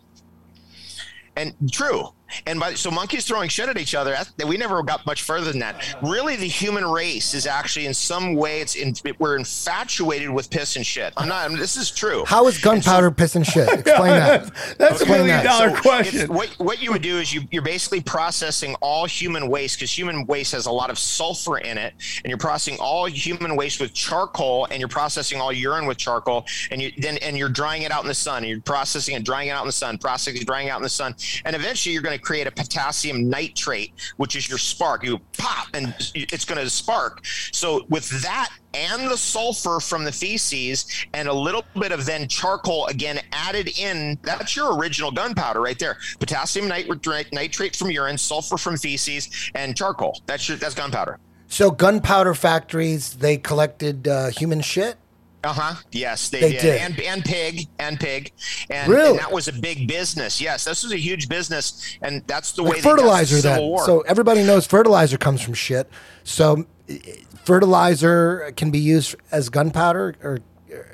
And 1.36 1.54
true. 1.74 2.14
And 2.46 2.60
by 2.60 2.74
so 2.74 2.92
monkeys 2.92 3.26
throwing 3.26 3.50
shit 3.50 3.70
at 3.70 3.78
each 3.78 3.96
other, 3.96 4.12
that, 4.38 4.48
we 4.48 4.58
never 4.58 4.82
got 4.84 5.06
much 5.06 5.24
further 5.24 5.52
than 5.52 5.60
that. 5.60 5.96
Really, 6.02 6.36
the 6.36 6.48
human 6.48 6.86
race 6.86 7.34
is 7.34 7.48
actually 7.48 7.86
in 7.86 7.94
some 7.94 8.36
way 8.36 8.62
it's 8.62 8.76
in, 8.76 8.94
we're 9.20 9.38
infatuated 9.38 10.30
with 10.30 10.50
piss 10.50 10.76
and 10.76 10.86
shit. 10.86 11.14
I'm 11.18 11.28
not. 11.28 11.46
I 11.46 11.48
mean, 11.48 11.58
this 11.58 11.78
is 11.78 11.92
true. 11.92 12.24
How 12.26 12.48
is 12.48 12.58
gunpowder 12.58 13.12
piss 13.12 13.36
and 13.36 13.46
shit? 13.46 13.68
Explain 13.80 14.12
that. 14.12 14.52
That's 14.78 15.02
a 15.02 15.04
Explain 15.04 15.10
million 15.26 15.28
that. 15.28 15.44
dollar 15.44 15.76
So 15.76 15.82
question. 15.82 16.34
What, 16.34 16.50
what 16.58 16.82
you 16.82 16.92
would 16.92 17.02
do 17.02 17.18
is 17.18 17.34
you, 17.34 17.42
you're 17.52 17.62
basically 17.62 18.02
processing 18.02 18.76
all 18.82 19.06
human 19.06 19.48
waste 19.48 19.78
because 19.78 19.96
human 19.98 20.26
waste 20.26 20.52
has 20.54 20.66
a 20.66 20.72
lot 20.72 20.90
of 20.90 20.98
sulfur 20.98 21.58
in 21.58 21.78
it, 21.78 21.94
and 22.24 22.30
you're 22.30 22.38
processing 22.38 22.80
all 22.80 23.06
human 23.06 23.56
waste 23.56 23.80
with 23.80 23.94
charcoal, 23.94 24.66
and 24.72 24.80
you're 24.80 24.88
processing 24.90 25.40
all 25.40 25.52
urine 25.52 25.86
with 25.86 25.98
charcoal, 25.98 26.46
and 26.72 26.82
you 26.82 26.92
then 26.98 27.18
and 27.18 27.38
you're 27.38 27.50
drying 27.50 27.84
it 27.84 27.92
out 27.92 28.04
in 28.04 28.08
the 28.08 28.14
sun, 28.14 28.38
and 28.44 28.48
you're 28.48 28.62
processing 28.62 29.16
and 29.16 29.26
drying 29.26 29.50
it 29.50 29.52
out 29.52 29.62
in 29.62 29.68
the 29.68 29.72
sun, 29.74 29.98
processing, 29.98 30.42
drying 30.46 30.68
it 30.68 30.72
out 30.72 30.78
in 30.78 30.84
the 30.84 30.90
sun, 30.90 31.16
and 31.46 31.56
eventually 31.56 31.94
you're 31.94 32.02
going 32.02 32.18
to 32.18 32.24
create 32.26 32.48
a 32.48 32.52
potassium 32.52 33.30
nitrate, 33.30 33.94
which 34.18 34.36
is 34.36 34.50
your 34.50 34.58
spark. 34.58 35.04
You 35.04 35.20
pop, 35.38 35.68
and 35.74 35.94
it's 36.16 36.44
going 36.44 36.62
to 36.62 36.70
spark. 36.70 37.26
So 37.52 37.86
with 37.90 38.10
that 38.24 38.50
and 38.74 39.10
the 39.10 39.16
sulfur 39.18 39.80
from 39.80 40.04
the 40.04 40.12
feces 40.12 40.86
and 41.14 41.30
a 41.30 41.34
little 41.34 41.64
bit 41.80 41.94
of 41.94 42.06
then 42.06 42.28
charcoal 42.28 42.88
again 42.88 43.20
added 43.32 43.80
in 43.80 44.20
that's 44.22 44.54
your 44.54 44.78
original 44.78 45.12
gunpowder 45.12 45.62
right 45.62 45.80
there 45.80 45.98
potassium 46.20 46.68
nitrate, 46.68 47.74
from 47.74 47.90
urine 47.90 48.18
sulfur 48.18 48.58
from 48.58 48.76
feces 48.76 49.50
and 49.56 49.78
charcoal 49.78 50.20
that's 50.26 50.50
your 50.50 50.58
that's 50.58 50.76
gunpowder 50.76 51.18
So 51.48 51.72
gunpowder 51.72 52.34
factories, 52.34 53.14
they 53.16 53.38
collected 53.38 54.08
uh, 54.08 54.30
human 54.30 54.62
shit. 54.62 54.98
Uh-huh 55.46 55.76
yes 55.92 56.30
they, 56.30 56.40
They 56.42 56.52
did. 56.54 56.62
did. 56.62 56.82
and 56.82 57.00
and 57.00 57.24
pig 57.24 57.68
and 57.80 58.00
pig 58.00 58.32
and, 58.70 58.92
Really? 58.92 59.12
and 59.12 59.20
that 59.20 59.32
was 59.32 59.48
a 59.48 59.54
big 59.54 59.88
business 59.88 60.42
yes 60.42 60.66
this 60.66 60.84
was 60.84 60.92
a 60.92 60.98
huge 61.00 61.30
business 61.30 61.98
and 62.02 62.24
that's 62.28 62.52
the 62.54 62.64
way 62.64 62.70
Like 62.70 62.78
the 62.78 62.90
fertilizer. 62.90 63.62
War. 63.62 63.86
So 63.86 64.02
everybody 64.02 64.44
knows 64.44 64.66
fertilizer 64.66 65.18
comes 65.18 65.42
from 65.42 65.54
shit. 65.54 65.90
So 66.24 66.66
eh, 66.90 66.98
fertilizer 67.44 68.52
can 68.56 68.72
be 68.72 68.80
used 68.80 69.16
as 69.32 69.50
gunpowder 69.50 70.16
or 70.24 70.40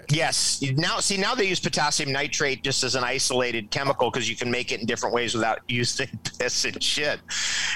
Yes. 0.09 0.61
Now, 0.75 0.99
see, 0.99 1.17
now 1.17 1.35
they 1.35 1.45
use 1.47 1.59
potassium 1.59 2.11
nitrate 2.11 2.63
just 2.63 2.83
as 2.83 2.95
an 2.95 3.03
isolated 3.03 3.71
chemical 3.71 4.11
because 4.11 4.29
you 4.29 4.35
can 4.35 4.51
make 4.51 4.71
it 4.71 4.79
in 4.81 4.85
different 4.85 5.15
ways 5.15 5.33
without 5.33 5.59
using 5.67 6.07
piss 6.39 6.65
and 6.65 6.81
shit. 6.83 7.19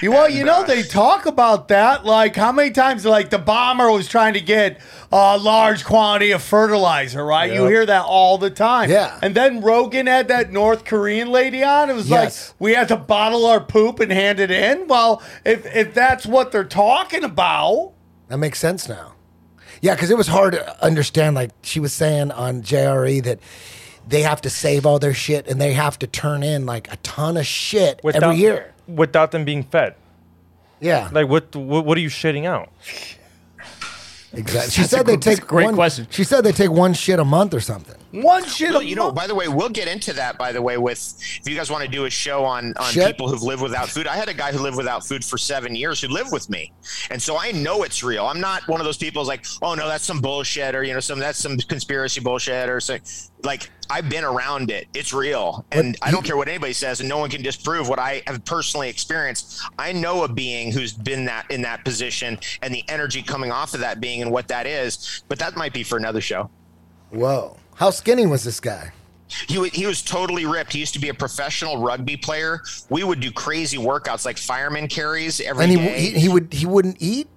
You- 0.02 0.10
Well, 0.12 0.26
And, 0.26 0.34
you 0.34 0.44
know, 0.44 0.60
uh, 0.60 0.64
they 0.64 0.82
talk 0.82 1.26
about 1.26 1.68
that. 1.68 2.04
Like, 2.04 2.36
how 2.36 2.52
many 2.52 2.70
times, 2.70 3.04
like, 3.06 3.30
the 3.30 3.38
bomber 3.38 3.90
was 3.90 4.06
trying 4.08 4.34
to 4.34 4.40
get 4.40 4.80
a 5.10 5.38
large 5.38 5.84
quantity 5.84 6.32
of 6.32 6.42
fertilizer, 6.42 7.24
right? 7.24 7.52
You 7.52 7.66
hear 7.66 7.86
that 7.86 8.04
all 8.04 8.38
the 8.38 8.50
time. 8.50 8.90
Yeah. 8.90 9.18
And 9.22 9.34
then 9.34 9.60
Rogan 9.62 10.06
had 10.06 10.28
that 10.28 10.52
North 10.52 10.84
Korean 10.84 11.30
lady 11.30 11.62
on. 11.64 11.88
It 11.90 11.94
was 11.94 12.08
Yes. 12.10 12.48
like, 12.50 12.60
we 12.60 12.74
had 12.74 12.88
to 12.88 12.96
bottle 12.96 13.46
our 13.46 13.60
poop 13.60 14.00
and 14.00 14.12
hand 14.12 14.40
it 14.40 14.50
in. 14.50 14.86
Well, 14.88 15.22
if, 15.44 15.64
if 15.74 15.94
that's 15.94 16.26
what 16.26 16.52
they're 16.52 16.64
talking 16.64 17.24
about, 17.24 17.92
that 18.28 18.38
makes 18.38 18.58
sense 18.58 18.88
now. 18.88 19.12
Yeah, 19.86 19.94
because 19.94 20.10
it 20.10 20.16
was 20.16 20.26
hard 20.26 20.54
to 20.54 20.84
understand. 20.84 21.36
Like 21.36 21.52
she 21.62 21.78
was 21.78 21.92
saying 21.92 22.32
on 22.32 22.62
JRE 22.62 23.22
that 23.22 23.38
they 24.08 24.22
have 24.22 24.40
to 24.40 24.50
save 24.50 24.84
all 24.84 24.98
their 24.98 25.14
shit 25.14 25.46
and 25.46 25.60
they 25.60 25.74
have 25.74 25.96
to 26.00 26.08
turn 26.08 26.42
in 26.42 26.66
like 26.66 26.92
a 26.92 26.96
ton 26.98 27.36
of 27.36 27.46
shit 27.46 28.00
Without, 28.02 28.24
every 28.24 28.36
year. 28.36 28.74
without 28.88 29.30
them 29.30 29.44
being 29.44 29.62
fed. 29.62 29.94
Yeah, 30.80 31.08
Like 31.12 31.28
what? 31.28 31.54
What, 31.54 31.84
what 31.84 31.96
are 31.96 32.00
you 32.00 32.08
shitting 32.08 32.46
out? 32.46 32.68
Exactly. 34.32 34.70
She 34.70 34.80
That's 34.82 34.92
a 34.92 34.96
said 34.96 35.06
they 35.06 35.16
take 35.16 35.46
great 35.46 35.64
one, 35.64 35.74
question. 35.74 36.06
She 36.10 36.24
said 36.24 36.42
they 36.42 36.52
take 36.52 36.70
one 36.70 36.94
shit 36.94 37.18
a 37.18 37.24
month 37.24 37.54
or 37.54 37.60
something. 37.60 37.94
one 38.22 38.44
shit 38.44 38.70
Well, 38.70 38.80
a 38.80 38.84
you 38.84 38.94
know, 38.96 39.12
by 39.12 39.26
the 39.26 39.34
way, 39.34 39.48
we'll 39.48 39.68
get 39.68 39.88
into 39.88 40.12
that. 40.14 40.38
By 40.38 40.52
the 40.52 40.62
way, 40.62 40.78
with 40.78 41.14
if 41.40 41.48
you 41.48 41.56
guys 41.56 41.70
want 41.70 41.84
to 41.84 41.90
do 41.90 42.04
a 42.04 42.10
show 42.10 42.44
on 42.44 42.74
on 42.76 42.92
Shit. 42.92 43.06
people 43.06 43.28
who've 43.28 43.42
lived 43.42 43.62
without 43.62 43.88
food, 43.88 44.06
I 44.06 44.16
had 44.16 44.28
a 44.28 44.34
guy 44.34 44.52
who 44.52 44.58
lived 44.60 44.76
without 44.76 45.04
food 45.06 45.24
for 45.24 45.38
seven 45.38 45.74
years 45.74 46.00
who 46.00 46.08
lived 46.08 46.32
with 46.32 46.48
me, 46.50 46.72
and 47.10 47.20
so 47.22 47.38
I 47.38 47.52
know 47.52 47.82
it's 47.82 48.02
real. 48.02 48.26
I'm 48.26 48.40
not 48.40 48.66
one 48.68 48.80
of 48.80 48.84
those 48.84 48.98
people 48.98 49.22
who's 49.22 49.28
like, 49.28 49.46
oh 49.62 49.74
no, 49.74 49.86
that's 49.88 50.04
some 50.04 50.20
bullshit, 50.20 50.74
or 50.74 50.82
you 50.82 50.94
know, 50.94 51.00
some 51.00 51.18
that's 51.18 51.38
some 51.38 51.56
conspiracy 51.58 52.20
bullshit, 52.20 52.68
or 52.68 52.80
something. 52.80 53.06
Like 53.42 53.70
I've 53.90 54.08
been 54.08 54.24
around 54.24 54.70
it; 54.70 54.88
it's 54.94 55.12
real, 55.12 55.64
and 55.72 55.96
I 56.02 56.10
don't 56.10 56.24
care 56.24 56.36
what 56.36 56.48
anybody 56.48 56.72
says, 56.72 57.00
and 57.00 57.08
no 57.08 57.18
one 57.18 57.30
can 57.30 57.42
disprove 57.42 57.88
what 57.88 57.98
I 57.98 58.22
have 58.26 58.44
personally 58.44 58.88
experienced. 58.88 59.60
I 59.78 59.92
know 59.92 60.24
a 60.24 60.28
being 60.28 60.72
who's 60.72 60.92
been 60.92 61.24
that 61.26 61.50
in 61.50 61.62
that 61.62 61.84
position, 61.84 62.38
and 62.62 62.74
the 62.74 62.84
energy 62.88 63.22
coming 63.22 63.50
off 63.50 63.74
of 63.74 63.80
that 63.80 64.00
being, 64.00 64.22
and 64.22 64.30
what 64.30 64.48
that 64.48 64.66
is. 64.66 65.22
But 65.28 65.38
that 65.38 65.56
might 65.56 65.72
be 65.72 65.82
for 65.82 65.96
another 65.98 66.20
show. 66.20 66.50
Whoa, 67.10 67.56
how 67.76 67.90
skinny 67.90 68.26
was 68.26 68.44
this 68.44 68.60
guy? 68.60 68.92
He, 69.48 69.68
he 69.70 69.86
was 69.86 70.02
totally 70.02 70.46
ripped. 70.46 70.72
He 70.72 70.78
used 70.78 70.94
to 70.94 71.00
be 71.00 71.08
a 71.08 71.14
professional 71.14 71.82
rugby 71.82 72.16
player. 72.16 72.60
We 72.90 73.02
would 73.02 73.18
do 73.18 73.32
crazy 73.32 73.76
workouts 73.76 74.24
like 74.24 74.38
fireman 74.38 74.86
carries 74.86 75.40
every 75.40 75.64
And 75.64 75.72
he, 75.72 75.78
day. 75.78 75.98
he 75.98 76.20
he 76.20 76.28
would 76.28 76.52
he 76.52 76.64
wouldn't 76.64 76.98
eat. 77.00 77.28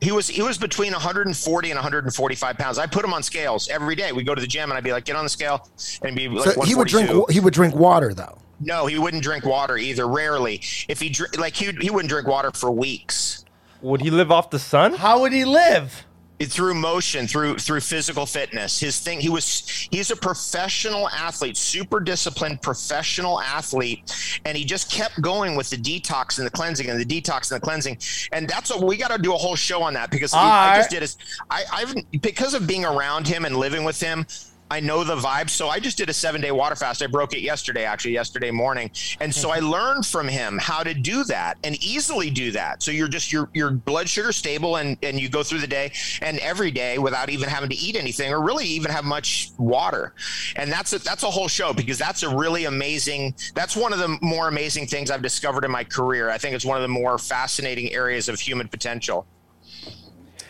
He 0.00 0.12
was 0.12 0.28
he 0.28 0.42
was 0.42 0.56
between 0.56 0.92
140 0.92 1.70
and 1.70 1.76
145 1.76 2.56
pounds. 2.56 2.78
I 2.78 2.86
put 2.86 3.04
him 3.04 3.12
on 3.12 3.22
scales 3.22 3.68
every 3.68 3.94
day. 3.94 4.12
We 4.12 4.24
go 4.24 4.34
to 4.34 4.40
the 4.40 4.46
gym 4.46 4.70
and 4.70 4.78
I'd 4.78 4.84
be 4.84 4.92
like, 4.92 5.04
get 5.04 5.16
on 5.16 5.24
the 5.24 5.30
scale, 5.30 5.68
and 6.02 6.18
he'd 6.18 6.28
be 6.28 6.34
like 6.34 6.54
So 6.54 6.62
he 6.62 6.74
would 6.74 6.88
drink 6.88 7.10
he 7.30 7.40
would 7.40 7.54
drink 7.54 7.74
water 7.74 8.14
though. 8.14 8.38
No, 8.60 8.86
he 8.86 8.98
wouldn't 8.98 9.22
drink 9.22 9.44
water 9.44 9.76
either. 9.76 10.06
Rarely. 10.06 10.62
If 10.88 11.00
he 11.00 11.14
like 11.38 11.54
he 11.54 11.72
he 11.80 11.90
wouldn't 11.90 12.10
drink 12.10 12.26
water 12.26 12.50
for 12.52 12.70
weeks. 12.70 13.44
Would 13.82 14.00
he 14.02 14.10
live 14.10 14.30
off 14.30 14.50
the 14.50 14.58
sun? 14.58 14.94
How 14.94 15.20
would 15.20 15.32
he 15.32 15.44
live? 15.44 16.04
Through 16.46 16.74
motion 16.74 17.26
through 17.26 17.56
through 17.56 17.80
physical 17.80 18.24
fitness. 18.26 18.80
His 18.80 18.98
thing 18.98 19.20
he 19.20 19.28
was 19.28 19.86
he's 19.90 20.10
a 20.10 20.16
professional 20.16 21.08
athlete 21.10 21.56
super 21.56 22.00
disciplined 22.00 22.62
professional 22.62 23.40
athlete 23.40 24.40
and 24.44 24.56
he 24.56 24.64
just 24.64 24.90
kept 24.90 25.20
going 25.20 25.54
with 25.56 25.70
the 25.70 25.76
detox 25.76 26.38
and 26.38 26.46
the 26.46 26.50
cleansing 26.50 26.88
and 26.88 26.98
the 26.98 27.04
detox 27.04 27.52
and 27.52 27.60
the 27.60 27.64
cleansing. 27.64 27.98
And 28.32 28.48
that's 28.48 28.70
what 28.70 28.82
we 28.82 28.96
got 28.96 29.10
to 29.10 29.18
do 29.20 29.34
a 29.34 29.36
whole 29.36 29.56
show 29.56 29.82
on 29.82 29.94
that 29.94 30.10
because 30.10 30.32
i 30.34 30.76
just 30.76 30.90
did 30.90 31.02
is 31.02 31.16
i 31.50 31.64
i've 31.72 31.94
because 32.22 32.54
of 32.54 32.66
being 32.66 32.84
around 32.84 33.26
him 33.26 33.44
and 33.44 33.56
living 33.56 33.84
with 33.84 34.00
him 34.00 34.26
I 34.70 34.78
know 34.78 35.02
the 35.02 35.16
vibe. 35.16 35.50
So 35.50 35.68
I 35.68 35.80
just 35.80 35.98
did 35.98 36.08
a 36.08 36.12
seven 36.12 36.40
day 36.40 36.52
water 36.52 36.76
fast. 36.76 37.02
I 37.02 37.08
broke 37.08 37.32
it 37.32 37.40
yesterday, 37.40 37.84
actually, 37.84 38.12
yesterday 38.12 38.52
morning. 38.52 38.90
And 39.20 39.34
so 39.34 39.50
I 39.50 39.58
learned 39.58 40.06
from 40.06 40.28
him 40.28 40.58
how 40.58 40.84
to 40.84 40.94
do 40.94 41.24
that 41.24 41.58
and 41.64 41.82
easily 41.82 42.30
do 42.30 42.52
that. 42.52 42.82
So 42.82 42.92
you're 42.92 43.08
just 43.08 43.32
your 43.32 43.50
your 43.52 43.70
blood 43.72 44.08
sugar 44.08 44.32
stable 44.32 44.76
and, 44.76 44.96
and 45.02 45.18
you 45.18 45.28
go 45.28 45.42
through 45.42 45.58
the 45.58 45.66
day 45.66 45.92
and 46.22 46.38
every 46.38 46.70
day 46.70 46.98
without 46.98 47.30
even 47.30 47.48
having 47.48 47.68
to 47.70 47.76
eat 47.76 47.96
anything 47.96 48.32
or 48.32 48.40
really 48.40 48.66
even 48.66 48.92
have 48.92 49.04
much 49.04 49.50
water. 49.58 50.14
And 50.54 50.70
that's 50.70 50.92
a, 50.92 51.00
that's 51.00 51.24
a 51.24 51.30
whole 51.30 51.48
show 51.48 51.72
because 51.72 51.98
that's 51.98 52.22
a 52.22 52.34
really 52.34 52.66
amazing 52.66 53.34
that's 53.54 53.76
one 53.76 53.92
of 53.92 53.98
the 53.98 54.18
more 54.22 54.46
amazing 54.46 54.86
things 54.86 55.10
I've 55.10 55.22
discovered 55.22 55.64
in 55.64 55.70
my 55.70 55.82
career. 55.82 56.30
I 56.30 56.38
think 56.38 56.54
it's 56.54 56.64
one 56.64 56.76
of 56.76 56.82
the 56.82 56.88
more 56.88 57.18
fascinating 57.18 57.92
areas 57.92 58.28
of 58.28 58.38
human 58.38 58.68
potential. 58.68 59.26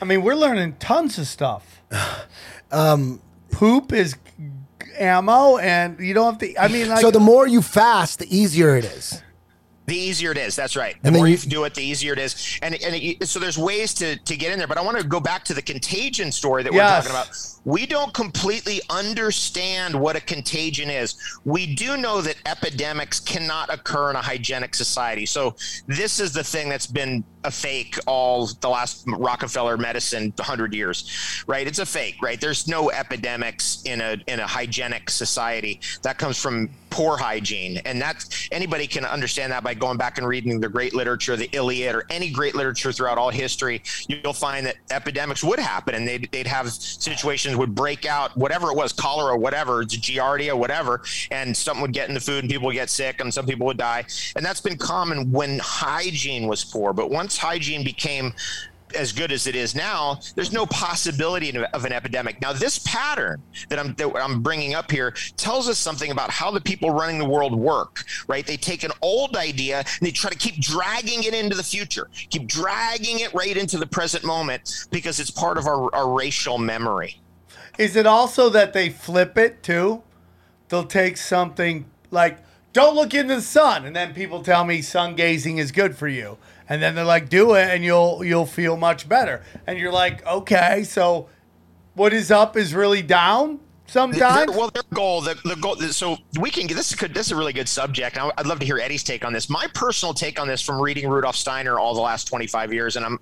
I 0.03 0.05
mean, 0.05 0.23
we're 0.23 0.35
learning 0.35 0.77
tons 0.79 1.19
of 1.19 1.27
stuff. 1.27 1.83
Um, 2.73 3.21
Poop 3.51 3.93
is 3.93 4.17
ammo, 4.99 5.59
and 5.59 5.99
you 6.01 6.15
don't 6.15 6.33
have 6.33 6.39
to. 6.41 6.61
I 6.63 6.69
mean, 6.69 6.89
like, 6.89 7.01
so 7.01 7.11
the 7.11 7.21
more 7.21 7.47
you 7.47 7.63
fast, 7.63 8.19
the 8.19 8.37
easier 8.37 8.77
it 8.77 8.85
is. 8.85 9.23
The 9.87 9.97
easier 9.97 10.31
it 10.31 10.39
is. 10.39 10.55
That's 10.55 10.77
right. 10.77 10.95
The 11.03 11.09
And 11.09 11.17
then 11.17 11.21
more 11.23 11.27
you- 11.27 11.35
you, 11.37 11.51
do 11.51 11.65
it, 11.65 11.75
the 11.75 11.83
easier 11.83 12.13
it 12.13 12.21
is. 12.21 12.59
And 12.63 12.77
and 12.77 12.95
it, 12.95 13.27
so 13.27 13.41
there's 13.41 13.59
ways 13.59 13.93
to 13.95 14.17
to 14.17 14.37
get 14.37 14.53
in 14.53 14.59
there. 14.59 14.69
But 14.69 14.79
I 14.79 14.83
want 14.83 14.99
to 14.99 15.05
go 15.05 15.19
back 15.19 15.43
to 15.47 15.55
the 15.55 15.63
contagion 15.63 16.31
story 16.31 16.63
that 16.63 16.73
Yes. 16.73 17.05
we're 17.05 17.11
talking 17.11 17.11
about. 17.11 17.47
We 17.65 17.87
don't 17.87 18.15
completely 18.15 18.81
understand 18.89 19.95
what 19.95 20.15
a 20.17 20.21
contagion 20.21 20.91
is. 20.91 21.17
We 21.45 21.75
do 21.75 21.97
know 21.97 22.21
that 22.21 22.37
epidemics 22.47 23.19
cannot 23.21 23.73
occur 23.73 24.11
in 24.11 24.17
a 24.17 24.23
hygienic 24.23 24.75
society. 24.77 25.27
So 25.27 25.57
this 25.89 26.21
is 26.21 26.33
the 26.33 26.45
thing 26.45 26.69
that's 26.69 26.87
been 26.87 27.25
a 27.45 27.51
fake 27.51 27.99
all 28.07 28.47
the 28.61 28.69
last 28.69 29.05
Rockefeller 29.07 29.77
medicine 29.77 30.33
100 30.37 30.75
years, 30.75 31.45
right? 31.47 31.67
It's 31.67 31.79
a 31.79 31.87
fake, 31.87 32.17
right? 32.23 32.41
There's 32.41 32.69
no 32.69 32.91
epidemics 32.91 33.83
in 33.85 34.01
a 34.01 34.17
in 34.27 34.41
a 34.41 34.47
hygienic 34.47 35.11
society. 35.11 35.81
That 36.03 36.19
comes 36.19 36.39
from 36.41 36.71
poor 36.91 37.17
hygiene, 37.17 37.79
and 37.85 38.01
that's 38.01 38.49
anybody 38.51 38.87
can 38.87 39.05
understand 39.05 39.53
that 39.53 39.63
by 39.63 39.75
going 39.75 39.97
back 39.97 40.19
and 40.19 40.27
reading 40.27 40.61
the 40.61 40.69
great 40.69 40.95
literature, 40.95 41.37
the 41.37 41.49
Iliad, 41.53 41.95
or 41.95 42.05
any 42.11 42.31
great 42.31 42.55
literature 42.55 42.93
throughout 42.93 43.17
all 43.17 43.31
history. 43.31 43.83
You'll 44.09 44.33
find 44.33 44.67
that 44.67 44.77
epidemics 44.91 45.43
would 45.43 45.59
happen, 45.59 45.95
and 45.95 46.07
they'd, 46.07 46.29
they'd 46.33 46.47
have 46.47 46.71
situations 46.71 47.57
would 47.57 47.75
break 47.75 48.07
out, 48.07 48.37
whatever 48.37 48.71
it 48.71 48.77
was, 48.77 48.93
cholera, 48.93 49.37
whatever, 49.37 49.85
giardia, 49.85 50.53
whatever, 50.57 51.03
and 51.31 51.57
something 51.57 51.83
would 51.83 51.93
get 51.93 52.09
in 52.09 52.15
the 52.15 52.21
food, 52.21 52.43
and 52.43 52.51
people 52.51 52.67
would 52.67 52.75
get 52.75 52.91
sick, 52.91 53.21
and 53.21 53.33
some 53.33 53.47
people 53.47 53.67
would 53.67 53.79
die, 53.79 54.05
and 54.37 54.45
that's 54.45 54.61
been 54.61 54.77
common 54.77 55.31
when 55.31 55.59
hygiene 55.61 56.49
was 56.49 56.65
poor. 56.65 56.93
But 56.93 57.11
once 57.11 57.30
hygiene 57.37 57.85
became 57.85 58.33
as 58.95 59.13
good 59.13 59.33
as 59.33 59.47
it 59.47 59.55
is 59.55 59.75
now, 59.75 60.21
there's 60.35 60.53
no 60.53 60.67
possibility 60.67 61.57
of 61.57 61.85
an 61.85 61.93
epidemic. 61.93 62.41
Now, 62.41 62.53
this 62.53 62.79
pattern 62.81 63.43
that 63.69 63.79
I'm 63.79 63.95
that 63.95 64.17
I'm 64.17 64.43
bringing 64.43 64.75
up 64.75 64.91
here 64.91 65.15
tells 65.37 65.69
us 65.69 65.79
something 65.79 66.11
about 66.11 66.31
how 66.31 66.51
the 66.51 66.61
people 66.61 66.91
running 66.91 67.19
the 67.19 67.25
world 67.25 67.55
work. 67.55 68.05
Right? 68.27 68.47
They 68.47 68.57
take 68.57 68.83
an 68.83 68.93
old 69.03 69.37
idea 69.37 69.79
and 69.79 69.87
they 70.01 70.11
try 70.11 70.31
to 70.31 70.39
keep 70.39 70.61
dragging 70.61 71.25
it 71.25 71.35
into 71.35 71.57
the 71.57 71.63
future, 71.63 72.09
keep 72.31 72.47
dragging 72.47 73.21
it 73.21 73.33
right 73.35 73.57
into 73.57 73.79
the 73.79 73.87
present 73.87 74.25
moment 74.25 74.87
because 74.91 75.21
it's 75.21 75.31
part 75.31 75.59
of 75.59 75.67
our, 75.67 75.95
our 75.95 76.13
racial 76.13 76.59
memory. 76.59 77.21
Is 77.79 77.97
it 77.97 78.07
also 78.07 78.49
that 78.51 78.73
they 78.73 78.91
flip 78.91 79.39
it 79.39 79.63
too? 79.63 80.03
They'll 80.69 80.85
take 80.85 81.17
something 81.17 81.87
like, 82.11 82.39
don't 82.73 82.95
look 82.95 83.15
into 83.15 83.37
the 83.37 83.43
sun, 83.43 83.85
and 83.85 83.97
then 83.97 84.15
people 84.15 84.43
tell 84.43 84.65
me 84.65 84.83
sun 84.83 85.17
gazing 85.17 85.59
is 85.59 85.73
good 85.73 85.97
for 85.97 86.07
you. 86.07 86.39
And 86.71 86.81
then 86.81 86.95
they're 86.95 87.05
like, 87.05 87.29
do 87.29 87.55
it 87.55 87.69
and 87.69 87.85
you'll 87.85 88.25
you'll 88.25 88.47
feel 88.47 88.77
much 88.77 89.09
better. 89.09 89.43
And 89.67 89.79
you're 89.79 89.93
like, 89.93 90.25
okay, 90.25 90.85
so 90.85 91.29
what 91.95 92.15
is 92.15 92.31
up 92.31 92.57
is 92.57 92.73
really 92.75 93.03
down 93.03 93.59
sometimes. 93.91 94.57
Well, 94.57 94.71
their 94.71 94.83
goal, 94.95 95.21
the, 95.21 95.35
the 95.45 95.57
goal. 95.57 95.77
So 95.77 96.17
we 96.39 96.51
can 96.51 96.67
get 96.67 96.77
this. 96.77 96.95
Could 96.95 97.15
this 97.15 97.27
is 97.27 97.33
a 97.33 97.37
really 97.37 97.53
good 97.53 97.69
subject. 97.69 98.19
I- 98.19 98.33
I'd 98.39 98.47
love 98.47 98.59
to 98.61 98.67
hear 98.67 98.79
Eddie's 98.79 99.03
take 99.05 99.25
on 99.25 99.33
this. 99.33 99.49
My 99.49 99.67
personal 99.75 100.15
take 100.15 100.41
on 100.41 100.49
this 100.49 100.63
from 100.63 100.81
reading 100.81 101.09
Rudolf 101.09 101.37
Steiner 101.37 101.79
all 101.79 101.95
the 101.95 102.01
last 102.01 102.27
25 102.29 102.73
years, 102.73 102.97
and 102.97 103.05
I'm 103.05 103.19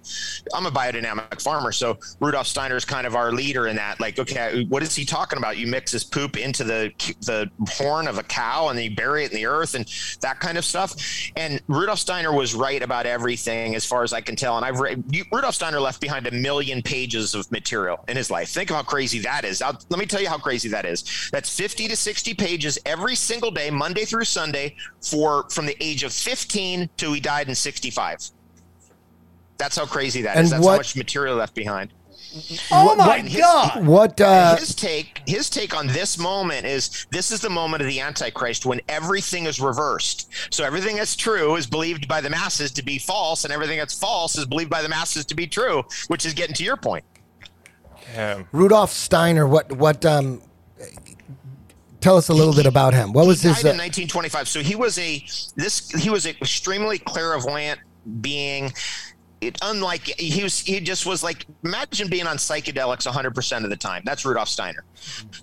I'm 0.55 0.67
a 0.67 0.71
biodynamic 0.71 1.41
farmer, 1.41 1.73
so 1.73 1.99
Rudolf 2.21 2.47
Steiner 2.47 2.77
is 2.77 2.85
kind 2.85 3.07
of 3.07 3.15
our 3.15 3.33
leader 3.33 3.69
in 3.69 3.77
that. 3.77 4.01
Like, 4.01 4.19
okay, 4.19 4.65
what 4.69 4.83
is 4.83 4.95
he 4.95 5.05
talking 5.05 5.39
about? 5.39 5.57
You 5.57 5.67
mix 5.67 5.93
his 5.93 6.05
poop 6.05 6.37
into 6.37 6.65
the 6.65 6.93
the 7.21 7.51
horn 7.71 8.09
of 8.09 8.19
a 8.19 8.23
cow, 8.23 8.69
and 8.69 8.79
then 8.79 8.85
you 8.91 8.97
bury 8.97 9.25
it 9.25 9.31
in 9.31 9.37
the 9.37 9.47
earth, 9.47 9.75
and 9.75 9.87
that 10.21 10.41
kind 10.41 10.59
of 10.59 10.65
stuff. 10.65 10.95
And 11.37 11.61
Rudolf 11.69 11.99
Steiner 11.99 12.33
was 12.33 12.55
right 12.55 12.83
about 12.83 13.07
everything, 13.07 13.75
as 13.75 13.85
far 13.85 14.03
as 14.03 14.13
I 14.13 14.21
can 14.21 14.37
tell. 14.37 14.57
And 14.57 14.65
I've 14.65 14.81
read 14.81 15.05
Rudolf 15.33 15.55
Steiner 15.55 15.81
left 15.81 16.01
behind 16.01 16.27
a 16.27 16.31
million 16.33 16.83
pages 16.83 17.35
of 17.35 17.51
material 17.51 18.05
in 18.09 18.17
his 18.17 18.31
life. 18.31 18.49
Think 18.49 18.71
of 18.71 18.77
how 18.77 18.83
crazy 18.83 19.21
that 19.21 19.45
is. 19.45 19.63
I'll, 19.63 19.79
let 19.91 19.99
me 19.99 20.07
tell 20.07 20.21
you 20.21 20.29
how 20.29 20.39
crazy 20.39 20.58
that 20.67 20.85
is. 20.85 21.29
That's 21.31 21.49
50 21.57 21.87
to 21.87 21.95
60 21.97 22.35
pages 22.35 22.79
every 22.85 23.15
single 23.15 23.53
day, 23.53 23.71
Monday 23.71 24.05
through 24.05 24.25
Sunday, 24.25 24.75
for 25.01 25.49
from 25.51 25.67
the 25.67 25.77
age 25.81 26.03
of 26.03 26.13
15 26.13 26.91
to 26.97 27.13
he 27.13 27.21
died 27.21 27.49
in 27.49 27.55
65. 27.55 28.31
That's 29.59 29.77
how 29.77 29.87
crazy 29.87 30.23
that 30.23 30.37
is. 30.39 30.51
And 30.51 30.59
That's 30.59 30.65
what- 30.65 30.71
how 30.73 30.77
much 30.79 30.97
material 30.97 31.37
left 31.37 31.55
behind. 31.55 31.93
oh 32.73 32.95
my 32.97 33.17
And 33.19 33.29
his- 33.29 33.41
god! 33.41 33.87
What? 33.87 34.21
Uh, 34.21 34.57
his 34.57 34.75
take 34.75 35.23
his 35.27 35.49
take 35.49 35.75
on 35.75 35.87
this 35.87 36.19
moment 36.19 36.67
is 36.67 37.07
this 37.11 37.31
is 37.31 37.41
the 37.41 37.49
moment 37.49 37.81
of 37.81 37.89
the 37.89 38.01
antichrist 38.01 38.67
when 38.67 38.81
everything 38.89 39.47
is 39.47 39.59
reversed 39.61 40.29
so 40.51 40.63
everything 40.63 40.97
that's 40.97 41.17
true 41.17 41.57
is 41.57 41.67
believed 41.67 42.07
by 42.07 42.21
the 42.21 42.29
masses 42.29 42.71
to 42.73 42.83
be 42.85 42.99
false 42.99 43.45
and 43.45 43.53
everything 43.53 43.79
that's 43.79 43.99
false 43.99 44.37
is 44.37 44.45
believed 44.45 44.69
by 44.69 44.83
the 44.83 44.89
masses 44.91 45.25
to 45.25 45.35
be 45.35 45.47
true 45.47 45.83
which 46.09 46.27
is 46.27 46.35
getting 46.35 46.55
to 46.55 46.65
your 46.65 46.77
point 46.77 47.05
Damn. 48.15 48.47
Rudolf 48.53 48.91
Steiner. 48.93 49.47
What? 49.47 49.71
What? 49.73 50.05
Um, 50.05 50.43
tell 52.01 52.17
us 52.17 52.29
a 52.29 52.35
little 52.35 52.55
bit 52.55 52.67
about 52.67 52.95
him. 52.95 53.13
What 53.13 53.27
was 53.27 53.43
he 53.43 53.49
his? 53.49 53.63
died 53.63 53.75
in 53.75 53.81
Uh, 53.81 53.85
1925 53.85 54.49
so 54.49 54.61
he 54.61 54.75
was 54.77 54.99
a 54.99 55.25
this 55.57 55.91
he 55.91 56.11
was 56.11 56.27
an 56.27 56.35
extremely 56.41 56.99
clairvoyant 56.99 57.81
being 58.21 58.73
it 59.41 59.57
unlike 59.63 60.03
he 60.19 60.43
was 60.43 60.59
he 60.61 60.81
just 60.81 61.07
was 61.07 61.23
like 61.23 61.47
imagine 61.65 62.09
being 62.09 62.27
on 62.27 62.37
psychedelics 62.37 63.07
100% 63.07 63.65
of 63.65 63.71
the 63.71 63.77
time 63.77 64.03
that's 64.05 64.25
rudolf 64.25 64.49
steiner 64.49 64.83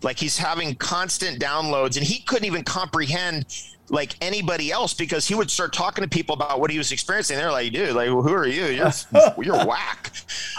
like 0.04 0.20
he's 0.20 0.38
having 0.38 0.76
constant 0.76 1.40
downloads 1.40 1.96
and 1.98 2.06
he 2.06 2.20
couldn't 2.24 2.46
even 2.46 2.64
comprehend 2.64 3.46
like 3.90 4.16
anybody 4.22 4.72
else 4.72 4.94
because 4.94 5.28
he 5.28 5.36
would 5.36 5.52
start 5.52 5.74
talking 5.74 6.04
to 6.04 6.10
people 6.10 6.34
about 6.34 6.60
what 6.60 6.72
he 6.72 6.78
was 6.78 6.92
experiencing. 6.92 7.38
They're 7.38 7.52
like 7.52 7.72
dude 7.72 7.96
like 7.96 8.10
who 8.10 8.34
are 8.34 8.48
you? 8.48 8.66
You're, 8.66 8.92
you're 9.44 9.66
whack. 9.66 10.12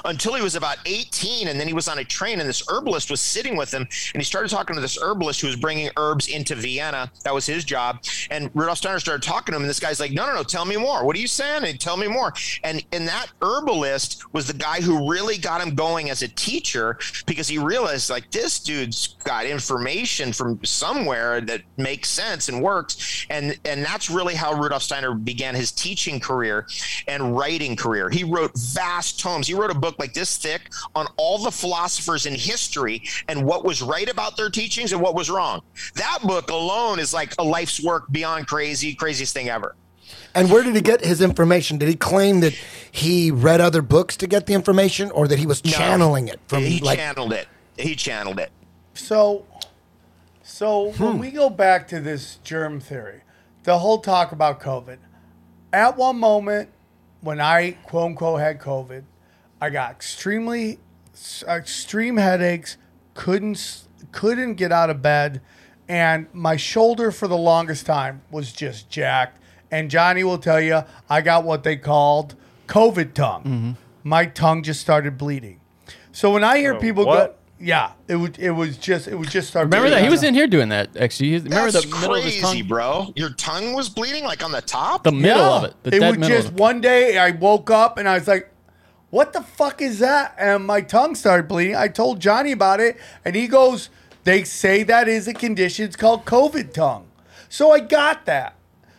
Until 0.04 0.34
he 0.34 0.42
was 0.42 0.54
about 0.54 0.78
18 0.86 1.48
and 1.48 1.58
then 1.58 1.66
he 1.66 1.74
was 1.74 1.88
on 1.88 1.98
a 1.98 2.04
train 2.04 2.40
and 2.40 2.48
this 2.48 2.62
herbalist 2.68 3.10
was 3.10 3.20
sitting 3.20 3.56
with 3.56 3.72
him 3.72 3.82
and 3.82 4.20
he 4.20 4.24
started 4.24 4.48
talking 4.50 4.74
to 4.74 4.80
this 4.80 4.98
herbalist 5.00 5.40
who 5.40 5.48
was 5.48 5.56
bringing 5.56 5.90
herbs 5.96 6.28
into 6.28 6.54
vienna. 6.54 7.10
That 7.24 7.34
was 7.34 7.46
his 7.46 7.64
job. 7.64 8.04
And 8.30 8.50
rudolf 8.54 8.78
steiner 8.78 9.00
started 9.00 9.22
talking 9.22 9.52
to 9.52 9.56
him 9.56 9.62
and 9.62 9.70
this 9.70 9.80
guy's 9.80 10.00
like 10.00 10.12
no 10.12 10.26
no 10.26 10.34
no 10.34 10.42
tell 10.42 10.64
me 10.64 10.76
more. 10.76 11.04
What 11.04 11.16
are 11.16 11.20
you 11.20 11.26
saying? 11.26 11.64
And 11.64 11.80
tell 11.80 11.96
me 11.96 12.08
more. 12.08 12.32
And 12.62 12.84
and 12.92 13.08
that 13.08 13.26
herbalist 13.42 14.32
was 14.32 14.46
the 14.46 14.54
guy 14.54 14.80
who 14.80 15.10
really 15.10 15.38
got 15.38 15.60
him 15.60 15.74
going 15.74 16.10
as 16.10 16.22
a 16.22 16.28
teacher 16.28 16.98
because 17.26 17.48
he 17.48 17.58
realized 17.58 18.10
like 18.10 18.30
this 18.30 18.60
dude's 18.60 19.16
got 19.24 19.46
information 19.46 20.32
from 20.32 20.62
somewhere 20.64 21.40
that 21.40 21.62
makes 21.76 22.08
sense 22.08 22.48
and 22.48 22.62
works 22.62 23.15
and 23.30 23.58
and 23.64 23.84
that's 23.84 24.10
really 24.10 24.34
how 24.34 24.52
Rudolf 24.54 24.82
Steiner 24.82 25.14
began 25.14 25.54
his 25.54 25.72
teaching 25.72 26.20
career 26.20 26.66
and 27.06 27.36
writing 27.36 27.76
career. 27.76 28.10
He 28.10 28.24
wrote 28.24 28.52
vast 28.56 29.20
tomes. 29.20 29.46
He 29.46 29.54
wrote 29.54 29.70
a 29.70 29.74
book 29.78 29.96
like 29.98 30.14
this 30.14 30.36
thick 30.36 30.70
on 30.94 31.06
all 31.16 31.38
the 31.38 31.50
philosophers 31.50 32.26
in 32.26 32.34
history 32.34 33.02
and 33.28 33.44
what 33.44 33.64
was 33.64 33.82
right 33.82 34.08
about 34.08 34.36
their 34.36 34.50
teachings 34.50 34.92
and 34.92 35.00
what 35.00 35.14
was 35.14 35.30
wrong. 35.30 35.62
That 35.94 36.18
book 36.22 36.50
alone 36.50 36.98
is 36.98 37.12
like 37.12 37.34
a 37.38 37.44
life's 37.44 37.82
work 37.82 38.04
beyond 38.10 38.46
crazy, 38.46 38.94
craziest 38.94 39.32
thing 39.34 39.48
ever. 39.48 39.74
and 40.34 40.50
where 40.50 40.62
did 40.62 40.74
he 40.74 40.80
get 40.80 41.04
his 41.04 41.20
information? 41.20 41.78
Did 41.78 41.88
he 41.88 41.96
claim 41.96 42.40
that 42.40 42.54
he 42.92 43.30
read 43.30 43.60
other 43.60 43.82
books 43.82 44.16
to 44.18 44.26
get 44.26 44.46
the 44.46 44.54
information, 44.54 45.10
or 45.10 45.26
that 45.28 45.38
he 45.38 45.46
was 45.46 45.60
channeling 45.60 46.28
it 46.28 46.38
from 46.46 46.62
he 46.62 46.80
like? 46.80 46.98
channeled 46.98 47.32
it. 47.32 47.48
He 47.76 47.94
channeled 47.96 48.38
it. 48.38 48.50
So, 48.94 49.44
so 50.56 50.90
Hmm. 50.92 51.04
when 51.04 51.18
we 51.18 51.30
go 51.30 51.50
back 51.50 51.86
to 51.88 52.00
this 52.00 52.36
germ 52.42 52.80
theory, 52.80 53.20
the 53.64 53.78
whole 53.78 53.98
talk 53.98 54.32
about 54.32 54.58
COVID, 54.60 54.98
at 55.72 55.96
one 55.96 56.18
moment 56.18 56.70
when 57.20 57.40
I 57.40 57.72
quote 57.84 58.06
unquote 58.10 58.40
had 58.40 58.58
COVID, 58.58 59.02
I 59.60 59.70
got 59.70 59.90
extremely 59.90 60.78
extreme 61.48 62.16
headaches, 62.16 62.76
couldn't 63.14 63.82
couldn't 64.12 64.54
get 64.54 64.72
out 64.72 64.88
of 64.88 65.02
bed, 65.02 65.40
and 65.88 66.26
my 66.32 66.56
shoulder 66.56 67.10
for 67.10 67.28
the 67.28 67.36
longest 67.36 67.84
time 67.86 68.22
was 68.30 68.52
just 68.52 68.88
jacked. 68.88 69.38
And 69.70 69.90
Johnny 69.90 70.22
will 70.24 70.38
tell 70.38 70.60
you, 70.60 70.82
I 71.10 71.20
got 71.20 71.44
what 71.44 71.64
they 71.64 71.76
called 71.76 72.34
COVID 72.68 73.12
tongue. 73.14 73.42
Mm-hmm. 73.42 73.70
My 74.04 74.26
tongue 74.26 74.62
just 74.62 74.80
started 74.80 75.18
bleeding. 75.18 75.60
So 76.12 76.32
when 76.32 76.44
I 76.44 76.58
hear 76.58 76.74
Oh, 76.74 76.80
people 76.80 77.04
what? 77.04 77.16
go, 77.16 77.34
yeah, 77.58 77.92
it 78.08 78.16
would 78.16 78.38
it 78.38 78.50
was 78.50 78.76
just 78.76 79.08
it 79.08 79.14
was 79.14 79.28
just 79.28 79.48
start. 79.48 79.64
Remember 79.66 79.88
that 79.90 80.02
he 80.02 80.08
was 80.08 80.22
in 80.22 80.34
here 80.34 80.46
doing 80.46 80.68
that. 80.70 80.96
Actually, 80.96 81.30
He- 81.30 81.38
remember 81.38 81.70
That's 81.70 81.86
the 81.86 81.94
middle 81.96 82.14
of 82.16 82.24
his 82.24 82.40
crazy, 82.40 82.60
tongue, 82.60 82.68
bro. 82.68 83.12
Your 83.16 83.30
tongue 83.30 83.72
was 83.72 83.88
bleeding 83.88 84.24
like 84.24 84.44
on 84.44 84.52
the 84.52 84.60
top. 84.62 85.04
the 85.04 85.12
middle 85.12 85.38
Yeah. 85.42 85.56
of 85.56 85.64
it, 85.64 85.74
the 85.82 85.96
it 85.96 86.18
was 86.18 86.28
just 86.28 86.52
one 86.52 86.80
day 86.80 87.18
I 87.18 87.30
woke 87.30 87.70
up 87.70 87.98
and 87.98 88.08
I 88.08 88.14
was 88.18 88.28
like, 88.28 88.50
"What 89.10 89.32
the 89.32 89.42
fuck 89.42 89.80
is 89.80 89.98
that?" 90.00 90.34
And 90.38 90.66
my 90.66 90.80
tongue 90.82 91.14
started 91.14 91.48
bleeding. 91.48 91.76
I 91.76 91.88
told 91.88 92.20
Johnny 92.20 92.52
about 92.52 92.80
it, 92.80 92.96
and 93.24 93.34
he 93.34 93.46
goes, 93.46 93.88
"They 94.24 94.44
say 94.44 94.82
that 94.82 95.08
is 95.08 95.26
a 95.26 95.34
condition. 95.34 95.84
It's 95.86 95.96
called 95.96 96.24
COVID 96.26 96.72
tongue." 96.72 97.06
So 97.48 97.70
I 97.72 97.80
got 97.80 98.26
that. 98.26 98.54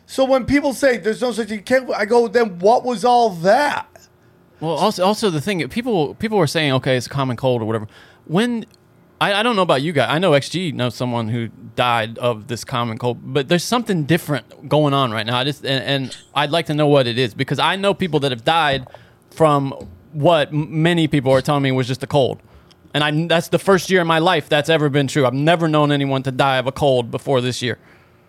So 0.05 0.23
when 0.23 0.45
people 0.45 0.73
say 0.73 0.97
there's 0.97 1.21
no 1.21 1.31
such 1.33 1.49
thing, 1.49 1.63
I 1.95 2.05
go, 2.05 2.27
"Then 2.27 2.59
what 2.59 2.83
was 2.83 3.03
all 3.05 3.29
that?" 3.29 3.87
Well, 4.59 4.71
also, 4.71 5.03
also 5.05 5.29
the 5.29 5.41
thing 5.41 5.67
people 5.69 6.15
people 6.15 6.37
were 6.39 6.47
saying, 6.47 6.71
okay, 6.73 6.97
it's 6.97 7.05
a 7.05 7.09
common 7.11 7.37
cold 7.37 7.61
or 7.61 7.65
whatever. 7.65 7.87
When 8.27 8.65
I, 9.19 9.33
I 9.33 9.43
don't 9.43 9.55
know 9.55 9.61
about 9.61 9.81
you 9.81 9.93
guys, 9.93 10.09
I 10.09 10.19
know 10.19 10.31
XG 10.31 10.73
knows 10.73 10.95
someone 10.95 11.29
who 11.29 11.47
died 11.75 12.17
of 12.19 12.47
this 12.47 12.63
common 12.63 12.97
cold, 12.97 13.19
but 13.21 13.47
there's 13.47 13.63
something 13.63 14.03
different 14.03 14.69
going 14.69 14.93
on 14.93 15.11
right 15.11 15.25
now. 15.25 15.37
I 15.37 15.43
just 15.43 15.65
and, 15.65 15.83
and 15.83 16.17
I'd 16.35 16.51
like 16.51 16.67
to 16.67 16.73
know 16.73 16.87
what 16.87 17.07
it 17.07 17.17
is 17.17 17.33
because 17.33 17.59
I 17.59 17.75
know 17.75 17.93
people 17.93 18.19
that 18.21 18.31
have 18.31 18.43
died 18.43 18.87
from 19.31 19.71
what 20.13 20.53
many 20.53 21.07
people 21.07 21.31
are 21.31 21.41
telling 21.41 21.63
me 21.63 21.71
was 21.71 21.87
just 21.87 22.03
a 22.03 22.07
cold. 22.07 22.39
And 22.93 23.03
I, 23.03 23.27
that's 23.27 23.49
the 23.49 23.59
first 23.59 23.89
year 23.89 24.01
in 24.01 24.07
my 24.07 24.19
life 24.19 24.49
that's 24.49 24.69
ever 24.69 24.89
been 24.89 25.07
true. 25.07 25.25
I've 25.25 25.33
never 25.33 25.67
known 25.67 25.91
anyone 25.91 26.23
to 26.23 26.31
die 26.31 26.57
of 26.57 26.67
a 26.67 26.71
cold 26.71 27.11
before 27.11 27.41
this 27.41 27.61
year. 27.61 27.77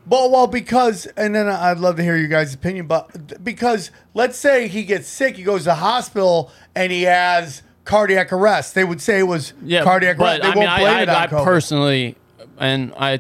Well, 0.07 0.31
well, 0.31 0.47
because, 0.47 1.07
and 1.17 1.35
then 1.35 1.49
I'd 1.49 1.79
love 1.79 1.97
to 1.97 2.03
hear 2.03 2.17
your 2.17 2.29
guys' 2.29 2.55
opinion, 2.55 2.87
but 2.87 3.45
because 3.45 3.91
let's 4.15 4.39
say 4.39 4.67
he 4.67 4.85
gets 4.85 5.07
sick, 5.07 5.37
he 5.37 5.43
goes 5.43 5.65
to 5.65 5.75
hospital, 5.75 6.51
and 6.75 6.91
he 6.91 7.03
has 7.03 7.63
cardiac 7.89 8.33
arrest. 8.33 8.75
They 8.75 8.85
would 8.85 9.01
say 9.01 9.19
it 9.19 9.25
was 9.25 9.53
Yeah, 9.65 9.83
cardiac 9.83 10.19
arrest. 10.19 10.43
They 10.43 10.49
I 10.49 10.55
won't 10.55 10.79
blame 10.81 10.97
I, 10.97 11.03
it 11.03 11.09
I, 11.09 11.15
on 11.15 11.23
I 11.23 11.27
COVID. 11.27 11.45
personally, 11.45 12.17
and 12.59 12.93
I, 12.97 13.19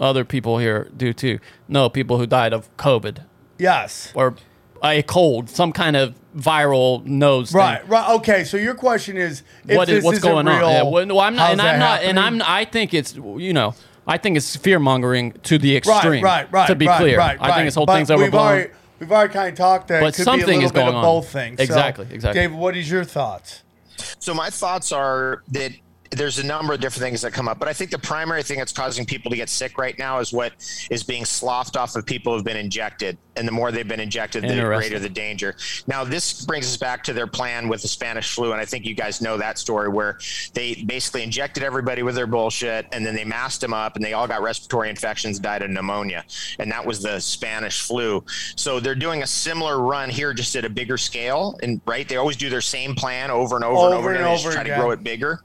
other 0.00 0.24
people 0.24 0.58
here 0.58 0.90
do 0.96 1.12
too, 1.14 1.38
know 1.68 1.88
people 1.88 2.18
who 2.18 2.26
died 2.26 2.52
of 2.52 2.74
COVID 2.76 3.24
yes. 3.58 4.12
or 4.14 4.34
a 4.82 5.02
cold, 5.02 5.48
some 5.48 5.72
kind 5.72 5.96
of 5.96 6.14
viral 6.36 7.04
nose. 7.06 7.52
thing. 7.52 7.58
Right, 7.60 7.88
right. 7.88 8.10
Okay, 8.16 8.42
so 8.44 8.56
your 8.56 8.74
question 8.74 9.16
is, 9.16 9.44
if 9.68 9.76
What 9.76 9.88
is 9.88 9.96
this 9.96 10.04
what's 10.04 10.18
isn't 10.18 10.28
going 10.30 10.46
real, 10.46 10.56
on? 10.56 10.72
Yeah, 10.72 10.82
well, 10.82 11.06
no, 11.06 11.18
I'm 11.20 11.36
not, 11.36 11.42
how's 11.42 11.50
and 11.52 11.60
that 11.60 11.74
I'm 11.74 11.78
not, 11.78 12.02
and 12.02 12.18
happening? 12.18 12.42
I'm. 12.42 12.48
I 12.48 12.64
think 12.64 12.92
it's 12.94 13.14
you 13.14 13.52
know, 13.52 13.74
I 14.06 14.18
think 14.18 14.36
it's 14.36 14.56
fear 14.56 14.80
mongering 14.80 15.32
to 15.44 15.58
the 15.58 15.76
extreme. 15.76 16.24
right, 16.24 16.44
right. 16.44 16.52
right. 16.52 16.66
To 16.66 16.74
be 16.74 16.86
right, 16.88 16.98
clear, 16.98 17.18
right, 17.18 17.38
I 17.40 17.44
think 17.46 17.56
right. 17.56 17.64
this 17.64 17.74
whole 17.76 17.86
But 17.86 17.94
thing's 17.98 18.10
We've 18.10 18.18
overblown. 18.18 18.42
already, 18.46 18.70
we've 18.98 19.12
already 19.12 19.32
kind 19.32 19.48
of 19.50 19.54
talked 19.54 19.86
that. 19.88 20.00
But 20.00 20.14
it 20.14 20.16
could 20.16 20.24
something 20.24 20.46
be 20.46 20.52
a 20.52 20.54
little 20.56 20.64
is 20.66 20.72
bit 20.72 20.78
going 20.80 20.88
of 20.88 20.94
on. 20.96 21.02
both 21.04 21.28
things. 21.28 21.58
So, 21.58 21.62
Exactly, 21.62 22.08
exactly. 22.10 22.40
David, 22.40 22.58
what 22.58 22.76
is 22.76 22.90
your 22.90 23.04
thoughts? 23.04 23.62
So 24.18 24.34
my 24.34 24.50
thoughts 24.50 24.92
are 24.92 25.42
that 25.48 25.72
there's 26.12 26.38
a 26.38 26.46
number 26.46 26.74
of 26.74 26.80
different 26.80 27.02
things 27.02 27.22
that 27.22 27.32
come 27.32 27.48
up, 27.48 27.58
but 27.58 27.68
I 27.68 27.72
think 27.72 27.90
the 27.90 27.98
primary 27.98 28.42
thing 28.42 28.58
that's 28.58 28.72
causing 28.72 29.06
people 29.06 29.30
to 29.30 29.36
get 29.36 29.48
sick 29.48 29.78
right 29.78 29.98
now 29.98 30.18
is 30.18 30.32
what 30.32 30.52
is 30.90 31.02
being 31.02 31.24
sloughed 31.24 31.76
off 31.76 31.96
of 31.96 32.04
people 32.04 32.34
who've 32.34 32.44
been 32.44 32.56
injected, 32.56 33.16
and 33.36 33.48
the 33.48 33.52
more 33.52 33.72
they've 33.72 33.88
been 33.88 34.00
injected, 34.00 34.44
the 34.44 34.54
greater 34.62 34.98
the 34.98 35.08
danger. 35.08 35.56
Now 35.86 36.04
this 36.04 36.44
brings 36.44 36.66
us 36.66 36.76
back 36.76 37.02
to 37.04 37.12
their 37.12 37.26
plan 37.26 37.68
with 37.68 37.82
the 37.82 37.88
Spanish 37.88 38.34
flu, 38.34 38.52
and 38.52 38.60
I 38.60 38.64
think 38.64 38.84
you 38.84 38.94
guys 38.94 39.22
know 39.22 39.36
that 39.38 39.58
story 39.58 39.88
where 39.88 40.18
they 40.52 40.84
basically 40.86 41.22
injected 41.22 41.62
everybody 41.62 42.02
with 42.02 42.14
their 42.14 42.26
bullshit, 42.26 42.86
and 42.92 43.04
then 43.06 43.14
they 43.14 43.24
masked 43.24 43.62
them 43.62 43.72
up, 43.72 43.96
and 43.96 44.04
they 44.04 44.12
all 44.12 44.28
got 44.28 44.42
respiratory 44.42 44.90
infections, 44.90 45.38
died 45.38 45.62
of 45.62 45.70
pneumonia, 45.70 46.24
and 46.58 46.70
that 46.70 46.84
was 46.84 47.02
the 47.02 47.20
Spanish 47.20 47.80
flu. 47.80 48.22
So 48.56 48.80
they're 48.80 48.94
doing 48.94 49.22
a 49.22 49.26
similar 49.26 49.80
run 49.80 50.10
here, 50.10 50.34
just 50.34 50.54
at 50.56 50.64
a 50.64 50.70
bigger 50.70 50.98
scale, 50.98 51.58
and 51.62 51.80
right, 51.86 52.06
they 52.06 52.16
always 52.16 52.36
do 52.36 52.50
their 52.50 52.60
same 52.60 52.94
plan 52.94 53.30
over 53.30 53.56
and 53.56 53.64
over, 53.64 53.86
and 53.86 53.94
Over 53.94 53.96
over, 53.96 54.08
and 54.10 54.18
and, 54.18 54.26
they 54.26 54.30
over 54.30 54.52
try 54.52 54.62
to 54.62 54.74
grow 54.74 54.90
it 54.90 55.02
bigger. 55.02 55.40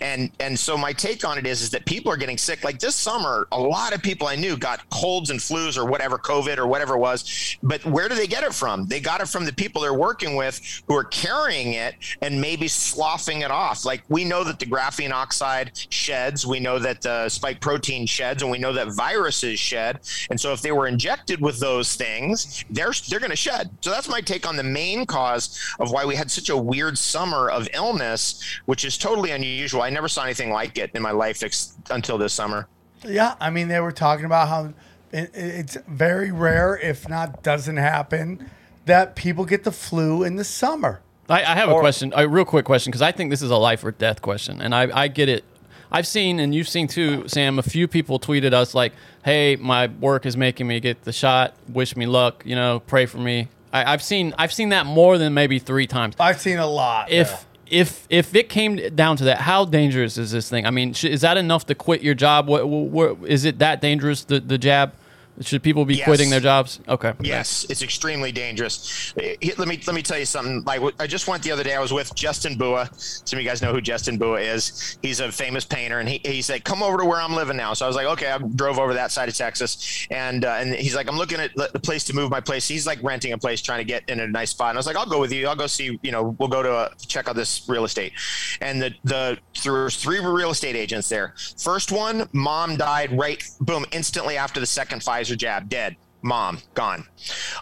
And 0.00 0.30
and 0.40 0.58
so 0.58 0.76
my 0.76 0.92
take 0.92 1.24
on 1.24 1.38
it 1.38 1.46
is 1.46 1.62
is 1.62 1.70
that 1.70 1.84
people 1.84 2.12
are 2.12 2.16
getting 2.16 2.38
sick. 2.38 2.64
Like 2.64 2.78
this 2.78 2.94
summer, 2.94 3.46
a 3.52 3.60
lot 3.60 3.94
of 3.94 4.02
people 4.02 4.26
I 4.26 4.36
knew 4.36 4.56
got 4.56 4.88
colds 4.90 5.30
and 5.30 5.40
flus 5.40 5.76
or 5.76 5.84
whatever, 5.84 6.18
COVID 6.18 6.58
or 6.58 6.66
whatever 6.66 6.94
it 6.94 6.98
was. 6.98 7.56
But 7.62 7.84
where 7.84 8.08
do 8.08 8.14
they 8.14 8.26
get 8.26 8.44
it 8.44 8.54
from? 8.54 8.86
They 8.86 9.00
got 9.00 9.20
it 9.20 9.28
from 9.28 9.44
the 9.44 9.52
people 9.52 9.82
they're 9.82 9.94
working 9.94 10.36
with 10.36 10.82
who 10.86 10.96
are 10.96 11.04
carrying 11.04 11.74
it 11.74 11.94
and 12.22 12.40
maybe 12.40 12.68
sloughing 12.68 13.42
it 13.42 13.50
off. 13.50 13.84
Like 13.84 14.02
we 14.08 14.24
know 14.24 14.44
that 14.44 14.58
the 14.58 14.66
graphene 14.66 15.12
oxide 15.12 15.72
sheds, 15.90 16.46
we 16.46 16.60
know 16.60 16.78
that 16.78 17.02
the 17.02 17.28
spike 17.28 17.60
protein 17.60 18.06
sheds, 18.06 18.42
and 18.42 18.50
we 18.50 18.58
know 18.58 18.72
that 18.72 18.94
viruses 18.94 19.58
shed. 19.58 20.00
And 20.30 20.40
so 20.40 20.52
if 20.52 20.62
they 20.62 20.72
were 20.72 20.86
injected 20.86 21.40
with 21.40 21.58
those 21.60 21.94
things, 21.94 22.64
they're 22.70 22.92
they're 23.08 23.20
going 23.20 23.30
to 23.30 23.36
shed. 23.36 23.70
So 23.80 23.90
that's 23.90 24.08
my 24.08 24.20
take 24.20 24.46
on 24.46 24.56
the 24.56 24.62
main 24.62 25.06
cause 25.06 25.58
of 25.78 25.90
why 25.90 26.04
we 26.04 26.14
had 26.14 26.30
such 26.30 26.48
a 26.48 26.56
weird 26.56 26.98
summer 26.98 27.50
of 27.50 27.68
illness, 27.74 28.60
which 28.66 28.84
is 28.84 28.98
totally 28.98 29.30
unusual. 29.30 29.82
I 29.88 29.90
never 29.90 30.06
saw 30.06 30.24
anything 30.24 30.50
like 30.50 30.76
it 30.76 30.90
in 30.92 31.00
my 31.00 31.12
life 31.12 31.42
ex- 31.42 31.72
until 31.88 32.18
this 32.18 32.34
summer. 32.34 32.68
Yeah, 33.06 33.36
I 33.40 33.48
mean, 33.48 33.68
they 33.68 33.80
were 33.80 33.90
talking 33.90 34.26
about 34.26 34.48
how 34.48 34.74
it, 35.12 35.30
it's 35.32 35.78
very 35.88 36.30
rare, 36.30 36.76
if 36.76 37.08
not 37.08 37.42
doesn't 37.42 37.78
happen, 37.78 38.50
that 38.84 39.16
people 39.16 39.46
get 39.46 39.64
the 39.64 39.72
flu 39.72 40.24
in 40.24 40.36
the 40.36 40.44
summer. 40.44 41.00
I, 41.30 41.40
I 41.40 41.54
have 41.54 41.70
a 41.70 41.78
question, 41.78 42.12
a 42.14 42.28
real 42.28 42.44
quick 42.44 42.66
question, 42.66 42.90
because 42.90 43.00
I 43.00 43.12
think 43.12 43.30
this 43.30 43.40
is 43.40 43.50
a 43.50 43.56
life 43.56 43.82
or 43.82 43.92
death 43.92 44.20
question, 44.20 44.60
and 44.60 44.74
I, 44.74 45.04
I 45.04 45.08
get 45.08 45.30
it. 45.30 45.42
I've 45.90 46.06
seen, 46.06 46.38
and 46.38 46.54
you've 46.54 46.68
seen 46.68 46.86
too, 46.86 47.26
Sam. 47.26 47.58
A 47.58 47.62
few 47.62 47.88
people 47.88 48.20
tweeted 48.20 48.52
us 48.52 48.74
like, 48.74 48.92
"Hey, 49.24 49.56
my 49.56 49.86
work 49.86 50.26
is 50.26 50.36
making 50.36 50.66
me 50.66 50.80
get 50.80 51.04
the 51.04 51.14
shot. 51.14 51.54
Wish 51.66 51.96
me 51.96 52.04
luck. 52.04 52.42
You 52.44 52.56
know, 52.56 52.80
pray 52.80 53.06
for 53.06 53.16
me." 53.16 53.48
I, 53.72 53.92
I've 53.94 54.02
seen, 54.02 54.34
I've 54.36 54.52
seen 54.52 54.68
that 54.70 54.84
more 54.84 55.16
than 55.16 55.32
maybe 55.32 55.58
three 55.58 55.86
times. 55.86 56.14
I've 56.20 56.40
seen 56.40 56.58
a 56.58 56.66
lot. 56.66 57.10
If 57.10 57.46
if 57.70 58.06
if 58.10 58.34
it 58.34 58.48
came 58.48 58.76
down 58.94 59.16
to 59.18 59.24
that, 59.24 59.38
how 59.38 59.64
dangerous 59.64 60.18
is 60.18 60.30
this 60.32 60.48
thing? 60.48 60.66
I 60.66 60.70
mean, 60.70 60.92
sh- 60.92 61.04
is 61.04 61.20
that 61.22 61.36
enough 61.36 61.66
to 61.66 61.74
quit 61.74 62.02
your 62.02 62.14
job? 62.14 62.48
What, 62.48 62.68
what 62.68 63.18
is 63.26 63.44
it 63.44 63.58
that 63.58 63.80
dangerous? 63.80 64.24
The 64.24 64.40
the 64.40 64.58
jab? 64.58 64.92
Should 65.40 65.62
people 65.62 65.84
be 65.84 65.94
Yes. 65.96 66.04
quitting 66.06 66.30
their 66.30 66.40
jobs? 66.40 66.80
Okay. 66.88 67.12
Yes, 67.20 67.64
it's 67.70 67.82
extremely 67.82 68.32
dangerous. 68.32 69.12
Eh, 69.20 69.36
Let 69.56 69.68
me 69.68 69.80
let 69.86 69.94
me 69.94 70.02
tell 70.02 70.18
you 70.18 70.24
something. 70.24 70.62
Like 70.64 70.80
I 70.98 71.06
just 71.06 71.28
went 71.28 71.42
the 71.42 71.52
other 71.52 71.62
day. 71.62 71.74
I 71.74 71.80
was 71.80 71.92
with 71.92 72.14
Justin 72.14 72.56
Bua. 72.56 72.88
Some 72.96 73.38
of 73.38 73.42
you 73.42 73.48
guys 73.48 73.62
know 73.62 73.72
who 73.72 73.80
Justin 73.80 74.18
Bua 74.18 74.40
is. 74.40 74.98
He's 75.02 75.20
a 75.20 75.30
famous 75.30 75.64
painter, 75.64 75.98
and 76.00 76.08
he, 76.08 76.20
he 76.24 76.42
said, 76.42 76.64
"Come 76.64 76.82
over 76.82 76.98
to 76.98 77.04
where 77.04 77.20
I'm 77.20 77.34
living 77.34 77.56
now." 77.56 77.74
So 77.74 77.84
I 77.84 77.88
was 77.88 77.96
like, 77.96 78.06
"Okay." 78.06 78.30
I 78.30 78.38
drove 78.38 78.78
over 78.78 78.94
that 78.94 79.10
side 79.12 79.28
of 79.28 79.36
Texas, 79.36 80.06
and 80.10 80.44
uh, 80.44 80.56
and 80.60 80.74
he's 80.74 80.94
like, 80.94 81.08
"I'm 81.08 81.16
looking 81.16 81.40
at 81.40 81.50
the 81.54 81.78
place 81.80 82.04
to 82.04 82.14
move 82.14 82.30
my 82.30 82.40
place." 82.40 82.66
He's 82.68 82.86
like 82.86 82.98
renting 83.02 83.32
a 83.32 83.38
place, 83.38 83.60
trying 83.60 83.78
to 83.78 83.84
get 83.84 84.08
in 84.08 84.20
a 84.20 84.26
nice 84.26 84.50
spot. 84.50 84.70
And 84.70 84.78
I 84.78 84.80
was 84.80 84.86
like, 84.86 84.96
"I'll 84.96 85.06
go 85.08 85.20
with 85.20 85.32
you. 85.32 85.46
I'll 85.48 85.56
go 85.56 85.66
see. 85.66 85.98
You 86.02 86.12
know, 86.12 86.36
we'll 86.38 86.48
go 86.48 86.62
to 86.62 86.72
uh 86.72 86.88
check 87.06 87.28
out 87.28 87.34
this 87.36 87.62
real 87.68 87.84
estate." 87.84 88.12
And 88.60 88.80
the 88.80 88.94
the 89.04 89.38
there 89.64 89.72
was 89.84 89.96
three 89.96 90.18
real 90.20 90.50
estate 90.50 90.76
agents 90.76 91.08
there. 91.08 91.34
First 91.58 91.90
one, 91.92 92.28
mom 92.32 92.76
died 92.76 93.16
right, 93.18 93.42
boom, 93.60 93.84
instantly 93.92 94.36
after 94.36 94.60
the 94.60 94.66
second 94.66 95.00
Pfizer 95.02 95.27
jab, 95.36 95.68
dead. 95.68 95.96
Mom 96.22 96.58
gone. 96.74 97.06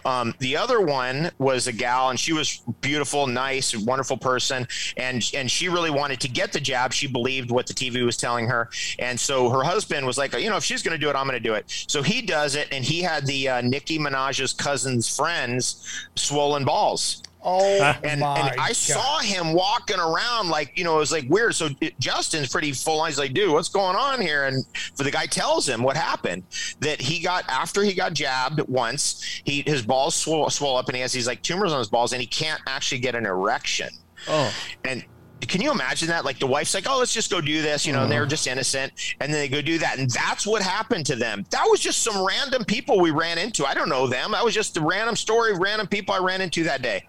Um, 0.03 0.33
the 0.39 0.57
other 0.57 0.81
one 0.81 1.29
was 1.37 1.67
a 1.67 1.71
gal 1.71 2.09
and 2.09 2.19
she 2.19 2.33
was 2.33 2.63
beautiful 2.81 3.27
nice 3.27 3.75
wonderful 3.75 4.17
person 4.17 4.67
and 4.97 5.23
and 5.35 5.49
she 5.49 5.69
really 5.69 5.91
wanted 5.91 6.19
to 6.21 6.27
get 6.27 6.51
the 6.51 6.59
jab. 6.59 6.91
She 6.91 7.07
believed 7.07 7.51
what 7.51 7.67
the 7.67 7.73
tv 7.73 8.03
was 8.03 8.17
telling 8.17 8.47
her 8.47 8.69
and 8.97 9.19
so 9.19 9.49
her 9.49 9.63
husband 9.63 10.07
was 10.07 10.17
like 10.17 10.33
you 10.33 10.49
know 10.49 10.57
if 10.57 10.63
she's 10.63 10.81
going 10.81 10.93
to 10.93 10.97
do 10.97 11.09
it 11.09 11.15
i'm 11.15 11.27
going 11.27 11.41
to 11.41 11.49
do 11.49 11.53
it. 11.53 11.65
So 11.87 12.01
he 12.01 12.21
does 12.21 12.55
it 12.55 12.67
and 12.71 12.83
he 12.83 13.01
had 13.01 13.25
the 13.27 13.47
uh, 13.47 13.61
nicki 13.61 13.99
minaj's 13.99 14.53
cousin's 14.53 15.15
friends 15.15 16.07
swollen 16.15 16.65
balls 16.65 17.21
oh 17.43 17.95
and, 18.03 18.21
my 18.21 18.39
and 18.39 18.49
I 18.59 18.67
God. 18.67 18.75
saw 18.75 19.19
him 19.19 19.53
walking 19.53 19.99
around 19.99 20.49
like 20.49 20.77
you 20.77 20.83
know 20.83 20.95
it 20.95 20.99
was 20.99 21.11
like 21.11 21.29
weird. 21.29 21.55
So 21.55 21.69
it, 21.81 21.99
Justin's 21.99 22.49
pretty 22.49 22.71
full 22.71 22.99
on. 22.99 23.07
He's 23.07 23.19
like, 23.19 23.33
dude, 23.33 23.51
what's 23.51 23.69
going 23.69 23.95
on 23.95 24.21
here? 24.21 24.45
And 24.45 24.65
for 24.95 25.03
the 25.03 25.11
guy 25.11 25.25
tells 25.25 25.67
him 25.67 25.83
what 25.83 25.97
happened 25.97 26.43
that 26.79 27.01
he 27.01 27.19
got 27.19 27.47
after 27.49 27.83
he 27.83 27.93
got 27.93 28.13
jabbed 28.13 28.61
once, 28.67 29.41
he 29.45 29.63
his 29.65 29.81
balls 29.81 30.15
swell, 30.15 30.49
swole 30.49 30.77
up 30.77 30.87
and 30.87 30.95
he 30.95 31.01
has 31.01 31.13
these 31.13 31.27
like 31.27 31.41
tumors 31.41 31.71
on 31.71 31.79
his 31.79 31.89
balls 31.89 32.13
and 32.13 32.21
he 32.21 32.27
can't 32.27 32.61
actually 32.67 32.99
get 32.99 33.15
an 33.15 33.25
erection. 33.25 33.89
Oh. 34.27 34.53
And 34.83 35.05
can 35.41 35.61
you 35.61 35.71
imagine 35.71 36.07
that? 36.07 36.25
Like 36.25 36.39
the 36.39 36.47
wife's 36.47 36.73
like, 36.73 36.89
"Oh, 36.89 36.97
let's 36.97 37.13
just 37.13 37.29
go 37.29 37.41
do 37.41 37.61
this," 37.61 37.85
you 37.85 37.93
know, 37.93 38.03
and 38.03 38.11
they're 38.11 38.21
uh-huh. 38.21 38.29
just 38.29 38.47
innocent, 38.47 38.91
and 39.19 39.31
then 39.31 39.39
they 39.39 39.47
go 39.47 39.61
do 39.61 39.77
that, 39.77 39.99
and 39.99 40.09
that's 40.09 40.47
what 40.47 40.61
happened 40.61 41.05
to 41.07 41.15
them. 41.15 41.45
That 41.51 41.65
was 41.69 41.79
just 41.79 42.03
some 42.03 42.25
random 42.25 42.65
people 42.65 42.99
we 42.99 43.11
ran 43.11 43.37
into. 43.37 43.65
I 43.65 43.73
don't 43.73 43.89
know 43.89 44.07
them. 44.07 44.31
That 44.31 44.43
was 44.43 44.53
just 44.53 44.77
a 44.77 44.81
random 44.81 45.15
story, 45.15 45.53
random 45.53 45.87
people 45.87 46.15
I 46.15 46.19
ran 46.19 46.41
into 46.41 46.63
that 46.63 46.81
day. 46.81 47.05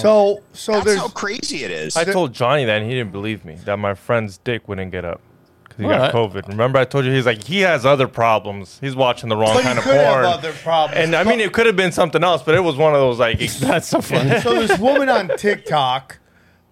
So 0.00 0.42
so 0.52 0.72
That's 0.72 0.84
there's 0.86 0.98
how 0.98 1.08
crazy 1.08 1.64
it 1.64 1.70
is. 1.70 1.96
I 1.96 2.04
told 2.04 2.32
Johnny 2.32 2.64
that 2.64 2.80
and 2.82 2.90
he 2.90 2.96
didn't 2.96 3.12
believe 3.12 3.44
me 3.44 3.54
that 3.64 3.78
my 3.78 3.94
friend's 3.94 4.38
dick 4.38 4.68
wouldn't 4.68 4.92
get 4.92 5.04
up 5.04 5.20
because 5.64 5.78
he 5.78 5.84
What? 5.84 5.98
got 5.98 6.14
COVID. 6.14 6.48
Remember, 6.48 6.78
I 6.78 6.84
told 6.84 7.04
you 7.04 7.12
he's 7.12 7.26
like 7.26 7.42
he 7.42 7.60
has 7.60 7.84
other 7.84 8.06
problems. 8.08 8.78
He's 8.80 8.94
watching 8.94 9.28
the 9.28 9.36
wrong 9.36 9.54
But 9.54 9.62
kind 9.64 9.74
you 9.76 9.80
of 9.80 9.84
could 9.84 9.94
have 9.96 10.12
porn. 10.14 10.24
other 10.26 10.52
problems. 10.52 10.98
and 11.04 11.16
I 11.16 11.24
mean, 11.24 11.40
it 11.40 11.52
could 11.52 11.66
have 11.66 11.76
been 11.76 11.92
something 11.92 12.22
else, 12.22 12.42
but 12.42 12.54
it 12.54 12.60
was 12.60 12.76
one 12.76 12.94
of 12.94 13.00
those 13.00 13.18
like 13.18 13.38
That's 13.60 13.88
so 13.88 14.00
funny. 14.00 14.40
so 14.40 14.54
this 14.66 14.78
woman 14.78 15.08
on 15.08 15.28
TikTok 15.36 16.18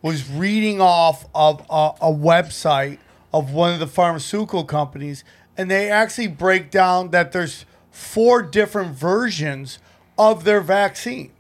was 0.00 0.28
reading 0.30 0.80
off 0.80 1.26
of 1.34 1.60
a, 1.70 1.92
a 2.02 2.12
website 2.12 2.98
of 3.32 3.52
one 3.52 3.72
of 3.72 3.78
the 3.80 3.86
pharmaceutical 3.86 4.64
companies, 4.64 5.24
and 5.56 5.70
they 5.70 5.90
actually 5.90 6.26
break 6.28 6.70
down 6.70 7.10
that 7.10 7.32
there's 7.32 7.64
four 7.90 8.42
different 8.42 8.94
versions 8.94 9.78
of 10.18 10.44
their 10.44 10.60
vaccine. 10.60 11.30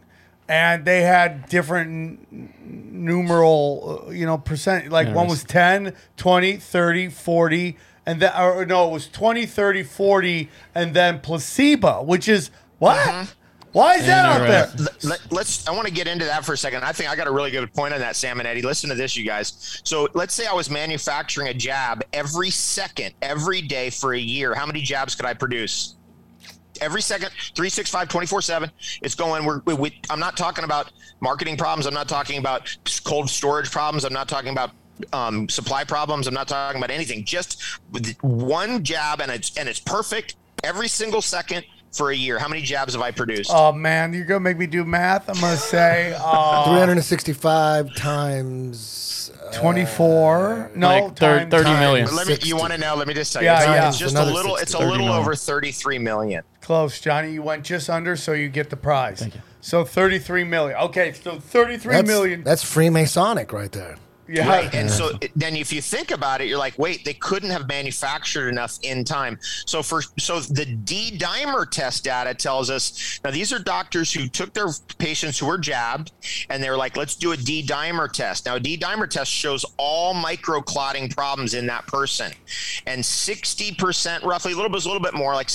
And 0.48 0.84
they 0.84 1.02
had 1.02 1.48
different 1.48 2.26
n- 2.32 2.52
numeral, 2.90 4.04
uh, 4.08 4.10
you 4.10 4.26
know, 4.26 4.38
percent. 4.38 4.90
Like 4.90 5.08
Yeah, 5.08 5.14
one 5.14 5.26
was 5.28 5.42
was- 5.42 5.44
10, 5.44 5.94
20, 6.16 6.56
30, 6.56 7.08
40, 7.08 7.76
and 8.06 8.20
then, 8.20 8.32
or 8.38 8.66
no, 8.66 8.88
it 8.88 8.92
was 8.92 9.08
20, 9.08 9.46
30, 9.46 9.82
40, 9.82 10.50
and 10.74 10.92
then 10.94 11.20
placebo, 11.20 12.02
which 12.02 12.28
is 12.28 12.50
what? 12.78 13.28
Why 13.72 13.94
is 13.94 14.04
that 14.04 14.26
out 14.26 14.38
there? 14.46 14.64
Interesting. 14.70 15.10
Let, 15.30 15.40
us 15.46 15.66
I 15.66 15.70
want 15.70 15.86
to 15.88 15.92
get 15.94 16.06
into 16.06 16.26
that 16.26 16.44
for 16.44 16.52
a 16.52 16.58
second. 16.58 16.84
I 16.84 16.92
think 16.92 17.08
I 17.08 17.16
got 17.16 17.26
a 17.26 17.30
really 17.30 17.50
good 17.50 17.72
point 17.72 17.94
on 17.94 18.00
that, 18.00 18.16
Sam 18.16 18.38
and 18.38 18.46
Eddie. 18.46 18.60
Listen 18.60 18.90
to 18.90 18.94
this, 18.96 19.16
you 19.16 19.24
guys. 19.24 19.80
So 19.84 20.08
let's 20.12 20.34
say 20.34 20.44
I 20.46 20.52
was 20.52 20.68
manufacturing 20.68 21.48
a 21.48 21.54
jab 21.54 22.02
every 22.12 22.50
second, 22.50 23.14
every 23.22 23.62
day 23.62 23.88
for 23.88 24.12
a 24.12 24.18
year. 24.18 24.54
How 24.54 24.66
many 24.66 24.82
jabs 24.82 25.14
could 25.14 25.24
I 25.24 25.32
produce? 25.32 25.94
Every 26.80 27.02
second, 27.02 27.30
365, 27.54 28.08
24 28.08 28.42
7. 28.42 28.70
It's 29.02 29.14
going. 29.14 29.44
We're, 29.44 29.60
we, 29.66 29.74
we, 29.74 30.00
I'm 30.10 30.18
not 30.20 30.36
talking 30.36 30.64
about 30.64 30.90
marketing 31.20 31.56
problems. 31.56 31.86
I'm 31.86 31.94
not 31.94 32.08
talking 32.08 32.38
about 32.38 32.74
cold 33.04 33.28
storage 33.30 33.70
problems. 33.70 34.04
I'm 34.04 34.12
not 34.12 34.28
talking 34.28 34.52
about 34.52 34.70
um, 35.12 35.48
supply 35.48 35.84
problems. 35.84 36.26
I'm 36.26 36.34
not 36.34 36.48
talking 36.48 36.78
about 36.80 36.90
anything. 36.90 37.24
Just 37.24 37.62
one 38.22 38.82
jab, 38.84 39.20
and 39.20 39.30
it's 39.30 39.56
and 39.56 39.68
it's 39.68 39.80
perfect 39.80 40.36
every 40.64 40.88
single 40.88 41.20
second 41.22 41.64
for 41.92 42.10
a 42.10 42.16
year. 42.16 42.38
How 42.38 42.48
many 42.48 42.62
jabs 42.62 42.94
have 42.94 43.02
I 43.02 43.10
produced? 43.10 43.50
Oh 43.52 43.72
man, 43.72 44.14
you're 44.14 44.24
gonna 44.24 44.40
make 44.40 44.56
me 44.58 44.66
do 44.66 44.84
math. 44.84 45.28
I'm 45.28 45.38
gonna 45.40 45.56
say 45.56 46.14
uh, 46.18 46.64
365 46.64 47.94
times. 47.94 49.30
uh, 49.46 49.52
24. 49.52 50.72
No, 50.74 50.88
Like 50.88 51.16
thir- 51.16 51.38
times- 51.40 51.50
30 51.50 51.70
million. 51.80 52.14
Let 52.14 52.26
me, 52.26 52.38
you 52.42 52.56
want 52.56 52.72
to 52.72 52.78
know? 52.78 52.94
Let 52.94 53.06
me 53.08 53.14
just 53.14 53.32
tell 53.32 53.42
Yeah. 53.42 53.58
It's, 53.58 53.66
yeah. 53.66 53.88
it's 53.88 53.98
just 53.98 54.16
a 54.16 54.24
little. 54.24 54.56
60. 54.56 54.62
It's 54.62 54.74
a 54.74 54.78
little 54.78 54.96
million. 55.06 55.12
over 55.20 55.34
thirty-three 55.34 55.98
million. 55.98 56.42
Close, 56.62 57.00
Johnny. 57.00 57.32
You 57.32 57.42
went 57.42 57.64
just 57.64 57.90
under, 57.90 58.16
so 58.16 58.32
you 58.32 58.48
get 58.48 58.70
the 58.70 58.76
prize. 58.76 59.18
Thank 59.20 59.34
you. 59.34 59.40
So 59.60 59.84
33 59.84 60.44
million. 60.44 60.76
Okay, 60.78 61.12
so 61.12 61.38
thirty-three 61.38 61.94
That's, 61.94 62.08
million. 62.08 62.42
that's 62.42 62.64
Freemasonic 62.64 63.52
right 63.52 63.70
there. 63.70 63.96
yeah. 64.28 64.48
Right. 64.48 64.74
And 64.74 64.90
so 64.90 65.10
it- 65.20 65.30
then 65.36 65.54
if 65.56 65.72
you 65.72 65.80
think 65.82 66.10
about 66.10 66.40
it, 66.40 66.48
you're 66.48 66.58
like, 66.58 66.76
wait, 66.78 67.04
they 67.04 67.14
couldn't 67.14 67.50
have 67.50 67.68
manufactured 67.68 68.48
enough 68.48 68.78
in 68.82 69.04
time. 69.04 69.38
So 69.66 69.82
for 69.82 70.02
so 70.18 70.40
the 70.40 70.64
D 70.64 71.16
dimer 71.18 71.68
test 71.70 72.02
data 72.04 72.32
tells 72.34 72.70
us 72.70 73.20
now 73.24 73.30
these 73.30 73.52
are 73.52 73.58
doctors 73.60 74.12
who 74.12 74.26
took 74.28 74.52
their 74.52 74.66
patients 74.98 75.38
who 75.38 75.46
were 75.46 75.58
jabbed 75.58 76.10
and 76.50 76.62
they 76.62 76.70
were 76.70 76.76
like, 76.76 76.96
let's 76.96 77.14
do 77.14 77.30
a 77.32 77.36
D 77.36 77.64
dimer 77.64 78.10
test. 78.10 78.46
Now 78.46 78.56
a 78.56 78.60
D 78.60 78.76
dimer 78.78 79.08
test 79.08 79.30
shows 79.30 79.64
all 79.76 80.12
microclotting 80.14 81.14
problems 81.14 81.54
in 81.54 81.66
that 81.66 81.86
person. 81.86 82.32
And 82.86 83.02
60% 83.02 84.24
roughly, 84.24 84.52
a 84.52 84.56
little 84.56 84.70
bit 84.70 84.84
a 84.84 84.88
little 84.88 85.02
bit 85.02 85.14
more, 85.14 85.34
like 85.34 85.48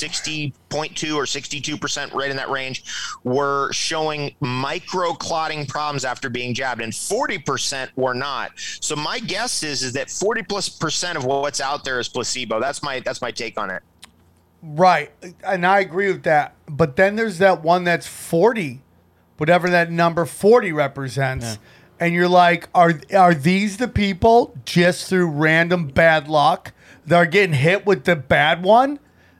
60.2 0.69 1.15
or 1.15 1.23
62% 1.23 2.13
right 2.13 2.29
in 2.29 2.37
that 2.37 2.49
range, 2.49 2.83
were 3.23 3.71
showing 3.71 4.35
micro 4.39 5.13
clotting 5.13 5.65
problems 5.65 6.05
after 6.05 6.29
being 6.29 6.53
jabbed, 6.53 6.81
and 6.81 6.93
40% 6.93 7.89
were 7.95 8.13
not. 8.13 8.51
So 8.55 8.95
my 8.95 9.19
guess 9.19 9.63
is 9.63 9.83
is 9.83 9.93
that 9.93 10.09
40 10.09 10.43
plus 10.43 10.69
percent 10.69 11.17
of 11.17 11.25
what's 11.25 11.61
out 11.61 11.83
there 11.83 11.99
is 11.99 12.07
placebo. 12.07 12.59
That's 12.59 12.83
my 12.83 12.99
that's 12.99 13.21
my 13.21 13.31
take 13.31 13.59
on 13.59 13.69
it. 13.69 13.83
Right. 14.61 15.11
And 15.45 15.65
I 15.65 15.79
agree 15.79 16.11
with 16.11 16.23
that. 16.23 16.55
But 16.67 16.95
then 16.95 17.15
there's 17.15 17.37
that 17.37 17.63
one 17.63 17.83
that's 17.83 18.07
40, 18.07 18.81
whatever 19.37 19.69
that 19.69 19.91
number 19.91 20.25
40 20.25 20.71
represents. 20.73 21.59
And 21.99 22.13
you're 22.13 22.27
like, 22.27 22.69
are 22.75 22.99
are 23.15 23.33
these 23.33 23.77
the 23.77 23.87
people 23.87 24.55
just 24.65 25.09
through 25.09 25.29
random 25.31 25.87
bad 25.87 26.27
luck 26.27 26.73
that 27.05 27.15
are 27.15 27.25
getting 27.25 27.55
hit 27.55 27.85
with 27.85 28.03
the 28.03 28.15
bad 28.15 28.63
one? 28.63 28.99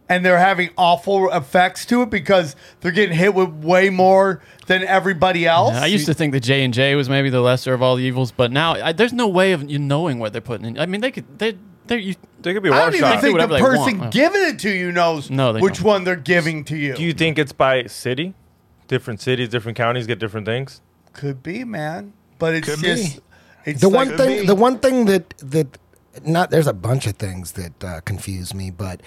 And 0.09 0.25
they're 0.25 0.39
having 0.39 0.69
awful 0.77 1.29
effects 1.31 1.85
to 1.87 2.01
it 2.03 2.09
because 2.09 2.55
they're 2.79 2.93
getting 2.93 3.17
hit 3.17 3.33
with 3.33 3.49
way 3.49 3.89
more 3.89 4.41
than 4.67 4.83
everybody 4.83 5.45
else. 5.45 5.75
I 5.75 5.87
used 5.87 6.05
to 6.05 6.13
think 6.13 6.31
the 6.31 6.39
J 6.39 6.63
and 6.63 6.73
J 6.73 6.95
was 6.95 7.09
maybe 7.09 7.29
the 7.29 7.41
lesser 7.41 7.73
of 7.73 7.81
all 7.81 7.97
the 7.97 8.03
evils, 8.03 8.31
but 8.31 8.51
now 8.51 8.73
I, 8.73 8.93
there's 8.93 9.11
no 9.11 9.27
way 9.27 9.51
of 9.51 9.69
you 9.69 9.79
knowing 9.79 10.19
what 10.19 10.31
they're 10.31 10.41
putting 10.41 10.65
in. 10.65 10.79
I 10.79 10.85
mean, 10.85 11.01
they 11.01 11.11
could 11.11 11.39
they 11.39 11.57
they 11.87 11.99
you, 11.99 12.15
They 12.41 12.53
could 12.53 12.63
be 12.63 12.69
I 12.69 12.89
don't 12.89 12.95
even 12.95 13.19
think 13.19 13.37
the 13.37 13.47
person 13.59 14.09
giving 14.09 14.43
it 14.43 14.59
to 14.59 14.69
you 14.69 14.91
knows 14.91 15.29
No, 15.29 15.53
which 15.53 15.75
don't. 15.75 15.83
one 15.85 16.03
they're 16.05 16.15
giving 16.15 16.63
to 16.65 16.77
you. 16.77 16.95
Do 16.95 17.03
you 17.03 17.13
think 17.13 17.37
it's 17.37 17.51
by 17.51 17.83
city? 17.87 18.33
Different 18.87 19.19
cities, 19.19 19.49
different 19.49 19.77
counties 19.77 20.07
get 20.07 20.19
different 20.19 20.45
things. 20.45 20.81
Could 21.11 21.43
be, 21.43 21.65
man. 21.65 22.13
But 22.39 22.55
it's 22.55 22.69
Could 22.69 22.79
just 22.83 23.19
it's 23.65 23.81
the 23.81 23.89
like, 23.89 24.07
one 24.09 24.17
thing 24.17 24.45
the 24.45 24.55
one 24.55 24.79
thing 24.79 25.05
that 25.05 25.33
that 25.39 25.77
not 26.23 26.49
there's 26.49 26.67
a 26.67 26.73
bunch 26.73 27.05
of 27.07 27.15
things 27.17 27.51
that 27.53 27.83
uh, 27.83 28.01
confuse 28.01 28.53
me 28.53 28.71
but 28.71 29.01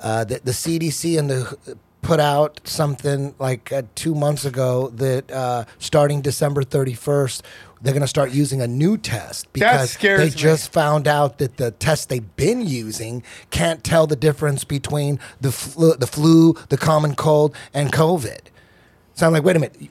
uh, 0.00 0.24
the, 0.24 0.40
the 0.44 0.52
cdc 0.52 1.18
and 1.18 1.30
the 1.30 1.76
put 2.02 2.18
out 2.18 2.60
something 2.64 3.34
like 3.38 3.70
uh, 3.72 3.82
two 3.94 4.14
months 4.14 4.44
ago 4.44 4.88
that 4.88 5.30
uh, 5.30 5.64
starting 5.78 6.20
december 6.20 6.62
31st 6.62 7.42
they're 7.82 7.94
going 7.94 8.02
to 8.02 8.08
start 8.08 8.30
using 8.30 8.60
a 8.60 8.66
new 8.66 8.98
test 8.98 9.50
because 9.52 9.96
they 9.96 10.24
me. 10.24 10.30
just 10.30 10.72
found 10.72 11.08
out 11.08 11.38
that 11.38 11.56
the 11.56 11.70
test 11.70 12.08
they've 12.08 12.36
been 12.36 12.66
using 12.66 13.22
can't 13.50 13.82
tell 13.82 14.06
the 14.06 14.16
difference 14.16 14.64
between 14.64 15.18
the 15.40 15.50
flu, 15.50 15.94
the 15.94 16.06
flu 16.06 16.54
the 16.68 16.76
common 16.76 17.14
cold 17.14 17.54
and 17.72 17.92
covid. 17.92 18.40
So 19.14 19.26
i'm 19.26 19.32
like 19.32 19.44
wait 19.44 19.56
a 19.56 19.60
minute. 19.60 19.90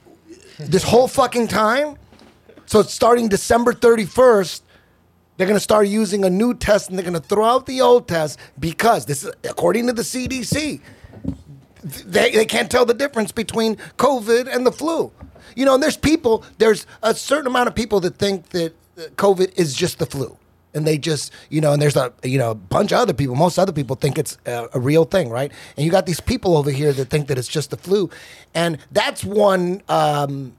This 0.60 0.84
whole 0.84 1.08
fucking 1.08 1.48
time? 1.48 1.96
So 2.66 2.82
it's 2.82 2.94
starting 2.94 3.30
December 3.30 3.74
31st, 3.74 4.62
they're 5.40 5.48
going 5.48 5.56
to 5.56 5.64
start 5.64 5.88
using 5.88 6.26
a 6.26 6.30
new 6.30 6.54
test 6.54 6.90
and 6.90 7.00
they're 7.00 7.10
going 7.10 7.14
to 7.14 7.26
throw 7.26 7.46
out 7.46 7.66
the 7.66 7.80
old 7.80 8.10
test 8.10 8.38
because 8.60 9.06
this 9.06 9.24
is 9.24 9.32
according 9.46 9.88
to 9.88 9.94
the 9.94 10.02
CDC. 10.02 10.82
They, 11.82 12.32
they 12.32 12.46
can't 12.46 12.70
tell 12.70 12.86
the 12.86 12.94
difference 12.94 13.32
between 13.32 13.78
COVID 13.98 14.54
and 14.54 14.66
the 14.66 14.72
flu. 14.74 15.14
You 15.56 15.64
know, 15.64 15.76
and 15.76 15.82
there's 15.82 15.96
people, 15.96 16.44
there's 16.58 16.86
a 17.02 17.16
certain 17.16 17.48
amount 17.48 17.70
of 17.70 17.76
people 17.76 18.02
that 18.02 18.18
think 18.18 18.50
that 18.50 18.76
COVID 19.16 19.58
is 19.58 19.74
just 19.74 20.00
the 20.00 20.06
flu. 20.06 20.38
And 20.74 20.86
they 20.86 20.98
just, 20.98 21.32
you 21.48 21.62
know, 21.62 21.72
and 21.72 21.82
there's 21.82 21.96
a, 21.96 22.12
you 22.22 22.38
know, 22.38 22.52
a 22.52 22.56
bunch 22.56 22.92
of 22.92 23.00
other 23.00 23.14
people. 23.14 23.34
Most 23.38 23.58
other 23.58 23.72
people 23.72 23.96
think 23.96 24.18
it's 24.18 24.38
a, 24.46 24.68
a 24.74 24.80
real 24.82 25.06
thing, 25.06 25.30
right? 25.30 25.54
And 25.78 25.86
you 25.86 25.90
got 25.90 26.06
these 26.06 26.20
people 26.20 26.58
over 26.58 26.70
here 26.70 26.92
that 26.92 27.06
think 27.06 27.30
that 27.30 27.38
it's 27.38 27.48
just 27.48 27.70
the 27.70 27.78
flu, 27.78 28.10
and 28.54 28.78
that's 28.92 29.24
one 29.24 29.84
um, 29.88 30.52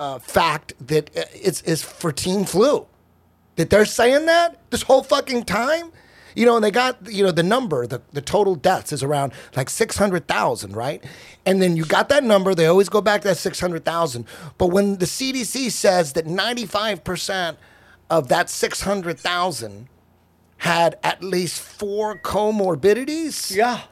uh, 0.00 0.18
fact 0.18 0.72
that 0.88 1.14
uh, 1.16 1.24
it's 1.34 1.60
is 1.62 1.82
for 1.82 2.10
team 2.10 2.44
flu 2.44 2.86
that 3.56 3.70
they're 3.70 3.84
saying 3.84 4.26
that 4.26 4.58
this 4.70 4.82
whole 4.82 5.02
fucking 5.02 5.44
time 5.44 5.92
you 6.34 6.46
know 6.46 6.56
and 6.56 6.64
they 6.64 6.70
got 6.70 6.96
you 7.10 7.22
know 7.22 7.30
the 7.30 7.42
number 7.42 7.86
the, 7.86 8.00
the 8.12 8.20
total 8.20 8.54
deaths 8.54 8.92
is 8.92 9.02
around 9.02 9.32
like 9.56 9.68
600000 9.68 10.74
right 10.74 11.04
and 11.44 11.60
then 11.60 11.76
you 11.76 11.84
got 11.84 12.08
that 12.08 12.24
number 12.24 12.54
they 12.54 12.66
always 12.66 12.88
go 12.88 13.00
back 13.00 13.22
to 13.22 13.28
that 13.28 13.36
600000 13.36 14.26
but 14.58 14.68
when 14.68 14.96
the 14.96 15.06
cdc 15.06 15.70
says 15.70 16.14
that 16.14 16.26
95% 16.26 17.56
of 18.10 18.28
that 18.28 18.48
600000 18.48 19.88
had 20.58 20.98
at 21.02 21.22
least 21.22 21.60
four 21.60 22.16
comorbidities 22.18 23.54
yeah. 23.54 23.82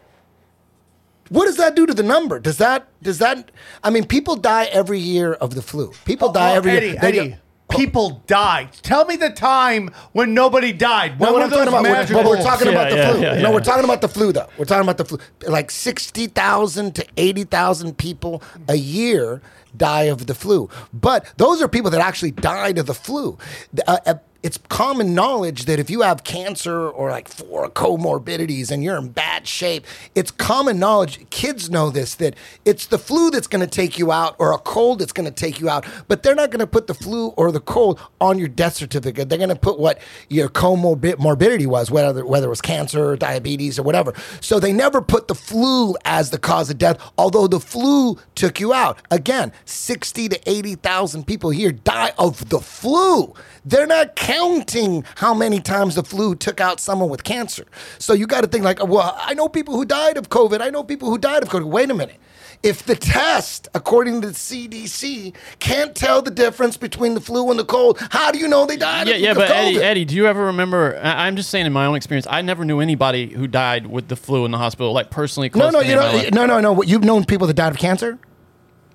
what 1.29 1.47
does 1.47 1.57
that 1.57 1.75
do 1.75 1.85
to 1.87 1.95
the 1.95 2.03
number? 2.03 2.39
Does 2.39 2.59
that 2.59 2.87
does 3.03 3.19
that? 3.19 3.51
I 3.83 3.91
mean, 3.91 4.07
people 4.07 4.37
die 4.37 4.67
every 4.67 4.99
year 4.99 5.33
of 5.33 5.55
the 5.55 5.63
flu. 5.63 5.93
People 6.05 6.29
oh, 6.29 6.33
die 6.33 6.53
Oh, 6.53 6.57
every 6.57 6.73
Eddie, 6.73 6.87
year. 6.87 6.99
They 7.01 7.19
Eddie, 7.19 7.37
people 7.71 8.23
died. 8.27 8.73
Tell 8.83 9.05
me 9.05 9.17
the 9.17 9.31
time 9.31 9.91
when 10.13 10.35
nobody 10.35 10.73
died. 10.73 11.19
When 11.19 11.29
No, 11.29 11.33
what 11.35 11.43
I'm 11.43 11.51
talking 11.51 11.69
about, 11.69 11.83
we're, 11.83 12.07
but 12.15 12.25
we're 12.27 12.43
talking 12.43 12.67
Yeah, 12.69 12.73
about 12.73 12.91
the 12.91 12.97
yeah, 12.97 13.13
flu. 13.13 13.21
yeah, 13.23 13.41
No, 13.43 13.53
we're 13.53 13.61
talking 13.61 13.85
about 13.85 14.01
the 14.01 14.09
flu, 14.09 14.33
though. 14.33 14.49
We're 14.59 14.65
talking 14.65 14.83
about 14.83 14.99
the 14.99 15.05
flu. 15.05 15.19
Like 15.47 15.71
sixty 15.71 16.27
thousand 16.27 16.95
to 16.97 17.07
eighty 17.17 17.45
thousand 17.45 17.97
people 17.99 18.43
a 18.69 18.77
year 18.77 19.41
die 19.77 20.05
of 20.05 20.27
the 20.27 20.35
flu, 20.35 20.69
but 20.93 21.33
those 21.37 21.63
are 21.63 21.69
people 21.69 21.91
that 21.93 22.01
actually 22.01 22.33
died 22.33 22.77
of 22.79 22.87
the 22.87 22.95
flu. 22.95 23.39
Uh, 23.87 24.15
it's 24.43 24.59
common 24.69 25.15
knowledge 25.15 25.67
that 25.67 25.79
if 25.79 25.91
you 25.91 26.01
have 26.01 26.25
cancer 26.25 26.89
or 26.89 27.11
like 27.11 27.29
four 27.29 27.69
comorbidities 27.69 28.71
and 28.71 28.83
you're 28.83 28.97
in 28.97 29.11
bad 29.11 29.47
shape, 29.47 29.87
it's 30.15 30.31
common 30.31 30.79
knowledge. 30.79 31.29
Kids 31.31 31.69
know 31.69 31.91
this 31.91 32.15
that 32.17 32.35
it's 32.65 32.87
the 32.87 32.99
flu 32.99 33.31
that's 33.31 33.47
going 33.47 33.61
to 33.61 33.67
take 33.67 33.99
you 33.99 34.11
out 34.11 34.37
or 34.39 34.53
a 34.53 34.59
cold 34.59 35.01
that's 35.01 35.13
going 35.13 35.29
to 35.29 35.35
take 35.35 35.61
you 35.61 35.69
out, 35.69 35.85
but 36.09 36.23
they're 36.23 36.35
not 36.35 36.51
going 36.51 36.61
to 36.61 36.67
put 36.67 36.87
the 36.87 36.95
flu 36.95 37.29
or 37.37 37.53
the 37.53 37.61
cold 37.61 38.01
on 38.21 38.39
your 38.39 38.49
death 38.49 38.75
certificate. 38.75 39.29
They're 39.29 39.39
going 39.39 39.51
to 39.51 39.57
put 39.57 39.79
what 39.79 40.01
your 40.29 40.49
comorbidity 40.49 41.67
was, 41.67 41.91
whether 41.91 42.25
whether 42.25 42.47
it 42.47 42.51
was 42.51 42.63
cancer 42.63 43.11
or 43.11 43.17
diabetes 43.17 43.79
or 43.79 43.83
whatever. 43.83 44.15
So 44.41 44.59
they 44.59 44.73
never 44.73 45.03
put 45.03 45.29
the 45.29 45.35
flu 45.35 45.97
as 46.05 46.31
the 46.31 46.39
cause 46.39 46.71
of 46.71 46.79
death, 46.79 46.99
although 47.19 47.47
the 47.47 47.61
flu 47.61 48.19
took 48.35 48.59
you 48.59 48.73
out. 48.73 49.03
Again, 49.11 49.53
60 49.67 50.29
to 50.31 50.51
80,000 50.51 51.27
people 51.27 51.51
here 51.51 51.73
die 51.73 52.13
of 52.19 52.49
the 52.49 52.61
flu. 52.61 53.35
They're 53.65 53.87
not 53.87 54.17
counting 54.17 55.05
how 55.17 55.35
many 55.35 55.61
times 55.61 55.95
the 55.95 56.03
flu 56.03 56.35
took 56.35 56.61
out 56.61 56.81
someone 56.81 57.09
with 57.11 57.25
cancer. 57.25 57.65
So 57.99 58.13
you 58.15 58.27
got 58.27 58.41
to 58.43 58.47
think 58.47 58.65
like, 58.65 58.85
well, 58.87 59.15
I 59.21 59.35
know 59.35 59.49
people 59.49 59.75
who 59.77 59.85
died 59.85 60.17
of 60.17 60.29
COVID. 60.31 60.61
I 60.61 60.71
know 60.71 60.83
people 60.83 61.11
who 61.11 61.19
died 61.19 61.43
of 61.43 61.49
COVID. 61.51 61.65
Wait 61.65 61.91
a 61.91 61.95
minute. 61.95 62.17
If 62.63 62.85
the 62.85 62.95
test, 62.95 63.69
according 63.75 64.21
to 64.21 64.29
the 64.29 64.35
CDC, 64.35 65.35
can't 65.61 65.95
tell 65.95 66.21
the 66.21 66.31
difference 66.31 66.77
between 66.77 67.15
the 67.15 67.21
flu 67.21 67.49
and 67.51 67.59
the 67.59 67.65
cold, 67.65 67.99
how 68.11 68.31
do 68.31 68.39
you 68.39 68.47
know 68.49 68.67
they 68.67 68.77
died 68.77 69.09
Yeah, 69.09 69.15
of, 69.15 69.21
yeah, 69.21 69.31
of 69.31 69.37
but 69.39 69.49
COVID? 69.51 69.55
Eddie, 69.77 69.83
Eddie, 69.83 70.05
do 70.05 70.15
you 70.15 70.27
ever 70.27 70.45
remember? 70.47 70.99
I- 71.03 71.27
I'm 71.27 71.37
just 71.37 71.49
saying, 71.49 71.65
in 71.65 71.73
my 71.73 71.87
own 71.87 71.97
experience, 71.97 72.27
I 72.29 72.43
never 72.43 72.65
knew 72.67 72.81
anybody 72.81 73.29
who 73.31 73.47
died 73.47 73.87
with 73.87 74.09
the 74.09 74.17
flu 74.17 74.45
in 74.45 74.51
the 74.51 74.59
hospital, 74.59 74.93
like 74.93 75.11
personally. 75.11 75.49
Close 75.49 75.73
no, 75.73 75.79
no, 75.79 75.83
to 75.83 75.85
me 75.87 75.93
you 75.95 75.99
in 75.99 76.05
my 76.05 76.13
know, 76.13 76.19
life. 76.19 76.33
no, 76.35 76.47
no, 76.47 76.61
no. 76.75 76.83
You've 76.83 77.05
known 77.05 77.25
people 77.25 77.47
that 77.47 77.55
died 77.55 77.73
of 77.73 77.79
cancer. 77.79 78.19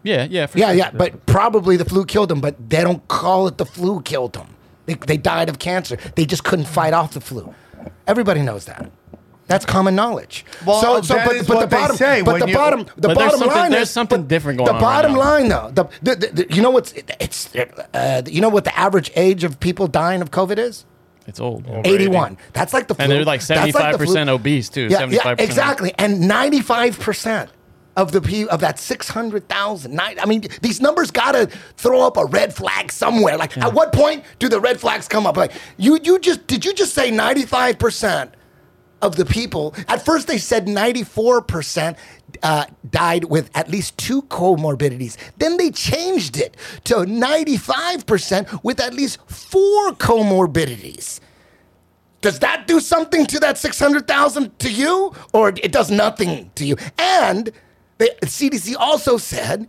Yeah, 0.04 0.28
yeah, 0.30 0.46
for 0.46 0.60
Yeah, 0.60 0.68
sure. 0.68 0.76
yeah, 0.76 0.92
but 0.92 1.26
probably 1.26 1.76
the 1.78 1.86
flu 1.86 2.06
killed 2.06 2.30
them, 2.30 2.42
but 2.42 2.70
they 2.70 2.84
don't 2.84 3.08
call 3.08 3.48
it 3.48 3.58
the 3.58 3.66
flu 3.66 4.02
killed 4.02 4.34
them. 4.34 4.55
They, 4.86 4.94
they 4.94 5.18
died 5.18 5.50
of 5.50 5.60
cancer. 5.60 5.98
They 6.16 6.26
just 6.26 6.44
couldn't 6.44 6.66
fight 6.66 6.94
off 6.94 7.14
the 7.14 7.22
flu. 7.22 7.54
Everybody 8.08 8.42
knows 8.42 8.66
that. 8.66 8.92
That's 9.48 9.64
common 9.66 9.96
knowledge. 9.96 10.44
Well, 10.66 10.82
that 11.02 11.32
is 11.36 11.48
what 11.48 11.70
they 11.70 11.88
say 11.96 12.24
but 12.24 12.32
when 12.34 12.40
the 12.42 12.48
you- 12.48 12.56
bottom, 12.56 12.86
the 12.98 13.10
But 13.10 13.18
there's 13.18 13.18
bottom 13.18 13.40
something- 13.40 13.48
line 13.58 13.72
there's 13.72 13.84
is 13.90 13.92
something 13.92 14.22
but 14.24 14.28
different 14.28 14.58
going 14.58 14.66
the 14.68 14.74
on 14.74 14.82
right 14.82 15.02
bottom 15.02 15.14
now. 15.14 15.20
line, 15.20 15.48
though, 15.50 15.72
the, 16.02 16.16
the, 16.16 16.28
the, 16.34 16.54
you 16.56 16.64
know 16.64 16.72
what's 16.72 16.94
it's 17.20 17.56
uh, 17.94 18.24
you 18.26 18.42
know 18.42 18.50
what 18.50 18.64
the 18.64 18.76
average 18.78 19.12
age 19.16 19.44
of 19.44 19.60
people 19.60 19.86
dying 19.88 20.24
of 20.24 20.32
COVID 20.32 20.58
is? 20.58 20.86
It's 21.28 21.40
old. 21.40 21.66
Eighty-one. 21.86 22.38
That's 22.54 22.74
like 22.74 22.88
the 22.88 22.96
flu. 22.96 23.04
And 23.04 23.12
they're 23.12 23.24
like 23.26 23.42
That's 23.46 23.72
the 23.74 23.98
flu. 23.98 24.16
75% 24.16 24.30
obese, 24.30 24.70
too. 24.70 24.88
Yeah, 24.92 25.02
75% 25.02 25.12
yeah, 25.12 25.36
exactly. 25.40 25.94
And 25.98 26.28
ninety-five 26.28 27.00
percent 27.00 27.50
of 27.96 28.12
the 28.12 28.48
of 28.50 28.60
that 28.60 28.80
six 28.80 29.08
hundred 29.08 29.48
thousand. 29.48 30.00
I 30.00 30.26
mean, 30.26 30.44
these 30.62 30.82
numbers 30.82 31.12
gotta 31.12 31.48
throw 31.78 32.02
up 32.02 32.18
a 32.18 32.26
red 32.26 32.54
flag 32.54 32.92
somewhere. 32.92 33.38
Like, 33.38 33.58
at 33.58 33.74
what 33.74 33.94
point 33.94 34.24
do 34.40 34.50
the 34.50 34.60
red 34.60 34.80
flags 34.80 35.08
come 35.08 35.26
up? 35.26 35.38
Like, 35.38 35.54
you 35.78 36.00
you 36.04 36.20
just 36.20 36.48
did 36.48 36.66
you 36.66 36.74
just 36.74 36.94
say 36.94 37.12
ninety-five 37.12 37.80
percent? 37.80 38.34
Of 39.02 39.18
the 39.18 39.26
people, 39.26 39.76
at 39.88 40.04
first 40.04 40.26
they 40.26 40.40
said 40.40 40.66
94% 40.66 41.96
uh, 42.42 42.66
died 42.90 43.26
with 43.26 43.52
at 43.54 43.70
least 43.70 44.00
two 44.00 44.24
comorbidities. 44.24 45.18
Then 45.38 45.58
they 45.58 45.70
changed 45.70 46.38
it 46.38 46.58
to 46.86 46.96
95% 46.96 48.64
with 48.64 48.80
at 48.80 48.96
least 48.96 49.20
four 49.30 49.92
comorbidities. 49.92 51.20
Does 52.22 52.40
that 52.40 52.66
do 52.66 52.80
something 52.80 53.28
to 53.28 53.40
that 53.42 53.60
600,000 53.60 54.58
to 54.58 54.72
you? 54.72 55.14
Or 55.34 55.50
it 55.50 55.72
does 55.72 55.92
nothing 55.92 56.50
to 56.56 56.66
you? 56.66 56.76
And 56.98 57.52
the 57.98 58.16
CDC 58.24 58.76
also 58.78 59.18
said 59.18 59.68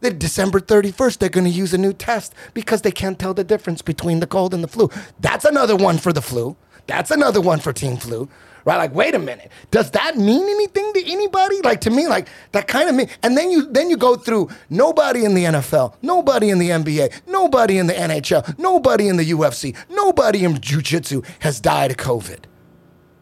that 0.00 0.18
December 0.18 0.60
31st, 0.60 1.18
they're 1.18 1.28
going 1.28 1.44
to 1.44 1.50
use 1.50 1.74
a 1.74 1.78
new 1.78 1.92
test 1.92 2.34
because 2.54 2.82
they 2.82 2.90
can't 2.90 3.18
tell 3.18 3.34
the 3.34 3.44
difference 3.44 3.82
between 3.82 4.20
the 4.20 4.26
cold 4.26 4.54
and 4.54 4.62
the 4.62 4.68
flu. 4.68 4.90
That's 5.20 5.44
another 5.44 5.76
one 5.76 5.98
for 5.98 6.12
the 6.12 6.22
flu. 6.22 6.56
That's 6.86 7.10
another 7.10 7.40
one 7.40 7.58
for 7.58 7.72
Team 7.72 7.96
Flu. 7.96 8.28
Right? 8.64 8.78
Like, 8.78 8.94
wait 8.94 9.14
a 9.14 9.18
minute. 9.18 9.52
Does 9.70 9.92
that 9.92 10.16
mean 10.16 10.42
anything 10.42 10.92
to 10.94 11.12
anybody? 11.12 11.60
Like 11.62 11.80
to 11.82 11.90
me, 11.90 12.08
like 12.08 12.28
that 12.50 12.66
kind 12.66 12.88
of 12.88 12.96
mean. 12.96 13.08
And 13.22 13.36
then 13.36 13.50
you 13.50 13.66
then 13.70 13.90
you 13.90 13.96
go 13.96 14.16
through 14.16 14.48
nobody 14.70 15.24
in 15.24 15.34
the 15.34 15.44
NFL, 15.44 15.94
nobody 16.02 16.50
in 16.50 16.58
the 16.58 16.70
NBA, 16.70 17.22
nobody 17.28 17.78
in 17.78 17.86
the 17.86 17.92
NHL, 17.92 18.58
nobody 18.58 19.06
in 19.06 19.18
the 19.18 19.30
UFC, 19.30 19.76
nobody 19.88 20.44
in 20.44 20.60
jiu-jitsu 20.60 21.22
has 21.40 21.60
died 21.60 21.92
of 21.92 21.96
COVID. 21.96 22.44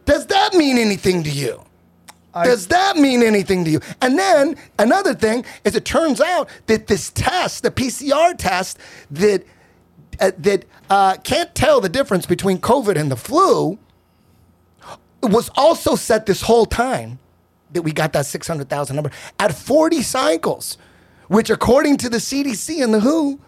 Does 0.05 0.25
that 0.27 0.53
mean 0.55 0.79
anything 0.79 1.23
to 1.23 1.29
you? 1.29 1.64
Does 2.43 2.67
that 2.67 2.97
mean 2.97 3.23
anything 3.23 3.63
to 3.65 3.71
you? 3.71 3.79
And 4.01 4.19
then 4.19 4.55
another 4.77 5.13
thing 5.13 5.45
is, 5.63 5.75
it 5.75 5.85
turns 5.85 6.19
out 6.19 6.49
that 6.67 6.87
this 6.87 7.09
test, 7.11 7.63
the 7.63 7.71
PCR 7.71 8.37
test, 8.37 8.77
that 9.11 9.43
uh, 10.19 10.31
that 10.39 10.65
uh, 10.89 11.15
can't 11.23 11.53
tell 11.55 11.81
the 11.81 11.89
difference 11.89 12.25
between 12.25 12.57
COVID 12.59 12.97
and 12.97 13.09
the 13.11 13.15
flu, 13.17 13.77
was 15.23 15.49
also 15.55 15.95
set 15.95 16.25
this 16.25 16.41
whole 16.41 16.65
time 16.65 17.19
that 17.71 17.81
we 17.81 17.91
got 17.91 18.13
that 18.13 18.25
six 18.25 18.47
hundred 18.47 18.69
thousand 18.69 18.95
number 18.95 19.11
at 19.39 19.53
forty 19.55 20.01
cycles, 20.01 20.77
which 21.27 21.49
according 21.49 21.97
to 21.97 22.09
the 22.09 22.17
CDC 22.17 22.83
and 22.83 22.93
the 22.93 22.99
WHO 23.01 23.39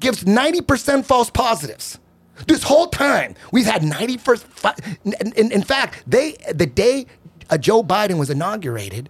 gives 0.00 0.24
90% 0.24 1.04
false 1.04 1.30
positives. 1.30 1.98
This 2.48 2.64
whole 2.64 2.88
time, 2.88 3.36
we've 3.52 3.66
had 3.66 3.82
91st. 3.82 4.38
fi- 4.42 4.74
In, 5.04 5.14
in, 5.36 5.52
in 5.52 5.62
fact, 5.62 6.02
they 6.08 6.32
the 6.52 6.66
day 6.66 7.06
uh, 7.50 7.58
Joe 7.58 7.82
Biden 7.82 8.18
was 8.18 8.30
inaugurated, 8.30 9.08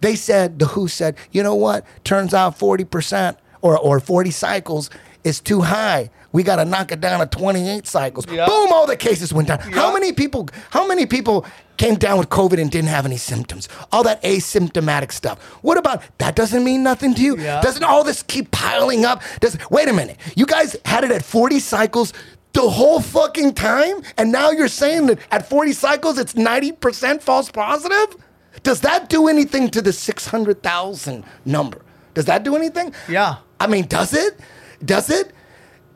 they 0.00 0.14
said 0.14 0.58
the 0.58 0.66
WHO 0.66 0.88
said, 0.88 1.16
you 1.32 1.42
know 1.42 1.54
what? 1.54 1.84
Turns 2.04 2.34
out 2.34 2.58
40% 2.58 3.36
or 3.62 3.78
or 3.78 4.00
40 4.00 4.30
cycles 4.30 4.90
is 5.24 5.40
too 5.40 5.62
high. 5.62 6.10
We 6.30 6.42
got 6.42 6.56
to 6.56 6.64
knock 6.64 6.92
it 6.92 7.00
down 7.00 7.20
to 7.20 7.26
28 7.26 7.86
cycles. 7.86 8.26
Boom! 8.26 8.72
All 8.72 8.86
the 8.86 8.96
cases 8.96 9.32
went 9.32 9.48
down. 9.48 9.60
How 9.60 9.92
many 9.92 10.12
people? 10.12 10.48
How 10.70 10.86
many 10.86 11.06
people 11.06 11.46
came 11.78 11.94
down 11.94 12.18
with 12.18 12.28
COVID 12.28 12.60
and 12.60 12.70
didn't 12.70 12.90
have 12.90 13.06
any 13.06 13.16
symptoms? 13.16 13.68
All 13.92 14.02
that 14.02 14.22
asymptomatic 14.22 15.10
stuff. 15.10 15.42
What 15.62 15.78
about 15.78 16.02
that? 16.18 16.36
Doesn't 16.36 16.62
mean 16.62 16.82
nothing 16.82 17.14
to 17.14 17.22
you. 17.22 17.38
Yeah. 17.38 17.62
Doesn't 17.62 17.82
all 17.82 18.04
this 18.04 18.22
keep 18.22 18.50
piling 18.50 19.06
up? 19.06 19.22
Does 19.40 19.56
wait 19.70 19.88
a 19.88 19.92
minute? 19.94 20.18
You 20.36 20.44
guys 20.44 20.76
had 20.84 21.02
it 21.02 21.10
at 21.10 21.24
40 21.24 21.60
cycles. 21.60 22.12
The 22.52 22.68
whole 22.68 23.00
fucking 23.00 23.54
time, 23.54 24.02
and 24.16 24.32
now 24.32 24.50
you're 24.50 24.68
saying 24.68 25.06
that 25.06 25.18
at 25.30 25.48
40 25.48 25.72
cycles 25.72 26.18
it's 26.18 26.32
90% 26.34 27.20
false 27.22 27.50
positive? 27.50 28.16
Does 28.62 28.80
that 28.80 29.08
do 29.08 29.28
anything 29.28 29.68
to 29.70 29.82
the 29.82 29.92
600,000 29.92 31.24
number? 31.44 31.82
Does 32.14 32.24
that 32.24 32.42
do 32.42 32.56
anything? 32.56 32.92
Yeah. 33.08 33.36
I 33.60 33.66
mean, 33.68 33.86
does 33.86 34.12
it? 34.12 34.40
Does 34.84 35.10
it? 35.10 35.32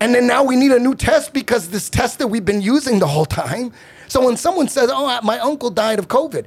And 0.01 0.15
then 0.15 0.27
now 0.27 0.43
we 0.45 0.57
need 0.57 0.73
a 0.73 0.79
new 0.79 0.95
test 0.95 1.33
because 1.33 1.71
this 1.71 1.89
test 1.89 2.19
that 2.19 2.27
we've 2.29 2.45
been 2.45 2.61
using 2.61 2.99
the 2.99 3.07
whole 3.07 3.25
time. 3.27 3.73
So 4.09 4.25
when 4.25 4.37
someone 4.37 4.69
says, 4.69 4.91
"Oh, 4.93 5.21
my 5.23 5.39
uncle 5.39 5.71
died 5.71 5.99
of 5.99 6.09
COVID," 6.09 6.45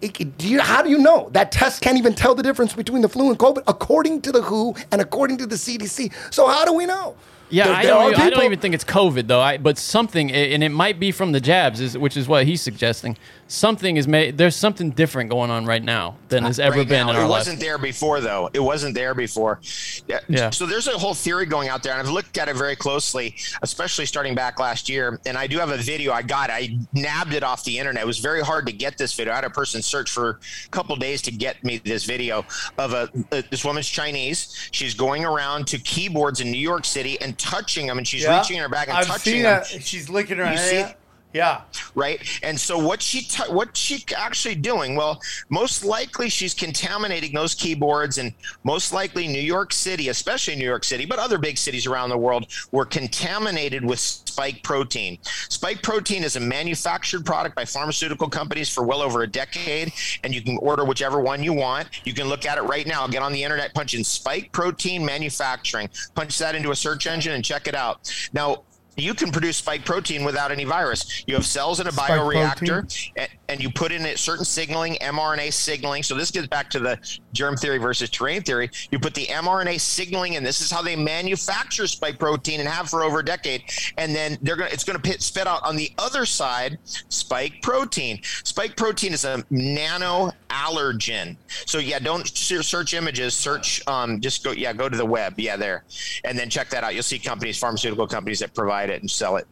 it- 0.00 0.36
do 0.38 0.48
you, 0.48 0.60
how 0.60 0.82
do 0.82 0.90
you 0.90 0.98
know 0.98 1.28
that 1.32 1.52
test 1.52 1.80
can't 1.82 1.98
even 1.98 2.14
tell 2.14 2.34
the 2.34 2.42
difference 2.42 2.72
between 2.72 3.02
the 3.02 3.08
flu 3.08 3.28
and 3.30 3.38
COVID, 3.38 3.62
according 3.68 4.22
to 4.22 4.32
the 4.32 4.42
WHO 4.42 4.74
and 4.90 5.00
according 5.00 5.36
to 5.38 5.46
the 5.46 5.56
CDC? 5.56 6.10
So 6.30 6.46
how 6.48 6.64
do 6.64 6.72
we 6.72 6.84
know? 6.86 7.14
Yeah, 7.48 7.70
I 7.70 7.82
don't. 7.82 8.12
Even, 8.12 8.20
I 8.20 8.30
don't 8.30 8.44
even 8.44 8.58
think 8.58 8.74
it's 8.74 8.84
COVID 8.84 9.26
though. 9.28 9.40
I, 9.40 9.56
but 9.58 9.78
something, 9.78 10.32
and 10.32 10.64
it 10.64 10.70
might 10.70 10.98
be 10.98 11.12
from 11.12 11.32
the 11.32 11.40
jabs, 11.40 11.80
is 11.80 11.96
which 11.96 12.16
is 12.16 12.26
what 12.26 12.46
he's 12.46 12.60
suggesting. 12.60 13.16
Something 13.48 13.96
is 13.96 14.08
made. 14.08 14.36
There's 14.38 14.56
something 14.56 14.90
different 14.90 15.30
going 15.30 15.50
on 15.52 15.66
right 15.66 15.82
now 15.82 16.16
than 16.30 16.42
has 16.44 16.58
ever 16.58 16.78
right 16.78 16.88
been 16.88 17.06
now. 17.06 17.10
in 17.10 17.16
our 17.16 17.22
It 17.22 17.28
life. 17.28 17.40
wasn't 17.40 17.60
there 17.60 17.78
before, 17.78 18.20
though. 18.20 18.50
It 18.52 18.58
wasn't 18.58 18.94
there 18.96 19.14
before. 19.14 19.60
Yeah. 20.08 20.18
Yeah. 20.28 20.50
So 20.50 20.66
there's 20.66 20.88
a 20.88 20.98
whole 20.98 21.14
theory 21.14 21.46
going 21.46 21.68
out 21.68 21.84
there, 21.84 21.92
and 21.92 22.00
I've 22.04 22.12
looked 22.12 22.36
at 22.38 22.48
it 22.48 22.56
very 22.56 22.74
closely, 22.74 23.36
especially 23.62 24.04
starting 24.04 24.34
back 24.34 24.58
last 24.58 24.88
year. 24.88 25.20
And 25.26 25.38
I 25.38 25.46
do 25.46 25.58
have 25.58 25.70
a 25.70 25.76
video 25.76 26.12
I 26.12 26.22
got. 26.22 26.50
I 26.50 26.76
nabbed 26.92 27.34
it 27.34 27.44
off 27.44 27.62
the 27.62 27.78
internet. 27.78 28.02
It 28.02 28.06
was 28.06 28.18
very 28.18 28.40
hard 28.42 28.66
to 28.66 28.72
get 28.72 28.98
this 28.98 29.14
video. 29.14 29.32
I 29.32 29.36
had 29.36 29.44
a 29.44 29.50
person 29.50 29.80
search 29.80 30.10
for 30.10 30.40
a 30.64 30.68
couple 30.70 30.96
days 30.96 31.22
to 31.22 31.30
get 31.30 31.62
me 31.62 31.78
this 31.78 32.04
video 32.04 32.44
of 32.78 32.94
a, 32.94 33.08
a 33.30 33.42
this 33.50 33.64
woman's 33.64 33.88
Chinese. 33.88 34.68
She's 34.72 34.94
going 34.94 35.24
around 35.24 35.68
to 35.68 35.78
keyboards 35.78 36.40
in 36.40 36.50
New 36.50 36.58
York 36.58 36.84
City 36.84 37.16
and 37.20 37.38
touching 37.38 37.86
them, 37.86 37.98
and 37.98 38.08
she's 38.08 38.24
Yeah. 38.24 38.38
reaching 38.40 38.56
in 38.56 38.62
her 38.64 38.68
back 38.68 38.88
and 38.88 38.96
I've 38.98 39.06
touching 39.06 39.34
seen 39.34 39.42
them. 39.44 39.62
that. 39.72 39.82
She's 39.84 40.08
licking 40.10 40.38
her 40.38 40.50
You 40.50 40.58
hand. 40.58 40.88
see- 40.88 40.94
Yeah. 41.36 41.60
right? 41.94 42.18
And 42.42 42.58
so 42.58 42.78
what 42.78 43.02
she 43.02 43.20
t- 43.22 43.52
what 43.52 43.76
she 43.76 44.02
actually 44.16 44.54
doing? 44.54 44.96
Well, 44.96 45.20
most 45.50 45.84
likely 45.84 46.30
she's 46.30 46.54
contaminating 46.54 47.34
those 47.34 47.54
keyboards, 47.54 48.16
and 48.16 48.32
most 48.64 48.94
likely 48.94 49.28
New 49.28 49.40
York 49.40 49.74
City, 49.74 50.08
especially 50.08 50.56
New 50.56 50.64
York 50.64 50.82
City, 50.82 51.04
but 51.04 51.18
other 51.18 51.36
big 51.36 51.58
cities 51.58 51.86
around 51.86 52.08
the 52.08 52.16
world, 52.16 52.46
were 52.72 52.86
contaminated 52.86 53.84
with 53.84 53.98
spike 53.98 54.62
protein. 54.62 55.18
Spike 55.22 55.82
protein 55.82 56.24
is 56.24 56.36
a 56.36 56.40
manufactured 56.40 57.26
product 57.26 57.54
by 57.54 57.66
pharmaceutical 57.66 58.30
companies 58.30 58.70
for 58.72 58.82
well 58.84 59.02
over 59.02 59.22
a 59.22 59.26
decade, 59.26 59.92
and 60.24 60.34
you 60.34 60.40
can 60.40 60.56
order 60.58 60.86
whichever 60.86 61.20
one 61.20 61.42
you 61.42 61.52
want. 61.52 61.88
You 62.06 62.14
can 62.14 62.28
look 62.28 62.46
at 62.46 62.56
it 62.56 62.62
right 62.62 62.86
now. 62.86 63.06
Get 63.06 63.22
on 63.22 63.34
the 63.34 63.42
internet, 63.42 63.74
punch 63.74 63.92
in 63.92 64.04
spike 64.04 64.52
protein 64.52 65.04
manufacturing, 65.04 65.90
punch 66.14 66.38
that 66.38 66.54
into 66.54 66.70
a 66.70 66.76
search 66.76 67.06
engine, 67.06 67.34
and 67.34 67.44
check 67.44 67.68
it 67.68 67.74
out. 67.74 68.10
Now 68.32 68.62
you 68.96 69.14
can 69.14 69.30
produce 69.30 69.58
spike 69.58 69.84
protein 69.84 70.24
without 70.24 70.50
any 70.50 70.64
virus. 70.64 71.24
You 71.26 71.34
have 71.34 71.46
cells 71.46 71.80
in 71.80 71.86
a 71.86 71.92
Spike 71.92 72.10
bioreactor, 72.10 73.10
and, 73.16 73.28
and 73.48 73.62
you 73.62 73.70
put 73.70 73.92
in 73.92 74.06
it 74.06 74.18
certain 74.18 74.44
signaling, 74.44 74.94
mRNA 74.94 75.52
signaling. 75.52 76.02
So 76.02 76.14
this 76.14 76.30
gets 76.30 76.46
back 76.46 76.70
to 76.70 76.78
the 76.78 76.98
germ 77.32 77.56
theory 77.56 77.78
versus 77.78 78.08
terrain 78.10 78.42
theory. 78.42 78.70
You 78.90 78.98
put 78.98 79.14
the 79.14 79.26
mRNA 79.26 79.80
signaling, 79.80 80.36
and 80.36 80.44
this 80.44 80.60
is 80.60 80.70
how 80.70 80.82
they 80.82 80.96
manufacture 80.96 81.86
spike 81.86 82.18
protein 82.18 82.60
and 82.60 82.68
have 82.68 82.88
for 82.88 83.02
over 83.02 83.20
a 83.20 83.24
decade. 83.24 83.64
And 83.98 84.14
then 84.14 84.38
they're 84.42 84.56
gonna, 84.56 84.70
it's 84.72 84.84
gonna 84.84 84.98
pit, 84.98 85.22
spit 85.22 85.46
out 85.46 85.62
on 85.62 85.76
the 85.76 85.90
other 85.98 86.24
side 86.24 86.78
spike 86.84 87.60
protein. 87.62 88.20
Spike 88.44 88.76
protein 88.76 89.12
is 89.12 89.24
a 89.24 89.44
nano 89.50 90.32
allergen. 90.48 91.36
So 91.66 91.78
yeah, 91.78 91.98
don't 91.98 92.26
search 92.26 92.94
images. 92.94 93.34
Search, 93.34 93.86
um, 93.86 94.20
just 94.20 94.42
go, 94.42 94.52
yeah, 94.52 94.72
go 94.72 94.88
to 94.88 94.96
the 94.96 95.06
web. 95.06 95.34
Yeah, 95.36 95.56
there, 95.56 95.84
and 96.24 96.38
then 96.38 96.48
check 96.48 96.70
that 96.70 96.82
out. 96.82 96.94
You'll 96.94 97.02
see 97.02 97.18
companies, 97.18 97.58
pharmaceutical 97.58 98.06
companies 98.06 98.38
that 98.40 98.54
provide 98.54 98.85
it 98.90 99.02
and 99.02 99.10
sell 99.10 99.36
it. 99.36 99.46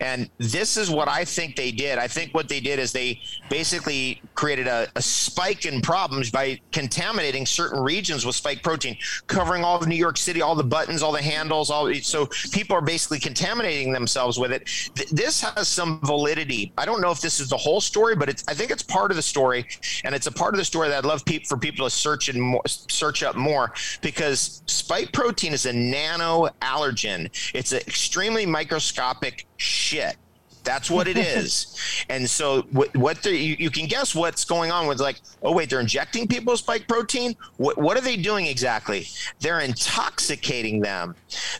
And 0.00 0.30
this 0.38 0.76
is 0.76 0.90
what 0.90 1.08
I 1.08 1.24
think 1.24 1.56
they 1.56 1.70
did. 1.70 1.98
I 1.98 2.08
think 2.08 2.34
what 2.34 2.48
they 2.48 2.60
did 2.60 2.78
is 2.78 2.92
they 2.92 3.20
basically 3.50 4.20
created 4.34 4.66
a, 4.66 4.88
a 4.96 5.02
spike 5.02 5.66
in 5.66 5.80
problems 5.80 6.30
by 6.30 6.60
contaminating 6.72 7.46
certain 7.46 7.80
regions 7.82 8.24
with 8.24 8.34
spike 8.34 8.62
protein, 8.62 8.96
covering 9.26 9.64
all 9.64 9.78
of 9.80 9.86
New 9.86 9.96
York 9.96 10.16
City, 10.16 10.42
all 10.42 10.54
the 10.54 10.64
buttons, 10.64 11.02
all 11.02 11.12
the 11.12 11.22
handles, 11.22 11.70
all 11.70 11.92
so 12.02 12.28
people 12.52 12.76
are 12.76 12.82
basically 12.82 13.18
contaminating 13.18 13.92
themselves 13.92 14.38
with 14.38 14.52
it. 14.52 14.66
Th- 14.94 15.08
this 15.10 15.40
has 15.40 15.68
some 15.68 16.00
validity. 16.00 16.72
I 16.78 16.84
don't 16.84 17.00
know 17.00 17.10
if 17.10 17.20
this 17.20 17.40
is 17.40 17.48
the 17.48 17.56
whole 17.56 17.80
story, 17.80 18.16
but 18.16 18.28
it's 18.28 18.44
I 18.48 18.54
think 18.54 18.70
it's 18.70 18.82
part 18.82 19.10
of 19.10 19.16
the 19.16 19.22
story, 19.22 19.66
and 20.04 20.14
it's 20.14 20.26
a 20.26 20.32
part 20.32 20.54
of 20.54 20.58
the 20.58 20.64
story 20.64 20.88
that 20.88 20.98
I'd 20.98 21.04
love 21.04 21.24
peop 21.24 21.46
for 21.46 21.56
people 21.56 21.86
to 21.86 21.90
search 21.90 22.28
and 22.28 22.40
more, 22.40 22.62
search 22.66 23.22
up 23.22 23.36
more 23.36 23.72
because 24.00 24.62
spike 24.66 25.12
protein 25.12 25.52
is 25.52 25.66
a 25.66 25.72
nano 25.72 26.48
allergen. 26.60 27.30
It's 27.54 27.72
an 27.72 27.80
extremely 27.80 28.46
microscopic 28.62 29.46
shit. 29.56 30.16
That's 30.64 30.88
what 30.88 31.08
it 31.08 31.16
is. 31.16 31.66
And 32.08 32.28
so 32.28 32.62
what, 32.72 32.94
what 32.96 33.22
the, 33.22 33.34
you, 33.34 33.56
you 33.58 33.70
can 33.70 33.86
guess 33.86 34.14
what's 34.14 34.44
going 34.44 34.70
on 34.70 34.86
with 34.86 35.00
like, 35.00 35.20
oh 35.42 35.52
wait, 35.52 35.70
they're 35.70 35.80
injecting 35.80 36.26
people 36.26 36.56
spike 36.56 36.86
protein. 36.88 37.34
What, 37.56 37.78
what 37.78 37.96
are 37.96 38.00
they 38.00 38.16
doing 38.16 38.46
exactly? 38.46 39.06
They're 39.40 39.60
intoxicating 39.60 40.80
them, 40.80 41.14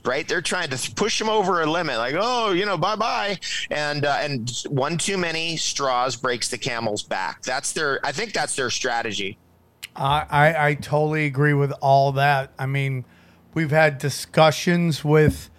right? 0.04 0.26
They're 0.26 0.42
trying 0.42 0.68
to 0.70 0.92
push 0.94 1.18
them 1.18 1.28
over 1.28 1.62
a 1.62 1.66
limit 1.66 1.98
like, 1.98 2.16
oh, 2.18 2.52
you 2.52 2.66
know, 2.66 2.76
bye 2.76 2.96
bye. 2.96 3.38
And, 3.70 4.04
uh, 4.04 4.18
and 4.20 4.50
one 4.68 4.98
too 4.98 5.16
many 5.16 5.56
straws 5.56 6.16
breaks 6.16 6.48
the 6.48 6.58
camel's 6.58 7.02
back. 7.02 7.42
That's 7.42 7.72
their, 7.72 8.04
I 8.04 8.12
think 8.12 8.32
that's 8.32 8.56
their 8.56 8.70
strategy. 8.70 9.38
I, 9.96 10.26
I, 10.28 10.68
I 10.68 10.74
totally 10.74 11.26
agree 11.26 11.54
with 11.54 11.72
all 11.80 12.12
that. 12.12 12.52
I 12.58 12.66
mean, 12.66 13.04
we've 13.54 13.70
had 13.70 13.98
discussions 13.98 15.04
with 15.04 15.50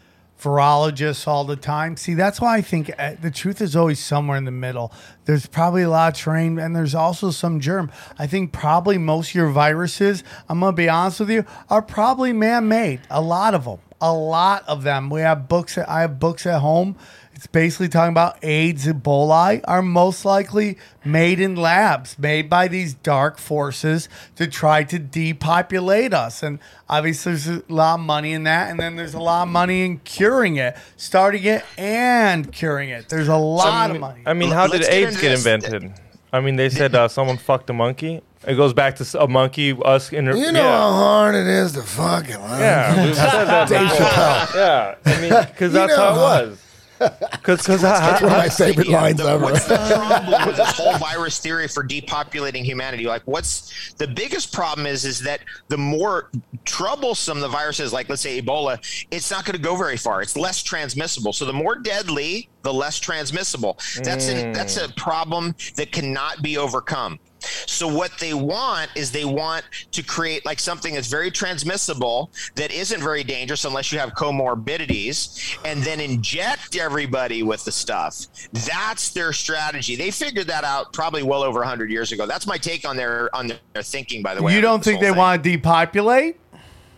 virologists 0.44 1.28
all 1.28 1.46
the 1.46 1.56
time. 1.56 1.98
See, 1.98 2.14
that's 2.14 2.40
why 2.40 2.58
I 2.58 2.62
think 2.62 2.92
uh, 3.00 3.16
the 3.20 3.32
truth 3.32 3.62
is 3.62 3.76
always 3.76 4.00
somewhere 4.00 4.38
in 4.38 4.46
the 4.46 4.52
middle. 4.52 4.92
There's 5.26 5.48
probably 5.48 5.84
a 5.84 5.90
lot 5.90 6.14
of 6.14 6.20
terrain 6.20 6.60
and 6.60 6.76
there's 6.76 6.94
also 6.94 7.32
some 7.32 7.60
germ. 7.60 7.92
I 8.20 8.28
think 8.28 8.52
probably 8.52 8.98
most 8.98 9.30
of 9.30 9.36
your 9.36 9.50
viruses, 9.50 10.24
I'm 10.50 10.60
going 10.60 10.74
to 10.74 10.76
be 10.76 10.90
honest 10.90 11.22
with 11.22 11.30
you, 11.30 11.46
are 11.70 11.82
probably 11.82 12.34
man 12.34 12.68
made. 12.68 13.02
A 13.10 13.22
lot 13.22 13.54
of 13.54 13.66
them. 13.66 13.80
A 14.02 14.14
lot 14.14 14.64
of 14.68 14.84
them. 14.84 15.10
We 15.10 15.22
have 15.22 15.48
books, 15.48 15.78
I 15.78 16.02
have 16.02 16.20
books 16.20 16.46
at 16.46 16.60
home. 16.60 16.98
It's 17.44 17.52
basically 17.52 17.90
talking 17.90 18.14
about 18.14 18.38
AIDS, 18.42 18.88
and 18.88 19.04
Ebola 19.04 19.60
are 19.66 19.82
most 19.82 20.24
likely 20.24 20.78
made 21.04 21.42
in 21.42 21.58
labs, 21.58 22.18
made 22.18 22.50
by 22.50 22.70
these 22.70 22.94
dark 22.94 23.38
forces 23.38 24.08
to 24.38 24.48
try 24.48 24.86
to 24.86 24.98
depopulate 24.98 26.14
us. 26.14 26.42
And 26.42 26.60
obviously, 26.88 27.34
there's 27.34 27.48
a 27.50 27.64
lot 27.68 27.96
of 27.96 28.06
money 28.06 28.32
in 28.32 28.44
that. 28.44 28.72
And 28.72 28.80
then 28.80 28.96
there's 28.96 29.14
a 29.14 29.20
lot 29.20 29.44
of 29.44 29.50
money 29.50 29.84
in 29.84 29.98
curing 30.06 30.56
it, 30.56 30.78
starting 30.96 31.44
it 31.44 31.66
and 31.78 32.50
curing 32.50 32.88
it. 32.88 33.10
There's 33.10 33.28
a 33.28 33.36
lot 33.36 33.92
I 33.92 33.94
of 33.94 34.00
money. 34.00 34.24
I 34.26 34.32
mean, 34.32 34.52
how 34.52 34.68
did 34.68 34.76
Let's 34.80 34.88
get 34.88 34.96
AIDS 34.96 35.16
into 35.16 35.22
get 35.22 35.32
invented? 35.34 35.94
I 36.32 36.40
mean, 36.40 36.56
they 36.56 36.70
said 36.70 36.96
uh, 36.96 37.10
someone 37.10 37.36
fucked 37.36 37.70
a 37.70 37.74
monkey. 37.74 38.22
It 38.48 38.56
goes 38.56 38.74
back 38.74 38.96
to 38.96 39.22
a 39.22 39.28
monkey, 39.28 39.78
us 39.84 40.14
in 40.14 40.28
You 40.28 40.54
know 40.54 40.64
how 40.64 40.92
hard 40.94 41.36
it 41.36 41.48
is 41.48 41.74
to 41.74 41.82
fucking 41.82 42.40
learn. 42.40 42.60
Yeah, 42.62 43.06
we've 43.06 43.16
said 43.18 43.46
that 43.46 43.68
Dave. 43.68 43.90
Chappelle. 43.90 44.56
Yeah, 44.56 44.96
I 45.06 45.22
mean, 45.22 45.46
because 45.52 45.74
You 45.74 45.80
that's 45.80 45.98
know 45.98 46.14
how 46.14 46.16
it 46.16 46.48
was. 46.48 46.63
Because 47.44 47.60
because 47.60 47.82
That's 47.82 48.22
one 48.22 48.32
of 48.32 48.38
my 48.38 48.48
favorite 48.50 48.88
Yeah, 48.88 49.02
lines 49.02 49.18
the- 49.18 49.28
ever. 49.28 49.44
What's 49.44 49.66
the 49.66 49.76
problem 49.76 50.48
with 50.48 50.56
this 50.58 50.72
whole 50.78 50.98
virus 50.98 51.40
theory 51.40 51.68
for 51.68 51.84
depopulating 51.86 52.64
humanity? 52.64 53.06
Like, 53.06 53.24
what's 53.26 53.94
the 53.96 54.08
biggest 54.08 54.54
problem 54.54 54.88
is 54.88 55.04
is 55.04 55.20
that 55.22 55.42
the 55.68 55.78
more 55.78 56.30
troublesome 56.64 57.40
the 57.40 57.48
virus 57.50 57.80
is, 57.80 57.92
like 57.92 58.08
let's 58.10 58.22
say 58.22 58.42
Ebola, 58.42 58.78
it's 59.12 59.30
not 59.30 59.46
going 59.46 59.56
to 59.58 59.62
go 59.62 59.76
very 59.76 59.98
far. 59.98 60.22
It's 60.22 60.38
less 60.38 60.64
transmissible. 60.64 61.34
So 61.34 61.46
the 61.46 61.54
more 61.54 61.76
deadly, 61.76 62.50
the 62.62 62.74
less 62.74 63.00
transmissible. 63.00 63.78
That's 64.04 64.30
an, 64.30 64.54
that's 64.54 64.78
a 64.78 64.88
problem 64.94 65.56
that 65.76 65.92
cannot 65.92 66.42
be 66.42 66.58
overcome. 66.58 67.20
So 67.66 67.88
what 67.88 68.12
they 68.20 68.34
want 68.34 68.90
is 68.96 69.12
they 69.12 69.26
want 69.26 69.66
to 69.92 70.04
create 70.04 70.46
like 70.46 70.60
something 70.60 70.94
that's 70.94 71.08
very 71.08 71.32
transmissible 71.32 72.32
that 72.56 72.72
isn't 72.72 73.02
very 73.02 73.24
dangerous 73.24 73.66
unless 73.66 73.92
you 73.92 74.00
have 74.00 74.12
comorbidities 74.12 75.58
and 75.66 75.82
then 75.84 76.00
inject 76.00 76.76
everybody 76.76 77.44
with 77.44 77.64
the 77.66 77.72
stuff. 77.72 78.28
That's 78.54 79.12
their 79.12 79.34
strategy. 79.34 79.96
They 79.96 80.12
figured 80.12 80.48
that 80.48 80.64
out 80.64 80.94
probably 80.94 81.24
well 81.24 81.44
over 81.44 81.60
100 81.60 81.92
years 81.92 82.12
ago. 82.12 82.26
That's 82.26 82.48
my 82.48 82.58
take 82.58 82.88
on 82.88 82.96
their 82.98 83.34
on 83.36 83.48
their 83.48 83.84
thinking 83.84 84.22
by 84.22 84.36
the 84.36 84.44
way. 84.44 84.56
you 84.56 84.62
don't 84.62 84.84
think 84.84 85.02
they 85.02 85.10
thing. 85.10 85.18
want 85.18 85.44
to 85.44 85.52
depopulate? 85.52 86.38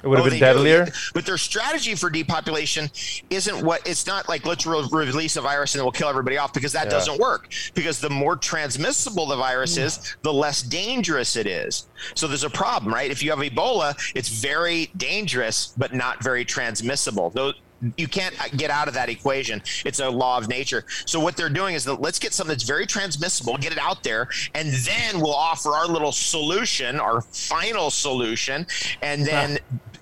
It 0.05 0.07
would 0.07 0.19
have 0.19 0.27
Oh, 0.27 0.29
been 0.29 0.39
they 0.39 0.45
do. 0.45 0.53
deadlier. 0.53 0.87
But 1.13 1.25
their 1.25 1.37
strategy 1.37 1.95
for 1.95 2.11
depopulation 2.11 2.91
isn't 3.31 3.65
what 3.65 3.85
it's 3.87 4.05
not 4.05 4.29
like 4.29 4.45
let's 4.45 4.65
re- 4.65 4.87
release 4.91 5.35
a 5.35 5.41
virus 5.41 5.73
and 5.73 5.79
then 5.79 5.85
we'll 5.85 5.91
kill 5.91 6.09
everybody 6.09 6.37
off 6.37 6.53
because 6.53 6.73
that 6.73 6.85
Yeah. 6.85 6.91
doesn't 6.91 7.19
work. 7.19 7.51
Because 7.73 7.99
the 7.99 8.09
more 8.09 8.35
transmissible 8.35 9.25
the 9.25 9.35
virus 9.35 9.77
hmm. 9.77 9.83
is, 9.83 10.15
the 10.21 10.31
less 10.31 10.61
dangerous 10.61 11.35
it 11.35 11.47
is. 11.47 11.87
So 12.13 12.27
there's 12.27 12.43
a 12.43 12.49
problem, 12.49 12.93
right? 12.93 13.09
If 13.09 13.23
you 13.23 13.31
have 13.31 13.39
Ebola, 13.39 13.95
it's 14.13 14.29
very 14.29 14.91
dangerous 14.95 15.73
but 15.75 15.93
not 15.93 16.23
very 16.23 16.45
transmissible. 16.45 17.31
Those 17.31 17.55
you 17.97 18.07
can't 18.07 18.39
uh, 18.41 18.47
get 18.55 18.71
out 18.71 18.87
of 18.87 18.93
that 18.93 19.09
equation. 19.09 19.61
It's 19.85 19.99
a 19.99 20.09
law 20.09 20.37
of 20.37 20.47
nature. 20.47 20.85
So 21.05 21.19
what 21.19 21.35
they're 21.35 21.49
doing 21.49 21.75
is 21.75 21.83
that 21.85 22.01
let's 22.01 22.19
get 22.19 22.33
something 22.33 22.53
that's 22.53 22.63
very 22.63 22.85
transmissible, 22.85 23.57
get 23.57 23.71
it 23.71 23.77
out 23.77 24.03
there, 24.03 24.29
and 24.53 24.71
then 24.71 25.19
we'll 25.19 25.35
offer 25.35 25.71
our 25.71 25.87
little 25.87 26.11
solution, 26.11 26.99
our 26.99 27.21
final 27.21 27.91
solution, 27.91 28.65
and 29.01 29.25
then 29.25 29.59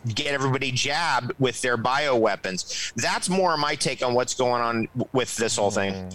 get 0.08 0.28
everybody 0.28 0.72
jabbed 0.72 1.34
with 1.40 1.62
their 1.62 1.78
bioweapons. 1.78 2.94
That's 2.96 3.30
more 3.30 3.58
my 3.58 3.76
take 3.76 4.04
on 4.04 4.14
what's 4.14 4.34
going 4.34 4.62
on 4.62 4.88
with 5.12 5.36
this 5.38 5.58
whole 5.58 5.72
thing. 5.72 6.10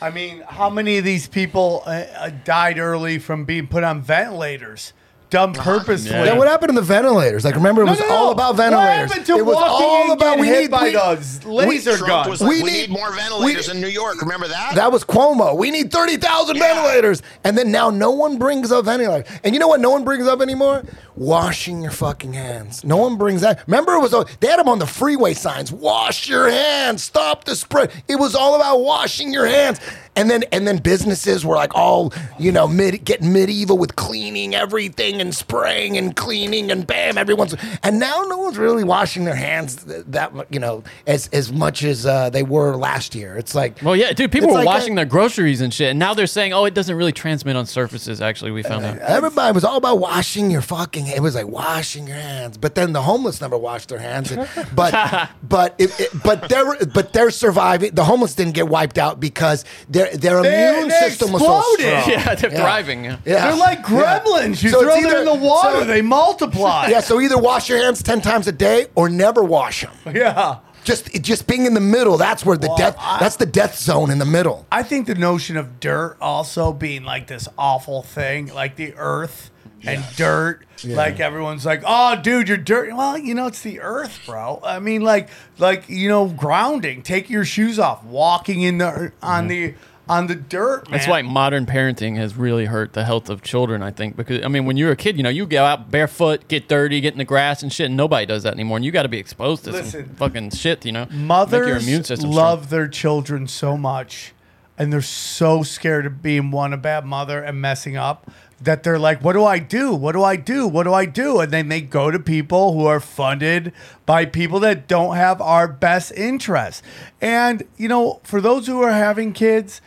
I 0.00 0.10
mean, 0.10 0.42
how 0.46 0.68
many 0.68 0.98
of 0.98 1.04
these 1.04 1.26
people 1.26 1.82
uh, 1.86 2.04
uh, 2.16 2.30
died 2.44 2.78
early 2.78 3.18
from 3.18 3.44
being 3.44 3.66
put 3.66 3.84
on 3.84 4.02
ventilators? 4.02 4.92
Done 5.34 5.50
uh-huh. 5.50 5.78
purposefully. 5.78 6.26
Then 6.26 6.38
what 6.38 6.46
happened 6.46 6.68
to 6.68 6.76
the 6.76 6.86
ventilators? 6.86 7.44
Like, 7.44 7.56
remember, 7.56 7.82
it 7.82 7.86
was 7.86 7.98
no, 7.98 8.06
no. 8.06 8.14
all 8.14 8.30
about 8.30 8.54
ventilators. 8.54 9.08
What 9.10 9.18
happened 9.18 9.26
to 9.26 9.36
it 9.36 9.44
was 9.44 9.56
walking 9.56 9.86
all 9.86 10.02
and 10.04 10.12
about 10.12 10.24
getting 10.36 10.40
we 10.42 10.46
hit 10.46 10.60
need 10.60 10.70
by 10.70 10.84
we- 10.84 10.92
the 10.92 11.42
laser 11.48 11.96
Trump 11.96 12.08
gun? 12.08 12.30
was 12.30 12.40
like, 12.40 12.50
We 12.50 12.62
we, 12.62 12.70
need- 12.70 12.80
need, 12.82 12.90
more 12.90 13.12
ventilators 13.12 13.66
we- 13.66 13.74
in 13.74 13.80
New 13.80 13.88
York. 13.88 14.22
Remember 14.22 14.46
that? 14.46 14.76
That 14.76 14.92
was 14.92 15.02
Cuomo. 15.02 15.56
We 15.56 15.72
need 15.72 15.90
30,000 15.90 16.54
Yeah. 16.56 16.74
ventilators. 16.74 17.20
And 17.42 17.58
then 17.58 17.72
now 17.72 17.90
no 17.90 18.12
one 18.12 18.38
brings 18.38 18.70
up 18.70 18.84
ventilators. 18.84 19.28
And 19.42 19.54
you 19.54 19.58
know 19.58 19.66
what 19.66 19.80
no 19.80 19.90
one 19.90 20.04
brings 20.04 20.28
up 20.28 20.40
anymore? 20.40 20.84
Washing 21.16 21.82
your 21.82 21.90
fucking 21.90 22.34
hands. 22.34 22.84
No 22.84 22.96
one 22.96 23.16
brings 23.16 23.40
that. 23.40 23.64
Remember, 23.66 23.94
it 23.94 24.00
was 24.00 24.12
they 24.38 24.46
had 24.46 24.60
them 24.60 24.68
on 24.68 24.78
the 24.78 24.86
freeway 24.86 25.34
signs. 25.34 25.72
Wash 25.72 26.28
your 26.28 26.48
hands. 26.48 27.02
Stop 27.02 27.42
the 27.42 27.56
spread. 27.56 27.90
It 28.06 28.16
was 28.20 28.36
all 28.36 28.54
about 28.54 28.80
washing 28.82 29.32
your 29.32 29.46
hands. 29.46 29.80
And 30.16 30.30
then 30.30 30.44
and 30.52 30.66
then 30.66 30.78
businesses 30.78 31.44
were 31.44 31.56
like 31.56 31.74
all, 31.74 32.12
you 32.38 32.52
know, 32.52 32.68
mid, 32.68 33.04
getting 33.04 33.32
medieval 33.32 33.76
with 33.76 33.96
cleaning 33.96 34.54
everything 34.54 35.20
and 35.20 35.34
spraying 35.34 35.96
and 35.96 36.14
cleaning 36.14 36.70
and 36.70 36.86
bam, 36.86 37.18
everyone's 37.18 37.54
and 37.82 37.98
now 37.98 38.22
no 38.28 38.38
one's 38.38 38.56
really 38.56 38.84
washing 38.84 39.24
their 39.24 39.34
hands 39.34 39.82
th- 39.84 40.04
that 40.08 40.32
you 40.50 40.60
know 40.60 40.84
as 41.06 41.28
as 41.32 41.52
much 41.52 41.82
as 41.82 42.06
uh, 42.06 42.30
they 42.30 42.42
were 42.44 42.76
last 42.76 43.14
year. 43.14 43.36
It's 43.36 43.54
like 43.54 43.78
Well, 43.82 43.96
yeah, 43.96 44.12
dude, 44.12 44.30
people 44.30 44.48
were 44.50 44.54
like 44.58 44.66
washing 44.66 44.92
a- 44.92 44.96
their 44.96 45.04
groceries 45.04 45.60
and 45.60 45.74
shit, 45.74 45.90
and 45.90 45.98
now 45.98 46.14
they're 46.14 46.26
saying, 46.28 46.52
"Oh, 46.52 46.64
it 46.64 46.74
doesn't 46.74 46.94
really 46.96 47.12
transmit 47.12 47.56
on 47.56 47.66
surfaces." 47.66 48.20
Actually, 48.20 48.52
we 48.52 48.62
found 48.62 48.84
out. 48.84 48.98
Everybody 48.98 49.52
was 49.52 49.64
all 49.64 49.76
about 49.78 49.98
washing 49.98 50.50
your 50.50 50.62
fucking. 50.62 51.08
It 51.08 51.20
was 51.20 51.34
like 51.34 51.48
washing 51.48 52.06
your 52.06 52.16
hands, 52.16 52.56
but 52.56 52.74
then 52.76 52.92
the 52.92 53.02
homeless 53.02 53.40
never 53.40 53.58
washed 53.58 53.88
their 53.88 53.98
hands. 53.98 54.32
But 54.74 55.30
but 55.42 55.74
it, 55.78 55.98
it- 56.00 56.22
but 56.22 56.48
they're 56.48 56.76
but 56.86 57.12
they're 57.12 57.30
surviving. 57.30 57.94
The 57.94 58.04
homeless 58.04 58.34
didn't 58.34 58.54
get 58.54 58.68
wiped 58.68 58.98
out 58.98 59.18
because 59.20 59.64
their 60.12 60.16
their 60.16 60.42
They- 60.42 60.68
immune 60.70 60.88
they 60.88 61.00
system 61.08 61.32
was 61.32 61.42
so 61.42 61.58
exploded. 61.58 62.02
strong. 62.02 62.10
Yeah, 62.10 62.34
they're 62.34 62.50
thriving. 62.50 63.04
Yeah. 63.04 63.16
Yeah. 63.24 63.46
They're 63.48 63.56
like 63.56 63.78
Yeah. 63.88 64.20
gremlins. 64.24 64.62
You 64.62 64.70
So 64.70 64.80
throw 64.82 64.94
it's 64.94 65.02
them 65.02 65.10
either- 65.10 65.18
in 65.20 65.24
the 65.26 65.34
water, 65.34 65.80
so- 65.80 65.84
they 65.84 66.02
multiply. 66.02 66.88
Yeah, 66.88 67.00
so 67.00 67.20
either 67.20 67.38
wash 67.38 67.68
your 67.68 67.78
hands 67.78 68.02
ten 68.02 68.20
times 68.20 68.46
a 68.48 68.52
day 68.52 68.86
or 68.94 69.08
never 69.08 69.42
wash 69.42 69.82
them. 69.82 70.14
Yeah. 70.14 70.56
Just 70.84 71.10
just 71.22 71.46
being 71.46 71.64
in 71.64 71.72
the 71.74 71.80
middle. 71.80 72.18
That's 72.18 72.44
where 72.44 72.58
the 72.58 72.68
Well, 72.68 72.76
death. 72.76 72.96
I- 72.98 73.18
that's 73.18 73.36
the 73.36 73.46
death 73.46 73.78
zone 73.78 74.10
in 74.10 74.18
the 74.18 74.26
middle. 74.26 74.66
I 74.70 74.82
think 74.82 75.06
the 75.06 75.14
notion 75.14 75.56
of 75.56 75.80
dirt 75.80 76.16
also 76.20 76.72
being 76.72 77.04
like 77.04 77.26
this 77.26 77.48
awful 77.56 78.02
thing, 78.02 78.52
like 78.54 78.76
the 78.76 78.92
earth 78.98 79.50
and 79.86 80.04
dirt. 80.16 80.60
Like 80.84 81.20
everyone's 81.20 81.64
like, 81.64 81.82
"Oh, 81.86 82.16
dude, 82.16 82.48
you're 82.48 82.58
dirty." 82.58 82.92
Well, 82.92 83.16
you 83.16 83.32
know, 83.34 83.46
it's 83.46 83.60
the 83.62 83.80
earth, 83.80 84.20
bro. 84.26 84.60
I 84.62 84.78
mean, 84.78 85.00
like, 85.00 85.30
like 85.58 85.84
you 85.88 86.10
know, 86.10 86.26
grounding, 86.26 87.00
taking 87.00 87.32
your 87.32 87.46
shoes 87.46 87.78
off, 87.78 88.04
walking 88.04 88.60
in 88.60 88.76
the 88.76 89.12
on 89.22 89.48
the 89.48 89.72
on 90.08 90.26
the 90.26 90.34
dirt. 90.34 90.88
Man. 90.88 90.98
That's 90.98 91.08
why 91.08 91.22
modern 91.22 91.66
parenting 91.66 92.16
has 92.16 92.36
really 92.36 92.66
hurt 92.66 92.92
the 92.92 93.04
health 93.04 93.30
of 93.30 93.42
children. 93.42 93.82
I 93.82 93.90
think 93.90 94.16
because 94.16 94.44
I 94.44 94.48
mean, 94.48 94.66
when 94.66 94.76
you're 94.76 94.92
a 94.92 94.96
kid, 94.96 95.16
you 95.16 95.22
know, 95.22 95.28
you 95.28 95.46
go 95.46 95.64
out 95.64 95.90
barefoot, 95.90 96.48
get 96.48 96.68
dirty, 96.68 97.00
get 97.00 97.14
in 97.14 97.18
the 97.18 97.24
grass 97.24 97.62
and 97.62 97.72
shit. 97.72 97.86
And 97.86 97.96
nobody 97.96 98.26
does 98.26 98.42
that 98.42 98.54
anymore, 98.54 98.76
and 98.76 98.84
you 98.84 98.92
got 98.92 99.02
to 99.04 99.08
be 99.08 99.18
exposed 99.18 99.64
to 99.64 99.72
Listen, 99.72 100.06
some 100.06 100.16
fucking 100.16 100.50
shit. 100.50 100.84
You 100.84 100.92
know, 100.92 101.06
mothers 101.10 101.86
immune 101.86 102.04
system 102.04 102.30
love 102.30 102.70
their 102.70 102.88
children 102.88 103.46
so 103.46 103.76
much 103.76 104.34
and 104.76 104.92
they're 104.92 105.02
so 105.02 105.62
scared 105.62 106.06
of 106.06 106.22
being 106.22 106.50
one 106.50 106.72
a 106.72 106.76
bad 106.76 107.04
mother 107.04 107.42
and 107.42 107.60
messing 107.60 107.96
up 107.96 108.30
that 108.60 108.82
they're 108.82 108.98
like 108.98 109.22
what 109.22 109.34
do 109.34 109.44
i 109.44 109.58
do 109.58 109.94
what 109.94 110.12
do 110.12 110.22
i 110.22 110.36
do 110.36 110.66
what 110.66 110.84
do 110.84 110.92
i 110.92 111.04
do 111.04 111.40
and 111.40 111.52
then 111.52 111.68
they 111.68 111.80
go 111.80 112.10
to 112.10 112.18
people 112.18 112.72
who 112.72 112.86
are 112.86 113.00
funded 113.00 113.72
by 114.06 114.24
people 114.24 114.60
that 114.60 114.88
don't 114.88 115.16
have 115.16 115.40
our 115.40 115.68
best 115.68 116.12
interests 116.12 116.82
and 117.20 117.62
you 117.76 117.88
know 117.88 118.20
for 118.24 118.40
those 118.40 118.66
who 118.66 118.80
are 118.80 118.92
having 118.92 119.32
kids 119.32 119.80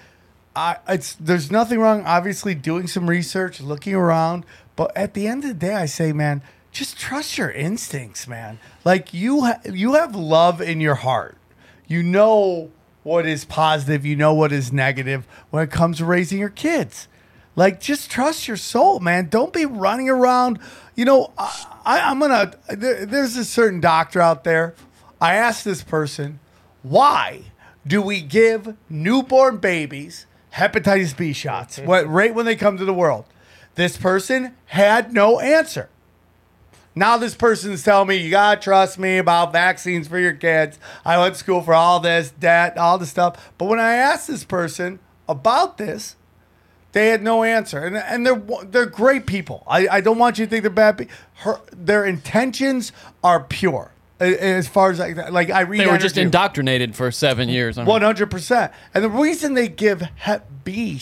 I 0.58 0.78
it's 0.90 1.14
there's 1.14 1.52
nothing 1.52 1.80
wrong. 1.80 2.04
Obviously, 2.06 2.56
doing 2.56 2.88
some 2.88 3.10
research, 3.10 3.62
looking 3.62 3.94
around, 3.94 4.44
but 4.76 4.96
at 4.98 5.14
the 5.14 5.28
end 5.28 5.44
of 5.44 5.50
the 5.50 5.54
day, 5.54 5.76
I 5.76 5.86
say, 5.86 6.12
man, 6.12 6.42
just 6.72 6.98
trust 6.98 7.38
your 7.38 7.52
instincts, 7.52 8.28
man. 8.28 8.60
Like 8.84 9.14
you, 9.14 9.42
ha- 9.42 9.62
you 9.66 9.94
have 9.94 10.16
love 10.16 10.62
in 10.62 10.80
your 10.80 10.96
heart. 10.96 11.38
You 11.88 12.04
know 12.04 12.72
what 13.04 13.26
is 13.26 13.46
positive. 13.46 14.06
You 14.06 14.16
know 14.16 14.34
what 14.34 14.52
is 14.52 14.72
negative 14.72 15.28
when 15.50 15.64
it 15.64 15.72
comes 15.72 15.98
to 15.98 16.06
raising 16.06 16.40
your 16.40 16.50
kids. 16.50 17.08
Like, 17.56 17.80
just 17.80 18.12
trust 18.12 18.48
your 18.48 18.58
soul, 18.58 19.00
man. 19.00 19.30
Don't 19.30 19.52
be 19.52 19.66
running 19.66 20.10
around. 20.10 20.60
You 20.96 21.06
know, 21.06 21.34
I, 21.38 22.02
I'm 22.04 22.20
gonna. 22.20 22.54
There, 22.70 23.04
there's 23.06 23.36
a 23.36 23.46
certain 23.46 23.80
doctor 23.80 24.22
out 24.22 24.44
there. 24.44 24.76
I 25.20 25.34
asked 25.34 25.66
this 25.66 25.84
person, 25.84 26.40
why 26.84 27.46
do 27.86 28.02
we 28.02 28.22
give 28.22 28.76
newborn 28.88 29.58
babies 29.58 30.27
hepatitis 30.54 31.16
B 31.16 31.34
shots 31.34 31.78
mm-hmm. 31.78 31.88
what, 31.88 32.08
right 32.08 32.34
when 32.34 32.46
they 32.46 32.56
come 32.56 32.78
to 32.78 32.86
the 32.86 32.94
world? 32.94 33.26
This 33.76 33.98
person 33.98 34.56
had 34.66 35.14
no 35.14 35.40
answer. 35.40 35.90
Now 36.96 37.18
this 37.18 37.36
person's 37.36 37.84
telling 37.84 38.08
me 38.08 38.16
you 38.16 38.32
gotta 38.32 38.60
trust 38.60 38.98
me 38.98 39.20
about 39.20 39.52
vaccines 39.52 40.08
for 40.08 40.18
your 40.18 40.34
kids. 40.34 40.80
I 41.06 41.20
went 41.20 41.36
to 41.36 41.40
school 41.40 41.62
for 41.62 41.76
all 41.76 42.00
this, 42.00 42.34
that, 42.40 42.76
all 42.78 42.98
this 42.98 43.12
stuff. 43.12 43.52
But 43.60 43.66
when 43.66 43.80
I 43.80 43.94
asked 43.94 44.28
this 44.28 44.44
person 44.44 45.00
about 45.28 45.78
this, 45.78 46.16
they 46.94 47.10
had 47.10 47.22
no 47.22 47.44
answer, 47.44 47.86
and 47.86 47.96
and 47.96 48.26
they're 48.26 48.42
they're 48.66 48.88
great 48.88 49.28
people. 49.28 49.64
I, 49.68 49.88
I 49.88 50.02
don't 50.02 50.18
want 50.18 50.40
you 50.40 50.46
to 50.46 50.50
think 50.50 50.64
they're 50.64 50.72
bad. 50.72 51.08
Her 51.36 51.62
their 51.72 52.04
intentions 52.04 52.92
are 53.24 53.44
pure. 53.44 53.92
As 54.20 54.68
far 54.68 54.90
as 54.90 55.00
like, 55.00 55.30
like 55.32 55.52
I 55.52 55.62
read, 55.62 55.80
They 55.80 55.86
were 55.86 55.98
just 56.00 56.18
indoctrinated 56.18 56.96
for 56.96 57.12
seven 57.12 57.50
years. 57.50 57.78
One 57.78 58.02
hundred 58.02 58.32
percent. 58.32 58.72
And 58.94 59.04
the 59.04 59.10
reason 59.10 59.54
they 59.54 59.68
give 59.68 60.02
Hep 60.02 60.50
B, 60.64 61.00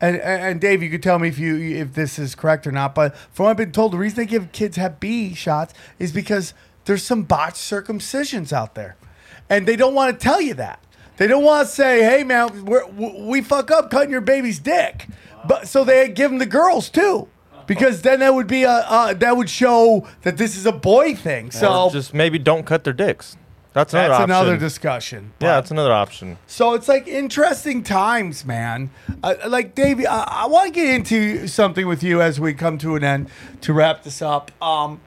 and, 0.00 0.16
and 0.16 0.42
and 0.42 0.60
Dave, 0.60 0.82
you 0.82 0.88
could 0.88 1.02
tell 1.02 1.18
me 1.18 1.28
if 1.28 1.38
you 1.38 1.56
if 1.56 1.92
this 1.92 2.18
is 2.18 2.34
correct 2.34 2.66
or 2.66 2.72
not. 2.72 2.94
But 2.94 3.14
from 3.16 3.44
what 3.44 3.50
I've 3.50 3.56
been 3.58 3.72
told, 3.72 3.92
the 3.92 3.98
reason 3.98 4.16
they 4.16 4.26
give 4.26 4.52
kids 4.52 4.78
Hep 4.78 5.00
B 5.00 5.34
shots 5.34 5.74
is 5.98 6.12
because 6.12 6.54
there's 6.86 7.02
some 7.02 7.24
botched 7.24 7.56
circumcisions 7.56 8.54
out 8.54 8.74
there, 8.74 8.96
and 9.50 9.68
they 9.68 9.76
don't 9.76 9.94
want 9.94 10.18
to 10.18 10.24
tell 10.24 10.40
you 10.40 10.54
that. 10.54 10.82
They 11.18 11.26
don't 11.26 11.44
want 11.44 11.68
to 11.68 11.74
say, 11.74 12.04
"Hey, 12.04 12.24
man, 12.24 12.64
we're, 12.64 12.86
we 12.86 13.42
fuck 13.42 13.70
up 13.70 13.90
cutting 13.90 14.10
your 14.10 14.22
baby's 14.22 14.58
dick," 14.58 15.08
but 15.46 15.68
so 15.68 15.84
they 15.84 16.08
give 16.08 16.30
them 16.30 16.38
the 16.38 16.46
girls 16.46 16.88
too. 16.88 17.28
Because 17.66 18.02
then 18.02 18.20
that 18.20 18.34
would 18.34 18.46
be 18.46 18.62
a 18.62 18.70
uh, 18.70 19.14
that 19.14 19.36
would 19.36 19.50
show 19.50 20.06
that 20.22 20.36
this 20.36 20.56
is 20.56 20.66
a 20.66 20.72
boy 20.72 21.14
thing. 21.14 21.50
So 21.50 21.84
Or 21.84 21.90
just 21.90 22.14
maybe 22.14 22.38
don't 22.38 22.64
cut 22.64 22.84
their 22.84 22.92
dicks. 22.92 23.36
That's 23.72 23.92
another 23.92 24.08
that's 24.08 24.20
option. 24.22 24.30
another 24.30 24.56
discussion. 24.56 25.32
yeah, 25.38 25.56
that's 25.56 25.70
another 25.70 25.92
option. 25.92 26.38
So 26.46 26.72
it's 26.72 26.88
like 26.88 27.06
interesting 27.06 27.82
times, 27.82 28.46
man. 28.46 28.88
Uh, 29.22 29.34
like 29.48 29.74
Davey, 29.74 30.06
I, 30.06 30.44
I 30.44 30.46
want 30.46 30.72
to 30.72 30.80
get 30.80 30.94
into 30.94 31.46
something 31.46 31.86
with 31.86 32.02
you 32.02 32.22
as 32.22 32.40
we 32.40 32.54
come 32.54 32.78
to 32.78 32.96
an 32.96 33.04
end 33.04 33.28
to 33.60 33.74
wrap 33.74 34.02
this 34.02 34.22
up. 34.22 34.50
Um, 34.62 35.02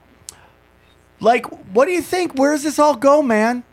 like, 1.20 1.48
what 1.74 1.86
do 1.86 1.92
you 1.94 2.02
think? 2.04 2.36
Where 2.36 2.52
does 2.52 2.62
this 2.64 2.78
all 2.78 2.96
go, 2.96 3.24
man? 3.24 3.64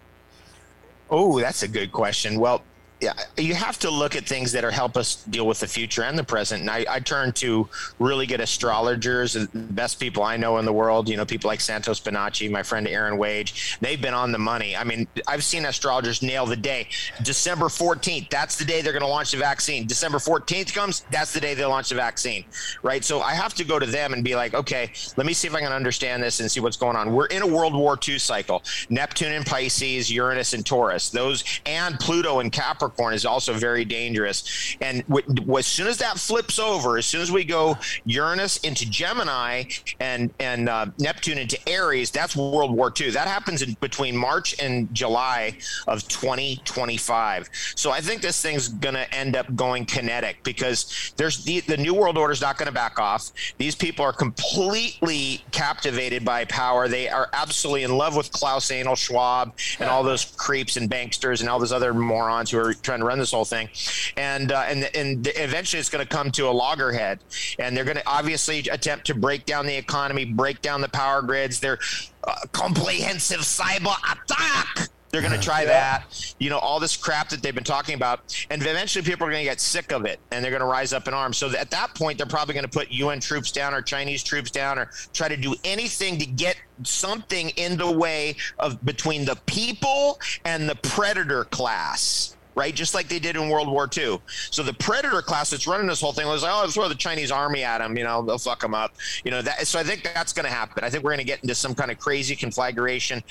Oh, 1.10 1.38
that's 1.40 1.62
a 1.62 1.68
good 1.68 1.92
question. 1.92 2.40
Well, 2.40 2.62
yeah, 3.00 3.12
you 3.36 3.54
have 3.54 3.78
to 3.80 3.90
look 3.90 4.16
at 4.16 4.26
things 4.26 4.52
that 4.52 4.64
are 4.64 4.70
help 4.70 4.96
us 4.96 5.22
deal 5.24 5.46
with 5.46 5.60
the 5.60 5.66
future 5.66 6.02
and 6.02 6.18
the 6.18 6.24
present. 6.24 6.62
And 6.62 6.70
I, 6.70 6.86
I 6.88 7.00
turn 7.00 7.32
to 7.32 7.68
really 7.98 8.26
good 8.26 8.40
astrologers, 8.40 9.34
the 9.34 9.48
best 9.52 10.00
people 10.00 10.22
I 10.22 10.38
know 10.38 10.56
in 10.56 10.64
the 10.64 10.72
world. 10.72 11.06
You 11.06 11.18
know, 11.18 11.26
people 11.26 11.48
like 11.48 11.60
Santos 11.60 12.00
Bonacci, 12.00 12.50
my 12.50 12.62
friend 12.62 12.88
Aaron 12.88 13.18
Wage. 13.18 13.76
They've 13.82 14.00
been 14.00 14.14
on 14.14 14.32
the 14.32 14.38
money. 14.38 14.74
I 14.74 14.84
mean, 14.84 15.06
I've 15.28 15.44
seen 15.44 15.66
astrologers 15.66 16.22
nail 16.22 16.46
the 16.46 16.56
day. 16.56 16.88
December 17.22 17.66
14th, 17.66 18.30
that's 18.30 18.56
the 18.56 18.64
day 18.64 18.80
they're 18.80 18.94
going 18.94 19.02
to 19.02 19.08
launch 19.08 19.32
the 19.32 19.38
vaccine. 19.38 19.86
December 19.86 20.16
14th 20.16 20.72
comes, 20.72 21.04
that's 21.10 21.34
the 21.34 21.40
day 21.40 21.52
they 21.52 21.66
launch 21.66 21.90
the 21.90 21.96
vaccine, 21.96 22.46
right? 22.82 23.04
So 23.04 23.20
I 23.20 23.34
have 23.34 23.52
to 23.54 23.64
go 23.64 23.78
to 23.78 23.86
them 23.86 24.14
and 24.14 24.24
be 24.24 24.34
like, 24.34 24.54
okay, 24.54 24.90
let 25.18 25.26
me 25.26 25.34
see 25.34 25.48
if 25.48 25.54
I 25.54 25.60
can 25.60 25.72
understand 25.72 26.22
this 26.22 26.40
and 26.40 26.50
see 26.50 26.60
what's 26.60 26.78
going 26.78 26.96
on. 26.96 27.12
We're 27.12 27.26
in 27.26 27.42
a 27.42 27.46
World 27.46 27.74
War 27.74 27.98
II 28.08 28.18
cycle. 28.18 28.62
Neptune 28.88 29.32
and 29.32 29.44
Pisces, 29.44 30.10
Uranus 30.10 30.54
and 30.54 30.64
Taurus, 30.64 31.10
those, 31.10 31.44
and 31.66 32.00
Pluto 32.00 32.40
and 32.40 32.50
Capricorn 32.50 32.85
is 33.12 33.26
also 33.26 33.52
very 33.52 33.84
dangerous. 33.84 34.76
And 34.80 35.06
w- 35.08 35.26
w- 35.26 35.58
as 35.58 35.66
soon 35.66 35.86
as 35.86 35.98
that 35.98 36.18
flips 36.18 36.58
over, 36.58 36.98
as 36.98 37.06
soon 37.06 37.20
as 37.20 37.30
we 37.30 37.44
go 37.44 37.76
Uranus 38.04 38.58
into 38.58 38.88
Gemini 38.88 39.64
and 40.00 40.32
and 40.40 40.68
uh, 40.68 40.86
Neptune 40.98 41.38
into 41.38 41.58
Aries, 41.68 42.10
that's 42.10 42.36
World 42.36 42.70
War 42.70 42.92
II. 42.98 43.10
That 43.10 43.28
happens 43.28 43.62
in 43.62 43.76
between 43.80 44.16
March 44.16 44.54
and 44.60 44.92
July 44.94 45.56
of 45.86 46.06
2025. 46.08 47.48
So 47.74 47.90
I 47.90 48.00
think 48.00 48.22
this 48.22 48.40
thing's 48.40 48.68
going 48.68 48.94
to 48.94 49.12
end 49.14 49.36
up 49.36 49.54
going 49.54 49.84
kinetic 49.84 50.42
because 50.42 51.12
there's 51.16 51.44
the, 51.44 51.60
the 51.60 51.76
New 51.76 51.94
World 51.94 52.18
Order 52.18 52.32
is 52.32 52.40
not 52.40 52.58
going 52.58 52.66
to 52.66 52.72
back 52.72 52.98
off. 52.98 53.32
These 53.58 53.74
people 53.74 54.04
are 54.04 54.12
completely 54.12 55.44
captivated 55.50 56.24
by 56.24 56.44
power. 56.44 56.88
They 56.88 57.08
are 57.08 57.28
absolutely 57.32 57.84
in 57.84 57.96
love 57.96 58.16
with 58.16 58.30
Klaus 58.32 58.70
Anal 58.70 58.96
Schwab 58.96 59.54
and 59.80 59.88
all 59.88 60.02
those 60.02 60.24
creeps 60.24 60.76
and 60.76 60.90
banksters 60.90 61.40
and 61.40 61.48
all 61.48 61.58
those 61.58 61.72
other 61.72 61.94
morons 61.94 62.50
who 62.50 62.58
are 62.58 62.74
trying 62.82 63.00
to 63.00 63.06
run 63.06 63.18
this 63.18 63.32
whole 63.32 63.44
thing. 63.44 63.68
And 64.16 64.52
uh, 64.52 64.64
and 64.68 64.84
and 64.94 65.26
eventually 65.36 65.80
it's 65.80 65.90
going 65.90 66.06
to 66.06 66.08
come 66.08 66.30
to 66.32 66.48
a 66.48 66.50
loggerhead, 66.50 67.20
and 67.58 67.76
they're 67.76 67.84
going 67.84 67.96
to 67.96 68.06
obviously 68.06 68.60
attempt 68.70 69.06
to 69.06 69.14
break 69.14 69.46
down 69.46 69.66
the 69.66 69.76
economy, 69.76 70.24
break 70.24 70.62
down 70.62 70.80
the 70.80 70.88
power 70.88 71.22
grids. 71.22 71.60
They're 71.60 71.78
uh, 72.24 72.34
comprehensive 72.52 73.40
cyber 73.40 73.96
attack. 74.12 74.90
They're 75.10 75.26
going 75.26 75.40
to 75.40 75.44
try 75.44 75.64
that, 75.64 76.34
you 76.38 76.50
know, 76.50 76.58
all 76.58 76.80
this 76.80 76.96
crap 76.96 77.30
that 77.30 77.42
they've 77.42 77.54
been 77.54 77.64
talking 77.64 77.94
about, 77.94 78.46
and 78.50 78.60
eventually 78.60 79.04
people 79.04 79.26
are 79.26 79.30
going 79.30 79.44
to 79.44 79.50
get 79.50 79.60
sick 79.60 79.92
of 79.92 80.04
it, 80.04 80.20
and 80.30 80.44
they're 80.44 80.50
going 80.50 80.60
to 80.60 80.66
rise 80.66 80.92
up 80.92 81.08
in 81.08 81.14
arms. 81.14 81.38
So 81.38 81.50
at 81.56 81.70
that 81.70 81.94
point, 81.94 82.18
they're 82.18 82.26
probably 82.26 82.54
going 82.54 82.66
to 82.66 82.70
put 82.70 82.90
UN 82.90 83.20
troops 83.20 83.52
down 83.52 83.72
or 83.72 83.80
Chinese 83.80 84.22
troops 84.22 84.50
down, 84.50 84.78
or 84.78 84.90
try 85.14 85.28
to 85.28 85.36
do 85.36 85.54
anything 85.64 86.18
to 86.18 86.26
get 86.26 86.56
something 86.82 87.50
in 87.50 87.78
the 87.78 87.90
way 87.90 88.36
of 88.58 88.84
between 88.84 89.24
the 89.24 89.36
people 89.46 90.20
and 90.44 90.68
the 90.68 90.76
predator 90.76 91.44
class 91.44 92.35
right? 92.56 92.74
Just 92.74 92.94
like 92.94 93.06
they 93.06 93.18
did 93.18 93.36
in 93.36 93.48
World 93.48 93.70
War 93.70 93.88
II. 93.96 94.18
So 94.50 94.62
the 94.62 94.72
predator 94.72 95.22
class 95.22 95.50
that's 95.50 95.66
running 95.66 95.86
this 95.86 96.00
whole 96.00 96.12
thing 96.12 96.26
was 96.26 96.42
like, 96.42 96.52
oh, 96.52 96.66
throw 96.68 96.88
the 96.88 96.94
Chinese 96.94 97.30
army 97.30 97.62
at 97.62 97.78
them. 97.78 97.96
You 97.96 98.04
know, 98.04 98.22
they'll 98.22 98.38
fuck 98.38 98.60
them 98.60 98.74
up. 98.74 98.94
You 99.24 99.30
know 99.30 99.42
that. 99.42 99.66
So 99.66 99.78
I 99.78 99.84
think 99.84 100.02
that's 100.02 100.32
going 100.32 100.46
to 100.46 100.50
happen. 100.50 100.82
I 100.82 100.90
think 100.90 101.04
we're 101.04 101.10
going 101.10 101.18
to 101.18 101.24
get 101.24 101.42
into 101.42 101.54
some 101.54 101.74
kind 101.74 101.90
of 101.90 101.98
crazy 101.98 102.34
conflagration. 102.34 103.22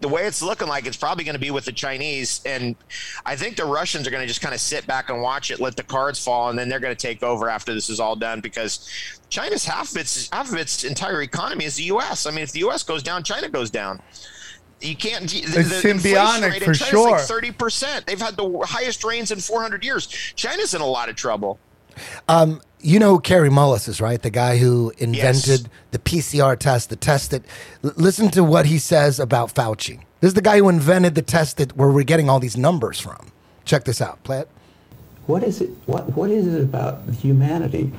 The 0.00 0.08
way 0.08 0.26
it's 0.26 0.42
looking 0.42 0.66
like, 0.66 0.84
it's 0.84 0.96
probably 0.96 1.22
going 1.22 1.36
to 1.36 1.40
be 1.40 1.52
with 1.52 1.64
the 1.64 1.70
Chinese, 1.70 2.40
and 2.44 2.74
I 3.24 3.36
think 3.36 3.56
the 3.56 3.64
Russians 3.64 4.04
are 4.08 4.10
going 4.10 4.20
to 4.20 4.26
just 4.26 4.40
kind 4.40 4.52
of 4.52 4.60
sit 4.60 4.84
back 4.84 5.10
and 5.10 5.22
watch 5.22 5.52
it, 5.52 5.60
let 5.60 5.76
the 5.76 5.84
cards 5.84 6.18
fall, 6.18 6.50
and 6.50 6.58
then 6.58 6.68
they're 6.68 6.80
going 6.80 6.96
to 6.96 7.00
take 7.00 7.22
over 7.22 7.48
after 7.48 7.72
this 7.72 7.88
is 7.88 8.00
all 8.00 8.16
done 8.16 8.40
because 8.40 8.90
China's 9.28 9.64
half 9.64 9.92
of 9.92 9.98
its 9.98 10.28
half 10.32 10.50
of 10.50 10.56
its 10.56 10.82
entire 10.82 11.22
economy 11.22 11.66
is 11.66 11.76
the 11.76 11.84
U.S. 11.84 12.26
I 12.26 12.32
mean, 12.32 12.42
if 12.42 12.50
the 12.50 12.60
U.S. 12.60 12.82
goes 12.82 13.04
down, 13.04 13.22
China 13.22 13.48
goes 13.48 13.70
down 13.70 14.02
you 14.80 14.96
can't. 14.96 15.28
The, 15.28 15.38
It's 15.38 15.52
the 15.52 15.60
inflation 15.90 15.98
symbiotic 15.98 16.50
rate 16.50 16.62
in 16.62 16.68
for 16.68 16.74
China's 16.74 16.88
sure. 16.88 17.10
Like 17.12 17.20
Thirty 17.22 17.52
percent. 17.52 18.06
They've 18.06 18.20
had 18.20 18.36
the 18.36 18.60
highest 18.66 19.04
rains 19.04 19.30
in 19.30 19.40
400 19.40 19.84
years. 19.84 20.06
China's 20.06 20.74
in 20.74 20.80
a 20.80 20.86
lot 20.86 21.08
of 21.08 21.16
trouble. 21.16 21.58
Um, 22.28 22.60
you 22.80 22.98
know 22.98 23.12
who 23.14 23.20
Kary 23.20 23.48
Mullis 23.48 23.88
is, 23.88 24.00
right? 24.00 24.20
The 24.20 24.30
guy 24.30 24.58
who 24.58 24.92
invented 24.98 25.70
the 25.92 25.98
PCR 25.98 26.58
test, 26.58 26.90
the 26.90 26.96
test 26.96 27.30
that. 27.30 27.42
l- 27.82 27.92
listen 27.96 28.30
to 28.32 28.44
what 28.44 28.66
he 28.66 28.78
says 28.78 29.18
about 29.18 29.54
Fauci. 29.54 30.00
This 30.20 30.28
is 30.28 30.34
the 30.34 30.42
guy 30.42 30.58
who 30.58 30.68
invented 30.68 31.14
the 31.14 31.22
test 31.22 31.56
that 31.56 31.76
where 31.76 31.90
we're 31.90 32.04
getting 32.04 32.28
all 32.28 32.38
these 32.38 32.56
numbers 32.56 33.00
from. 33.00 33.32
Check 33.64 33.84
this 33.84 34.00
out. 34.00 34.22
Play 34.24 34.40
it. 34.40 34.48
What 35.26 35.42
is 35.42 35.60
it? 35.60 35.70
What 35.86 36.14
What 36.16 36.30
is 36.30 36.46
it 36.46 36.62
about 36.62 37.00
humanity 37.20 37.92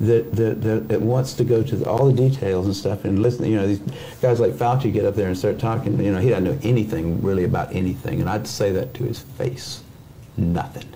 that 0.00 0.32
that, 0.34 0.88
that 0.88 1.00
wants 1.00 1.34
to 1.34 1.44
go 1.44 1.62
to 1.62 1.76
the, 1.76 1.88
all 1.88 2.06
the 2.10 2.12
details 2.12 2.66
and 2.66 2.74
stuff 2.74 3.04
and 3.04 3.20
listen? 3.20 3.46
You 3.46 3.56
know, 3.56 3.66
these 3.66 3.80
guys 4.20 4.40
like 4.40 4.52
Fauci 4.52 4.92
get 4.92 5.04
up 5.04 5.14
there 5.14 5.28
and 5.28 5.36
start 5.36 5.58
talking. 5.58 6.02
You 6.02 6.12
know, 6.12 6.20
he 6.20 6.30
doesn't 6.30 6.44
know 6.44 6.58
anything 6.62 7.22
really 7.22 7.44
about 7.44 7.74
anything, 7.74 8.20
and 8.20 8.28
I'd 8.28 8.46
say 8.46 8.72
that 8.72 8.94
to 8.94 9.04
his 9.04 9.20
face. 9.20 9.82
Nothing. 10.36 10.88